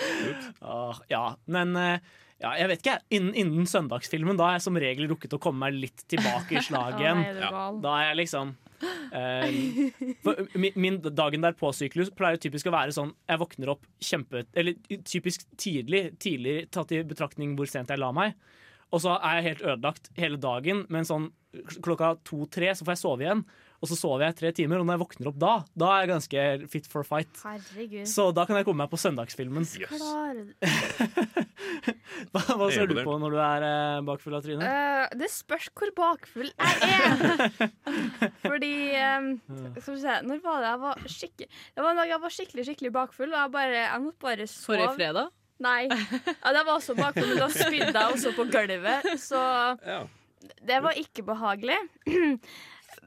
ah, 0.72 1.00
ja, 1.12 1.24
men 1.52 1.76
eh, 1.78 2.12
ja, 2.42 2.56
jeg 2.58 2.70
vet 2.72 2.80
ikke. 2.82 2.96
Innen, 3.14 3.34
innen 3.38 3.68
søndagsfilmen 3.70 4.38
da 4.38 4.48
har 4.48 4.56
jeg 4.56 4.64
som 4.64 4.78
regel 4.82 5.06
rukket 5.12 5.36
å 5.36 5.40
komme 5.42 5.62
meg 5.62 5.78
litt 5.78 6.02
tilbake 6.10 6.58
i 6.58 6.62
du 6.62 6.72
gal? 6.74 7.78
Da 7.84 7.92
er 8.00 8.08
jeg 8.08 8.18
liksom 8.18 8.54
eh, 9.14 10.48
min, 10.58 10.72
min 10.74 10.98
dagen 11.04 11.44
derpå-syklus 11.44 12.10
pleier 12.18 12.40
typisk 12.42 12.66
å 12.66 12.74
være 12.74 12.94
sånn 12.96 13.12
Jeg 13.30 13.42
våkner 13.44 13.70
opp 13.76 13.86
kjempe 14.02 14.42
Eller 14.58 14.74
typisk 15.06 15.46
tidlig, 15.54 16.16
tidlig 16.22 16.56
tatt 16.74 16.90
i 16.96 17.04
betraktning 17.06 17.54
hvor 17.58 17.70
sent 17.70 17.94
jeg 17.94 18.02
la 18.02 18.10
meg. 18.16 18.34
Og 18.92 19.04
så 19.04 19.14
er 19.20 19.38
jeg 19.38 19.48
helt 19.52 19.66
ødelagt 19.70 20.10
hele 20.18 20.40
dagen, 20.40 20.82
men 20.92 21.06
sånn 21.08 21.30
klokka 21.84 22.16
to-tre 22.26 22.72
så 22.74 22.84
får 22.84 22.96
jeg 22.96 23.02
sove 23.04 23.24
igjen. 23.24 23.46
Og 23.82 23.90
så 23.90 23.96
sover 23.98 24.22
jeg 24.28 24.36
tre 24.38 24.50
timer, 24.54 24.78
og 24.78 24.86
når 24.86 24.94
jeg 24.94 25.02
våkner 25.02 25.28
opp 25.32 25.38
da, 25.42 25.52
da 25.82 25.86
er 25.90 26.04
jeg 26.04 26.10
ganske 26.12 26.42
fit 26.70 26.84
for 26.90 27.02
fight. 27.06 27.32
Herregud. 27.42 28.06
Så 28.06 28.28
da 28.34 28.44
kan 28.46 28.54
jeg 28.60 28.66
komme 28.68 28.84
meg 28.84 28.92
på 28.92 29.00
søndagsfilmen. 29.02 29.66
Yes. 29.66 29.90
Hva, 32.32 32.40
hva 32.56 32.66
er 32.68 32.74
ser 32.74 32.86
du 32.90 32.94
på 33.02 33.14
når 33.18 33.34
du 33.34 33.38
er 33.42 33.64
eh, 33.66 33.98
bakfull 34.06 34.36
av 34.38 34.44
trynet? 34.44 34.62
Eh, 34.62 35.16
Det 35.18 35.28
spørs 35.32 35.66
hvor 35.74 35.90
bakfull 35.96 36.48
jeg 36.52 36.74
er. 36.86 37.60
Fordi 38.46 38.72
um, 39.18 39.28
Skal 39.80 39.96
vi 39.96 40.00
se, 40.04 40.16
når 40.28 40.42
var 40.44 40.62
det 40.62 40.70
jeg 40.70 40.80
var 40.84 41.02
skikkelig 41.16 41.48
Det 41.50 41.82
var 41.84 41.90
en 41.92 42.00
dag 42.02 42.12
jeg 42.12 42.22
var 42.22 42.34
skikkelig 42.36 42.66
skikkelig 42.68 42.92
bakfull, 42.94 43.30
og 43.34 43.38
jeg 43.40 43.52
bare 43.58 43.78
Jeg 43.80 44.02
måtte 44.06 44.22
bare 44.28 44.46
sove. 44.50 44.66
Forrige 44.70 44.94
fredag? 44.98 45.32
Nei. 45.62 45.82
Ja, 45.90 46.52
jeg 46.56 46.64
var 46.66 46.74
også 46.76 46.96
bakfull, 46.98 47.28
men 47.34 47.38
da 47.42 47.48
spydde 47.54 47.90
jeg 47.92 48.16
også 48.16 48.32
på 48.38 48.46
gulvet, 48.50 49.10
så 49.22 49.42
det 50.66 50.78
var 50.82 50.96
ikke 50.98 51.22
behagelig. 51.26 51.76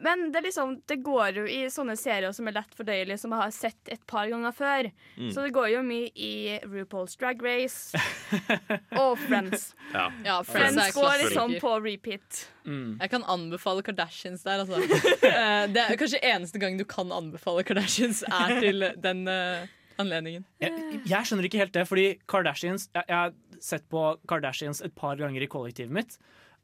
Men 0.03 0.25
det, 0.31 0.39
er 0.41 0.43
liksom, 0.49 0.73
det 0.91 0.97
går 1.05 1.37
jo 1.39 1.43
i 1.47 1.61
sånne 1.71 1.93
serier 1.95 2.33
som 2.35 2.49
er 2.49 2.57
lett 2.57 2.73
fordøyelige, 2.75 3.15
som 3.21 3.31
jeg 3.31 3.39
har 3.39 3.53
sett 3.55 3.91
et 3.93 4.01
par 4.09 4.27
ganger 4.31 4.51
før. 4.55 4.89
Mm. 5.15 5.29
Så 5.31 5.45
det 5.45 5.53
går 5.55 5.69
jo 5.71 5.83
mye 5.87 6.09
i 6.19 6.31
RuPaul's 6.67 7.15
Drag 7.19 7.39
Race 7.45 7.95
og 9.01 9.13
Friends. 9.23 9.69
Ja. 9.93 10.09
Ja, 10.25 10.35
Friends 10.43 10.75
Friends 10.75 10.97
går 10.97 11.21
liksom 11.23 11.55
på 11.63 11.71
repeat. 11.85 12.41
Jeg 12.65 13.11
kan 13.13 13.23
anbefale 13.31 13.85
Kardashians 13.85 14.43
der, 14.43 14.65
altså. 14.65 14.81
Eh, 15.35 15.65
Det 15.71 15.81
er 15.81 15.97
kanskje 15.99 16.19
eneste 16.23 16.59
gang 16.61 16.77
du 16.79 16.83
kan 16.87 17.11
anbefale 17.13 17.63
Kardashians, 17.67 18.21
er 18.27 18.59
til 18.61 18.83
den 19.01 19.23
uh, 19.29 19.63
anledningen. 20.01 20.45
Jeg, 20.61 21.01
jeg 21.07 21.27
skjønner 21.27 21.47
ikke 21.47 21.61
helt 21.61 21.73
det, 21.75 21.85
fordi 21.89 22.05
Kardashians 22.29 22.89
Jeg, 22.93 23.07
jeg 23.07 23.15
har 23.15 23.33
sett 23.63 23.87
på 23.91 24.03
Kardashians 24.29 24.83
et 24.85 24.95
par 24.95 25.15
ganger 25.19 25.43
i 25.45 25.49
kollektivet 25.51 25.93
mitt. 25.95 26.17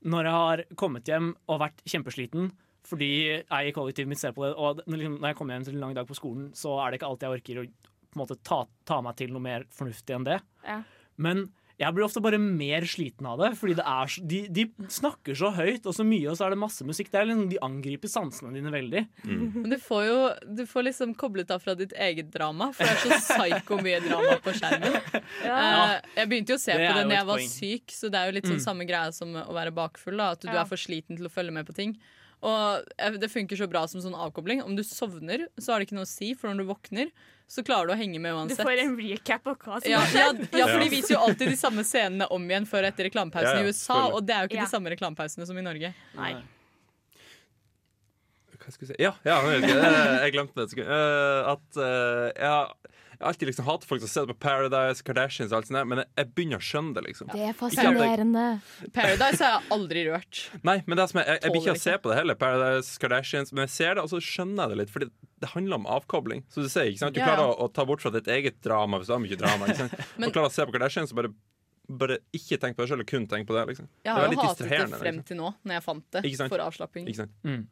Når 0.03 0.27
jeg 0.27 0.35
har 0.35 0.63
kommet 0.79 1.07
hjem 1.09 1.31
og 1.47 1.61
vært 1.63 1.81
kjempesliten 1.87 2.51
fordi 2.87 3.11
jeg 3.43 3.67
i 3.67 3.71
kollektivet 3.75 4.07
mitt 4.07 4.19
ser 4.19 4.33
på 4.33 4.43
det, 4.47 4.55
og 4.57 4.81
når 4.87 4.97
liksom- 4.97 5.21
jeg 5.21 5.35
kommer 5.37 5.53
hjem 5.55 5.65
til 5.65 5.73
en 5.75 5.81
lang 5.81 5.93
dag 5.93 6.07
på 6.07 6.15
skolen, 6.17 6.51
så 6.53 6.79
er 6.85 6.91
det 6.91 6.99
ikke 7.01 7.09
alltid 7.09 7.27
jeg 7.29 7.41
orker 7.41 7.63
å 7.63 7.67
på 8.11 8.19
en 8.19 8.27
måte 8.27 8.43
ta, 8.43 8.65
ta 8.85 9.01
meg 9.01 9.15
til 9.15 9.29
noe 9.31 9.39
mer 9.41 9.63
fornuftig 9.71 10.13
enn 10.15 10.23
det. 10.25 10.41
Ja. 10.67 10.83
Men 11.17 11.51
jeg 11.79 11.93
blir 11.95 12.03
ofte 12.03 12.21
bare 12.21 12.37
mer 12.37 12.81
sliten 12.81 13.25
av 13.25 13.39
det, 13.39 13.57
fordi 13.57 13.73
det 13.75 13.85
er, 13.87 14.27
de, 14.27 14.47
de 14.49 14.65
snakker 14.91 15.33
så 15.33 15.49
høyt 15.55 15.85
og 15.87 15.95
så 15.95 16.03
mye, 16.05 16.27
og 16.29 16.35
så 16.37 16.45
er 16.45 16.49
det 16.51 16.59
masse 16.59 16.83
musikk. 16.85 17.09
Det 17.09 17.21
er 17.21 17.25
liksom, 17.25 17.49
de 17.49 17.57
angriper 17.63 18.07
sansene 18.11 18.53
dine 18.53 18.69
veldig. 18.69 19.07
Men 19.23 19.69
du 19.69 19.77
får 19.77 20.03
jo 20.05 20.17
du 20.57 20.65
får 20.67 20.83
liksom 20.89 21.15
koblet 21.15 21.49
av 21.49 21.61
fra 21.63 21.73
ditt 21.73 21.93
eget 21.93 22.29
drama, 22.29 22.71
for 22.73 22.83
det 22.83 22.91
er 22.91 23.17
så 23.17 23.39
psyko 23.39 23.79
mye 23.81 23.99
drama 24.03 24.37
på 24.43 24.53
skjermen. 24.59 25.01
Eh, 25.41 26.01
jeg 26.17 26.27
begynte 26.29 26.49
jo 26.53 26.55
å 26.55 26.61
se 26.61 26.73
Det 26.77 26.89
på 26.91 26.95
det 26.99 27.05
når 27.07 27.15
jeg 27.15 27.25
var 27.25 27.37
point. 27.37 27.49
syk, 27.55 27.85
så 27.95 28.11
det 28.11 28.19
er 28.19 28.25
jo 28.29 28.35
litt 28.35 28.45
sånn 28.45 28.59
Mm. 28.59 28.65
samme 28.67 28.85
greie 28.87 29.13
som 29.13 29.33
å 29.33 29.53
være 29.55 29.71
bakfull. 29.73 30.17
Da, 30.17 30.31
at 30.31 30.41
du 30.41 30.47
Ja. 30.49 30.61
er 30.61 30.65
for 30.65 30.75
sliten 30.75 31.15
til 31.17 31.25
å 31.25 31.31
følge 31.31 31.51
med 31.53 31.65
på 31.65 31.73
ting. 31.73 31.97
Og 32.41 32.87
eh, 32.97 33.17
det 33.21 33.29
funker 33.29 33.59
så 33.59 33.67
bra 33.69 33.83
som 33.89 34.01
sånn 34.01 34.17
avkobling. 34.17 34.63
Om 34.65 34.75
du 34.77 34.83
sovner, 34.87 35.47
så 35.61 35.73
har 35.73 35.81
det 35.81 35.89
ikke 35.89 35.99
noe 35.99 36.07
å 36.07 36.09
si, 36.09 36.31
for 36.37 36.49
når 36.49 36.63
du 36.63 36.71
våkner, 36.71 37.11
så 37.51 37.63
klarer 37.67 37.89
du 37.91 37.93
å 37.93 37.99
henge 37.99 38.21
med 38.23 38.33
uansett. 38.33 38.61
Du 38.61 38.65
får 38.65 38.79
en 38.85 38.95
recap 38.97 39.49
av 39.51 39.57
hva 39.59 39.81
som 39.81 39.91
Ja, 39.91 39.99
ja, 40.15 40.29
ja, 40.55 40.69
for 40.71 40.79
de 40.79 40.87
viser 40.93 41.17
jo 41.17 41.19
alltid 41.25 41.51
de 41.51 41.59
samme 41.59 41.83
scenene 41.85 42.29
om 42.31 42.47
igjen 42.47 42.65
før 42.69 42.87
etter 42.87 43.09
reklamepausen 43.09 43.59
Ja, 43.59 43.59
ja, 43.59 43.67
i 43.67 43.73
USA, 43.75 43.99
og 44.07 44.23
det 44.25 44.37
er 44.37 44.45
jo 44.45 44.51
ikke 44.53 44.61
Ja. 44.61 44.67
de 44.69 44.73
samme 44.73 44.93
reklamepausene 44.93 45.47
som 45.49 45.59
i 45.59 45.65
Norge. 45.65 45.93
Nei. 46.15 46.33
Hva 48.61 48.69
skal 48.71 48.85
jeg 48.87 48.91
si? 48.93 48.97
Ja, 49.01 49.11
ja 49.25 49.37
jeg, 49.51 49.67
jeg 49.67 50.33
glemte 50.35 50.57
det. 50.59 50.67
et 50.67 50.73
sekund. 50.75 50.91
Eh, 50.93 51.51
at 51.51 51.79
eh, 51.81 52.27
jeg, 53.21 53.23
har- 53.23 53.31
alltid 53.31 53.47
liksom 53.51 53.65
hatt 53.69 53.83
folk 53.85 54.01
som 54.01 54.09
ser 54.11 54.25
på 54.31 54.35
Paradise, 54.41 55.03
Kardashians 55.05 55.51
og 55.53 55.57
alt 55.61 55.67
sånt, 55.69 55.87
men 55.87 56.01
jeg, 56.01 56.07
jeg 56.17 56.29
begynner 56.35 56.57
å 56.57 56.65
skjønne 56.65 56.93
det. 56.97 57.03
liksom 57.05 57.27
Det 57.31 57.37
er 57.39 57.45
jeg- 57.51 57.57
fascinerende. 57.61 58.45
Paradise 58.93 59.43
har 59.45 59.59
jeg 59.61 59.69
aldri 59.77 60.05
rørt. 60.09 60.41
Nei, 60.63 60.77
men 60.87 60.97
det 60.97 61.05
som 61.11 61.21
jeg, 61.21 61.27
jeg, 61.27 61.39
jeg 61.45 61.51
blir 61.51 61.61
ikke 61.61 61.75
å 61.77 61.81
se 61.85 61.97
på 62.01 62.09
det 62.11 62.17
heller, 62.17 62.35
Paradise, 62.41 62.97
Kardashians, 62.99 63.53
men 63.53 63.63
jeg 63.67 63.73
ser 63.77 63.95
det, 63.95 64.03
og 64.03 64.09
så 64.09 64.19
skjønner 64.19 64.65
jeg 64.65 64.69
det 64.73 64.77
litt, 64.81 64.89
fordi 64.97 65.09
det 65.41 65.49
handler 65.53 65.75
om 65.79 65.85
avkobling. 65.85 66.43
Så 66.49 66.61
du 66.65 66.69
sier, 66.69 66.89
ikke 66.91 66.99
sant? 67.05 67.15
Du 67.15 67.21
klarer 67.21 67.45
å, 67.47 67.55
å 67.61 67.71
ta 67.73 67.85
bort 67.85 68.01
fra 68.01 68.11
ditt 68.11 68.27
eget 68.27 68.59
drama 68.61 68.97
hvis 68.99 69.07
du 69.07 69.13
har 69.13 69.23
mye 69.23 69.37
drama. 69.39 69.67
Ikke 69.71 69.85
sant? 69.87 69.95
Men- 70.17 70.29
og 70.29 70.35
klarer 70.35 70.49
å 70.51 70.55
se 70.57 70.65
på 70.65 70.75
Kardashians 70.75 71.13
og 71.13 71.21
bare, 71.21 71.33
bare 71.91 72.17
ikke 72.33 72.57
tenk 72.61 72.77
på 72.77 72.83
deg 72.85 72.89
selv, 72.93 73.01
og 73.05 73.07
kun 73.13 73.25
tenk 73.27 73.47
på 73.49 73.53
det. 73.57 73.67
liksom 73.73 73.87
Jeg 73.89 74.03
Det 74.03 74.11
har 74.11 74.21
jo 74.21 74.27
veldig 74.29 74.41
hatet 74.45 74.57
det 74.65 74.69
frem 74.71 74.91
liksom. 75.17 75.23
til 75.31 75.37
nå, 75.37 75.53
når 75.65 75.73
jeg 75.79 75.83
fant 75.83 76.05
det, 76.11 76.49
for 76.53 76.65
avslapping. 76.69 77.07
Ikke 77.09 77.23
sant? 77.25 77.69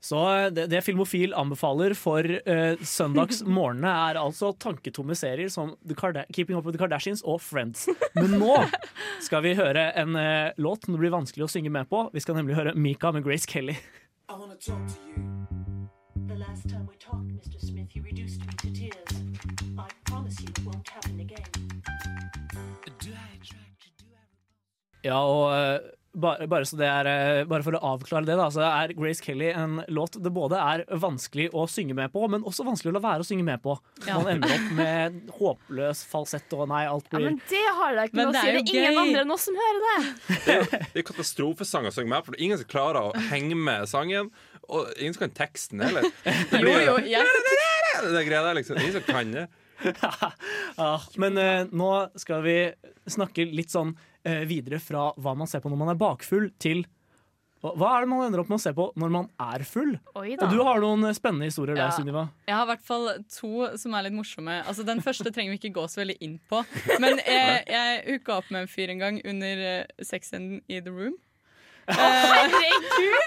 Så 0.00 0.18
eh, 0.30 0.46
det, 0.54 0.66
det 0.70 0.82
Filmofil 0.86 1.34
anbefaler 1.34 1.94
for 1.98 2.22
uh, 2.22 2.74
søndagsmorgenene, 2.78 3.90
er 4.10 4.20
altså 4.20 4.52
tanketomme 4.60 5.16
serier 5.18 5.50
som 5.52 5.74
The 5.88 5.96
Keeping 6.32 6.58
Up 6.58 6.66
With 6.66 6.76
The 6.76 6.84
Kardashians 6.84 7.24
og 7.26 7.40
Friends. 7.42 7.88
Men 8.14 8.38
nå 8.38 8.60
skal 9.26 9.42
vi 9.46 9.56
høre 9.58 9.90
en 9.98 10.14
uh, 10.14 10.54
låt 10.56 10.86
som 10.86 10.94
det 10.94 11.02
blir 11.02 11.14
vanskelig 11.14 11.48
å 11.48 11.50
synge 11.50 11.72
med 11.74 11.90
på. 11.90 12.06
Vi 12.14 12.22
skal 12.22 12.38
nemlig 12.38 12.58
høre 12.58 12.76
Mika 12.78 13.12
med 13.12 13.26
Grace 13.26 13.48
Kelly. 13.48 13.76
I 14.28 14.36
want 14.36 14.60
talk 14.60 14.86
to 14.86 14.98
you. 15.08 15.24
The 16.28 16.36
last 16.36 16.68
time 16.68 16.86
we 16.86 16.96
talked, 17.00 17.32
Mr. 17.32 17.58
Smith, 17.58 17.96
you 17.96 18.02
reduced 18.02 18.40
me 18.44 18.52
to 18.58 18.70
tears. 18.70 19.22
I 19.78 19.88
promise 20.04 20.38
you 20.40 20.48
it 20.48 20.60
won't 20.66 20.88
happen 20.88 21.20
again. 21.20 21.68
Ja, 25.04 25.18
og 25.22 25.52
eh, 25.54 25.78
bare, 26.20 26.46
bare, 26.50 26.66
så 26.68 26.76
det 26.78 26.88
er, 26.90 27.08
eh, 27.10 27.42
bare 27.48 27.64
for 27.66 27.76
å 27.78 27.80
avklare 27.94 28.26
det, 28.28 28.36
da, 28.38 28.48
så 28.52 28.64
er 28.66 28.92
Grace 28.98 29.22
Kelly 29.24 29.50
en 29.52 29.78
låt 29.94 30.18
det 30.22 30.32
både 30.34 30.58
er 30.60 30.82
vanskelig 31.00 31.48
å 31.56 31.64
synge 31.70 31.96
med 31.98 32.12
på, 32.14 32.24
men 32.30 32.44
også 32.48 32.66
vanskelig 32.66 32.92
å 32.92 32.96
la 32.98 33.02
være 33.04 33.24
å 33.24 33.28
synge 33.28 33.46
med 33.46 33.62
på. 33.64 33.76
Ja. 34.06 34.18
Man 34.18 34.32
ender 34.36 34.54
opp 34.56 34.72
med 34.78 35.20
håpløs 35.38 36.02
falsett 36.10 36.52
og 36.58 36.66
nei, 36.72 36.84
alt 36.90 37.08
Ja, 37.14 37.22
men 37.22 37.40
det 37.50 37.64
har 37.80 37.96
da 37.96 38.08
ikke 38.08 38.18
Men 38.20 38.30
noe 38.30 38.34
å 38.34 38.36
det 38.36 38.42
si. 38.42 38.48
er 38.48 38.58
Det 38.58 38.74
er 38.74 38.88
ingen 38.88 39.02
andre 39.04 39.24
enn 39.24 39.34
oss 39.36 39.46
som 39.48 39.58
hører 39.62 39.86
det. 39.86 39.98
Det 40.28 40.54
er 40.54 40.60
jo 40.60 40.68
det 40.74 41.02
er 41.02 41.08
katastrofesang 41.12 41.88
å 41.88 41.94
synge 41.94 42.12
med, 42.12 42.26
for 42.26 42.34
det 42.34 42.40
er 42.40 42.46
ingen 42.48 42.60
som 42.62 42.70
klarer 42.74 43.00
å 43.08 43.26
henge 43.30 43.58
med 43.58 43.88
sangen. 43.90 44.32
Og 44.68 44.90
ingen 44.98 45.14
som 45.16 45.24
kan 45.24 45.36
teksten 45.38 45.80
heller. 45.80 46.04
Det 46.52 46.60
Jo, 46.60 46.66
blir 46.66 46.84
jo, 46.84 46.98
jeg, 47.08 47.24
det 48.04 48.26
greia 48.28 48.42
der, 48.44 48.58
liksom. 48.58 48.76
Ingen 48.82 48.98
som 48.98 49.06
kan 49.08 49.32
det. 49.32 49.46
Ja, 50.78 50.92
men 51.22 51.38
uh, 51.38 51.70
nå 51.70 51.90
skal 52.18 52.42
vi 52.44 52.56
snakke 53.08 53.46
litt 53.48 53.72
sånn 53.72 53.94
videre 54.48 54.80
fra 54.82 55.10
hva 55.16 55.34
man 55.38 55.50
ser 55.50 55.62
på 55.64 55.70
når 55.72 55.82
man 55.82 55.92
er 55.94 56.00
bakfull, 56.00 56.50
til 56.62 56.84
hva 57.58 57.88
er 57.96 58.04
det 58.04 58.08
man 58.12 58.20
ender 58.22 58.38
opp 58.44 58.50
med 58.52 58.60
å 58.60 58.62
se 58.62 58.70
på 58.74 58.84
når 58.94 59.10
man 59.10 59.24
er 59.42 59.64
full? 59.66 59.96
Og 60.14 60.44
du 60.46 60.60
har 60.62 60.78
noen 60.82 61.08
eh, 61.08 61.14
spennende 61.16 61.48
historier 61.48 61.74
der, 61.74 61.88
Ja. 61.88 61.94
Sunniva. 61.96 62.28
jeg 62.46 62.54
har 62.54 62.62
i 62.62 62.70
hvert 62.70 62.84
fall 62.86 63.08
to 63.34 63.66
som 63.76 63.96
er 63.98 64.06
litt 64.06 64.14
morsomme. 64.14 64.60
Altså, 64.62 64.86
den 64.86 65.02
første 65.02 65.32
trenger 65.34 65.56
vi 65.56 65.58
ikke 65.58 65.74
gå 65.80 65.86
så 65.90 66.04
veldig 66.04 66.18
inn 66.22 66.38
på. 66.50 66.62
Men 67.02 67.18
jeg, 67.26 67.64
jeg 67.66 68.02
hooka 68.06 68.38
opp 68.38 68.52
med 68.54 68.62
en 68.62 68.70
fyr 68.70 68.94
en 68.94 69.02
gang 69.02 69.18
under 69.26 69.64
uh, 69.64 70.04
sexenden 70.06 70.62
i 70.70 70.78
The 70.78 70.94
Room. 70.94 71.18
Eh, 71.88 72.52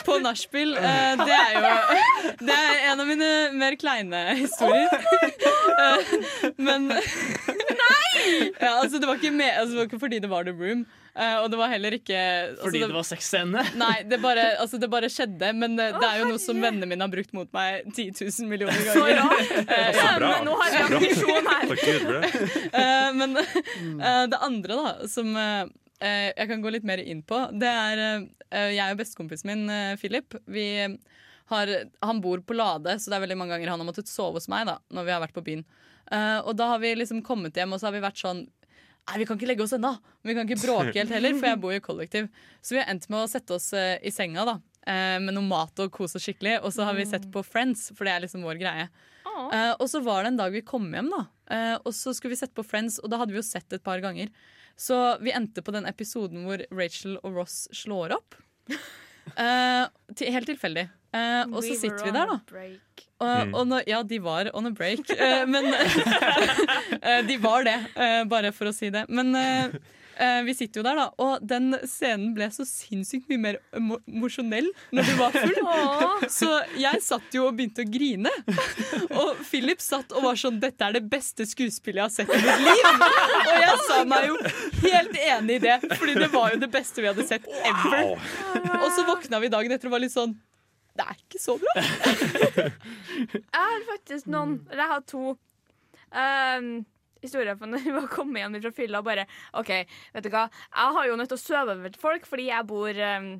på 0.06 0.20
nachspiel. 0.22 0.76
Eh, 0.78 1.18
det 1.26 1.34
er 1.34 1.56
jo 1.56 1.62
Det 2.45 2.56
er 2.56 2.91
en 2.91 2.99
av 3.02 3.08
mine 3.10 3.30
mer 3.58 3.78
kleine 3.82 4.26
historier. 4.43 4.89
Eh, 5.82 6.10
men! 6.62 6.91
Ja, 8.62 8.78
altså, 8.82 9.00
det, 9.00 9.08
var 9.10 9.20
ikke 9.20 9.32
med, 9.34 9.50
altså, 9.58 9.74
det 9.74 9.80
var 9.80 9.88
ikke 9.90 10.00
fordi 10.02 10.20
det 10.24 10.30
var 10.32 10.48
The 10.48 10.54
Room. 10.56 10.84
Uh, 11.12 11.42
og 11.44 11.50
det 11.52 11.58
var 11.60 11.68
heller 11.74 11.92
ikke 11.92 12.16
altså, 12.16 12.64
Fordi 12.70 12.80
det 12.86 12.96
var 12.96 13.04
sexscene. 13.04 13.64
Nei, 13.82 13.96
det 14.08 14.22
bare, 14.24 14.46
altså, 14.64 14.80
det 14.80 14.88
bare 14.92 15.10
skjedde. 15.12 15.52
Men 15.58 15.76
det, 15.80 15.90
det 15.98 16.08
er 16.08 16.22
jo 16.22 16.30
noe 16.30 16.40
som 16.40 16.62
vennene 16.64 16.88
mine 16.88 17.04
har 17.04 17.12
brukt 17.12 17.34
mot 17.36 17.52
meg 17.56 17.90
10 17.92 18.14
000 18.22 18.48
millioner 18.52 18.80
ganger. 18.88 18.96
Så 18.96 19.04
bra! 19.10 19.82
Så 19.92 20.06
ja, 20.06 20.14
bra. 20.22 20.32
men 20.38 20.48
nå 20.48 20.56
har 20.62 20.78
jeg 20.78 20.88
ambisjon 20.88 21.52
her. 21.52 21.76
Det. 22.12 22.64
Eh, 22.72 23.10
men 23.18 23.38
eh, 23.42 24.24
det 24.32 24.40
andre, 24.40 24.78
da, 24.78 25.10
som 25.12 25.36
eh, 25.36 25.66
eh, 26.00 26.30
jeg 26.30 26.48
kan 26.54 26.64
gå 26.64 26.72
litt 26.78 26.88
mer 26.88 27.02
inn 27.04 27.24
på, 27.28 27.44
det 27.60 27.70
er 27.70 28.04
eh, 28.08 28.72
jeg 28.78 28.96
og 28.96 29.02
bestekompisen 29.02 29.52
min, 29.52 29.66
eh, 29.74 29.98
Philip. 30.00 30.38
Vi 30.48 30.66
har, 31.52 31.76
han 32.08 32.22
bor 32.24 32.42
på 32.46 32.56
Lade, 32.56 32.98
så 33.00 33.12
det 33.12 33.20
er 33.20 33.26
veldig 33.26 33.40
mange 33.40 33.56
ganger 33.56 33.74
han 33.74 33.84
har 33.84 33.90
måttet 33.90 34.12
sove 34.12 34.40
hos 34.40 34.50
meg 34.52 34.68
da, 34.70 34.80
når 34.94 35.08
vi 35.08 35.16
har 35.16 35.24
vært 35.24 35.36
på 35.36 35.44
byen. 35.46 35.66
Eh, 36.12 36.39
og 36.43 36.55
da 36.59 36.74
har 36.74 36.82
vi 36.84 36.95
liksom 36.97 37.22
kommet 37.26 37.57
hjem, 37.57 37.74
og 37.74 37.82
så 37.82 37.89
har 37.89 37.95
vi 37.95 38.03
vært 38.03 38.22
sånn 38.22 38.47
Nei, 39.09 39.16
vi 39.18 39.26
kan 39.26 39.39
ikke 39.39 39.47
legge 39.49 39.64
oss 39.66 39.72
ennå. 39.74 39.89
Vi 40.22 40.34
kan 40.38 40.45
ikke 40.45 40.62
bråke 40.62 40.91
helt 40.93 41.09
heller, 41.09 41.34
for 41.34 41.47
jeg 41.49 41.59
bor 41.64 41.72
i 41.74 41.80
kollektiv. 41.82 42.28
Så 42.62 42.76
vi 42.76 42.80
har 42.80 42.91
endt 42.91 43.07
med 43.09 43.24
å 43.24 43.30
sette 43.32 43.55
oss 43.55 43.72
uh, 43.74 43.95
i 43.97 44.12
senga 44.14 44.43
da, 44.45 44.53
uh, 44.62 45.18
med 45.18 45.34
noe 45.34 45.41
mat 45.41 45.82
og 45.82 45.89
kose 45.95 46.20
oss 46.20 46.28
skikkelig. 46.28 46.59
Og 46.62 46.70
så 46.76 46.86
har 46.86 46.93
vi 46.95 47.07
sett 47.09 47.26
på 47.34 47.41
Friends, 47.41 47.88
for 47.97 48.05
det 48.05 48.14
er 48.14 48.24
liksom 48.28 48.45
vår 48.45 48.62
greie. 48.62 48.86
Og 49.26 49.88
så 49.89 50.03
var 50.05 50.22
det 50.22 50.36
en 50.36 50.38
dag 50.38 50.53
vi 50.53 50.62
kom 50.62 50.86
hjem, 50.93 51.09
da. 51.09 51.24
Og 51.82 51.89
så 51.97 52.14
skulle 52.14 52.36
vi 52.36 52.39
sette 52.43 52.55
på 52.55 52.64
Friends, 52.68 52.99
og 53.01 53.09
da 53.09 53.18
hadde 53.24 53.34
vi 53.34 53.41
jo 53.41 53.47
sett 53.49 53.74
et 53.74 53.84
par 53.84 54.05
ganger. 54.05 54.30
Så 54.78 55.01
vi 55.26 55.34
endte 55.34 55.66
på 55.66 55.74
den 55.74 55.89
episoden 55.89 56.45
hvor 56.45 56.62
Rachel 56.70 57.18
og 57.24 57.41
Ross 57.41 57.64
slår 57.74 58.14
opp. 58.22 58.38
Eh, 59.38 59.86
til, 60.18 60.32
helt 60.34 60.50
tilfeldig. 60.50 60.88
Uh, 61.12 61.44
og 61.52 61.60
så 61.66 61.76
sitter 61.76 62.06
vi 62.08 62.12
der, 62.16 62.30
da. 62.30 62.38
break. 62.48 63.02
Og, 63.22 63.48
Mm. 63.48 63.54
og 63.54 63.66
når, 63.68 63.84
ja, 63.88 63.98
de 64.08 64.18
var 64.24 64.48
on 64.58 64.66
a 64.66 64.72
break. 64.72 65.04
Uh, 65.12 65.44
men 65.46 65.68
eh, 67.04 67.20
De 67.28 67.36
var 67.44 67.64
det, 67.68 67.76
bare 68.32 68.52
for 68.56 68.72
å 68.72 68.74
si 68.74 68.90
det. 68.94 69.04
Men 69.10 69.36
vi 70.45 70.53
sitter 70.57 70.82
jo 70.82 70.84
der, 70.86 70.99
da. 70.99 71.07
Og 71.24 71.45
den 71.47 71.74
scenen 71.89 72.34
ble 72.36 72.47
så 72.53 72.66
sinnssykt 72.68 73.30
mye 73.32 73.41
mer 73.41 73.59
emosjonell 73.78 74.68
når 74.93 75.07
du 75.07 75.14
var 75.20 75.36
full. 75.36 76.28
Så 76.39 76.49
jeg 76.80 77.01
satt 77.05 77.36
jo 77.36 77.47
og 77.47 77.57
begynte 77.57 77.86
å 77.86 77.89
grine. 77.89 78.32
Og 79.22 79.41
Philip 79.47 79.82
satt 79.84 80.14
og 80.16 80.26
var 80.28 80.39
sånn 80.39 80.59
'Dette 80.62 80.88
er 80.88 80.97
det 80.99 81.03
beste 81.09 81.47
skuespillet 81.47 82.01
jeg 82.01 82.05
har 82.05 82.14
sett 82.14 82.30
i 82.30 82.41
mitt 82.43 82.62
liv'. 82.68 83.05
Og 83.41 83.57
jeg 83.66 83.80
sa 83.88 83.99
meg 84.07 84.28
jo 84.28 84.38
helt 84.86 85.18
enig 85.18 85.57
i 85.59 85.64
det, 85.66 85.78
Fordi 85.97 86.16
det 86.20 86.30
var 86.34 86.53
jo 86.53 86.62
det 86.62 86.72
beste 86.72 87.01
vi 87.01 87.09
hadde 87.09 87.28
sett 87.28 87.47
ever. 87.47 88.16
Og 88.82 88.89
så 88.95 89.05
våkna 89.07 89.41
vi 89.41 89.51
dagen 89.51 89.76
etter 89.76 89.89
og 89.89 89.97
var 89.97 90.03
litt 90.03 90.14
sånn 90.14 90.36
Det 90.97 91.05
er 91.07 91.20
ikke 91.20 91.39
så 91.41 91.57
bra. 91.62 91.74
Jeg 93.32 93.59
har 93.59 93.86
faktisk 93.88 94.28
noen 94.32 94.59
Eller 94.70 94.84
jeg 94.84 94.91
har 94.91 95.05
to 95.07 95.24
um, 96.12 96.72
historier 97.22 97.58
fra 97.60 97.70
når 97.70 97.86
vi 97.86 98.04
kom 98.12 98.36
hjem 98.36 98.60
fra 98.64 98.74
fylla. 98.76 99.02
og 99.02 99.08
Bare 99.08 99.28
OK, 99.62 99.72
vet 100.16 100.28
du 100.28 100.30
hva. 100.34 100.48
Jeg 100.74 100.98
har 100.98 101.08
jo 101.10 101.16
nødt 101.20 101.32
til 101.34 101.40
å 101.40 101.46
sove 101.46 101.78
over 101.78 101.94
til 101.94 102.02
folk 102.02 102.28
fordi 102.30 102.50
jeg 102.50 102.70
bor 102.70 103.02
um, 103.08 103.32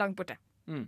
langt 0.00 0.16
borte. 0.18 0.36
Mm. 0.66 0.86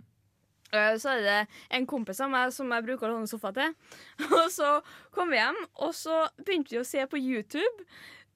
Uh, 0.73 0.93
Så 0.99 1.13
er 1.13 1.23
det 1.23 1.39
en 1.77 1.87
kompis 1.87 2.19
av 2.23 2.31
meg 2.33 2.51
som 2.55 2.71
jeg 2.75 2.85
bruker 2.89 3.07
å 3.07 3.15
låne 3.15 3.29
sofa 3.31 3.53
til. 3.55 3.73
Og 4.41 4.51
så 4.51 4.77
kom 5.15 5.31
vi 5.31 5.39
hjem, 5.39 5.57
og 5.79 5.95
så 5.95 6.25
begynte 6.43 6.75
vi 6.75 6.81
å 6.81 6.87
se 6.87 7.05
på 7.07 7.21
YouTube 7.21 7.87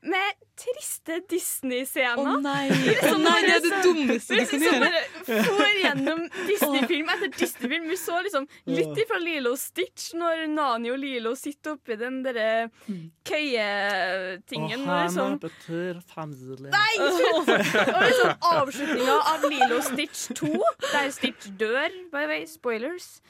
med 0.01 0.37
triste 0.57 1.19
Disney-scener. 1.29 2.17
Å 2.17 2.39
nei. 2.41 2.69
Liksom 2.73 3.19
Å 3.19 3.21
nei, 3.21 3.35
det 3.45 3.51
er 3.53 3.65
det 3.67 3.81
dummeste 3.85 4.33
du 4.33 4.39
kan 4.39 4.41
liksom 4.41 4.63
gjøre. 4.65 5.01
Får 5.47 5.71
gjennom 5.81 6.23
Disney-film 6.47 7.11
etter 7.15 7.31
Disney-film. 7.37 7.87
Vi 7.89 7.97
så 7.99 8.19
liksom 8.25 8.47
litt 8.69 9.01
ifra 9.03 9.19
Lilo 9.21 9.53
Stitch 9.59 10.11
når 10.17 10.45
Nani 10.51 10.91
og 10.93 10.99
Lilo 11.01 11.33
sitter 11.39 11.77
oppi 11.77 11.97
den 11.99 12.21
derre 12.25 12.69
køyetingen. 13.27 14.85
og 14.89 15.03
liksom, 15.05 15.39
betyr 15.41 16.01
familie. 16.11 16.71
Nei! 16.73 16.93
slutt! 16.99 17.49
Og 17.49 18.03
liksom 18.05 18.47
avslutninga 18.51 19.17
av 19.33 19.47
Lilo 19.49 19.81
Stitch 19.85 20.27
2, 20.37 20.51
der 20.91 21.11
Stitch 21.15 21.51
dør, 21.59 21.89
by 22.13 22.25
the 22.25 22.31
way. 22.31 22.45
Spoilers. 22.49 23.21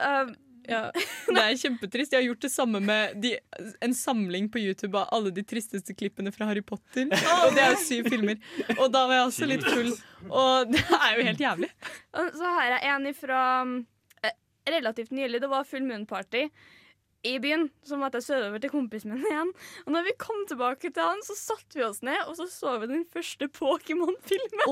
Um, 0.00 0.34
Ja, 0.68 0.88
det 1.34 1.40
er 1.42 1.56
kjempetrist. 1.60 2.14
Jeg 2.14 2.22
har 2.22 2.28
gjort 2.28 2.44
det 2.44 2.52
samme 2.52 2.80
med 2.84 3.16
de, 3.22 3.34
en 3.84 3.96
samling 3.96 4.48
på 4.52 4.62
YouTube 4.62 4.98
av 4.98 5.12
alle 5.16 5.32
de 5.34 5.44
tristeste 5.46 5.96
klippene 5.96 6.32
fra 6.34 6.48
Harry 6.50 6.62
Potter. 6.64 7.10
Og 7.10 7.56
det 7.56 7.64
er 7.64 7.74
jo 7.74 7.82
syv 7.82 8.08
filmer. 8.12 8.40
Og 8.78 8.86
da 8.92 9.04
var 9.08 9.18
jeg 9.20 9.26
også 9.30 9.50
litt 9.50 9.66
full. 9.66 9.92
Og 10.30 10.72
det 10.72 10.84
er 11.00 11.18
jo 11.18 11.28
helt 11.28 11.44
jævlig. 11.44 11.72
Så 12.14 12.54
har 12.58 12.70
jeg 12.72 12.94
en 12.94 13.10
ifra 13.10 13.42
eh, 14.24 14.38
relativt 14.76 15.12
nylig. 15.12 15.42
Det 15.44 15.52
var 15.52 15.68
full 15.68 15.84
moon 15.86 16.08
party 16.08 16.48
i 17.24 17.38
byen. 17.40 17.70
Så 17.82 17.96
måtte 18.00 18.20
jeg 18.20 18.26
sørover 18.28 18.48
over 18.54 18.62
til 18.64 18.70
kompisen 18.74 19.12
min 19.14 19.24
igjen. 19.24 19.50
Og 19.86 19.92
når 19.94 20.04
vi 20.08 20.12
kom 20.20 20.42
tilbake 20.50 20.90
til 20.92 21.02
han, 21.02 21.22
så 21.24 21.34
satte 21.38 21.78
vi 21.78 21.84
oss 21.86 22.02
ned, 22.04 22.20
og 22.28 22.36
så 22.36 22.46
så 22.52 22.74
vi 22.82 22.86
den 22.90 23.04
første 23.10 23.48
Pokémon-filmen. 23.48 24.66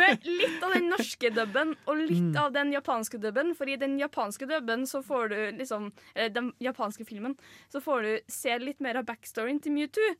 Med 0.00 0.24
litt 0.26 0.62
av 0.64 0.74
den 0.76 0.88
norske 0.92 1.30
dubben 1.36 1.74
og 1.86 1.96
litt 2.00 2.14
Mm. 2.16 2.36
av 2.40 2.52
den 2.54 2.72
japanske 2.72 3.18
dubben. 3.20 3.54
For 3.54 3.68
i 3.68 3.76
den 3.76 3.98
japanske 4.00 4.46
dubben 4.48 4.86
så 4.88 5.02
får 5.04 5.28
du 5.28 5.36
liksom 5.58 5.90
Eller 6.14 6.30
den 6.30 6.52
japanske 6.60 7.04
filmen, 7.06 7.36
så 7.72 7.80
får 7.82 8.02
du 8.02 8.12
se 8.32 8.58
litt 8.58 8.80
mer 8.80 8.96
av 8.96 9.04
backstoryen 9.06 9.60
til 9.62 9.72
Mewtwo. 9.72 10.14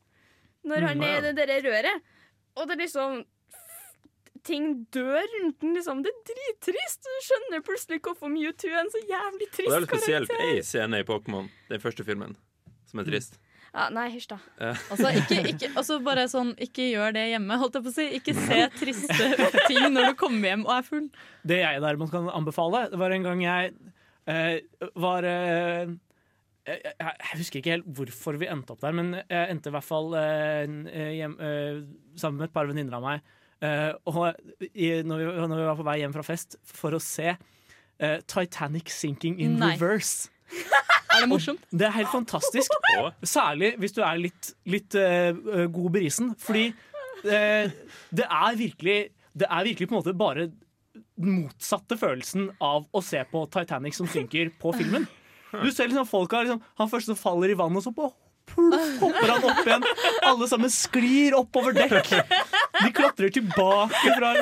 Når 0.67 0.81
han 0.87 0.97
Mm, 0.97 1.03
er 1.03 1.17
i 1.29 1.33
det 1.33 1.47
der 1.47 1.61
røret. 1.61 2.01
Og 2.57 2.67
det 2.67 2.73
er 2.77 2.83
liksom 2.85 3.25
ting 4.47 4.69
dør 4.95 5.23
rundt 5.35 5.59
den. 5.63 5.73
Liksom. 5.77 6.03
Det 6.05 6.13
er 6.13 6.21
drittrist. 6.31 7.03
Du 7.03 7.25
skjønner 7.27 7.65
plutselig 7.65 7.99
hvorfor 8.05 8.31
Mewtwo 8.31 8.71
er 8.71 8.85
en 8.85 8.93
så 8.93 9.01
jævlig 9.03 9.49
Og 9.49 9.57
karakter. 9.57 9.67
det 9.67 9.75
er 9.75 9.83
litt 9.83 9.91
spesielt 9.95 10.37
ei 10.45 10.63
scene 10.65 11.03
i 11.03 11.07
Pokémon, 11.07 11.51
den 11.71 11.83
første 11.83 12.07
filmen, 12.07 12.37
som 12.89 13.03
er 13.03 13.09
trist. 13.09 13.39
Ja, 13.77 13.89
nei, 13.93 14.07
hysj, 14.13 14.31
da. 14.31 14.39
Altså, 14.91 15.11
ikke, 15.19 15.41
ikke, 15.51 15.69
altså 15.77 15.99
bare 16.05 16.25
sånn, 16.31 16.53
ikke 16.63 16.87
gjør 16.89 17.13
det 17.17 17.27
hjemme, 17.33 17.59
holdt 17.61 17.77
jeg 17.77 17.85
på 17.85 17.91
å 17.91 17.97
si. 17.97 18.07
Ikke 18.17 18.35
se 18.37 18.63
triste 18.79 19.29
ting 19.69 19.91
når 19.93 20.11
du 20.11 20.17
kommer 20.19 20.51
hjem 20.51 20.65
og 20.65 20.73
er 20.79 20.87
full. 20.87 21.05
Det 21.47 21.61
jeg 21.61 21.83
derimot 21.83 22.13
kan 22.13 22.31
anbefale, 22.33 22.87
det 22.93 22.99
var 23.01 23.13
en 23.13 23.27
gang 23.27 23.43
jeg 23.45 23.73
uh, 24.31 24.89
var 24.97 25.27
uh, 25.27 25.95
jeg, 26.67 26.79
jeg 26.83 26.95
jeg 26.97 27.39
husker 27.39 27.61
ikke 27.61 27.75
helt 27.75 27.91
hvorfor 27.99 28.39
vi 28.41 28.49
endte 28.51 28.73
opp 28.73 28.81
der, 28.83 28.95
men 28.97 29.13
jeg 29.21 29.53
endte 29.53 29.71
i 29.71 29.75
hvert 29.75 29.87
fall 29.87 30.09
uh, 30.15 30.63
hjem, 31.15 31.37
eh, 31.39 31.83
sammen 32.19 32.41
med 32.41 32.49
et 32.49 32.55
par 32.55 32.67
venninner 32.69 32.97
av 32.97 33.05
meg. 33.05 33.35
Eh, 33.65 33.93
og 34.09 34.33
i, 34.71 34.89
når, 35.05 35.21
vi, 35.21 35.47
når 35.47 35.55
vi 35.55 35.67
var 35.69 35.79
på 35.79 35.87
vei 35.87 35.99
hjem 36.01 36.15
fra 36.15 36.25
fest, 36.25 36.57
for 36.67 36.97
å 36.97 37.01
se 37.03 37.29
eh, 37.33 38.19
Titanic 38.29 38.91
sinking 38.93 39.39
in 39.43 39.57
Nei. 39.61 39.75
reverse. 39.75 40.29
Er 41.17 41.23
det 41.23 41.31
morsomt? 41.31 41.63
Det 41.71 41.87
er 41.87 41.95
helt 41.95 42.11
fantastisk. 42.11 42.73
Særlig 43.25 43.73
hvis 43.81 43.95
du 43.95 44.03
er 44.05 44.19
litt, 44.21 44.51
litt 44.69 44.93
uh, 44.93 45.65
god 45.73 45.89
berisen. 45.95 46.33
Fordi 46.37 46.67
uh, 47.25 47.73
det 48.13 48.27
er 48.27 48.59
virkelig 48.59 48.97
Det 49.37 49.47
er 49.49 49.63
virkelig 49.65 49.87
på 49.87 49.95
en 49.95 49.97
måte 49.97 50.13
bare 50.17 50.47
den 51.17 51.41
motsatte 51.41 51.97
følelsen 51.97 52.51
av 52.61 52.85
å 52.93 53.01
se 53.05 53.23
på 53.31 53.43
Titanic 53.53 53.97
som 53.97 54.09
synker 54.09 54.53
på 54.61 54.75
filmen. 54.77 55.07
Du 55.47 55.71
ser 55.71 55.87
liksom 55.87 56.05
folka 56.05 56.41
liksom, 56.43 56.59
Han 56.77 56.89
første 56.91 57.13
som 57.13 57.17
faller 57.17 57.53
i 57.53 57.55
vannet, 57.57 57.79
og 57.79 57.85
så 57.85 57.93
på 57.95 58.09
pluff, 58.49 58.87
hopper 59.01 59.33
han 59.33 59.45
opp 59.51 59.61
igjen. 59.67 59.85
Alle 60.29 60.47
sammen 60.49 60.73
sklir 60.73 61.37
oppover 61.37 61.75
dekk. 61.77 62.11
De 62.77 62.89
klatrer 62.95 63.33
tilbake 63.33 64.15
fra 64.17 64.33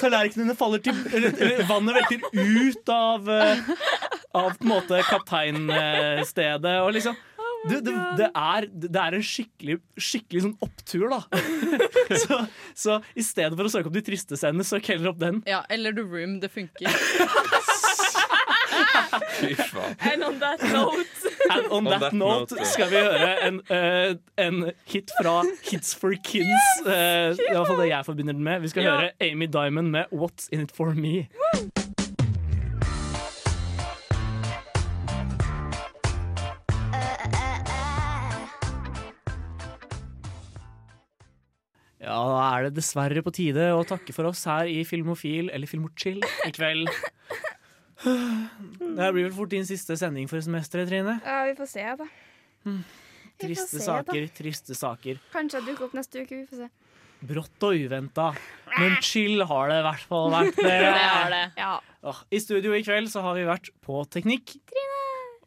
Tallerkenene 0.00 0.56
faller 0.58 0.82
til 0.84 0.98
eller, 1.12 1.34
eller 1.38 1.68
vannet 1.68 1.98
velter 1.98 2.24
ut 2.34 2.90
av 2.92 3.30
eh, 3.32 3.70
Av 4.34 4.50
på 4.58 4.66
en 4.66 4.72
måte 4.72 4.98
kapteinstedet. 5.08 6.80
Og 6.82 6.92
liksom 6.96 7.16
det, 7.64 7.78
det, 7.80 7.92
det, 8.18 8.26
er, 8.36 8.66
det 8.68 9.00
er 9.00 9.14
en 9.16 9.22
skikkelig, 9.24 9.78
skikkelig 9.96 10.42
sånn 10.44 10.56
opptur, 10.64 11.06
da. 11.08 11.22
Så, 12.24 12.36
så 12.76 12.98
i 13.16 13.24
stedet 13.24 13.56
for 13.56 13.64
å 13.64 13.70
søke 13.72 13.88
opp 13.88 13.96
de 13.96 14.02
triste 14.04 14.36
scenene, 14.36 14.66
søk 14.68 14.90
heller 14.92 15.14
opp 15.14 15.22
den. 15.22 15.40
Ja, 15.48 15.62
eller 15.72 15.96
The 15.96 16.04
Room. 16.04 16.36
Det 16.42 16.52
funker. 16.52 16.92
And 20.12 20.24
on 20.24 20.38
that 20.40 20.62
note 20.62 21.28
And 21.50 21.66
on 21.72 21.84
that, 21.84 22.12
note 22.12 22.56
skal 22.66 22.90
vi 22.90 22.96
høre 23.04 23.30
en, 23.48 23.60
uh, 23.70 24.14
en 24.38 24.70
hit 24.90 25.10
fra 25.20 25.42
Hits 25.70 25.94
for 25.94 26.14
Kids. 26.24 26.66
eh, 26.86 27.34
det 27.34 27.46
er 27.48 27.52
i 27.52 27.56
hvert 27.56 27.66
fall 27.70 27.80
det 27.84 27.88
jeg 27.90 28.04
forbinder 28.06 28.32
den 28.38 28.44
med. 28.44 28.60
Vi 28.64 28.68
skal 28.74 28.82
Ja. 28.88 28.96
høre 28.96 29.10
Amy 29.30 29.46
Diamond 29.52 29.90
med 29.90 30.04
What's 30.12 30.48
In 30.52 30.60
It 30.66 30.72
For 30.76 30.94
Me. 30.94 31.26
Ja, 42.04 42.16
da 42.28 42.40
er 42.58 42.66
det 42.66 42.74
dessverre 42.76 43.22
på 43.24 43.32
tide 43.32 43.70
å 43.72 43.84
takke 43.88 44.12
for 44.12 44.28
oss 44.28 44.42
her 44.50 44.68
i 44.68 44.82
Filmofil, 44.84 45.48
eller 45.54 45.70
Filmochill, 45.70 46.20
i 46.44 46.50
kveld. 46.52 46.90
Det 48.04 49.00
her 49.00 49.12
blir 49.16 49.26
vel 49.28 49.34
fort 49.34 49.52
din 49.54 49.66
siste 49.66 49.96
sending 49.98 50.28
for 50.30 50.42
semesteret, 50.44 50.88
Trine. 50.90 51.16
Ja, 51.24 51.40
vi 51.48 51.54
får 51.58 51.70
se, 51.70 51.84
da. 51.98 52.06
Mm. 52.68 52.80
Triste 53.40 53.78
se, 53.80 53.80
da. 53.80 53.86
saker, 53.88 54.26
triste 54.36 54.76
saker. 54.78 55.20
Kanskje 55.32 55.60
jeg 55.60 55.68
dukker 55.70 55.88
opp 55.88 55.96
neste 55.98 56.22
uke. 56.22 56.36
Vi 56.42 56.46
får 56.50 56.64
se. 56.64 56.68
Brått 57.24 57.64
og 57.64 57.78
uventa. 57.80 58.26
Men 58.76 58.98
chill 59.04 59.40
har 59.48 59.70
det 59.72 59.78
i 59.80 59.84
hvert 59.86 60.04
fall 60.10 60.30
vært. 60.34 60.58
det 60.60 60.74
Det 60.84 60.90
har 61.00 61.30
det. 61.32 61.44
Ja. 61.56 62.14
I 62.30 62.40
studio 62.42 62.74
i 62.76 62.82
kveld 62.84 63.08
så 63.12 63.22
har 63.24 63.38
vi 63.38 63.46
vært 63.48 63.70
på 63.84 64.02
teknikk. 64.12 64.56
Trine. 64.68 65.00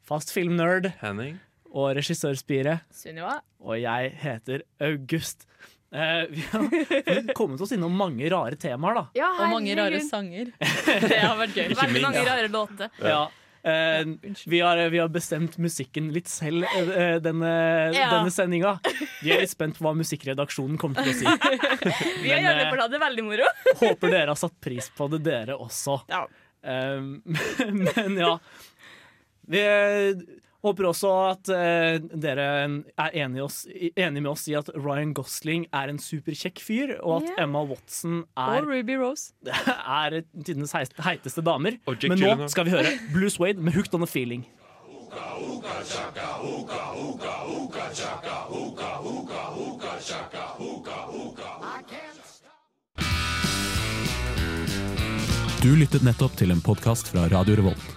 Fast 0.08 0.32
filmnerd 0.34 0.90
Henning. 1.02 1.38
og 1.70 1.92
regissørspire. 2.00 2.80
Sunniva. 2.96 3.42
Og 3.62 3.78
jeg 3.82 4.14
heter 4.24 4.64
August. 4.82 5.46
Eh, 5.92 6.28
vi 6.30 6.44
har 6.52 7.34
kommet 7.34 7.62
oss 7.62 7.72
innom 7.72 7.96
mange 7.96 8.30
rare 8.30 8.56
temaer, 8.56 8.94
da. 8.96 9.08
Ja, 9.14 9.32
Og 9.40 9.52
mange 9.56 9.76
rare 9.78 10.00
sanger. 10.04 10.52
Det 11.08 11.20
har 11.20 11.38
vært 11.40 11.58
gøy. 11.58 11.76
Veldig 11.76 12.04
mange 12.04 12.24
rare 12.28 12.48
låter. 12.52 12.90
Ja. 13.04 13.28
Uh, 13.68 14.14
vi, 14.46 14.62
har, 14.64 14.80
vi 14.94 15.00
har 15.02 15.10
bestemt 15.12 15.58
musikken 15.60 16.12
litt 16.16 16.30
selv 16.32 16.64
uh, 16.64 17.18
denne, 17.20 17.50
Ja. 17.92 18.06
denne 18.14 18.32
sendinga. 18.32 18.78
Vi 19.26 19.34
er 19.34 19.42
litt 19.44 19.52
spent 19.52 19.76
på 19.76 19.84
hva 19.84 19.92
musikkredaksjonen 19.98 20.78
kommer 20.80 21.04
til 21.04 21.12
å 21.12 21.18
si. 21.18 21.26
Vi 22.22 22.32
har 22.32 22.46
gjerne 22.46 22.88
det 22.94 23.02
veldig 23.02 23.26
moro. 23.28 23.50
Håper 23.82 24.14
dere 24.14 24.32
har 24.32 24.40
satt 24.40 24.56
pris 24.64 24.88
på 24.96 25.10
det, 25.12 25.20
dere 25.26 25.58
også. 25.60 26.00
Ja. 26.08 26.24
Men 26.64 28.16
ja. 28.22 28.38
Vi 29.48 29.64
eh, 29.64 30.24
håper 30.68 30.90
også 30.92 31.12
at 31.32 31.52
eh, 31.54 31.98
dere 32.14 32.48
er 32.68 33.18
enige, 33.24 33.46
oss, 33.46 33.64
enige 33.68 34.22
med 34.22 34.32
oss 34.32 34.46
i 34.52 34.56
at 34.60 34.70
Ryan 34.76 35.14
Gosling 35.18 35.68
er 35.76 35.92
en 35.92 36.00
superkjekk 36.02 36.62
fyr, 36.64 36.96
og 37.02 37.22
at 37.22 37.32
yeah. 37.32 37.44
Emma 37.48 37.64
Watson 37.68 38.22
Og 38.24 38.60
er, 38.60 38.68
Ruby 38.68 39.00
Rose. 39.02 39.34
er 40.04 40.22
tidenes 40.44 40.76
heiteste 40.76 41.44
damer. 41.46 41.80
Og 41.88 42.08
Men 42.10 42.22
nå 42.22 42.52
skal 42.52 42.68
vi 42.68 42.76
høre 42.78 42.94
Blue 43.14 43.32
Suede 43.34 43.62
med 43.62 43.74
'Hooked 43.74 43.96
on 43.96 44.08
a 44.08 44.10
Feeling'. 44.10 44.48
Du 55.62 55.76
lyttet 55.76 56.04
nettopp 56.06 56.36
til 56.38 56.54
en 56.54 56.62
podkast 56.64 57.10
fra 57.12 57.26
Radio 57.34 57.58
Revolt. 57.58 57.97